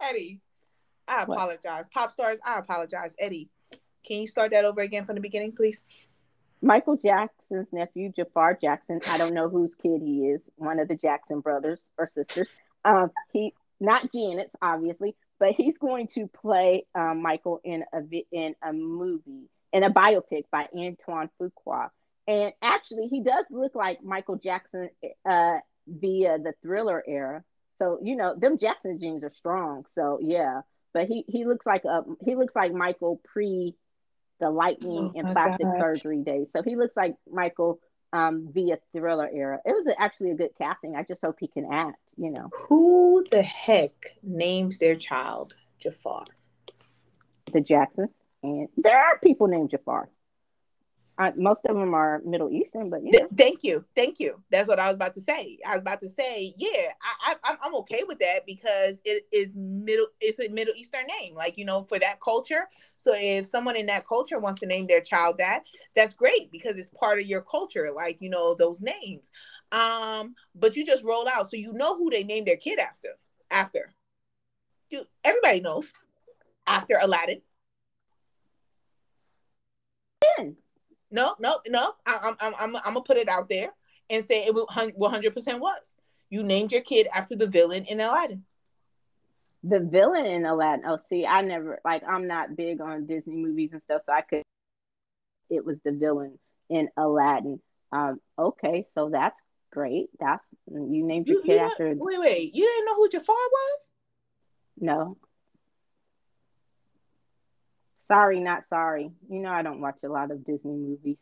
Eddie, 0.02 0.41
I 1.07 1.23
apologize. 1.23 1.85
What? 1.85 1.91
Pop 1.91 2.11
stars, 2.14 2.39
I 2.43 2.57
apologize. 2.57 3.15
Eddie, 3.19 3.49
can 4.06 4.22
you 4.22 4.27
start 4.27 4.52
that 4.52 4.65
over 4.65 4.81
again 4.81 5.03
from 5.06 5.15
the 5.15 5.22
beginning, 5.22 5.52
please? 5.52 5.84
Michael 6.61 6.98
Jackson's 6.98 7.68
nephew, 7.72 8.11
Jaafar 8.11 8.60
Jackson. 8.60 8.99
I 9.07 9.18
don't 9.18 9.34
know 9.34 9.49
whose 9.49 9.72
kid 9.81 10.02
he 10.02 10.27
is. 10.27 10.41
One 10.57 10.80
of 10.80 10.88
the 10.88 10.95
Jackson 10.95 11.39
brothers 11.39 11.80
or 11.98 12.11
sisters. 12.15 12.48
Um, 12.84 13.11
he 13.31 13.53
not 13.80 14.11
Janet's, 14.14 14.52
obviously, 14.61 15.15
but 15.41 15.55
he's 15.57 15.76
going 15.80 16.07
to 16.07 16.27
play 16.27 16.85
um, 16.93 17.23
Michael 17.23 17.59
in 17.63 17.84
a 17.91 18.01
in 18.31 18.53
a 18.63 18.72
movie 18.72 19.49
in 19.73 19.84
a 19.84 19.89
biopic 19.89 20.43
by 20.51 20.68
Antoine 20.73 21.30
Fuqua. 21.41 21.89
And 22.27 22.53
actually, 22.61 23.07
he 23.07 23.23
does 23.23 23.45
look 23.49 23.73
like 23.73 24.03
Michael 24.03 24.35
Jackson 24.38 24.89
uh, 25.27 25.55
via 25.88 26.38
the 26.38 26.53
Thriller 26.61 27.03
era. 27.05 27.43
So 27.80 27.97
you 28.03 28.15
know, 28.15 28.35
them 28.38 28.59
Jackson 28.59 28.99
genes 29.01 29.23
are 29.23 29.34
strong. 29.34 29.85
So 29.95 30.19
yeah, 30.22 30.61
but 30.93 31.07
he 31.07 31.26
he 31.27 31.43
looks 31.45 31.65
like 31.65 31.85
a 31.85 32.03
he 32.23 32.35
looks 32.35 32.55
like 32.55 32.72
Michael 32.72 33.19
pre 33.26 33.76
the 34.39 34.51
lightning 34.51 35.11
oh 35.15 35.19
and 35.19 35.31
plastic 35.31 35.65
God. 35.65 35.80
surgery 35.80 36.22
days. 36.23 36.47
So 36.55 36.61
he 36.61 36.76
looks 36.76 36.95
like 36.95 37.15
Michael 37.27 37.80
um, 38.13 38.49
via 38.51 38.77
Thriller 38.91 39.29
era. 39.33 39.59
It 39.65 39.71
was 39.71 39.93
actually 39.97 40.31
a 40.31 40.35
good 40.35 40.51
casting. 40.57 40.95
I 40.95 41.03
just 41.03 41.21
hope 41.23 41.38
he 41.39 41.47
can 41.47 41.67
act. 41.71 41.97
You 42.17 42.31
know, 42.31 42.49
who 42.67 43.25
the 43.31 43.41
heck 43.41 44.17
names 44.21 44.79
their 44.79 44.95
child 44.95 45.55
Jafar? 45.79 46.25
The 47.53 47.61
Jacksons, 47.61 48.09
and 48.43 48.69
there 48.77 48.97
are 48.97 49.19
people 49.19 49.47
named 49.47 49.71
Jafar. 49.71 50.09
Most 51.35 51.60
of 51.68 51.76
them 51.76 51.93
are 51.93 52.22
Middle 52.26 52.49
Eastern, 52.49 52.89
but 52.89 53.02
yeah. 53.03 53.11
Th- 53.11 53.31
thank 53.38 53.64
you, 53.64 53.85
thank 53.95 54.19
you. 54.19 54.41
That's 54.49 54.68
what 54.68 54.80
I 54.80 54.88
was 54.88 54.95
about 54.95 55.14
to 55.15 55.22
say. 55.22 55.60
I 55.65 55.72
was 55.72 55.81
about 55.81 56.02
to 56.02 56.10
say, 56.10 56.53
yeah, 56.57 56.93
I, 57.26 57.35
I, 57.43 57.57
I'm 57.61 57.76
okay 57.76 58.02
with 58.07 58.19
that 58.19 58.45
because 58.45 58.98
it 59.06 59.27
is 59.31 59.56
middle. 59.56 60.07
It's 60.19 60.39
a 60.39 60.48
Middle 60.48 60.73
Eastern 60.76 61.06
name, 61.07 61.35
like 61.35 61.57
you 61.57 61.65
know, 61.65 61.84
for 61.84 61.99
that 61.99 62.22
culture. 62.22 62.68
So 63.03 63.14
if 63.15 63.45
someone 63.45 63.76
in 63.76 63.85
that 63.88 64.07
culture 64.07 64.39
wants 64.39 64.61
to 64.61 64.65
name 64.68 64.88
their 64.88 65.02
child 65.02 65.38
that, 65.39 65.64
that's 65.95 66.14
great 66.14 66.52
because 66.52 66.77
it's 66.77 66.89
part 66.98 67.19
of 67.19 67.26
your 67.26 67.41
culture, 67.41 67.91
like 67.95 68.18
you 68.19 68.30
know 68.30 68.56
those 68.56 68.81
names. 68.81 69.30
Um, 69.72 70.35
but 70.56 70.76
you 70.76 70.85
just 70.85 71.03
roll 71.03 71.27
out, 71.27 71.49
so 71.52 71.57
you 71.57 71.73
know 71.73 71.98
who 71.98 72.10
they 72.10 72.23
named 72.23 72.48
their 72.48 72.57
kid 72.57 72.80
after. 72.80 73.10
After, 73.49 73.91
you 74.89 75.06
everybody 75.23 75.60
knows 75.60 75.91
after 76.65 76.98
Aladdin. 77.02 77.41
No, 81.11 81.35
no, 81.39 81.59
no. 81.67 81.93
I, 82.05 82.33
I'm, 82.39 82.53
I'm, 82.59 82.75
I'm 82.77 82.83
gonna 82.93 83.01
put 83.01 83.17
it 83.17 83.27
out 83.29 83.49
there 83.49 83.69
and 84.09 84.23
say 84.25 84.45
it 84.45 84.53
100 84.55 85.33
percent 85.33 85.59
was. 85.59 85.95
You 86.29 86.43
named 86.43 86.71
your 86.71 86.81
kid 86.81 87.07
after 87.13 87.35
the 87.35 87.47
villain 87.47 87.83
in 87.85 87.99
Aladdin. 87.99 88.45
The 89.63 89.79
villain 89.79 90.25
in 90.25 90.45
Aladdin. 90.45 90.85
Oh, 90.88 90.99
see, 91.09 91.25
I 91.25 91.41
never 91.41 91.79
like. 91.83 92.03
I'm 92.07 92.27
not 92.27 92.55
big 92.55 92.81
on 92.81 93.05
Disney 93.05 93.35
movies 93.35 93.71
and 93.73 93.81
stuff, 93.83 94.01
so 94.05 94.13
I 94.13 94.21
could. 94.21 94.43
It 95.49 95.65
was 95.65 95.77
the 95.83 95.91
villain 95.91 96.39
in 96.69 96.89
Aladdin. 96.97 97.59
Um. 97.91 98.19
Okay, 98.39 98.88
so 98.95 99.09
that's 99.09 99.35
great. 99.71 100.09
That's 100.19 100.43
you 100.67 101.05
named 101.05 101.27
your 101.27 101.38
You, 101.38 101.43
kid 101.43 101.53
you 101.53 101.59
after. 101.59 101.93
wait, 101.97 102.19
wait. 102.19 102.55
You 102.55 102.63
didn't 102.65 102.85
know 102.85 102.95
who 102.95 103.09
Jafar 103.09 103.35
was? 103.35 103.89
No. 104.79 105.17
Sorry, 108.11 108.41
not 108.41 108.63
sorry. 108.69 109.11
You 109.29 109.39
know 109.39 109.51
I 109.51 109.61
don't 109.61 109.79
watch 109.79 109.95
a 110.03 110.09
lot 110.09 110.31
of 110.31 110.45
Disney 110.45 110.75
movies. 110.75 111.17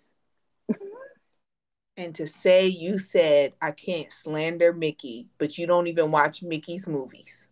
And 1.95 2.15
to 2.15 2.27
say 2.27 2.65
you 2.65 2.97
said 2.97 3.53
I 3.61 3.71
can't 3.71 4.11
slander 4.11 4.73
Mickey, 4.73 5.27
but 5.37 5.57
you 5.57 5.67
don't 5.67 5.87
even 5.87 6.11
watch 6.11 6.41
Mickey's 6.41 6.87
movies. 6.87 7.49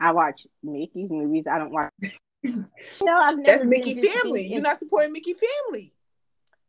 I 0.00 0.12
watch 0.12 0.46
Mickey's 0.62 1.10
movies. 1.10 1.44
I 1.50 1.58
don't 1.58 1.72
watch. 1.72 1.92
no, 2.42 2.62
I've 3.12 3.36
never. 3.36 3.58
That's 3.58 3.64
Mickey 3.66 4.00
family. 4.00 4.46
You're 4.46 4.62
not 4.62 4.78
supporting 4.78 5.12
Mickey 5.12 5.34
family. 5.34 5.92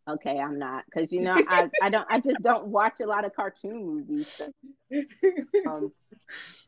Okay, 0.07 0.37
I'm 0.37 0.59
not 0.59 0.83
because 0.85 1.13
you 1.13 1.21
know 1.21 1.35
I 1.47 1.69
I 1.81 1.89
don't 1.89 2.07
I 2.09 2.19
just 2.19 2.41
don't 2.41 2.67
watch 2.69 2.99
a 3.01 3.05
lot 3.05 3.23
of 3.23 3.33
cartoon 3.35 3.85
movies. 3.85 4.41
Um, 5.65 5.91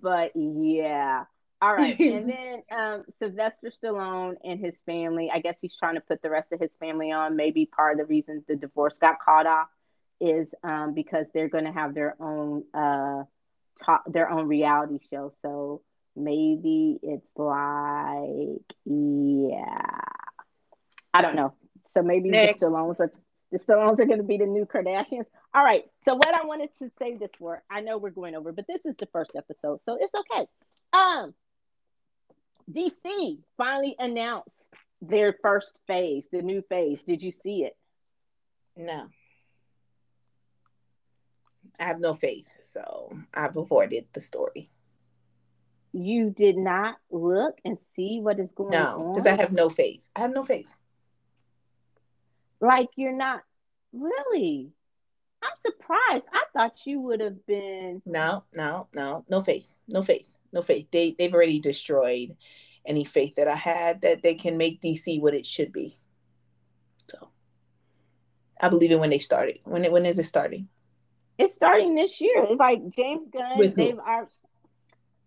but 0.02 0.32
yeah. 0.36 1.26
All 1.62 1.74
right, 1.74 1.98
and 2.00 2.30
then 2.30 2.64
um, 2.72 3.04
Sylvester 3.20 3.72
Stallone 3.82 4.36
and 4.44 4.60
his 4.60 4.74
family. 4.86 5.32
I 5.34 5.40
guess 5.40 5.56
he's 5.62 5.76
trying 5.76 5.96
to 5.96 6.02
put 6.02 6.22
the 6.22 6.30
rest 6.30 6.52
of 6.52 6.60
his 6.60 6.72
family 6.80 7.12
on. 7.12 7.36
Maybe 7.36 7.66
part 7.66 7.94
of 7.94 8.00
the 8.00 8.06
reason 8.06 8.44
the 8.48 8.56
divorce 8.56 8.94
got 9.00 9.20
caught 9.20 9.48
off 9.48 9.68
is 10.20 10.48
um, 10.64 10.94
because 10.94 11.26
they're 11.34 11.50
going 11.50 11.66
to 11.66 11.72
have 11.72 11.94
their 11.94 12.16
own 12.20 12.64
uh, 12.74 13.24
their 14.08 14.30
own 14.30 14.48
reality 14.48 15.00
show. 15.12 15.34
So 15.42 15.82
maybe 16.16 17.00
it's 17.02 17.28
like 17.36 18.62
yeah, 18.86 20.02
I 21.14 21.22
don't 21.22 21.36
know. 21.36 21.54
So 21.96 22.04
maybe 22.04 22.30
Next. 22.30 22.60
the 22.60 22.68
Stallones 22.68 23.00
are 23.00 23.12
the 23.52 23.60
Stallones 23.60 24.00
are 24.00 24.06
going 24.06 24.20
to 24.20 24.24
be 24.24 24.38
the 24.38 24.46
new 24.46 24.66
Kardashians. 24.66 25.26
All 25.54 25.64
right. 25.64 25.86
So 26.04 26.16
what 26.16 26.34
I 26.34 26.46
wanted 26.46 26.70
to 26.80 26.92
say 27.00 27.16
this 27.16 27.30
for, 27.40 27.64
I 27.70 27.82
know 27.82 27.98
we're 27.98 28.10
going 28.10 28.36
over, 28.36 28.52
but 28.52 28.68
this 28.68 28.82
is 28.84 28.96
the 28.98 29.08
first 29.08 29.32
episode, 29.36 29.80
so 29.86 29.98
it's 30.00 30.14
okay. 30.14 30.48
Um, 30.92 31.34
DC 32.72 33.40
finally 33.58 33.96
announced 34.00 34.50
their 35.02 35.36
first 35.42 35.78
phase, 35.88 36.28
the 36.32 36.42
new 36.42 36.62
phase. 36.70 37.00
Did 37.08 37.22
you 37.22 37.32
see 37.32 37.64
it? 37.64 37.76
no. 38.78 39.08
I 41.78 41.88
have 41.88 42.00
no 42.00 42.14
faith, 42.14 42.48
so 42.64 43.12
I've 43.34 43.58
avoided 43.58 44.06
the 44.14 44.22
story. 44.22 44.70
You 45.92 46.30
did 46.30 46.56
not 46.58 46.96
look 47.12 47.58
and 47.66 47.78
see 47.96 48.20
what 48.22 48.40
is 48.40 48.50
going 48.56 48.72
No, 48.72 49.08
on. 49.08 49.14
because 49.14 49.26
I 49.28 49.36
have 49.36 49.52
no 49.52 49.68
faith. 49.70 50.08
I 50.16 50.22
have 50.22 50.32
no 50.34 50.44
faith. 50.44 50.74
like 52.62 52.88
you're 52.96 53.12
not 53.16 53.42
really. 53.92 54.72
I'm 55.46 55.72
surprised. 55.72 56.26
I 56.34 56.44
thought 56.54 56.86
you 56.86 57.00
would 57.02 57.20
have 57.20 57.46
been. 57.46 58.02
No, 58.06 58.44
no, 58.54 58.88
no, 58.94 59.26
no 59.30 59.42
faith. 59.42 59.68
No 59.88 60.02
faith. 60.02 60.36
No 60.52 60.62
faith. 60.62 60.88
They 60.92 61.16
they've 61.18 61.34
already 61.34 61.60
destroyed 61.60 62.36
any 62.86 63.04
faith 63.04 63.36
that 63.36 63.48
I 63.48 63.56
had 63.56 64.02
that 64.02 64.24
they 64.24 64.36
can 64.36 64.58
make 64.58 64.82
DC 64.82 65.22
what 65.22 65.34
it 65.34 65.46
should 65.46 65.72
be. 65.72 66.00
So 67.10 67.30
I 68.62 68.70
believe 68.70 68.92
it 68.92 69.00
when 69.00 69.10
they 69.10 69.20
started. 69.20 69.60
When 69.64 69.86
it 69.86 69.92
when 69.92 70.06
is 70.06 70.20
it 70.20 70.26
starting? 70.26 70.70
It's 71.38 71.56
starting 71.56 71.96
this 71.96 72.22
year. 72.22 72.46
It's 72.50 72.60
like 72.60 72.80
James 72.96 73.28
Gunn. 73.32 73.58
With 73.58 73.76
they've 73.76 74.00
are. 74.00 74.30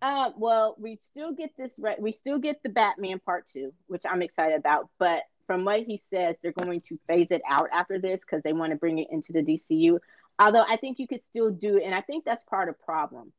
Uh, 0.01 0.31
well, 0.37 0.75
we 0.79 0.97
still 1.11 1.33
get 1.33 1.51
this. 1.57 1.71
Re- 1.77 1.97
we 1.99 2.13
still 2.13 2.39
get 2.39 2.63
the 2.63 2.69
Batman 2.69 3.19
part 3.19 3.45
two, 3.51 3.73
which 3.87 4.03
I'm 4.09 4.21
excited 4.21 4.57
about. 4.57 4.89
But 4.97 5.23
from 5.49 5.65
what 5.65 5.81
he 5.81 5.99
says, 6.11 6.35
they're 6.43 6.51
going 6.51 6.79
to 6.81 6.99
phase 7.07 7.29
it 7.31 7.41
out 7.49 7.69
after 7.73 7.97
this 7.97 8.21
because 8.21 8.43
they 8.43 8.53
want 8.53 8.71
to 8.71 8.75
bring 8.75 8.99
it 8.99 9.07
into 9.09 9.33
the 9.33 9.41
DCU. 9.41 9.97
Although 10.37 10.61
I 10.61 10.77
think 10.77 10.99
you 10.99 11.07
could 11.07 11.23
still 11.31 11.49
do 11.49 11.81
and 11.83 11.95
I 11.95 12.01
think 12.01 12.23
that's 12.23 12.43
part 12.47 12.69
of 12.69 12.75
the 12.75 12.83
problem. 12.83 13.33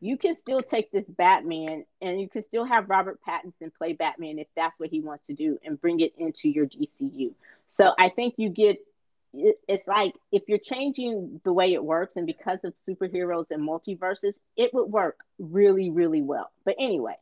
You 0.00 0.16
can 0.16 0.34
still 0.34 0.60
take 0.60 0.90
this 0.90 1.04
Batman, 1.04 1.84
and 2.00 2.18
you 2.18 2.28
can 2.28 2.42
still 2.46 2.64
have 2.64 2.88
Robert 2.88 3.20
Pattinson 3.26 3.70
play 3.76 3.92
Batman 3.92 4.38
if 4.38 4.46
that's 4.56 4.78
what 4.78 4.88
he 4.88 5.00
wants 5.00 5.26
to 5.26 5.34
do, 5.34 5.58
and 5.62 5.78
bring 5.78 6.00
it 6.00 6.14
into 6.16 6.48
your 6.48 6.66
DCU. 6.66 7.34
So 7.74 7.92
I 7.98 8.08
think 8.08 8.34
you 8.38 8.48
get 8.48 8.78
it's 9.34 9.86
like 9.86 10.14
if 10.32 10.44
you're 10.46 10.58
changing 10.58 11.40
the 11.44 11.52
way 11.52 11.74
it 11.74 11.84
works 11.84 12.12
and 12.16 12.26
because 12.26 12.60
of 12.64 12.72
superheroes 12.88 13.46
and 13.50 13.68
multiverses 13.68 14.32
it 14.56 14.72
would 14.72 14.84
work 14.84 15.18
really 15.40 15.90
really 15.90 16.22
well 16.22 16.52
but 16.64 16.76
anyway 16.78 17.16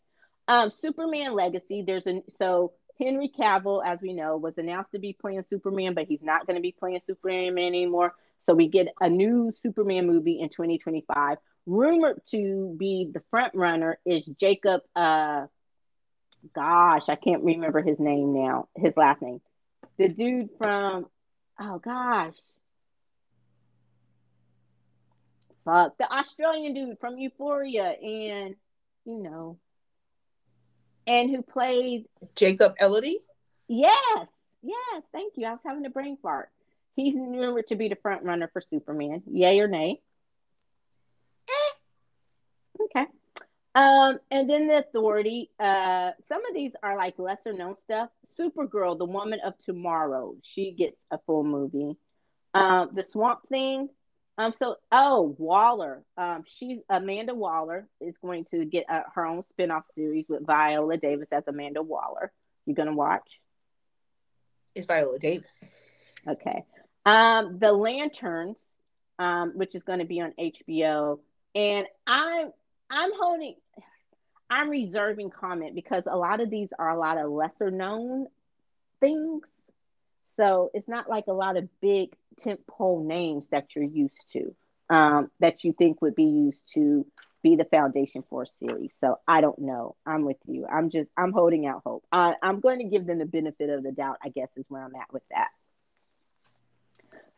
um 0.46 0.70
superman 0.82 1.34
legacy 1.34 1.82
there's 1.86 2.06
a 2.06 2.22
so 2.36 2.72
henry 3.02 3.30
cavill 3.38 3.84
as 3.84 3.98
we 4.00 4.12
know 4.12 4.36
was 4.36 4.54
announced 4.56 4.92
to 4.92 4.98
be 4.98 5.12
playing 5.12 5.44
superman 5.50 5.94
but 5.94 6.06
he's 6.06 6.22
not 6.22 6.46
going 6.46 6.56
to 6.56 6.62
be 6.62 6.72
playing 6.72 7.00
superman 7.06 7.58
anymore. 7.58 8.14
So 8.46 8.54
we 8.54 8.68
get 8.68 8.88
a 9.00 9.08
new 9.08 9.52
superman 9.62 10.06
movie 10.06 10.40
in 10.40 10.48
2025 10.48 11.38
rumored 11.64 12.20
to 12.30 12.74
be 12.76 13.08
the 13.12 13.22
front 13.30 13.54
runner 13.54 13.96
is 14.04 14.24
jacob 14.40 14.80
uh 14.96 15.46
gosh 16.52 17.02
i 17.08 17.14
can't 17.14 17.44
remember 17.44 17.80
his 17.80 18.00
name 18.00 18.34
now 18.34 18.68
his 18.76 18.92
last 18.96 19.22
name. 19.22 19.40
The 19.98 20.08
dude 20.08 20.50
from 20.58 21.06
oh 21.60 21.78
gosh. 21.78 22.34
Fuck 25.64 25.96
the 25.98 26.12
australian 26.12 26.74
dude 26.74 26.98
from 26.98 27.16
euphoria 27.18 27.84
and 27.84 28.56
you 29.04 29.18
know 29.22 29.58
and 31.06 31.30
who 31.30 31.42
played 31.42 32.06
Jacob 32.34 32.76
Elordi? 32.80 33.16
yes 33.68 34.28
yes 34.62 35.02
thank 35.12 35.34
you. 35.36 35.46
I 35.46 35.52
was 35.52 35.60
having 35.64 35.86
a 35.86 35.90
brain 35.90 36.16
fart. 36.22 36.50
He's 36.94 37.14
rumored 37.16 37.68
to 37.68 37.76
be 37.76 37.88
the 37.88 37.96
front 37.96 38.22
runner 38.22 38.48
for 38.52 38.60
superman. 38.60 39.22
Yay 39.30 39.58
or 39.60 39.68
nay? 39.68 40.00
Okay. 42.80 43.06
Um 43.74 44.18
and 44.30 44.48
then 44.50 44.66
the 44.68 44.78
authority 44.78 45.50
uh 45.58 46.10
some 46.28 46.44
of 46.44 46.54
these 46.54 46.72
are 46.82 46.96
like 46.96 47.18
lesser 47.18 47.52
known 47.52 47.76
stuff. 47.84 48.10
Supergirl 48.38 48.98
the 48.98 49.06
woman 49.06 49.40
of 49.44 49.54
tomorrow. 49.64 50.34
She 50.42 50.72
gets 50.72 50.96
a 51.10 51.18
full 51.26 51.44
movie. 51.44 51.96
Um 52.54 52.90
the 52.94 53.04
swamp 53.10 53.40
thing 53.48 53.88
um 54.38 54.52
so 54.58 54.76
oh 54.90 55.34
waller. 55.38 56.02
Um 56.16 56.44
she's 56.58 56.78
amanda 56.88 57.34
waller 57.34 57.86
is 58.00 58.14
going 58.22 58.46
to 58.52 58.64
get 58.64 58.86
uh, 58.88 59.02
her 59.14 59.26
own 59.26 59.42
spin-off 59.50 59.84
series 59.94 60.26
with 60.28 60.46
viola 60.46 60.96
davis 60.96 61.28
as 61.32 61.44
amanda 61.46 61.82
waller. 61.82 62.32
You 62.66 62.74
gonna 62.74 62.94
watch? 62.94 63.28
It's 64.74 64.86
Viola 64.86 65.18
Davis. 65.18 65.64
Okay. 66.26 66.64
Um, 67.04 67.58
The 67.58 67.72
Lanterns, 67.72 68.56
um, 69.18 69.52
which 69.54 69.74
is 69.74 69.82
going 69.82 69.98
to 69.98 70.04
be 70.04 70.20
on 70.20 70.32
HBO, 70.38 71.18
and 71.54 71.86
I'm 72.06 72.52
I'm 72.88 73.10
holding, 73.18 73.56
I'm 74.48 74.70
reserving 74.70 75.30
comment 75.30 75.74
because 75.74 76.04
a 76.06 76.16
lot 76.16 76.40
of 76.40 76.50
these 76.50 76.68
are 76.78 76.90
a 76.90 76.98
lot 76.98 77.18
of 77.18 77.30
lesser 77.30 77.70
known 77.70 78.26
things, 79.00 79.42
so 80.36 80.70
it's 80.74 80.88
not 80.88 81.08
like 81.08 81.24
a 81.28 81.32
lot 81.32 81.56
of 81.56 81.68
big 81.80 82.14
tentpole 82.44 83.04
names 83.04 83.44
that 83.50 83.68
you're 83.74 83.84
used 83.84 84.14
to, 84.32 84.54
um, 84.94 85.30
that 85.40 85.64
you 85.64 85.72
think 85.72 86.00
would 86.02 86.14
be 86.14 86.24
used 86.24 86.62
to 86.74 87.06
be 87.42 87.56
the 87.56 87.64
foundation 87.64 88.22
for 88.30 88.44
a 88.44 88.46
series. 88.60 88.90
So 89.00 89.18
I 89.26 89.40
don't 89.40 89.58
know. 89.58 89.96
I'm 90.06 90.24
with 90.24 90.36
you. 90.46 90.66
I'm 90.66 90.90
just 90.90 91.10
I'm 91.16 91.32
holding 91.32 91.66
out 91.66 91.82
hope. 91.84 92.04
I, 92.12 92.34
I'm 92.42 92.60
going 92.60 92.78
to 92.78 92.84
give 92.84 93.06
them 93.06 93.18
the 93.18 93.26
benefit 93.26 93.68
of 93.68 93.82
the 93.82 93.92
doubt. 93.92 94.18
I 94.22 94.28
guess 94.28 94.48
is 94.56 94.64
where 94.68 94.82
I'm 94.82 94.94
at 94.94 95.12
with 95.12 95.24
that. 95.30 95.48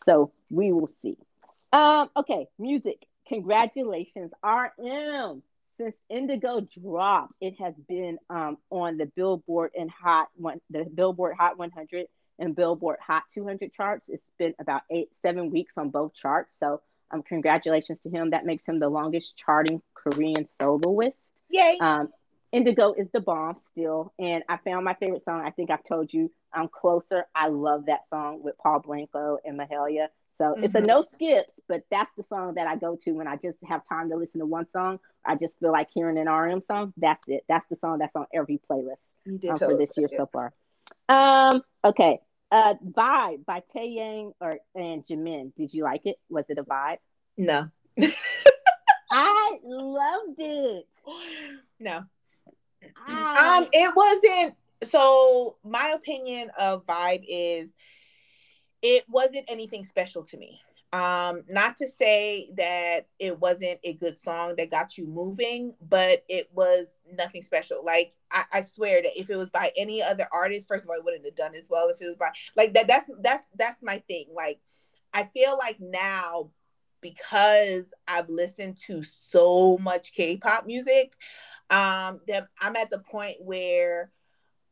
So 0.06 0.32
we 0.50 0.72
will 0.72 0.90
see. 1.02 1.16
Um, 1.72 2.10
okay, 2.16 2.46
music. 2.58 3.06
Congratulations, 3.28 4.32
RM. 4.44 5.42
Since 5.78 5.96
Indigo 6.08 6.60
dropped, 6.60 7.32
it 7.40 7.58
has 7.58 7.74
been 7.88 8.18
um, 8.30 8.58
on 8.70 8.96
the 8.96 9.06
Billboard 9.06 9.72
and 9.76 9.90
Hot 9.90 10.28
one, 10.36 10.60
the 10.70 10.84
Billboard 10.84 11.34
Hot 11.36 11.58
100 11.58 12.06
and 12.38 12.54
Billboard 12.54 12.98
Hot 13.06 13.22
200 13.34 13.72
charts. 13.72 14.04
It's 14.08 14.22
been 14.38 14.54
about 14.58 14.82
eight, 14.90 15.08
seven 15.22 15.50
weeks 15.50 15.78
on 15.78 15.90
both 15.90 16.14
charts. 16.14 16.50
So, 16.60 16.80
um, 17.10 17.22
congratulations 17.22 18.00
to 18.02 18.10
him. 18.10 18.30
That 18.30 18.44
makes 18.44 18.64
him 18.64 18.78
the 18.78 18.88
longest 18.88 19.36
charting 19.36 19.82
Korean 19.94 20.48
soloist. 20.60 21.16
Yay. 21.48 21.78
Um, 21.80 22.12
Indigo 22.52 22.92
is 22.92 23.08
the 23.12 23.20
bomb 23.20 23.56
still, 23.72 24.12
and 24.18 24.44
I 24.48 24.58
found 24.58 24.84
my 24.84 24.94
favorite 24.94 25.24
song. 25.24 25.42
I 25.44 25.50
think 25.50 25.70
I've 25.70 25.84
told 25.84 26.12
you, 26.12 26.30
I'm 26.52 26.68
closer. 26.68 27.26
I 27.34 27.48
love 27.48 27.86
that 27.86 28.02
song 28.10 28.42
with 28.42 28.56
Paul 28.58 28.78
Blanco 28.80 29.38
and 29.44 29.58
Mahalia. 29.58 30.06
So 30.38 30.54
it's 30.54 30.74
a 30.74 30.78
Mhm. 30.78 30.86
no 30.86 31.02
skips, 31.02 31.50
but 31.68 31.84
that's 31.90 32.10
the 32.16 32.24
song 32.24 32.54
that 32.54 32.66
I 32.66 32.76
go 32.76 32.96
to 33.04 33.12
when 33.12 33.26
I 33.28 33.36
just 33.36 33.58
have 33.64 33.84
time 33.88 34.08
to 34.10 34.16
listen 34.16 34.40
to 34.40 34.46
one 34.46 34.68
song. 34.70 34.98
I 35.24 35.36
just 35.36 35.58
feel 35.58 35.72
like 35.72 35.88
hearing 35.92 36.18
an 36.18 36.28
RM 36.28 36.62
song. 36.62 36.92
That's 36.96 37.22
it. 37.28 37.44
That's 37.48 37.68
the 37.68 37.76
song 37.76 37.98
that's 37.98 38.14
on 38.16 38.26
every 38.32 38.60
playlist 38.70 38.96
um, 39.50 39.58
for 39.58 39.76
this 39.76 39.90
year 39.96 40.08
so 40.16 40.26
far. 40.26 40.52
Um, 41.08 41.62
okay. 41.84 42.20
Uh, 42.50 42.74
Vibe 42.84 43.44
by 43.44 43.62
Taeyang 43.74 44.32
or 44.40 44.58
and 44.74 45.04
Jimin. 45.06 45.52
Did 45.56 45.72
you 45.74 45.84
like 45.84 46.06
it? 46.06 46.16
Was 46.28 46.44
it 46.48 46.58
a 46.58 46.64
vibe? 46.64 46.98
No. 47.36 47.68
I 49.10 49.58
loved 49.64 50.36
it. 50.38 50.86
No. 51.80 52.04
I... 53.06 53.58
Um, 53.58 53.68
it 53.72 53.92
wasn't. 53.94 54.54
So 54.90 55.56
my 55.64 55.94
opinion 55.94 56.50
of 56.58 56.84
Vibe 56.86 57.24
is, 57.26 57.70
it 58.82 59.04
wasn't 59.08 59.46
anything 59.48 59.84
special 59.84 60.24
to 60.24 60.36
me. 60.36 60.60
Um, 60.94 61.42
not 61.48 61.76
to 61.78 61.88
say 61.88 62.50
that 62.56 63.08
it 63.18 63.40
wasn't 63.40 63.80
a 63.82 63.94
good 63.94 64.20
song 64.20 64.54
that 64.58 64.70
got 64.70 64.96
you 64.96 65.08
moving, 65.08 65.74
but 65.82 66.24
it 66.28 66.48
was 66.52 66.86
nothing 67.12 67.42
special. 67.42 67.84
Like 67.84 68.14
I, 68.30 68.44
I, 68.52 68.62
swear 68.62 69.02
that 69.02 69.18
if 69.18 69.28
it 69.28 69.34
was 69.34 69.50
by 69.50 69.72
any 69.76 70.04
other 70.04 70.28
artist, 70.32 70.68
first 70.68 70.84
of 70.84 70.90
all, 70.90 70.94
it 70.94 71.04
wouldn't 71.04 71.24
have 71.24 71.34
done 71.34 71.56
as 71.56 71.66
well. 71.68 71.88
If 71.88 72.00
it 72.00 72.06
was 72.06 72.14
by 72.14 72.28
like 72.54 72.74
that, 72.74 72.86
that's 72.86 73.10
that's 73.22 73.44
that's 73.58 73.82
my 73.82 74.04
thing. 74.06 74.26
Like 74.32 74.60
I 75.12 75.24
feel 75.24 75.58
like 75.58 75.78
now 75.80 76.50
because 77.00 77.92
I've 78.06 78.28
listened 78.28 78.78
to 78.86 79.02
so 79.02 79.76
much 79.78 80.14
K-pop 80.14 80.64
music, 80.64 81.12
um, 81.70 82.20
that 82.28 82.46
I'm 82.60 82.76
at 82.76 82.90
the 82.90 83.00
point 83.00 83.38
where 83.40 84.12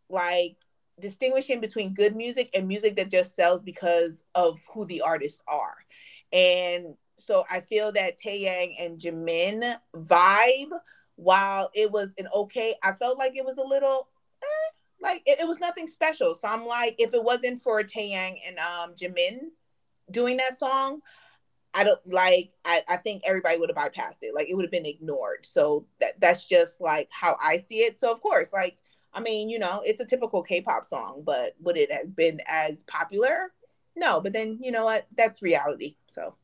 like 0.08 0.56
distinguishing 1.00 1.60
between 1.60 1.94
good 1.94 2.14
music 2.14 2.50
and 2.54 2.68
music 2.68 2.94
that 2.96 3.10
just 3.10 3.34
sells 3.34 3.60
because 3.60 4.22
of 4.36 4.60
who 4.72 4.84
the 4.84 5.00
artists 5.00 5.42
are. 5.48 5.74
And 6.32 6.94
so 7.18 7.44
I 7.50 7.60
feel 7.60 7.92
that 7.92 8.18
Taeyang 8.18 8.72
and 8.80 8.98
Jimin 8.98 9.76
vibe, 9.94 10.70
while 11.16 11.70
it 11.74 11.90
was 11.90 12.12
an 12.18 12.28
okay, 12.34 12.74
I 12.82 12.92
felt 12.92 13.18
like 13.18 13.36
it 13.36 13.44
was 13.44 13.58
a 13.58 13.62
little 13.62 14.08
eh, 14.42 14.70
like 15.00 15.22
it, 15.26 15.40
it, 15.40 15.46
was 15.46 15.60
nothing 15.60 15.86
special. 15.86 16.34
So 16.34 16.48
I'm 16.48 16.66
like, 16.66 16.96
if 16.98 17.14
it 17.14 17.22
wasn't 17.22 17.62
for 17.62 17.82
Taeyang 17.82 18.36
and 18.46 18.58
um 18.58 18.94
Jimin 18.94 19.50
doing 20.10 20.38
that 20.38 20.58
song, 20.58 21.00
I 21.74 21.84
don't 21.84 22.00
like 22.06 22.52
I, 22.64 22.82
I 22.88 22.96
think 22.96 23.22
everybody 23.26 23.58
would 23.58 23.70
have 23.70 23.76
bypassed 23.76 24.22
it. 24.22 24.34
Like 24.34 24.48
it 24.48 24.54
would 24.54 24.64
have 24.64 24.72
been 24.72 24.86
ignored. 24.86 25.46
So 25.46 25.86
that 26.00 26.20
that's 26.20 26.46
just 26.46 26.80
like 26.80 27.08
how 27.10 27.36
I 27.40 27.58
see 27.58 27.80
it. 27.80 28.00
So 28.00 28.10
of 28.10 28.20
course, 28.20 28.52
like 28.52 28.78
I 29.14 29.20
mean, 29.20 29.50
you 29.50 29.58
know, 29.58 29.82
it's 29.84 30.00
a 30.00 30.06
typical 30.06 30.42
K-pop 30.42 30.86
song, 30.86 31.22
but 31.24 31.54
would 31.60 31.76
it 31.76 31.92
have 31.92 32.16
been 32.16 32.40
as 32.46 32.82
popular? 32.84 33.52
No, 33.96 34.20
but 34.20 34.32
then 34.32 34.58
you 34.60 34.72
know 34.72 34.84
what? 34.84 35.06
That's 35.16 35.42
reality. 35.42 35.96
So 36.06 36.34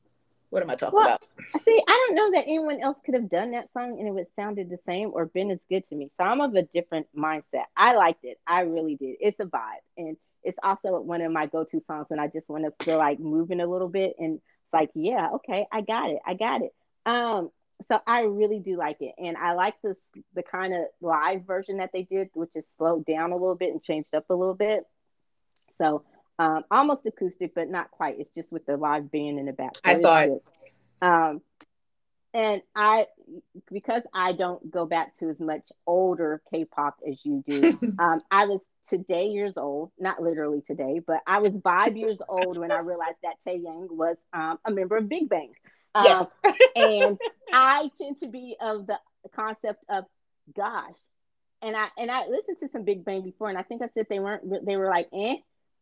what 0.50 0.62
am 0.62 0.70
I 0.70 0.76
talking 0.76 0.96
well, 0.96 1.06
about? 1.06 1.62
See, 1.62 1.82
I 1.86 2.06
don't 2.06 2.14
know 2.14 2.38
that 2.38 2.46
anyone 2.46 2.80
else 2.80 2.96
could 3.04 3.14
have 3.14 3.28
done 3.28 3.50
that 3.52 3.72
song 3.72 3.98
and 3.98 4.08
it 4.08 4.12
would 4.12 4.26
sounded 4.36 4.70
the 4.70 4.78
same 4.86 5.10
or 5.12 5.26
been 5.26 5.50
as 5.50 5.58
good 5.68 5.86
to 5.88 5.94
me. 5.94 6.10
So 6.16 6.24
I'm 6.24 6.40
of 6.40 6.54
a 6.54 6.62
different 6.62 7.06
mindset. 7.16 7.64
I 7.76 7.94
liked 7.94 8.24
it. 8.24 8.38
I 8.46 8.60
really 8.60 8.96
did. 8.96 9.16
It's 9.20 9.40
a 9.40 9.44
vibe. 9.44 9.82
And 9.96 10.16
it's 10.42 10.58
also 10.62 11.00
one 11.00 11.20
of 11.20 11.32
my 11.32 11.46
go-to 11.46 11.82
songs 11.86 12.06
when 12.08 12.18
I 12.18 12.28
just 12.28 12.48
want 12.48 12.64
to 12.64 12.84
feel 12.84 12.98
like 12.98 13.20
moving 13.20 13.60
a 13.60 13.66
little 13.66 13.88
bit. 13.88 14.14
And 14.18 14.36
it's 14.36 14.72
like, 14.72 14.90
yeah, 14.94 15.30
okay, 15.34 15.66
I 15.70 15.82
got 15.82 16.10
it. 16.10 16.20
I 16.26 16.34
got 16.34 16.62
it. 16.62 16.72
Um, 17.04 17.50
so 17.88 18.00
I 18.06 18.22
really 18.22 18.58
do 18.58 18.76
like 18.76 18.98
it. 19.00 19.14
And 19.18 19.36
I 19.36 19.52
like 19.52 19.74
this 19.82 19.96
the 20.34 20.42
kind 20.42 20.74
of 20.74 20.80
live 21.00 21.44
version 21.46 21.78
that 21.78 21.90
they 21.92 22.02
did, 22.02 22.28
which 22.34 22.50
is 22.54 22.64
slowed 22.78 23.04
down 23.04 23.32
a 23.32 23.36
little 23.36 23.54
bit 23.54 23.70
and 23.70 23.82
changed 23.82 24.14
up 24.14 24.24
a 24.30 24.34
little 24.34 24.54
bit. 24.54 24.84
So 25.78 26.04
um, 26.38 26.64
almost 26.70 27.04
acoustic, 27.06 27.54
but 27.54 27.68
not 27.68 27.90
quite. 27.90 28.18
It's 28.18 28.30
just 28.34 28.50
with 28.52 28.66
the 28.66 28.76
live 28.76 29.10
band 29.10 29.38
in 29.38 29.46
the 29.46 29.52
back. 29.52 29.76
So 29.76 29.80
I 29.84 29.94
saw 29.94 30.18
it. 30.18 30.44
Um, 31.00 31.42
and 32.34 32.62
I, 32.74 33.06
because 33.70 34.02
I 34.12 34.32
don't 34.32 34.70
go 34.70 34.86
back 34.86 35.18
to 35.18 35.30
as 35.30 35.40
much 35.40 35.64
older 35.86 36.42
K-pop 36.52 36.98
as 37.08 37.16
you 37.24 37.42
do, 37.46 37.78
um, 37.98 38.22
I 38.30 38.44
was 38.44 38.60
today 38.88 39.26
years 39.28 39.54
old, 39.56 39.90
not 39.98 40.22
literally 40.22 40.62
today, 40.66 41.00
but 41.04 41.20
I 41.26 41.38
was 41.38 41.52
five 41.62 41.96
years 41.96 42.18
old 42.28 42.58
when 42.58 42.70
I 42.70 42.78
realized 42.78 43.18
that 43.22 43.36
Taeyang 43.46 43.90
was 43.90 44.16
um, 44.32 44.58
a 44.64 44.70
member 44.70 44.96
of 44.96 45.08
Big 45.08 45.28
Bang. 45.28 45.52
Yes. 45.94 46.26
Um, 46.44 46.54
and 46.76 47.18
I 47.52 47.90
tend 48.00 48.20
to 48.20 48.28
be 48.28 48.56
of 48.60 48.86
the 48.86 48.98
concept 49.34 49.84
of 49.88 50.04
gosh, 50.54 50.96
and 51.62 51.76
I 51.76 51.88
and 51.96 52.10
I 52.10 52.26
listened 52.28 52.58
to 52.60 52.68
some 52.72 52.84
Big 52.84 53.04
Bang 53.04 53.22
before, 53.22 53.48
and 53.48 53.58
I 53.58 53.62
think 53.62 53.82
I 53.82 53.88
said 53.94 54.06
they 54.08 54.20
weren't 54.20 54.64
they 54.64 54.76
were 54.76 54.88
like 54.88 55.08
eh, 55.12 55.36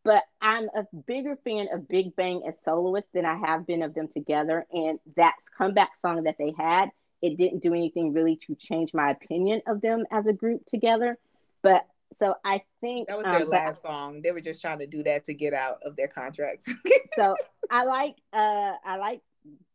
but 0.07 0.23
I'm 0.41 0.69
a 0.73 0.85
bigger 1.05 1.37
fan 1.43 1.67
of 1.73 1.89
Big 1.89 2.15
Bang 2.15 2.41
as 2.47 2.53
soloists 2.63 3.09
than 3.13 3.25
I 3.25 3.35
have 3.45 3.67
been 3.67 3.83
of 3.83 3.93
them 3.93 4.07
together. 4.07 4.65
And 4.71 4.99
that 5.17 5.33
comeback 5.57 5.89
song 6.01 6.23
that 6.23 6.37
they 6.39 6.53
had, 6.57 6.91
it 7.21 7.37
didn't 7.37 7.61
do 7.61 7.73
anything 7.73 8.13
really 8.13 8.39
to 8.47 8.55
change 8.55 8.93
my 8.93 9.11
opinion 9.11 9.61
of 9.67 9.81
them 9.81 10.05
as 10.09 10.25
a 10.25 10.31
group 10.31 10.65
together. 10.67 11.17
But 11.61 11.85
so 12.19 12.35
I 12.45 12.61
think 12.79 13.09
that 13.09 13.17
was 13.17 13.25
their 13.25 13.41
um, 13.41 13.49
last 13.49 13.81
song. 13.81 14.21
They 14.21 14.31
were 14.31 14.39
just 14.39 14.61
trying 14.61 14.79
to 14.79 14.87
do 14.87 15.03
that 15.03 15.25
to 15.25 15.33
get 15.33 15.53
out 15.53 15.79
of 15.83 15.97
their 15.97 16.07
contracts. 16.07 16.73
so 17.17 17.35
I 17.69 17.83
like 17.83 18.15
uh 18.31 18.75
I 18.85 18.95
like 18.99 19.19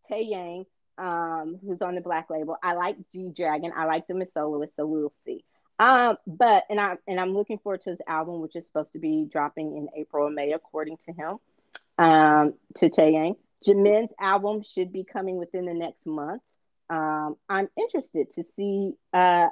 Tae 0.08 0.30
Taeyang, 0.30 0.64
um, 0.96 1.58
who's 1.62 1.82
on 1.82 1.94
the 1.94 2.00
black 2.00 2.30
label. 2.30 2.56
I 2.62 2.72
like 2.72 2.96
G 3.14 3.34
Dragon. 3.36 3.70
I 3.76 3.84
like 3.84 4.06
them 4.06 4.22
as 4.22 4.28
soloists, 4.32 4.76
so 4.76 4.86
we'll 4.86 5.12
see. 5.26 5.44
Um, 5.82 6.16
but 6.28 6.62
and 6.70 6.80
I 6.80 6.96
and 7.08 7.18
I'm 7.18 7.34
looking 7.34 7.58
forward 7.58 7.82
to 7.82 7.90
his 7.90 7.98
album, 8.06 8.40
which 8.40 8.54
is 8.54 8.64
supposed 8.66 8.92
to 8.92 9.00
be 9.00 9.28
dropping 9.30 9.76
in 9.76 9.88
April 9.96 10.28
or 10.28 10.30
May, 10.30 10.52
according 10.52 10.98
to 11.06 11.12
him. 11.12 11.38
Um, 11.98 12.54
to 12.78 12.88
Taeyang. 12.88 13.34
Jimin's 13.66 14.12
album 14.20 14.62
should 14.62 14.92
be 14.92 15.02
coming 15.02 15.38
within 15.38 15.66
the 15.66 15.74
next 15.74 16.06
month. 16.06 16.40
Um, 16.88 17.36
I'm 17.48 17.68
interested 17.76 18.32
to 18.34 18.44
see 18.54 18.92
uh 19.12 19.48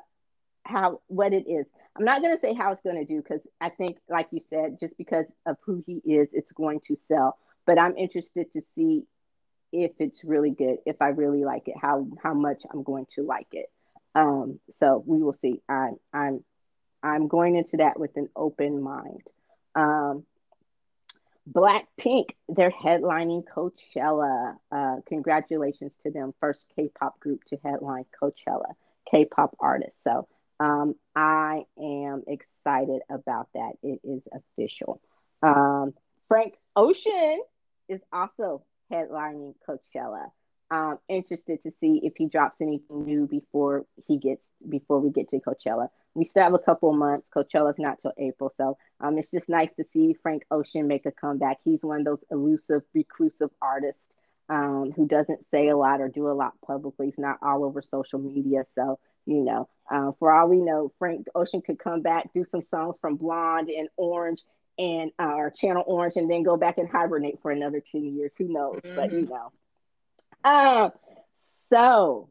how 0.65 1.01
what 1.09 1.33
it 1.33 1.49
is. 1.49 1.67
I'm 1.97 2.05
not 2.05 2.23
going 2.23 2.37
to 2.37 2.41
say 2.41 2.55
how 2.55 2.71
it's 2.71 2.83
going 2.83 3.05
to 3.05 3.05
do 3.05 3.21
because 3.21 3.41
I 3.61 3.71
think, 3.71 3.99
like 4.09 4.29
you 4.31 4.41
said, 4.51 4.79
just 4.79 4.97
because 4.97 5.27
of 5.47 5.57
who 5.63 5.83
he 5.85 5.95
is, 6.09 6.29
it's 6.33 6.53
going 6.53 6.81
to 6.87 6.97
sell. 7.09 7.39
But 7.67 7.77
I'm 7.81 7.97
interested 7.97 8.53
to 8.53 8.63
see 8.77 9.03
if 9.73 9.91
it's 9.99 10.23
really 10.23 10.51
good, 10.51 10.79
if 10.87 11.03
I 11.03 11.09
really 11.09 11.45
like 11.45 11.67
it, 11.67 11.75
how 11.81 12.07
how 12.23 12.35
much 12.35 12.63
I'm 12.73 12.85
going 12.85 13.07
to 13.17 13.23
like 13.25 13.49
it. 13.51 13.69
Um, 14.15 14.61
so 14.81 15.03
we 15.07 15.23
will 15.23 15.37
see. 15.41 15.61
I'm 15.69 15.97
I'm 16.13 16.45
I'm 17.03 17.29
going 17.29 17.57
into 17.57 17.79
that 17.79 17.99
with 17.99 18.17
an 18.17 18.29
open 18.37 18.83
mind. 18.83 19.23
Um, 19.75 20.25
Blackpink, 21.51 22.31
they're 22.49 22.71
headlining 22.71 23.45
Coachella. 23.45 24.57
Uh, 24.71 24.97
congratulations 25.07 25.93
to 26.05 26.11
them, 26.11 26.35
first 26.41 26.65
K-pop 26.77 27.19
group 27.19 27.43
to 27.45 27.59
headline 27.65 28.05
Coachella, 28.21 28.75
K-pop 29.11 29.57
artist. 29.59 29.97
So 30.05 30.29
um, 30.61 30.95
I 31.17 31.65
am 31.79 32.23
excited 32.27 33.01
about 33.09 33.49
that. 33.55 33.73
It 33.83 34.01
is 34.05 34.23
official. 34.33 35.01
Um, 35.43 35.95
Frank 36.29 36.55
Ocean 36.77 37.43
is 37.89 38.01
also 38.13 38.63
headlining 38.93 39.55
Coachella 39.67 40.31
um, 40.71 40.99
interested 41.09 41.63
to 41.63 41.73
see 41.81 42.01
if 42.05 42.15
he 42.17 42.27
drops 42.27 42.61
anything 42.61 43.05
new 43.05 43.27
before 43.27 43.85
he 44.07 44.19
gets 44.19 44.43
before 44.69 45.01
we 45.01 45.11
get 45.11 45.29
to 45.31 45.41
Coachella. 45.41 45.89
We 46.15 46.25
still 46.25 46.43
have 46.43 46.55
a 46.55 46.59
couple 46.59 46.93
months. 46.93 47.27
Coachella's 47.35 47.79
not 47.79 47.99
till 48.03 48.13
April, 48.19 48.53
so 48.57 48.77
um, 49.01 49.19
it's 49.19 49.31
just 49.31 49.49
nice 49.49 49.71
to 49.77 49.85
see 49.93 50.15
Frank 50.23 50.45
Ocean 50.51 50.87
make 50.87 51.07
a 51.07 51.13
comeback. 51.13 51.59
He's 51.65 51.83
one 51.83 52.01
of 52.01 52.05
those 52.05 52.25
elusive, 52.31 52.83
reclusive 52.95 53.51
artists 53.63 54.01
um, 54.49 54.93
who 54.95 55.07
doesn't 55.07 55.47
say 55.51 55.69
a 55.69 55.77
lot 55.77 56.01
or 56.01 56.09
do 56.09 56.29
a 56.29 56.33
lot 56.33 56.53
publicly. 56.67 57.07
He's 57.07 57.19
not 57.19 57.39
all 57.43 57.65
over 57.65 57.83
social 57.83 58.19
media, 58.19 58.67
so 58.75 58.99
you 59.27 59.45
know, 59.45 59.69
uh, 59.91 60.13
for 60.19 60.33
all 60.33 60.49
we 60.49 60.61
know, 60.61 60.93
Frank 60.99 61.27
Ocean 61.35 61.63
could 61.63 61.79
come 61.79 62.03
back, 62.03 62.33
do 62.33 62.45
some 62.51 62.63
songs 62.71 62.97
from 63.01 63.17
Blonde 63.17 63.71
and 63.71 63.89
Orange 63.97 64.43
and 64.79 65.11
uh, 65.19 65.35
or 65.35 65.51
Channel 65.51 65.85
Orange, 65.87 66.15
and 66.17 66.31
then 66.31 66.43
go 66.43 66.57
back 66.57 66.79
and 66.79 66.89
hibernate 66.89 67.39
for 67.43 67.51
another 67.51 67.83
ten 67.93 68.05
years. 68.17 68.33
Who 68.39 68.49
knows? 68.49 68.77
Mm-hmm. 68.77 68.97
But 68.97 69.13
you 69.13 69.27
know, 69.27 69.53
uh, 70.45 70.91
so, 71.73 72.31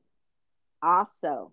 also, 0.81 1.51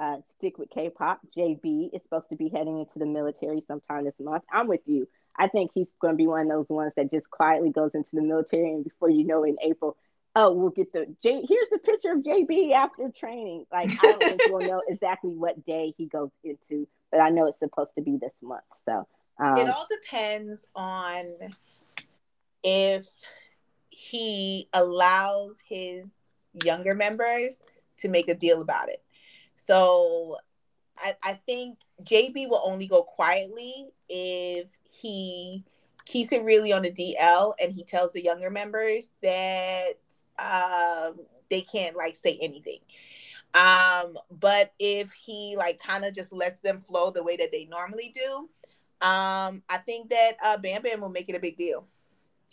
uh, 0.00 0.16
stick 0.38 0.58
with 0.58 0.70
K-pop. 0.70 1.20
JB 1.36 1.94
is 1.94 2.02
supposed 2.02 2.28
to 2.30 2.36
be 2.36 2.48
heading 2.48 2.80
into 2.80 2.98
the 2.98 3.06
military 3.06 3.62
sometime 3.66 4.04
this 4.04 4.14
month. 4.20 4.44
I'm 4.52 4.68
with 4.68 4.82
you. 4.86 5.08
I 5.38 5.48
think 5.48 5.70
he's 5.74 5.86
going 6.00 6.14
to 6.14 6.16
be 6.16 6.26
one 6.26 6.42
of 6.42 6.48
those 6.48 6.68
ones 6.68 6.92
that 6.96 7.10
just 7.10 7.28
quietly 7.30 7.70
goes 7.70 7.90
into 7.94 8.10
the 8.12 8.22
military, 8.22 8.72
and 8.72 8.84
before 8.84 9.10
you 9.10 9.24
know, 9.24 9.44
in 9.44 9.56
April, 9.62 9.96
oh, 10.34 10.52
we'll 10.52 10.70
get 10.70 10.92
the 10.92 11.06
J. 11.22 11.42
Here's 11.48 11.68
the 11.70 11.78
picture 11.78 12.12
of 12.12 12.18
JB 12.18 12.72
after 12.72 13.10
training. 13.10 13.66
Like 13.72 13.90
I 13.90 14.12
don't 14.12 14.22
think 14.22 14.42
we'll 14.46 14.66
know 14.66 14.82
exactly 14.88 15.30
what 15.30 15.64
day 15.66 15.94
he 15.96 16.06
goes 16.06 16.30
into, 16.44 16.86
but 17.10 17.20
I 17.20 17.30
know 17.30 17.46
it's 17.48 17.58
supposed 17.58 17.90
to 17.96 18.02
be 18.02 18.18
this 18.18 18.32
month. 18.42 18.64
So 18.88 19.06
um, 19.38 19.58
it 19.58 19.68
all 19.68 19.86
depends 19.90 20.60
on 20.74 21.26
if 22.62 23.06
he 23.96 24.68
allows 24.74 25.56
his 25.66 26.04
younger 26.64 26.94
members 26.94 27.62
to 27.98 28.08
make 28.08 28.28
a 28.28 28.34
deal 28.34 28.60
about 28.60 28.90
it. 28.90 29.02
So 29.56 30.36
I, 30.98 31.14
I 31.22 31.40
think 31.46 31.78
JB 32.04 32.48
will 32.48 32.60
only 32.62 32.86
go 32.86 33.02
quietly 33.02 33.88
if 34.08 34.66
he 34.90 35.64
keeps 36.04 36.30
it 36.32 36.44
really 36.44 36.72
on 36.72 36.82
the 36.82 36.92
DL 36.92 37.54
and 37.60 37.72
he 37.72 37.84
tells 37.84 38.12
the 38.12 38.22
younger 38.22 38.50
members 38.50 39.14
that 39.22 39.94
um, 40.38 41.18
they 41.50 41.62
can't 41.62 41.96
like 41.96 42.16
say 42.16 42.38
anything. 42.40 42.80
Um, 43.54 44.18
but 44.30 44.74
if 44.78 45.10
he 45.12 45.56
like 45.56 45.80
kind 45.80 46.04
of 46.04 46.14
just 46.14 46.32
lets 46.32 46.60
them 46.60 46.82
flow 46.82 47.10
the 47.10 47.24
way 47.24 47.38
that 47.38 47.50
they 47.50 47.64
normally 47.64 48.12
do, 48.14 48.48
um, 49.00 49.62
I 49.70 49.78
think 49.84 50.10
that 50.10 50.32
uh, 50.44 50.58
Bam 50.58 50.82
Bam 50.82 51.00
will 51.00 51.08
make 51.08 51.30
it 51.30 51.34
a 51.34 51.40
big 51.40 51.56
deal 51.56 51.86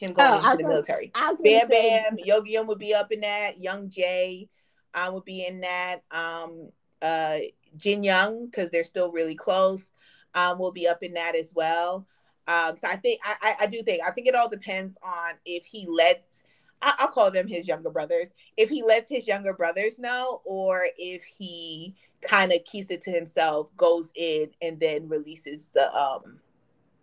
him 0.04 0.14
going 0.14 0.32
oh, 0.32 0.52
into 0.52 0.64
the 0.64 0.70
military. 0.70 1.12
Bam 1.14 1.68
Bam, 1.68 2.18
Yogi 2.18 2.58
would 2.60 2.80
be 2.80 2.94
up 2.94 3.12
in 3.12 3.22
that, 3.22 3.62
Youngjae. 3.62 4.48
I 4.94 5.10
would 5.10 5.26
be 5.26 5.46
in 5.46 5.62
that. 5.62 6.02
Um, 6.12 6.70
uh, 7.02 7.40
Jin 7.78 8.04
Young 8.04 8.46
because 8.46 8.70
they're 8.70 8.84
still 8.84 9.12
really 9.12 9.36
close. 9.36 9.92
Um, 10.36 10.58
will 10.58 10.72
be 10.72 10.88
up 10.88 11.04
in 11.04 11.14
that 11.14 11.36
as 11.36 11.54
well. 11.54 12.08
Um, 12.48 12.76
so 12.78 12.88
I 12.88 12.96
think 12.98 13.22
I, 13.24 13.36
I, 13.42 13.56
I 13.62 13.66
do 13.68 13.84
think 13.84 14.04
I 14.06 14.12
think 14.12 14.28
it 14.28 14.36
all 14.36 14.50
depends 14.50 14.98
on 15.04 15.34
if 15.46 15.66
he 15.66 15.88
lets 15.88 16.42
I, 16.82 16.96
I'll 17.00 17.08
call 17.08 17.32
them 17.32 17.48
his 17.48 17.68
younger 17.68 17.90
brothers. 17.90 18.30
If 18.58 18.70
he 18.70 18.84
lets 18.84 19.10
his 19.10 19.28
younger 19.28 19.54
brothers 19.54 20.00
know, 20.00 20.42
or 20.44 20.84
if 20.98 21.24
he 21.24 21.96
kind 22.22 22.52
of 22.52 22.64
keeps 22.66 22.90
it 22.90 23.02
to 23.04 23.12
himself, 23.12 23.68
goes 23.78 24.12
in 24.16 24.50
and 24.62 24.80
then 24.80 25.08
releases 25.08 25.70
the 25.70 25.94
um 25.96 26.40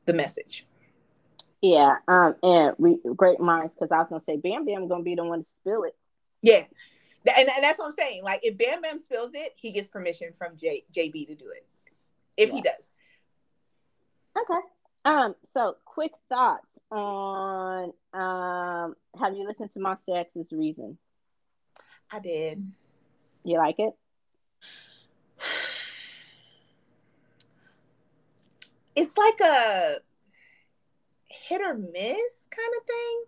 the 0.06 0.12
message. 0.12 0.66
Yeah, 1.62 1.96
um, 2.08 2.36
and 2.42 2.74
we 2.78 2.98
great 3.16 3.38
minds 3.38 3.74
because 3.74 3.92
I 3.92 3.98
was 3.98 4.06
gonna 4.08 4.22
say 4.26 4.36
Bam 4.36 4.64
Bam 4.64 4.88
gonna 4.88 5.02
be 5.02 5.14
the 5.14 5.24
one 5.24 5.40
to 5.40 5.46
spill 5.60 5.82
it. 5.84 5.94
Yeah, 6.40 6.64
and, 7.26 7.48
and 7.48 7.62
that's 7.62 7.78
what 7.78 7.86
I'm 7.86 7.92
saying. 7.92 8.24
Like 8.24 8.40
if 8.42 8.56
Bam 8.56 8.80
Bam 8.80 8.98
spills 8.98 9.32
it, 9.34 9.52
he 9.56 9.72
gets 9.72 9.88
permission 9.88 10.32
from 10.38 10.56
J, 10.56 10.84
JB 10.92 11.26
to 11.26 11.34
do 11.34 11.50
it. 11.50 11.66
If 12.36 12.48
yeah. 12.48 12.54
he 12.54 12.62
does. 12.62 12.92
Okay. 14.38 14.60
Um. 15.04 15.34
So 15.52 15.76
quick 15.84 16.12
thoughts 16.30 16.66
on 16.90 17.92
um. 18.14 18.94
Have 19.20 19.34
you 19.34 19.46
listened 19.46 19.70
to 19.74 19.80
Monsta 19.80 20.18
X's 20.18 20.46
Reason? 20.50 20.96
I 22.10 22.20
did. 22.20 22.64
You 23.44 23.58
like 23.58 23.78
it? 23.78 23.92
It's 28.96 29.16
like 29.16 29.40
a 29.40 30.00
hit 31.30 31.62
or 31.62 31.74
miss 31.74 32.46
kind 32.50 32.74
of 32.78 32.86
thing. 32.86 33.22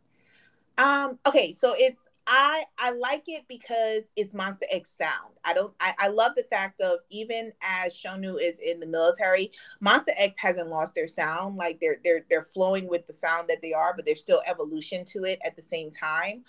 Um, 0.78 1.18
okay, 1.26 1.52
so 1.52 1.74
it's 1.78 2.08
I 2.26 2.64
I 2.78 2.92
like 2.92 3.24
it 3.26 3.44
because 3.48 4.04
it's 4.16 4.32
Monsta 4.32 4.62
X 4.70 4.90
sound. 4.96 5.34
I 5.44 5.54
don't 5.54 5.72
I, 5.80 5.94
I 5.98 6.08
love 6.08 6.32
the 6.36 6.44
fact 6.44 6.80
of 6.80 6.98
even 7.10 7.52
as 7.62 7.94
Shonu 7.94 8.40
is 8.40 8.58
in 8.60 8.78
the 8.80 8.86
military, 8.86 9.50
Monsta 9.84 10.12
X 10.16 10.34
hasn't 10.38 10.70
lost 10.70 10.94
their 10.94 11.08
sound. 11.08 11.56
Like 11.56 11.78
they're 11.80 11.96
they're 12.04 12.24
they're 12.30 12.42
flowing 12.42 12.88
with 12.88 13.06
the 13.06 13.12
sound 13.12 13.48
that 13.48 13.60
they 13.60 13.72
are, 13.72 13.94
but 13.94 14.06
there's 14.06 14.20
still 14.20 14.42
evolution 14.46 15.04
to 15.06 15.24
it 15.24 15.40
at 15.44 15.56
the 15.56 15.62
same 15.62 15.90
time. 15.90 16.44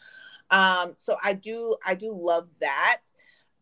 Um, 0.52 0.94
so 0.98 1.16
I 1.24 1.34
do 1.34 1.76
I 1.86 1.96
do 1.96 2.16
love 2.16 2.50
that. 2.62 3.02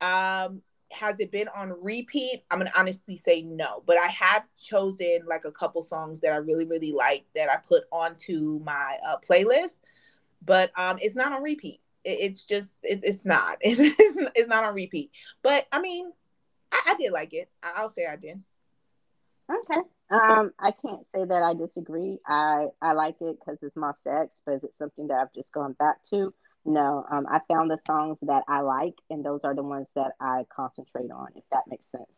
Um, 0.02 0.62
has 0.92 1.20
it 1.20 1.32
been 1.32 1.48
on 1.56 1.74
repeat? 1.82 2.44
I'm 2.52 2.60
gonna 2.60 2.72
honestly 2.76 3.18
say 3.18 3.42
no, 3.42 3.84
but 3.86 3.98
I 3.98 4.08
have 4.08 4.44
chosen 4.62 5.20
like 5.28 5.46
a 5.46 5.52
couple 5.52 5.82
songs 5.84 6.20
that 6.22 6.34
I 6.34 6.38
really 6.38 6.66
really 6.66 6.92
like 6.92 7.26
that 7.36 7.50
I 7.50 7.58
put 7.58 7.84
onto 7.92 8.60
my 8.64 8.98
uh, 9.08 9.18
playlist. 9.28 9.80
But 10.44 10.72
um, 10.78 10.98
it's 11.02 11.16
not 11.16 11.32
on 11.32 11.44
repeat. 11.44 11.82
It, 12.04 12.18
it's 12.22 12.46
just 12.46 12.80
it, 12.84 13.02
it's 13.04 13.26
not. 13.26 13.58
It's, 13.62 13.96
it's 14.36 14.48
not 14.48 14.64
on 14.64 14.74
repeat. 14.74 15.12
But 15.42 15.68
I 15.72 15.80
mean, 15.82 16.12
I, 16.72 16.82
I 16.88 16.96
did 16.96 17.12
like 17.12 17.34
it. 17.34 17.50
I, 17.62 17.82
will 17.82 17.90
say 17.90 18.06
I 18.06 18.16
did. 18.16 18.42
Okay. 19.50 19.82
Um, 20.10 20.52
I 20.60 20.72
can't 20.72 21.06
say 21.16 21.24
that 21.26 21.44
I 21.44 21.54
disagree. 21.54 22.20
I 22.28 22.68
I 22.82 22.94
like 22.94 23.16
it 23.22 23.38
because 23.40 23.58
it's 23.62 23.76
my 23.76 23.94
sex, 24.04 24.30
but 24.46 24.56
it's 24.56 24.78
something 24.78 25.08
that 25.08 25.18
I've 25.20 25.34
just 25.34 25.52
gone 25.54 25.74
back 25.74 25.98
to? 26.10 26.34
No, 26.64 27.06
um, 27.10 27.26
I 27.30 27.40
found 27.48 27.72
the 27.72 27.80
songs 27.88 28.18
that 28.24 28.44
I 28.48 28.62
like, 28.62 28.94
and 29.10 29.26
those 29.26 29.42
are 29.44 29.56
the 29.56 29.64
ones 29.64 29.88
that 29.96 30.12
I 30.20 30.46
concentrate 30.56 31.10
on, 31.12 31.30
if 31.36 31.44
that 31.52 31.64
makes 31.68 31.90
sense. 31.92 32.10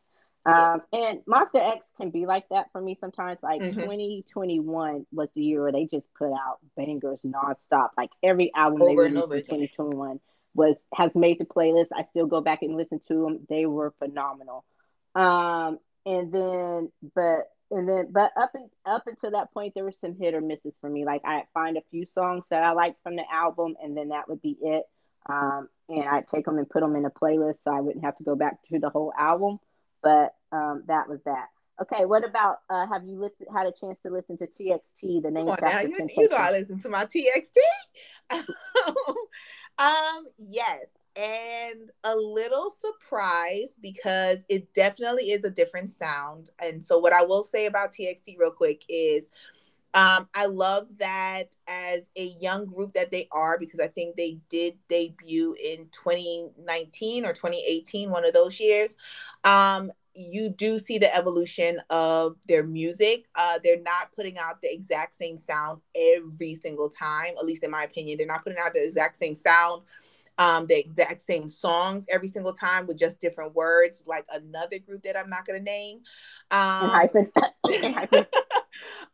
Um, 0.46 0.82
and 0.92 1.20
Monsta 1.26 1.76
X 1.76 1.86
can 1.96 2.10
be 2.10 2.26
like 2.26 2.50
that 2.50 2.66
for 2.74 2.82
me 2.82 2.98
sometimes. 3.00 3.40
Like 3.42 3.62
mm-hmm. 3.62 3.80
2021 3.80 5.06
was 5.12 5.30
the 5.36 5.42
year 5.42 5.64
where 5.64 5.72
they 5.72 5.86
just 5.86 6.08
put 6.16 6.32
out 6.34 6.60
bangers 6.76 7.20
nonstop. 7.26 7.90
Like 7.98 8.10
every 8.22 8.52
album 8.54 8.82
over 8.82 9.04
they 9.04 9.12
released 9.12 9.50
in 9.50 9.60
2021 9.60 10.20
was 10.54 10.76
has 10.94 11.12
made 11.16 11.40
the 11.40 11.46
playlist. 11.46 11.88
I 11.96 12.04
still 12.04 12.28
go 12.28 12.42
back 12.42 12.62
and 12.62 12.76
listen 12.76 13.00
to 13.08 13.24
them. 13.24 13.46
They 13.48 13.66
were 13.66 13.94
phenomenal. 14.00 14.66
Um, 15.16 15.80
and 16.06 16.34
then, 16.34 16.92
but 17.16 17.50
and 17.74 17.90
then 17.90 18.08
but 18.12 18.32
up 18.38 18.52
and 18.54 18.70
up 18.86 19.04
until 19.08 19.32
that 19.32 19.52
point 19.54 19.74
there 19.74 19.84
were 19.84 19.94
some 20.02 20.16
hit 20.16 20.34
or 20.34 20.42
misses 20.42 20.74
for 20.80 20.90
me. 20.90 21.06
Like 21.06 21.22
i'd 21.26 21.48
find 21.54 21.78
a 21.78 21.82
few 21.92 22.06
songs 22.14 22.46
that 22.50 22.64
i 22.64 22.72
liked 22.72 23.02
from 23.04 23.16
the 23.16 23.24
album 23.32 23.76
and 23.82 23.96
then 23.98 24.10
that 24.10 24.30
would 24.30 24.42
be 24.42 24.58
it. 24.62 24.84
Um, 25.28 25.70
and 25.90 26.08
i'd 26.08 26.28
take 26.28 26.46
them 26.46 26.58
and 26.58 26.70
put 26.70 26.82
them 26.82 26.96
in 26.96 27.06
a 27.06 27.10
playlist 27.10 27.58
so 27.64 27.72
i 27.72 27.82
wouldn't 27.82 28.06
have 28.06 28.18
to 28.18 28.24
go 28.24 28.36
back 28.36 28.58
to 28.70 28.80
the 28.80 28.90
whole 28.90 29.14
album. 29.18 29.60
But 30.02 30.36
um, 30.52 30.84
that 30.88 31.08
was 31.08 31.20
that. 31.26 31.48
Okay 31.82 32.06
what 32.06 32.24
about 32.24 32.58
uh, 32.70 32.86
have 32.88 33.06
you 33.06 33.20
listened 33.20 33.48
had 33.54 33.66
a 33.68 33.74
chance 33.80 33.98
to 34.06 34.12
listen 34.12 34.38
to 34.38 34.48
txt 34.48 35.22
the 35.24 35.32
name 35.32 35.48
oh, 35.48 35.56
now 35.60 35.82
you, 35.82 35.98
you 36.16 36.30
know 36.30 36.38
i 36.38 36.52
listen 36.52 36.80
to 36.80 36.90
my 36.90 37.06
txt 37.06 37.58
um 39.80 40.26
yes 40.38 40.86
and 41.16 41.92
a 42.04 42.16
little 42.16 42.76
surprised 42.82 43.82
because 43.82 44.40
it 44.50 44.74
definitely 44.74 45.32
is 45.32 45.44
a 45.44 45.50
different 45.50 45.90
sound. 45.90 46.50
And 46.60 46.86
so, 46.86 47.00
what 47.00 47.14
I 47.14 47.24
will 47.24 47.44
say 47.44 47.66
about 47.66 47.94
TXT 47.94 48.38
real 48.40 48.52
quick 48.52 48.84
is 48.90 49.26
um, 49.94 50.28
I 50.34 50.48
love 50.48 50.88
that 50.98 51.56
as 51.68 52.10
a 52.16 52.36
young 52.42 52.66
group 52.66 52.94
that 52.94 53.12
they 53.12 53.28
are 53.32 53.60
because 53.60 53.80
I 53.80 53.88
think 53.88 54.16
they 54.16 54.40
did 54.50 54.76
debut 54.90 55.56
in 55.64 55.88
2019 55.92 57.26
or 57.26 57.34
2018, 57.34 58.10
one 58.10 58.26
of 58.26 58.34
those 58.34 58.60
years. 58.60 58.98
Um, 59.44 59.92
you 60.16 60.50
do 60.50 60.80
see 60.80 60.98
the 60.98 61.16
evolution 61.16 61.80
of 61.90 62.38
their 62.48 62.64
music. 62.64 63.26
Uh, 63.36 63.60
they're 63.64 63.82
not 63.82 64.12
putting 64.16 64.38
out 64.38 64.62
the 64.62 64.74
exact 64.74 65.14
same 65.14 65.38
sound 65.38 65.82
every 65.96 66.56
single 66.56 66.90
time, 66.90 67.34
at 67.38 67.46
least 67.46 67.64
in 67.64 67.72
my 67.72 67.84
opinion. 67.84 68.18
They're 68.18 68.28
not 68.28 68.44
putting 68.44 68.60
out 68.64 68.74
the 68.74 68.84
exact 68.84 69.18
same 69.18 69.36
sound 69.36 69.84
um, 70.38 70.68
the 70.68 70.80
exact 70.80 71.22
same 71.22 71.48
songs 71.48 72.06
every 72.10 72.28
single 72.28 72.54
time 72.54 72.88
with 72.88 72.98
just 72.98 73.20
different 73.20 73.56
words, 73.56 74.04
like 74.08 74.26
another 74.32 74.80
group 74.80 75.04
that 75.04 75.18
I'm 75.18 75.30
not 75.30 75.46
going 75.46 75.60
to 75.60 75.64
name. 75.64 76.02
Um, 76.52 76.90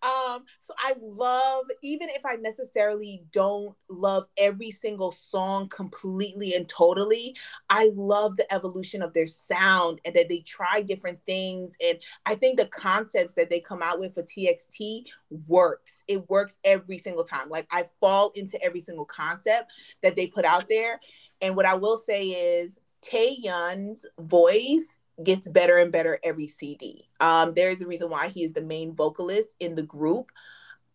um, 0.01 0.45
so 0.61 0.73
I 0.77 0.93
love, 1.01 1.65
even 1.81 2.09
if 2.09 2.25
I 2.25 2.35
necessarily 2.35 3.23
don't 3.31 3.75
love 3.89 4.25
every 4.37 4.71
single 4.71 5.11
song 5.11 5.67
completely 5.69 6.53
and 6.53 6.67
totally, 6.67 7.35
I 7.69 7.91
love 7.95 8.37
the 8.37 8.51
evolution 8.53 9.01
of 9.01 9.13
their 9.13 9.27
sound 9.27 9.99
and 10.05 10.15
that 10.15 10.29
they 10.29 10.39
try 10.39 10.81
different 10.81 11.19
things. 11.25 11.75
And 11.85 11.99
I 12.25 12.35
think 12.35 12.57
the 12.57 12.67
concepts 12.67 13.35
that 13.35 13.49
they 13.49 13.59
come 13.59 13.81
out 13.81 13.99
with 13.99 14.13
for 14.13 14.23
TXT 14.23 15.03
works. 15.47 16.03
It 16.07 16.29
works 16.29 16.57
every 16.63 16.97
single 16.97 17.23
time. 17.23 17.49
Like 17.49 17.67
I 17.71 17.85
fall 17.99 18.31
into 18.35 18.61
every 18.63 18.81
single 18.81 19.05
concept 19.05 19.71
that 20.01 20.15
they 20.15 20.27
put 20.27 20.45
out 20.45 20.67
there. 20.69 20.99
And 21.41 21.55
what 21.55 21.65
I 21.65 21.75
will 21.75 21.97
say 21.97 22.27
is 22.27 22.79
Taehyun's 23.01 24.05
voice 24.19 24.97
gets 25.23 25.47
better 25.47 25.77
and 25.77 25.91
better 25.91 26.19
every 26.23 26.47
CD. 26.47 27.07
Um, 27.19 27.53
there's 27.53 27.81
a 27.81 27.87
reason 27.87 28.09
why 28.09 28.29
he 28.29 28.43
is 28.43 28.53
the 28.53 28.61
main 28.61 28.93
vocalist 28.93 29.55
in 29.59 29.75
the 29.75 29.83
group. 29.83 30.31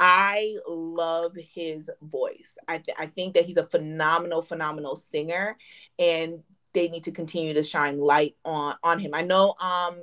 I 0.01 0.56
love 0.68 1.36
his 1.36 1.88
voice. 2.02 2.59
I, 2.66 2.78
th- 2.78 2.96
I 2.98 3.06
think 3.06 3.34
that 3.34 3.44
he's 3.44 3.56
a 3.56 3.66
phenomenal, 3.66 4.42
phenomenal 4.42 4.96
singer, 4.96 5.56
and 5.98 6.42
they 6.72 6.88
need 6.88 7.05
to 7.05 7.12
continue 7.12 7.55
to 7.55 7.62
shine 7.62 7.98
light 7.98 8.36
on 8.44 8.74
on 8.82 8.98
him. 8.98 9.12
I 9.14 9.22
know 9.22 9.55
um 9.60 10.01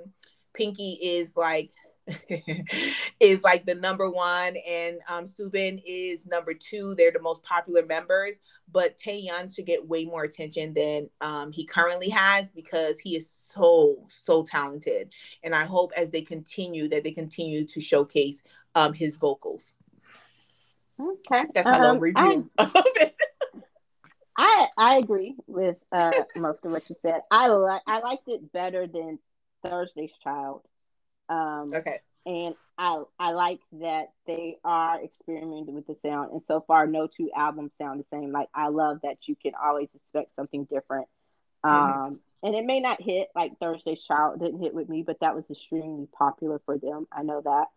Pinky 0.53 0.98
is 1.02 1.35
like 1.35 1.72
is 3.19 3.44
like 3.44 3.65
the 3.65 3.76
number 3.76 4.10
one, 4.10 4.56
and 4.68 4.98
um, 5.07 5.26
Soobin 5.26 5.82
is 5.86 6.26
number 6.26 6.53
two. 6.53 6.95
They're 6.95 7.11
the 7.11 7.22
most 7.22 7.44
popular 7.44 7.86
members, 7.86 8.36
but 8.72 8.98
Taehyun 8.98 9.53
should 9.53 9.65
get 9.65 9.88
way 9.88 10.06
more 10.06 10.23
attention 10.23 10.73
than 10.73 11.10
um, 11.22 11.52
he 11.52 11.65
currently 11.65 12.10
has 12.10 12.49
because 12.52 12.99
he 12.99 13.15
is 13.15 13.30
so 13.32 14.07
so 14.10 14.44
talented. 14.44 15.11
And 15.44 15.53
I 15.53 15.65
hope 15.65 15.91
as 15.95 16.11
they 16.11 16.22
continue 16.22 16.88
that 16.90 17.03
they 17.03 17.11
continue 17.11 17.65
to 17.68 17.80
showcase 17.80 18.44
um, 18.76 18.94
his 18.94 19.18
vocals. 19.18 19.73
Okay, 20.99 21.45
that's 21.53 21.65
my 21.65 21.72
um, 21.73 21.82
little 21.82 21.99
review 21.99 22.52
I, 22.57 23.11
I 24.38 24.68
I 24.78 24.98
agree 24.98 25.36
with 25.48 25.78
uh, 25.91 26.11
most 26.36 26.60
of 26.64 26.72
what 26.72 26.90
you 26.90 26.95
said. 27.02 27.22
I 27.30 27.48
like 27.48 27.82
I 27.88 27.99
liked 27.99 28.28
it 28.28 28.52
better 28.52 28.88
than 28.88 29.19
Thursday's 29.64 30.11
Child. 30.23 30.61
Um, 31.32 31.72
okay. 31.74 31.99
And 32.26 32.56
I 32.78 33.03
I 33.20 33.32
like 33.32 33.62
that 33.80 34.12
they 34.28 34.58
are 34.64 35.03
experimenting 35.03 35.74
with 35.74 35.88
the 35.88 35.95
sound, 36.06 36.32
and 36.32 36.41
so 36.48 36.64
far, 36.68 36.86
no 36.86 37.08
two 37.08 37.32
albums 37.36 37.72
sound 37.80 37.99
the 37.99 38.06
same. 38.16 38.32
Like 38.32 38.49
I 38.53 38.68
love 38.68 38.99
that 39.03 39.18
you 39.26 39.36
can 39.36 39.53
always 39.62 39.88
expect 39.95 40.36
something 40.36 40.66
different. 40.66 41.08
Mm-hmm. 41.66 41.99
Um, 41.99 42.20
and 42.44 42.56
it 42.56 42.66
may 42.66 42.80
not 42.80 43.02
hit 43.02 43.30
like 43.36 43.58
Thursday's 43.60 44.03
Child 44.03 44.40
didn't 44.40 44.62
hit 44.62 44.74
with 44.74 44.90
me, 44.90 45.03
but 45.03 45.20
that 45.22 45.36
was 45.36 45.45
extremely 45.49 46.08
popular 46.16 46.62
for 46.66 46.78
them. 46.78 47.08
I 47.12 47.24
know 47.24 47.41
that. 47.41 47.68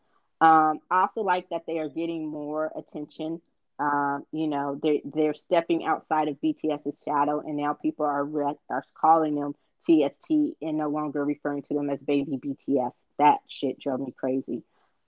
Um, 0.45 0.81
I 0.91 1.03
also 1.03 1.23
like 1.23 1.49
that 1.51 1.63
they 1.67 1.79
are 1.79 1.89
getting 1.89 2.27
more 2.27 2.71
attention. 2.77 3.41
Um, 3.79 4.25
you 4.31 4.47
know, 4.47 4.79
they 4.83 5.01
they're 5.05 5.35
stepping 5.35 5.85
outside 5.85 6.29
of 6.29 6.37
BTS's 6.43 6.97
shadow, 7.05 7.41
and 7.41 7.57
now 7.57 7.73
people 7.73 8.05
are 8.05 8.25
re- 8.25 8.59
are 8.69 8.85
calling 8.95 9.37
them 9.37 9.55
TXT 9.89 10.57
and 10.61 10.77
no 10.79 10.89
longer 10.89 11.25
referring 11.25 11.63
to 11.63 11.75
them 11.75 11.89
as 11.89 11.99
baby 12.01 12.39
BTS. 12.39 12.93
That 13.19 13.39
shit 13.49 13.79
drove 13.79 14.01
me 14.01 14.13
crazy. 14.17 14.63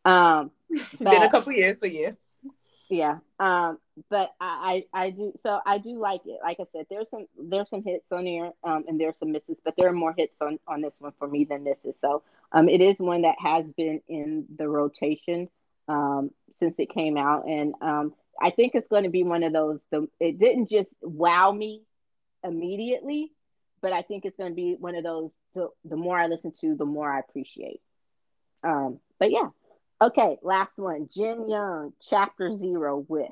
Um, 0.04 0.50
but, 0.98 0.98
Been 1.10 1.22
a 1.22 1.30
couple 1.30 1.52
years, 1.52 1.76
but 1.80 1.92
yeah. 1.92 2.12
Yeah. 2.88 3.18
Um, 3.40 3.78
but 4.10 4.32
I, 4.40 4.84
I, 4.94 5.06
I 5.06 5.10
do 5.10 5.32
so 5.42 5.60
I 5.66 5.78
do 5.78 5.98
like 5.98 6.20
it. 6.26 6.38
Like 6.42 6.58
I 6.60 6.64
said, 6.72 6.86
there's 6.88 7.08
some 7.10 7.26
there's 7.36 7.68
some 7.68 7.82
hits 7.82 8.04
on 8.12 8.26
here, 8.26 8.52
um, 8.62 8.84
and 8.86 9.00
there's 9.00 9.14
some 9.18 9.32
misses, 9.32 9.56
but 9.64 9.74
there 9.76 9.88
are 9.88 9.92
more 9.92 10.14
hits 10.16 10.34
on 10.40 10.58
on 10.68 10.82
this 10.82 10.92
one 10.98 11.12
for 11.18 11.26
me 11.26 11.44
than 11.44 11.64
misses. 11.64 11.94
So 11.98 12.22
um, 12.52 12.68
it 12.68 12.80
is 12.80 12.96
one 12.98 13.22
that 13.22 13.36
has 13.38 13.64
been 13.76 14.00
in 14.08 14.46
the 14.56 14.68
rotation 14.68 15.48
um 15.88 16.30
since 16.60 16.74
it 16.78 16.90
came 16.90 17.16
out, 17.16 17.46
and 17.46 17.74
um, 17.80 18.14
I 18.40 18.50
think 18.50 18.74
it's 18.74 18.88
going 18.88 19.04
to 19.04 19.10
be 19.10 19.24
one 19.24 19.42
of 19.42 19.52
those. 19.52 19.80
The 19.90 20.08
it 20.20 20.38
didn't 20.38 20.70
just 20.70 20.88
wow 21.02 21.50
me 21.50 21.82
immediately, 22.44 23.32
but 23.82 23.92
I 23.92 24.02
think 24.02 24.24
it's 24.24 24.36
going 24.36 24.52
to 24.52 24.56
be 24.56 24.76
one 24.78 24.94
of 24.94 25.04
those. 25.04 25.30
The, 25.54 25.68
the 25.84 25.96
more 25.96 26.18
I 26.18 26.26
listen 26.26 26.52
to, 26.60 26.74
the 26.76 26.84
more 26.84 27.10
I 27.10 27.20
appreciate. 27.20 27.80
Um, 28.62 29.00
but 29.18 29.30
yeah, 29.30 29.48
okay. 30.00 30.38
Last 30.42 30.72
one, 30.76 31.08
Jin 31.14 31.48
Young, 31.48 31.92
Chapter 32.08 32.56
Zero 32.56 33.04
with. 33.08 33.30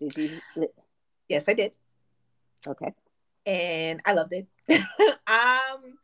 Did 0.00 0.16
you? 0.16 0.68
Yes, 1.28 1.48
I 1.48 1.54
did. 1.54 1.72
Okay. 2.66 2.92
And 3.44 4.00
I 4.04 4.12
loved 4.12 4.32
it. 4.32 4.46
um, 4.70 5.98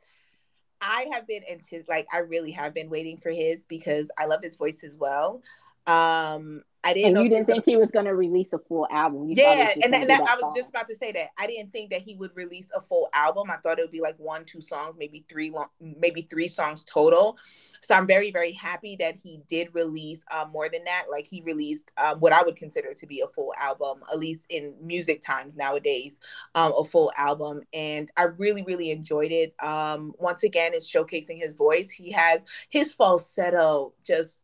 I 0.81 1.07
have 1.13 1.27
been 1.27 1.43
into 1.49 1.85
like 1.89 2.07
I 2.13 2.19
really 2.19 2.53
have 2.53 2.75
been 2.75 2.91
waiting 2.91 3.19
for 3.19 3.31
his 3.31 3.65
because 3.67 4.11
I 4.19 4.27
love 4.27 4.43
his 4.43 4.57
voice 4.57 4.83
as 4.85 4.97
well. 4.97 5.43
Um, 5.87 6.63
I 6.85 6.95
didn't. 6.95 7.17
And 7.17 7.25
you 7.25 7.31
didn't 7.31 7.47
think 7.47 7.65
gonna... 7.65 7.77
he 7.77 7.77
was 7.77 7.91
going 7.91 8.07
to 8.07 8.15
release 8.15 8.53
a 8.53 8.59
full 8.59 8.87
album. 8.91 9.29
You 9.29 9.35
yeah, 9.37 9.71
and, 9.83 9.95
and 9.95 10.11
that, 10.11 10.21
I 10.23 10.37
was 10.41 10.55
just 10.57 10.71
about 10.71 10.89
to 10.89 10.97
say 10.97 11.13
that 11.13 11.29
I 11.39 11.47
didn't 11.47 11.73
think 11.73 11.91
that 11.91 12.03
he 12.03 12.17
would 12.17 12.35
release 12.35 12.67
a 12.75 12.81
full 12.81 13.09
album. 13.15 13.51
I 13.51 13.57
thought 13.57 13.79
it 13.79 13.83
would 13.83 13.93
be 13.93 14.01
like 14.01 14.17
one, 14.19 14.45
two 14.45 14.61
songs, 14.61 14.97
maybe 14.99 15.25
three, 15.29 15.51
long, 15.51 15.69
maybe 15.81 16.23
three 16.23 16.49
songs 16.49 16.83
total. 16.85 17.37
So 17.83 17.95
I'm 17.95 18.07
very, 18.07 18.31
very 18.31 18.53
happy 18.53 18.97
that 19.01 19.17
he 19.17 19.41
did 19.49 19.69
release 19.73 20.25
uh, 20.31 20.47
more 20.53 20.69
than 20.69 20.85
that. 20.85 21.07
Like 21.11 21.27
he 21.27 21.43
released 21.43 21.91
um, 21.97 22.21
what 22.21 22.33
I 22.33 22.43
would 22.43 22.57
consider 22.57 22.95
to 22.95 23.07
be 23.07 23.21
a 23.21 23.27
full 23.29 23.53
album, 23.59 24.03
at 24.11 24.19
least 24.19 24.47
in 24.49 24.75
music 24.81 25.21
times 25.21 25.57
nowadays, 25.57 26.21
um, 26.55 26.73
a 26.79 26.85
full 26.85 27.13
album. 27.17 27.63
And 27.73 28.11
I 28.17 28.25
really, 28.25 28.63
really 28.63 28.93
enjoyed 28.93 29.33
it. 29.33 29.55
Um, 29.61 30.15
once 30.19 30.45
again, 30.45 30.73
it's 30.75 30.91
showcasing 30.91 31.39
his 31.39 31.55
voice. 31.55 31.91
He 31.91 32.13
has 32.13 32.41
his 32.71 32.93
falsetto 32.93 33.95
just 34.05 34.42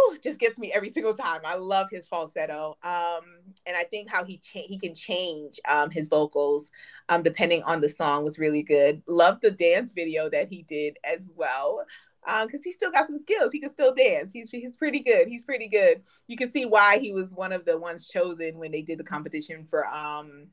whew, 0.00 0.18
just 0.22 0.38
gets 0.38 0.58
me 0.58 0.72
every 0.72 0.90
single 0.90 1.14
time. 1.14 1.40
I 1.44 1.56
love 1.56 1.88
his 1.90 2.06
falsetto, 2.06 2.76
um, 2.82 3.22
and 3.66 3.76
I 3.76 3.84
think 3.84 4.08
how 4.08 4.24
he 4.24 4.38
cha- 4.38 4.66
he 4.66 4.78
can 4.78 4.94
change 4.94 5.60
um, 5.68 5.90
his 5.90 6.08
vocals 6.08 6.70
um, 7.08 7.22
depending 7.22 7.62
on 7.64 7.80
the 7.80 7.88
song 7.88 8.24
was 8.24 8.38
really 8.38 8.62
good. 8.62 9.02
Love 9.06 9.40
the 9.40 9.50
dance 9.50 9.92
video 9.92 10.28
that 10.30 10.48
he 10.48 10.62
did 10.62 10.98
as 11.04 11.20
well 11.34 11.84
because 12.22 12.60
um, 12.60 12.62
he 12.64 12.72
still 12.72 12.92
got 12.92 13.06
some 13.06 13.18
skills. 13.18 13.52
He 13.52 13.60
can 13.60 13.70
still 13.70 13.94
dance. 13.94 14.32
He's 14.32 14.50
he's 14.50 14.76
pretty 14.76 15.00
good. 15.00 15.28
He's 15.28 15.44
pretty 15.44 15.68
good. 15.68 16.02
You 16.26 16.36
can 16.36 16.50
see 16.50 16.66
why 16.66 16.98
he 16.98 17.12
was 17.12 17.34
one 17.34 17.52
of 17.52 17.64
the 17.64 17.78
ones 17.78 18.06
chosen 18.06 18.58
when 18.58 18.72
they 18.72 18.82
did 18.82 18.98
the 18.98 19.04
competition 19.04 19.66
for 19.68 19.86
um. 19.86 20.48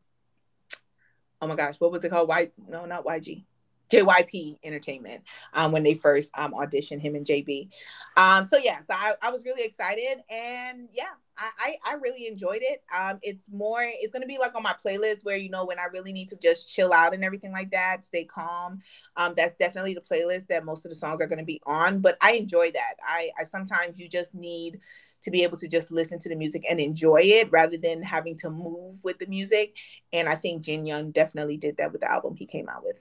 Oh 1.40 1.48
my 1.48 1.56
gosh, 1.56 1.76
what 1.80 1.92
was 1.92 2.04
it 2.04 2.10
called? 2.10 2.30
Why? 2.30 2.50
No, 2.68 2.86
not 2.86 3.06
YG. 3.06 3.44
JYP 3.90 4.58
Entertainment 4.64 5.24
um, 5.54 5.72
when 5.72 5.84
they 5.84 5.94
first 5.94 6.32
um, 6.38 6.54
auditioned 6.54 7.02
him 7.02 7.16
and 7.16 7.26
JB. 7.26 7.70
Um, 8.16 8.48
so 8.48 8.58
yeah, 8.58 8.80
so 8.80 8.94
I, 8.94 9.14
I 9.22 9.32
was 9.32 9.44
really 9.46 9.64
excited 9.64 10.24
and 10.30 10.90
yeah, 10.94 11.04
I, 11.38 11.50
I, 11.60 11.92
I 11.92 11.94
really 11.96 12.28
enjoyed 12.28 12.62
it. 12.62 12.84
Um, 12.98 13.20
it's 13.22 13.48
more, 13.52 13.82
it's 13.82 14.12
gonna 14.12 14.26
be 14.26 14.40
like 14.40 14.56
on 14.56 14.64
my 14.64 14.76
playlist 14.84 15.24
where 15.24 15.38
you 15.38 15.50
know 15.50 15.66
when 15.66 15.80
I 15.80 15.86
really 15.94 16.12
need 16.12 16.30
to 16.30 16.36
just 16.38 16.74
chill 16.74 16.94
out 16.94 17.14
and 17.14 17.24
everything 17.24 17.52
like 17.52 17.72
that, 17.72 18.06
stay 18.06 18.26
calm. 18.26 18.82
Um, 19.16 19.34
that's 19.38 19.56
definitely 19.58 19.94
the 19.94 20.02
playlist 20.02 20.48
that 20.48 20.66
most 20.66 20.86
of 20.86 20.90
the 20.90 20.96
songs 20.96 21.22
are 21.22 21.28
gonna 21.28 21.44
be 21.44 21.62
on. 21.66 22.00
But 22.00 22.18
I 22.22 22.34
enjoy 22.34 22.72
that. 22.72 22.96
I, 23.08 23.30
I 23.40 23.44
sometimes 23.44 24.00
you 24.00 24.10
just 24.10 24.34
need 24.34 24.80
to 25.24 25.32
be 25.32 25.44
able 25.44 25.58
to 25.58 25.68
just 25.68 25.92
listen 25.92 26.20
to 26.20 26.30
the 26.30 26.36
music 26.36 26.64
and 26.70 26.80
enjoy 26.80 27.22
it 27.22 27.52
rather 27.52 27.78
than 27.78 28.02
having 28.02 28.38
to 28.38 28.50
move 28.50 29.04
with 29.04 29.18
the 29.20 29.26
music. 29.26 29.76
And 30.14 30.30
I 30.30 30.36
think 30.36 30.64
Jin 30.64 30.86
Young 30.86 31.12
definitely 31.12 31.58
did 31.58 31.78
that 31.78 31.92
with 31.92 32.02
the 32.02 32.12
album 32.12 32.36
he 32.36 32.46
came 32.46 32.70
out 32.70 32.84
with. 32.84 32.98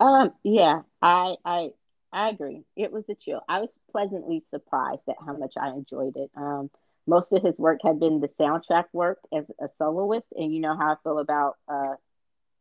Um, 0.00 0.32
yeah, 0.44 0.82
I 1.02 1.36
I 1.44 1.70
I 2.12 2.30
agree. 2.30 2.64
It 2.76 2.92
was 2.92 3.04
a 3.10 3.14
chill. 3.16 3.42
I 3.48 3.60
was 3.60 3.70
pleasantly 3.92 4.44
surprised 4.50 5.02
at 5.08 5.16
how 5.24 5.36
much 5.36 5.54
I 5.60 5.70
enjoyed 5.70 6.16
it. 6.16 6.30
Um, 6.36 6.70
most 7.06 7.32
of 7.32 7.42
his 7.42 7.58
work 7.58 7.80
had 7.84 8.00
been 8.00 8.20
the 8.20 8.28
soundtrack 8.40 8.86
work 8.92 9.18
as 9.34 9.46
a 9.60 9.68
soloist, 9.78 10.26
and 10.36 10.54
you 10.54 10.60
know 10.60 10.76
how 10.76 10.92
I 10.92 10.96
feel 11.04 11.18
about 11.18 11.56
uh, 11.68 11.96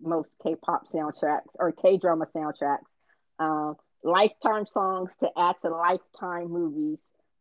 most 0.01 0.29
K-pop 0.43 0.91
soundtracks 0.93 1.49
or 1.55 1.71
K-drama 1.73 2.27
soundtracks. 2.35 2.85
Um, 3.39 3.77
lifetime 4.03 4.65
songs 4.73 5.11
to 5.21 5.29
add 5.37 5.55
to 5.63 5.69
lifetime 5.69 6.49
movies. 6.51 6.99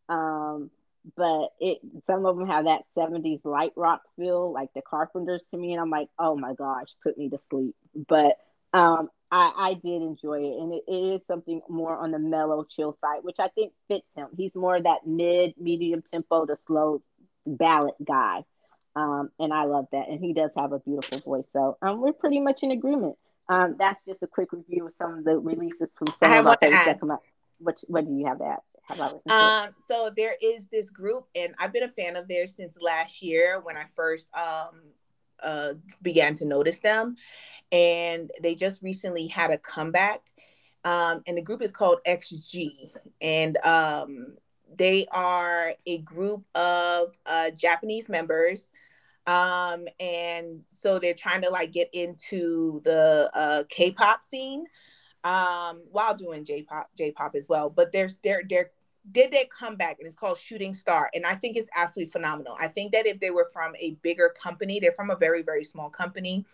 Um, 0.09 0.71
but 1.17 1.51
it 1.61 1.79
some 2.07 2.27
of 2.27 2.37
them 2.37 2.49
have 2.49 2.65
that 2.67 2.83
70s 2.95 3.41
light 3.45 3.73
rock 3.77 4.03
feel, 4.17 4.53
like 4.53 4.71
the 4.75 4.83
Carpenters 4.83 5.43
to 5.53 5.59
me, 5.59 5.73
and 5.73 5.81
I'm 5.81 5.91
like, 5.91 6.09
oh 6.19 6.37
my 6.37 6.55
gosh, 6.55 6.89
put 7.03 7.19
me 7.19 7.31
to 7.31 7.39
sleep. 7.51 7.77
But 8.09 8.37
um, 8.75 9.09
I, 9.31 9.53
I 9.57 9.75
did 9.75 10.03
enjoy 10.03 10.41
it, 10.41 10.59
and 10.59 10.73
it, 10.73 10.85
it 10.89 11.15
is 11.17 11.21
something 11.27 11.61
more 11.69 11.97
on 11.97 12.13
the 12.13 12.19
mellow, 12.19 12.67
chill 12.75 12.97
side, 13.01 13.21
which 13.23 13.37
I 13.39 13.49
think 13.49 13.73
fits 13.87 14.07
him. 14.17 14.29
He's 14.37 14.55
more 14.55 14.81
that 14.81 15.07
mid, 15.07 15.55
medium 15.59 16.03
tempo 16.11 16.47
to 16.47 16.57
slow 16.67 17.03
ballad 17.47 17.95
guy, 18.07 18.45
um, 18.97 19.31
and 19.39 19.53
I 19.53 19.65
love 19.65 19.87
that. 19.93 20.09
And 20.09 20.21
he 20.21 20.33
does 20.33 20.51
have 20.57 20.73
a 20.73 20.79
beautiful 20.79 21.19
voice, 21.19 21.45
so 21.53 21.77
um, 21.83 22.01
we're 22.01 22.13
pretty 22.13 22.41
much 22.41 22.61
in 22.63 22.71
agreement. 22.71 23.17
Um, 23.51 23.77
that's 23.79 24.03
just 24.07 24.23
a 24.23 24.27
quick 24.27 24.53
review 24.53 24.87
of 24.87 24.93
some 24.99 25.19
of 25.19 25.25
the 25.25 25.39
releases 25.39 25.89
from 25.97 26.09
some 26.09 26.17
of 26.39 26.45
that 26.85 27.01
come 27.01 27.11
out. 27.11 27.23
What 27.59 27.77
what 27.89 28.07
do 28.07 28.15
you 28.15 28.27
have 28.27 28.39
that? 28.39 28.63
Um, 29.31 29.75
so 29.87 30.11
there 30.17 30.35
is 30.43 30.69
this 30.69 30.91
group, 30.91 31.27
and 31.35 31.55
I've 31.59 31.73
been 31.73 31.83
a 31.83 31.89
fan 31.89 32.17
of 32.17 32.29
theirs 32.29 32.55
since 32.55 32.77
last 32.81 33.21
year 33.23 33.61
when 33.61 33.77
I 33.77 33.85
first 33.95 34.29
um 34.35 34.81
uh, 35.43 35.75
began 36.03 36.35
to 36.35 36.45
notice 36.45 36.79
them. 36.79 37.17
And 37.71 38.31
they 38.43 38.55
just 38.55 38.83
recently 38.83 39.27
had 39.27 39.51
a 39.51 39.59
comeback. 39.59 40.21
Um, 40.85 41.23
and 41.27 41.37
the 41.37 41.43
group 41.43 41.63
is 41.63 41.73
called 41.73 41.99
XG. 42.07 42.93
And 43.21 43.59
um, 43.59 44.37
they 44.77 45.07
are 45.13 45.75
a 45.87 45.99
group 45.99 46.45
of 46.55 47.13
uh, 47.27 47.51
Japanese 47.51 48.09
members. 48.09 48.71
Um, 49.27 49.87
and 50.01 50.61
so 50.71 50.99
they're 50.99 51.13
trying 51.13 51.43
to 51.43 51.51
like 51.51 51.73
get 51.73 51.91
into 51.93 52.81
the 52.85 53.31
uh, 53.35 53.65
K-pop 53.69 54.25
scene 54.25 54.65
um, 55.25 55.83
while 55.91 56.17
doing 56.17 56.45
J-pop, 56.45 56.89
J-pop 56.97 57.35
as 57.35 57.47
well. 57.49 57.69
But 57.69 57.93
there's 57.93 58.17
they're 58.25 58.43
they're 58.49 58.71
did 59.13 59.31
they 59.33 59.49
come 59.57 59.77
back? 59.77 59.99
And 59.99 60.07
it's 60.07 60.17
called 60.17 60.39
shooting 60.39 60.75
star. 60.75 61.11
And 61.15 61.25
i 61.27 61.35
think 61.35 61.57
it's 61.57 61.71
absolutely 61.77 62.11
phenomenal. 62.13 62.57
I 62.61 62.69
think 62.69 62.93
that 62.93 63.07
if 63.07 63.21
they 63.21 63.31
were 63.31 63.49
from 63.53 63.75
a 63.79 63.93
bigger 64.03 64.35
company 64.43 64.81
they're 64.81 64.93
from 64.93 65.11
a 65.11 65.17
very 65.17 65.43
very 65.43 65.65
small 65.65 65.91
company 65.91 66.45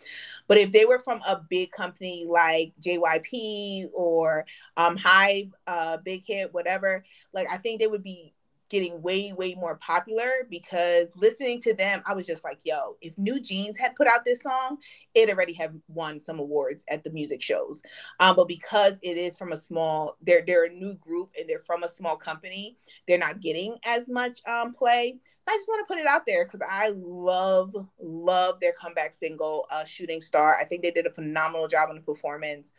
but 0.48 0.58
if 0.58 0.72
they 0.72 0.84
were 0.84 0.98
from 0.98 1.20
a 1.26 1.40
big 1.48 1.72
company 1.72 2.26
like 2.28 2.72
jyp 2.80 3.88
or 3.94 4.46
um 4.76 4.96
high 4.96 5.48
uh 5.66 5.96
big 5.98 6.22
hit 6.26 6.52
whatever 6.54 7.04
like 7.32 7.48
i 7.50 7.56
think 7.58 7.80
they 7.80 7.86
would 7.86 8.02
be 8.02 8.33
getting 8.70 9.00
way 9.02 9.32
way 9.32 9.54
more 9.54 9.76
popular 9.76 10.46
because 10.50 11.08
listening 11.16 11.60
to 11.60 11.74
them 11.74 12.02
i 12.06 12.14
was 12.14 12.26
just 12.26 12.44
like 12.44 12.58
yo 12.64 12.96
if 13.00 13.16
new 13.18 13.40
jeans 13.40 13.78
had 13.78 13.94
put 13.94 14.06
out 14.06 14.24
this 14.24 14.40
song 14.42 14.78
it 15.14 15.30
already 15.30 15.52
have 15.52 15.72
won 15.88 16.20
some 16.20 16.38
awards 16.38 16.84
at 16.88 17.04
the 17.04 17.10
music 17.10 17.40
shows. 17.40 17.82
Um, 18.20 18.36
but 18.36 18.48
because 18.48 18.94
it 19.02 19.16
is 19.16 19.36
from 19.36 19.52
a 19.52 19.56
small 19.56 20.16
they're 20.22 20.42
they're 20.46 20.66
a 20.66 20.72
new 20.72 20.94
group 20.94 21.30
and 21.38 21.48
they're 21.48 21.60
from 21.60 21.82
a 21.84 21.88
small 21.88 22.16
company 22.16 22.76
they're 23.06 23.18
not 23.18 23.40
getting 23.40 23.76
as 23.86 24.08
much 24.08 24.40
um, 24.46 24.74
play. 24.74 25.16
So 25.46 25.54
i 25.54 25.56
just 25.56 25.68
want 25.68 25.86
to 25.86 25.94
put 25.94 26.00
it 26.00 26.06
out 26.06 26.22
there 26.26 26.44
because 26.44 26.62
i 26.68 26.92
love 26.96 27.74
love 28.00 28.60
their 28.60 28.72
comeback 28.72 29.14
single 29.14 29.66
uh, 29.70 29.84
shooting 29.84 30.20
star. 30.20 30.56
I 30.60 30.64
think 30.64 30.82
they 30.82 30.90
did 30.90 31.06
a 31.06 31.10
phenomenal 31.10 31.68
job 31.68 31.90
on 31.90 31.96
the 31.96 32.02
performance 32.02 32.72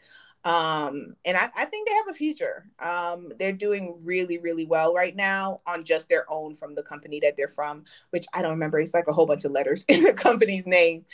um, 0.46 1.16
and 1.26 1.36
I, 1.36 1.50
I, 1.58 1.66
think 1.66 1.88
they 1.88 1.96
have 1.96 2.08
a 2.08 2.14
future. 2.14 2.68
Um, 2.78 3.32
they're 3.40 3.52
doing 3.52 3.98
really, 4.04 4.38
really 4.38 4.66
well 4.68 4.94
right 4.94 5.16
now 5.16 5.62
on 5.66 5.84
just 5.84 6.08
their 6.08 6.26
own 6.30 6.54
from 6.54 6.76
the 6.76 6.84
company 6.84 7.20
that 7.22 7.36
they're 7.36 7.48
from, 7.48 7.84
which 8.12 8.28
I 8.32 8.44
don't 8.44 8.52
remember. 8.52 8.78
It's 8.78 8.94
like 8.94 9.08
a 9.08 9.14
whole 9.14 9.26
bunch 9.26 9.44
of 9.44 9.52
letters 9.52 9.86
in 9.90 10.04
the 10.04 10.14
company's 10.14 10.68
name. 10.68 11.06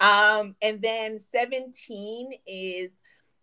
Um, 0.00 0.56
and 0.62 0.80
then 0.80 1.18
17 1.18 2.32
is 2.46 2.90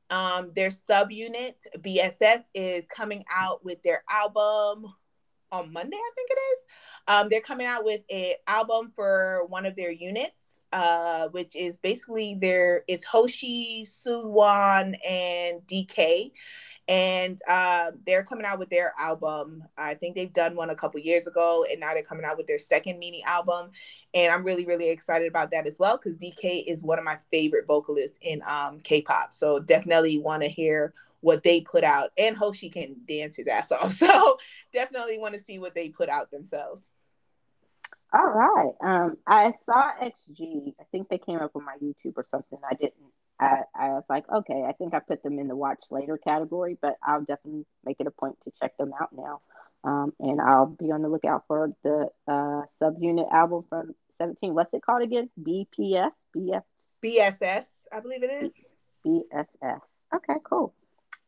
um, 0.10 0.52
their 0.56 0.72
subunit, 0.72 1.54
BSS, 1.78 2.44
is 2.56 2.86
coming 2.90 3.24
out 3.32 3.64
with 3.64 3.84
their 3.84 4.04
album 4.10 4.88
on 5.52 5.72
Monday, 5.72 5.98
I 5.98 6.12
think 6.16 6.32
it 6.32 6.40
is. 6.40 6.66
Um, 7.08 7.28
they're 7.30 7.42
coming 7.42 7.68
out 7.68 7.86
with 7.86 8.02
an 8.10 8.34
album 8.48 8.92
for 8.96 9.46
one 9.48 9.68
of 9.68 9.76
their 9.76 9.92
units, 9.92 10.55
uh, 10.76 11.30
which 11.30 11.56
is 11.56 11.78
basically 11.78 12.36
their 12.36 12.84
it's 12.90 13.06
Hoshi, 13.06 13.86
Suwon, 13.88 14.94
and 15.08 15.62
DK. 15.68 16.32
And 16.90 17.40
uh, 17.48 17.92
they're 18.06 18.26
coming 18.26 18.46
out 18.46 18.60
with 18.60 18.70
their 18.70 18.94
album. 19.00 19.64
I 19.78 19.94
think 19.94 20.16
they've 20.16 20.32
done 20.32 20.54
one 20.54 20.70
a 20.70 20.76
couple 20.76 21.00
years 21.00 21.28
ago, 21.28 21.66
and 21.72 21.80
now 21.80 21.94
they're 21.94 22.04
coming 22.04 22.26
out 22.26 22.38
with 22.38 22.48
their 22.48 22.60
second 22.60 23.00
mini 23.00 23.24
album. 23.24 23.72
And 24.14 24.34
I'm 24.34 24.44
really, 24.44 24.66
really 24.66 24.90
excited 24.90 25.30
about 25.30 25.50
that 25.52 25.66
as 25.66 25.78
well 25.80 25.98
because 25.98 26.18
DK 26.18 26.66
is 26.68 26.84
one 26.84 27.00
of 27.00 27.06
my 27.06 27.18
favorite 27.32 27.66
vocalists 27.68 28.20
in 28.22 28.42
um, 28.46 28.82
K-pop. 28.82 29.34
So 29.34 29.60
definitely 29.60 30.20
want 30.20 30.44
to 30.44 30.50
hear 30.50 30.94
what 31.22 31.42
they 31.44 31.62
put 31.62 31.86
out. 31.86 32.12
And 32.18 32.36
Hoshi 32.36 32.70
can 32.70 32.98
dance 33.08 33.38
his 33.38 33.48
ass 33.48 33.72
off. 33.72 33.94
So 34.06 34.38
definitely 34.74 35.20
want 35.20 35.36
to 35.36 35.42
see 35.42 35.58
what 35.58 35.74
they 35.74 35.88
put 35.88 36.10
out 36.10 36.32
themselves. 36.32 36.84
All 38.16 38.28
right. 38.28 38.72
Um, 38.82 39.18
I 39.28 39.52
saw 39.66 39.92
XG. 40.02 40.74
I 40.80 40.84
think 40.92 41.10
they 41.10 41.18
came 41.18 41.40
up 41.40 41.52
on 41.54 41.66
my 41.66 41.76
YouTube 41.84 42.14
or 42.16 42.26
something. 42.32 42.60
I 42.64 42.76
didn't. 42.76 42.94
I, 43.42 43.64
I 43.78 43.90
was 43.90 44.06
like, 44.10 44.24
okay, 44.34 44.64
I 44.66 44.72
think 44.72 44.94
I 44.94 45.00
put 45.00 45.22
them 45.22 45.38
in 45.38 45.50
the 45.50 45.56
watch 45.56 45.82
later 45.92 46.18
category, 46.18 46.78
but 46.82 46.96
I'll 47.04 47.26
definitely 47.26 47.66
make 47.84 47.98
it 48.00 48.08
a 48.08 48.12
point 48.12 48.38
to 48.46 48.54
check 48.62 48.78
them 48.78 48.94
out 49.02 49.10
now. 49.12 49.42
Um, 49.84 50.14
and 50.22 50.40
I'll 50.40 50.68
be 50.68 50.92
on 50.92 51.02
the 51.02 51.10
lookout 51.10 51.44
for 51.50 51.74
the 51.84 52.08
uh, 52.26 52.62
subunit 52.82 53.30
album 53.34 53.66
from 53.68 53.94
17. 54.20 54.54
What's 54.54 54.74
it 54.74 54.82
called 54.82 55.04
again? 55.04 55.30
BPS? 55.42 56.12
BF? 56.36 56.64
BSS, 57.04 57.66
I 57.92 58.00
believe 58.00 58.24
it 58.24 58.46
is. 58.46 58.66
BSS. 59.06 59.82
Okay, 60.16 60.36
cool. 60.50 60.74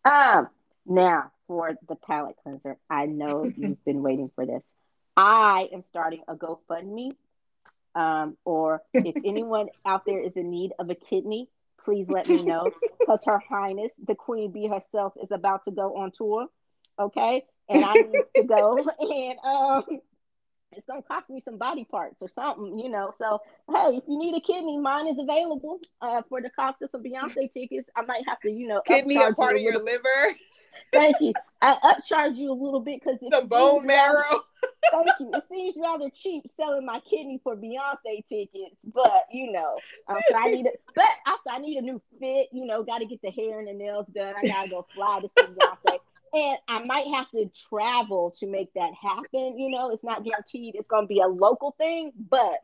Um, 0.05 0.47
now 0.85 1.31
for 1.47 1.75
the 1.89 1.95
palate 1.95 2.37
cleanser. 2.41 2.77
I 2.89 3.07
know 3.07 3.43
you've 3.57 3.83
been 3.83 4.01
waiting 4.01 4.31
for 4.35 4.45
this. 4.45 4.61
I 5.17 5.67
am 5.73 5.83
starting 5.89 6.21
a 6.27 6.35
GoFundMe. 6.35 7.11
Um, 7.95 8.37
or 8.45 8.83
if 8.93 9.15
anyone 9.25 9.69
out 9.83 10.05
there 10.05 10.21
is 10.21 10.33
in 10.35 10.51
need 10.51 10.71
of 10.77 10.89
a 10.91 10.95
kidney, 10.95 11.49
please 11.83 12.05
let 12.07 12.27
me 12.29 12.43
know 12.43 12.71
because 12.99 13.21
Her 13.25 13.39
Highness, 13.49 13.91
the 14.05 14.13
Queen 14.13 14.51
Bee 14.51 14.67
herself, 14.67 15.13
is 15.21 15.31
about 15.31 15.65
to 15.65 15.71
go 15.71 15.97
on 15.97 16.11
tour. 16.15 16.47
Okay, 16.99 17.43
and 17.69 17.83
I 17.83 17.93
need 17.93 18.23
to 18.35 18.43
go, 18.43 18.77
and 18.99 19.39
um, 19.43 19.83
it's 20.71 20.85
gonna 20.87 21.01
cost 21.03 21.29
me 21.29 21.41
some 21.45 21.57
body 21.57 21.85
parts 21.85 22.17
or 22.21 22.29
something, 22.29 22.79
you 22.79 22.89
know. 22.89 23.13
So 23.19 23.39
hey, 23.71 23.97
if 23.97 24.03
you 24.07 24.17
need 24.17 24.35
a 24.35 24.41
kidney, 24.41 24.77
mine 24.77 25.07
is 25.07 25.17
available 25.19 25.79
uh, 26.01 26.21
for 26.27 26.41
the 26.41 26.49
cost 26.49 26.81
of 26.81 26.89
some 26.91 27.03
Beyonce 27.03 27.51
tickets. 27.51 27.89
I 27.95 28.01
might 28.01 28.27
have 28.27 28.39
to, 28.41 28.51
you 28.51 28.67
know, 28.67 28.81
kidney 28.81 29.15
a 29.15 29.33
part 29.33 29.55
of 29.55 29.61
your 29.61 29.83
liver. 29.83 30.35
Thank 30.91 31.17
you. 31.19 31.33
I 31.61 31.75
upcharge 31.83 32.37
you 32.37 32.51
a 32.51 32.53
little 32.53 32.79
bit 32.79 33.01
because 33.03 33.19
the 33.19 33.45
bone 33.47 33.85
marrow. 33.85 34.23
Rather, 34.93 35.05
thank 35.05 35.19
you. 35.19 35.31
It 35.33 35.43
seems 35.49 35.75
rather 35.81 36.09
cheap 36.15 36.43
selling 36.55 36.85
my 36.85 36.99
kidney 37.09 37.39
for 37.43 37.55
Beyonce 37.55 38.25
tickets, 38.27 38.75
but 38.93 39.25
you 39.31 39.51
know, 39.51 39.77
um, 40.07 40.17
so 40.29 40.35
I 40.35 40.51
need 40.51 40.65
it. 40.67 40.81
But 40.95 41.05
also, 41.25 41.49
I 41.51 41.59
need 41.59 41.77
a 41.77 41.81
new 41.81 42.01
fit. 42.19 42.49
You 42.51 42.65
know, 42.65 42.83
got 42.83 42.99
to 42.99 43.05
get 43.05 43.21
the 43.21 43.31
hair 43.31 43.59
and 43.59 43.67
the 43.67 43.73
nails 43.73 44.05
done. 44.13 44.33
I 44.37 44.47
gotta 44.47 44.69
go 44.69 44.83
fly 44.93 45.21
to 45.21 45.29
see 45.37 45.53
Beyonce. 45.53 45.99
And 46.33 46.57
I 46.67 46.83
might 46.83 47.07
have 47.07 47.31
to 47.31 47.49
travel 47.69 48.35
to 48.39 48.47
make 48.47 48.73
that 48.73 48.91
happen. 49.01 49.57
You 49.57 49.69
know, 49.69 49.91
it's 49.91 50.03
not 50.03 50.25
guaranteed 50.25 50.75
it's 50.75 50.87
going 50.87 51.05
to 51.05 51.07
be 51.07 51.21
a 51.21 51.27
local 51.27 51.73
thing, 51.77 52.11
but 52.29 52.63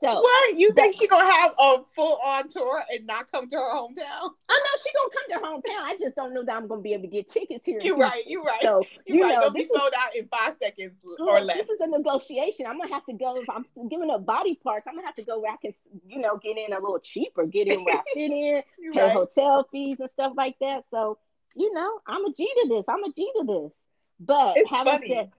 so 0.00 0.20
what 0.20 0.58
you 0.58 0.72
think 0.72 0.94
she 0.94 1.06
gonna 1.06 1.30
have 1.30 1.52
a 1.58 1.76
full 1.94 2.18
on 2.24 2.48
tour 2.48 2.82
and 2.92 3.06
not 3.06 3.30
come 3.30 3.48
to 3.48 3.56
her 3.56 3.74
hometown? 3.74 4.20
Oh, 4.20 4.34
I 4.48 4.54
know 4.54 4.82
she 4.82 4.90
gonna 4.92 5.10
come 5.12 5.28
to 5.28 5.34
her 5.34 5.54
hometown. 5.54 5.84
I 5.84 5.96
just 6.00 6.16
don't 6.16 6.32
know 6.32 6.42
that 6.44 6.56
I'm 6.56 6.66
gonna 6.66 6.80
be 6.80 6.94
able 6.94 7.02
to 7.02 7.08
get 7.08 7.30
tickets 7.30 7.64
here. 7.64 7.78
You're 7.82 7.96
right. 7.96 8.22
You're 8.26 8.42
right. 8.42 8.62
So 8.62 8.84
you're 9.06 9.16
you 9.16 9.22
right. 9.22 9.34
Know, 9.34 9.40
They'll 9.42 9.50
be 9.50 9.64
sold 9.64 9.92
out 9.98 10.16
in 10.16 10.26
five 10.28 10.56
seconds 10.60 11.04
or 11.18 11.40
less. 11.40 11.58
This 11.58 11.68
is 11.68 11.80
a 11.80 11.86
negotiation. 11.86 12.66
I'm 12.66 12.78
gonna 12.78 12.92
have 12.92 13.04
to 13.06 13.12
go 13.12 13.36
if 13.36 13.48
I'm 13.50 13.66
giving 13.88 14.10
up 14.10 14.24
body 14.24 14.58
parts. 14.62 14.86
I'm 14.88 14.94
gonna 14.94 15.06
have 15.06 15.16
to 15.16 15.24
go 15.24 15.40
where 15.40 15.52
I 15.52 15.56
can, 15.56 15.74
you 16.06 16.18
know, 16.18 16.38
get 16.42 16.56
in 16.56 16.72
a 16.72 16.80
little 16.80 16.98
cheaper, 16.98 17.46
get 17.46 17.68
in 17.68 17.84
where 17.84 17.96
I 17.96 18.02
fit 18.14 18.30
in, 18.30 18.62
pay 18.94 19.00
right. 19.00 19.12
hotel 19.12 19.68
fees 19.70 19.98
and 20.00 20.10
stuff 20.14 20.32
like 20.36 20.56
that. 20.60 20.84
So 20.90 21.18
you 21.54 21.72
know, 21.72 22.00
I'm 22.06 22.24
a 22.24 22.32
G 22.32 22.50
to 22.62 22.68
this. 22.68 22.84
I'm 22.88 23.04
a 23.04 23.12
G 23.12 23.30
to 23.38 23.44
this. 23.44 23.72
But 24.20 24.56
it's 24.56 24.70
having 24.70 24.92
funny. 24.92 25.08
said, 25.08 25.30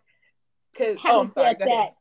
oh, 0.80 0.98
having 1.02 1.30
oh, 1.30 1.32
sorry, 1.34 1.56
said 1.60 1.68
that, 1.68 1.96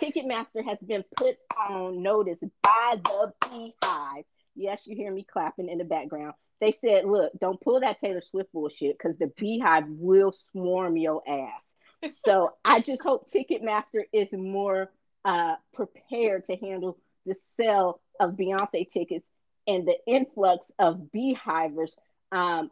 Ticketmaster 0.00 0.64
has 0.64 0.78
been 0.78 1.04
put 1.16 1.36
on 1.68 2.02
notice 2.02 2.38
by 2.62 2.96
the 3.04 3.32
Beehive. 3.48 4.24
Yes, 4.54 4.82
you 4.86 4.96
hear 4.96 5.12
me 5.12 5.26
clapping 5.30 5.68
in 5.68 5.78
the 5.78 5.84
background. 5.84 6.34
They 6.60 6.72
said, 6.72 7.04
look, 7.04 7.32
don't 7.40 7.60
pull 7.60 7.80
that 7.80 7.98
Taylor 7.98 8.22
Swift 8.22 8.52
bullshit 8.52 8.96
because 8.98 9.16
the 9.18 9.28
Beehive 9.38 9.84
will 9.88 10.34
swarm 10.52 10.96
your 10.96 11.22
ass. 11.28 12.12
so 12.26 12.54
I 12.64 12.80
just 12.80 13.02
hope 13.02 13.30
Ticketmaster 13.30 14.04
is 14.12 14.28
more 14.32 14.90
uh, 15.24 15.54
prepared 15.74 16.46
to 16.46 16.56
handle 16.56 16.98
the 17.26 17.36
sale 17.58 18.00
of 18.18 18.32
Beyonce 18.32 18.90
tickets 18.90 19.26
and 19.66 19.86
the 19.86 19.96
influx 20.06 20.64
of 20.78 21.08
Beehivers 21.14 21.92
um, 22.32 22.70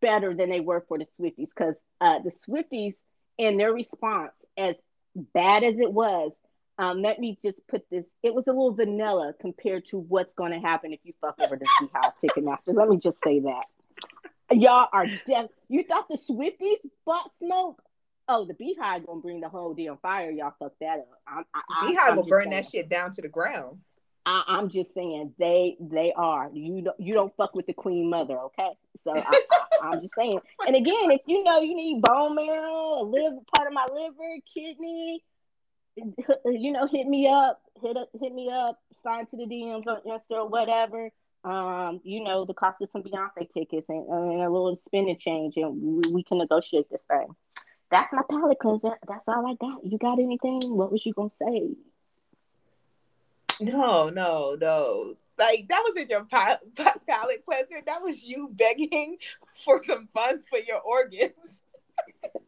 better 0.00 0.34
than 0.34 0.48
they 0.48 0.60
were 0.60 0.84
for 0.86 0.98
the 0.98 1.06
Swifties 1.18 1.48
because 1.54 1.76
uh, 2.00 2.20
the 2.20 2.32
Swifties 2.48 2.96
and 3.38 3.58
their 3.58 3.72
response, 3.72 4.32
as 4.56 4.76
bad 5.14 5.64
as 5.64 5.78
it 5.78 5.92
was, 5.92 6.32
um, 6.78 7.02
let 7.02 7.18
me 7.18 7.38
just 7.44 7.58
put 7.68 7.84
this. 7.90 8.04
It 8.22 8.32
was 8.32 8.46
a 8.46 8.50
little 8.50 8.72
vanilla 8.72 9.34
compared 9.40 9.86
to 9.86 9.98
what's 9.98 10.32
going 10.34 10.52
to 10.52 10.60
happen 10.60 10.92
if 10.92 11.00
you 11.02 11.12
fuck 11.20 11.34
over 11.40 11.56
the 11.56 11.66
Beehive 11.80 12.12
Ticketmaster. 12.22 12.74
Let 12.74 12.88
me 12.88 12.98
just 12.98 13.22
say 13.22 13.40
that. 13.40 13.64
Y'all 14.52 14.88
are 14.92 15.06
deaf. 15.26 15.46
You 15.68 15.82
thought 15.84 16.08
the 16.08 16.18
Swifties 16.18 16.78
bought 17.04 17.30
smoke? 17.38 17.82
Oh, 18.28 18.44
the 18.44 18.54
Beehive 18.54 19.06
gonna 19.06 19.20
bring 19.20 19.40
the 19.40 19.48
whole 19.48 19.74
damn 19.74 19.96
fire. 19.98 20.30
Y'all 20.30 20.54
fuck 20.58 20.72
that 20.80 21.00
up. 21.00 21.08
I'm, 21.26 21.44
I, 21.54 21.86
Beehive 21.86 22.10
I'm 22.10 22.16
will 22.16 22.26
burn 22.26 22.44
saying. 22.44 22.62
that 22.62 22.70
shit 22.70 22.88
down 22.88 23.12
to 23.12 23.22
the 23.22 23.28
ground. 23.28 23.78
I, 24.24 24.58
am 24.58 24.68
just 24.68 24.92
saying 24.94 25.32
they 25.38 25.76
they 25.80 26.12
are. 26.14 26.50
You 26.52 26.82
don't 26.82 27.00
you 27.00 27.14
don't 27.14 27.34
fuck 27.36 27.54
with 27.54 27.66
the 27.66 27.72
Queen 27.72 28.10
Mother, 28.10 28.38
okay? 28.38 28.70
So 29.04 29.12
I, 29.14 29.92
am 29.94 30.02
just 30.02 30.14
saying. 30.14 30.40
And 30.66 30.76
again, 30.76 31.10
if 31.10 31.22
you 31.26 31.42
know 31.42 31.60
you 31.60 31.74
need 31.74 32.02
bone 32.02 32.34
marrow, 32.34 33.00
a 33.00 33.04
liver, 33.04 33.38
part 33.54 33.66
of 33.66 33.72
my 33.72 33.86
liver, 33.90 34.36
kidney, 34.54 35.24
you 36.44 36.72
know, 36.72 36.86
hit 36.86 37.06
me 37.06 37.28
up, 37.28 37.60
hit 37.80 37.96
up, 37.96 38.08
hit 38.20 38.32
me 38.32 38.50
up, 38.50 38.80
sign 39.02 39.26
to 39.26 39.36
the 39.36 39.44
DMs 39.44 39.86
on 39.86 40.00
Insta 40.06 40.36
or 40.36 40.48
whatever. 40.48 41.10
Um, 41.44 42.00
you 42.04 42.22
know, 42.22 42.44
the 42.44 42.54
cost 42.54 42.82
of 42.82 42.88
some 42.92 43.02
Beyonce 43.02 43.52
tickets 43.54 43.86
and, 43.88 44.06
and 44.08 44.42
a 44.42 44.50
little 44.50 44.78
spending 44.86 45.16
change, 45.18 45.54
and 45.56 45.80
we, 45.80 46.10
we, 46.10 46.22
can 46.24 46.38
negotiate 46.38 46.90
this 46.90 47.00
thing. 47.08 47.28
That's 47.90 48.12
my 48.12 48.22
palate 48.28 48.58
cleanser. 48.58 48.98
That's 49.06 49.22
all 49.28 49.46
I 49.46 49.54
got. 49.54 49.84
You 49.84 49.98
got 49.98 50.18
anything? 50.18 50.60
What 50.76 50.90
was 50.90 51.06
you 51.06 51.12
gonna 51.14 51.30
say? 51.40 51.70
No, 53.60 54.08
no, 54.08 54.56
no. 54.60 55.14
Like 55.38 55.68
that 55.68 55.84
wasn't 55.86 56.10
your 56.10 56.24
palate 56.24 57.44
cleanser. 57.46 57.82
That 57.86 58.02
was 58.02 58.24
you 58.24 58.50
begging 58.52 59.18
for 59.64 59.82
some 59.84 60.08
funds 60.12 60.44
for 60.50 60.58
your 60.58 60.80
organs 60.80 61.57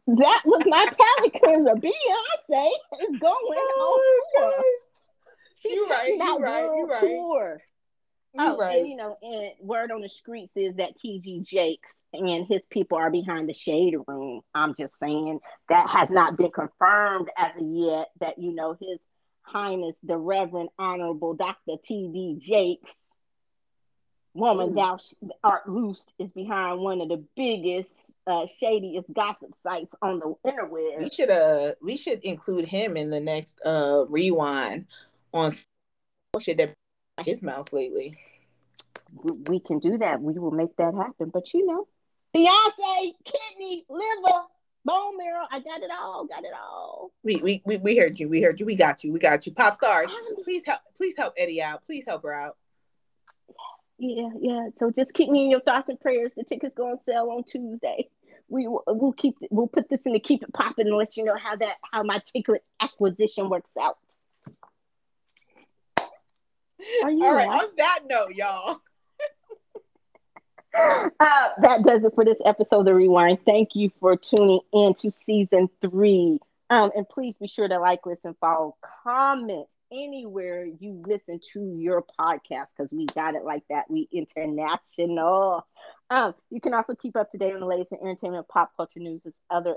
that 0.07 0.41
was 0.45 0.63
my 0.65 0.87
palate 0.87 1.41
cleanser. 1.43 1.75
Beyonce 1.75 2.69
is 3.01 3.19
going 3.19 3.57
oh, 3.57 4.23
on 4.37 4.51
tour. 4.51 4.63
you 5.63 5.87
right. 5.89 6.13
You 6.15 6.39
right. 6.39 6.63
You 6.63 6.87
right. 6.89 6.99
Tour. 7.01 7.61
oh, 8.39 8.57
right. 8.57 8.79
and 8.79 8.87
you 8.87 8.95
know, 8.95 9.17
and 9.21 9.51
word 9.61 9.91
on 9.91 10.01
the 10.01 10.09
streets 10.09 10.53
is 10.55 10.75
that 10.75 10.97
T.D. 10.97 11.41
Jakes 11.45 11.95
and 12.13 12.45
his 12.47 12.61
people 12.69 12.97
are 12.97 13.11
behind 13.11 13.47
the 13.47 13.53
shade 13.53 13.95
room. 14.07 14.41
I'm 14.53 14.75
just 14.75 14.95
saying 14.99 15.39
that 15.69 15.89
has 15.89 16.09
not 16.09 16.37
been 16.37 16.51
confirmed 16.51 17.29
as 17.37 17.51
of 17.59 17.67
yet. 17.67 18.07
That 18.19 18.37
you 18.37 18.53
know, 18.53 18.77
His 18.79 18.99
Highness 19.43 19.95
the 20.03 20.17
Reverend 20.17 20.69
Honorable 20.77 21.33
Dr. 21.33 21.75
T.D. 21.83 22.39
Jakes, 22.41 22.91
woman 24.33 24.71
Ooh. 24.71 24.75
thou 24.75 24.99
art 25.43 25.69
loosed, 25.69 26.13
is 26.19 26.29
behind 26.31 26.79
one 26.79 27.01
of 27.01 27.09
the 27.09 27.23
biggest 27.35 27.89
uh, 28.27 28.45
shadiest 28.61 29.11
gossip 29.13 29.53
sites 29.63 29.93
on 30.01 30.19
the 30.19 30.35
interweb. 30.45 30.99
We 30.99 31.09
should 31.09 31.29
uh 31.29 31.73
we 31.81 31.97
should 31.97 32.19
include 32.23 32.65
him 32.65 32.97
in 32.97 33.09
the 33.09 33.19
next 33.19 33.59
uh 33.65 34.05
ReWine 34.09 34.85
on 35.33 35.51
shit 36.39 36.57
that 36.57 36.75
his 37.25 37.41
mouth 37.41 37.71
lately. 37.73 38.17
We 39.47 39.59
can 39.59 39.79
do 39.79 39.97
that. 39.97 40.21
We 40.21 40.39
will 40.39 40.51
make 40.51 40.75
that 40.77 40.93
happen. 40.93 41.29
But 41.29 41.53
you 41.53 41.65
know, 41.65 41.87
Beyonce, 42.35 43.13
kidney, 43.25 43.85
liver, 43.89 44.39
bone 44.85 45.17
marrow. 45.17 45.45
I 45.51 45.59
got 45.59 45.81
it 45.81 45.89
all. 45.91 46.25
Got 46.25 46.45
it 46.45 46.53
all. 46.53 47.11
We 47.23 47.37
we 47.37 47.61
we, 47.65 47.77
we 47.77 47.97
heard 47.97 48.19
you. 48.19 48.29
We 48.29 48.41
heard 48.41 48.59
you. 48.59 48.65
We 48.65 48.75
got 48.75 49.03
you. 49.03 49.11
We 49.11 49.19
got 49.19 49.45
you. 49.45 49.53
Pop 49.53 49.75
stars. 49.75 50.09
Please 50.43 50.65
help. 50.65 50.79
Please 50.95 51.17
help 51.17 51.33
Eddie 51.37 51.61
out. 51.61 51.85
Please 51.85 52.05
help 52.07 52.23
her 52.23 52.33
out. 52.33 52.57
Yeah, 54.03 54.29
yeah. 54.39 54.69
So 54.79 54.89
just 54.89 55.13
keep 55.13 55.29
me 55.29 55.43
in 55.43 55.51
your 55.51 55.59
thoughts 55.59 55.87
and 55.87 55.99
prayers. 55.99 56.33
The 56.35 56.43
tickets 56.43 56.73
go 56.75 56.89
on 56.89 56.97
sale 57.07 57.29
on 57.29 57.43
Tuesday. 57.43 58.09
We 58.49 58.67
we'll 58.67 59.13
keep 59.13 59.35
we'll 59.51 59.67
put 59.67 59.89
this 59.89 59.99
in 60.05 60.13
to 60.13 60.19
keep 60.19 60.41
it 60.41 60.51
popping 60.51 60.87
and 60.87 60.97
let 60.97 61.17
you 61.17 61.23
know 61.23 61.37
how 61.37 61.55
that 61.57 61.75
how 61.91 62.01
my 62.01 62.19
ticket 62.33 62.63
acquisition 62.79 63.47
works 63.47 63.69
out. 63.79 63.99
All 65.99 67.35
right. 67.35 67.47
On 67.47 67.69
that 67.77 67.99
note, 68.09 68.31
y'all. 68.31 68.77
uh, 71.19 71.49
that 71.61 71.83
does 71.83 72.03
it 72.03 72.13
for 72.15 72.25
this 72.25 72.41
episode 72.43 72.79
of 72.79 72.85
the 72.85 72.91
ReWine. 72.91 73.37
Thank 73.45 73.75
you 73.75 73.91
for 73.99 74.17
tuning 74.17 74.61
in 74.73 74.95
to 74.95 75.11
season 75.27 75.69
three. 75.79 76.39
Um, 76.71 76.89
and 76.95 77.07
please 77.07 77.35
be 77.39 77.47
sure 77.47 77.67
to 77.67 77.77
like, 77.77 78.07
listen, 78.07 78.35
follow, 78.41 78.77
comment 79.03 79.67
anywhere 79.91 80.65
you 80.65 81.03
listen 81.05 81.39
to 81.53 81.75
your 81.77 82.03
podcast 82.19 82.67
because 82.75 82.91
we 82.91 83.05
got 83.07 83.35
it 83.35 83.43
like 83.43 83.63
that. 83.69 83.89
We 83.89 84.07
international. 84.11 85.67
Um, 86.09 86.33
you 86.49 86.61
can 86.61 86.73
also 86.73 86.95
keep 86.95 87.15
up 87.15 87.31
to 87.31 87.37
date 87.37 87.53
on 87.53 87.59
the 87.59 87.65
latest 87.65 87.91
in 87.91 87.99
entertainment, 87.99 88.47
pop 88.47 88.71
culture 88.75 88.99
news, 88.99 89.21
as 89.25 89.33
other 89.49 89.75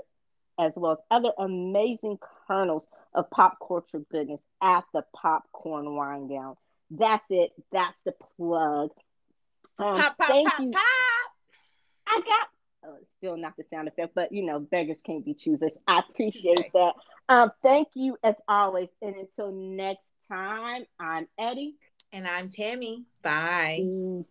as 0.57 0.71
well 0.75 0.93
as 0.93 0.97
other 1.11 1.31
amazing 1.37 2.17
kernels 2.47 2.85
of 3.13 3.29
pop 3.29 3.57
culture 3.65 3.99
goodness 4.11 4.39
at 4.61 4.85
the 4.93 5.03
Popcorn 5.15 5.95
Wine 5.95 6.27
Down. 6.29 6.55
That's 6.91 7.25
it. 7.29 7.51
That's 7.71 7.97
the 8.05 8.13
plug. 8.37 8.91
Um, 9.77 9.95
pop, 9.95 10.17
pop, 10.17 10.27
thank 10.27 10.49
pop, 10.49 10.59
you. 10.61 10.73
I 12.07 12.21
got 12.21 12.47
uh, 12.85 12.97
still 13.17 13.37
not 13.37 13.53
the 13.57 13.63
sound 13.71 13.87
effect, 13.87 14.13
but 14.15 14.31
you 14.31 14.45
know, 14.45 14.59
beggars 14.59 14.99
can't 15.05 15.25
be 15.25 15.33
choosers. 15.33 15.73
I 15.87 16.01
appreciate 16.09 16.71
that. 16.73 16.93
Um, 17.27 17.51
thank 17.63 17.89
you 17.95 18.17
as 18.23 18.35
always. 18.47 18.89
And 19.01 19.15
until 19.15 19.51
next 19.51 20.07
time, 20.29 20.85
I'm 20.99 21.27
Eddie. 21.37 21.75
And 22.13 22.27
I'm 22.27 22.49
Tammy. 22.49 23.03
Bye. 23.23 23.77
Peace. 23.79 24.25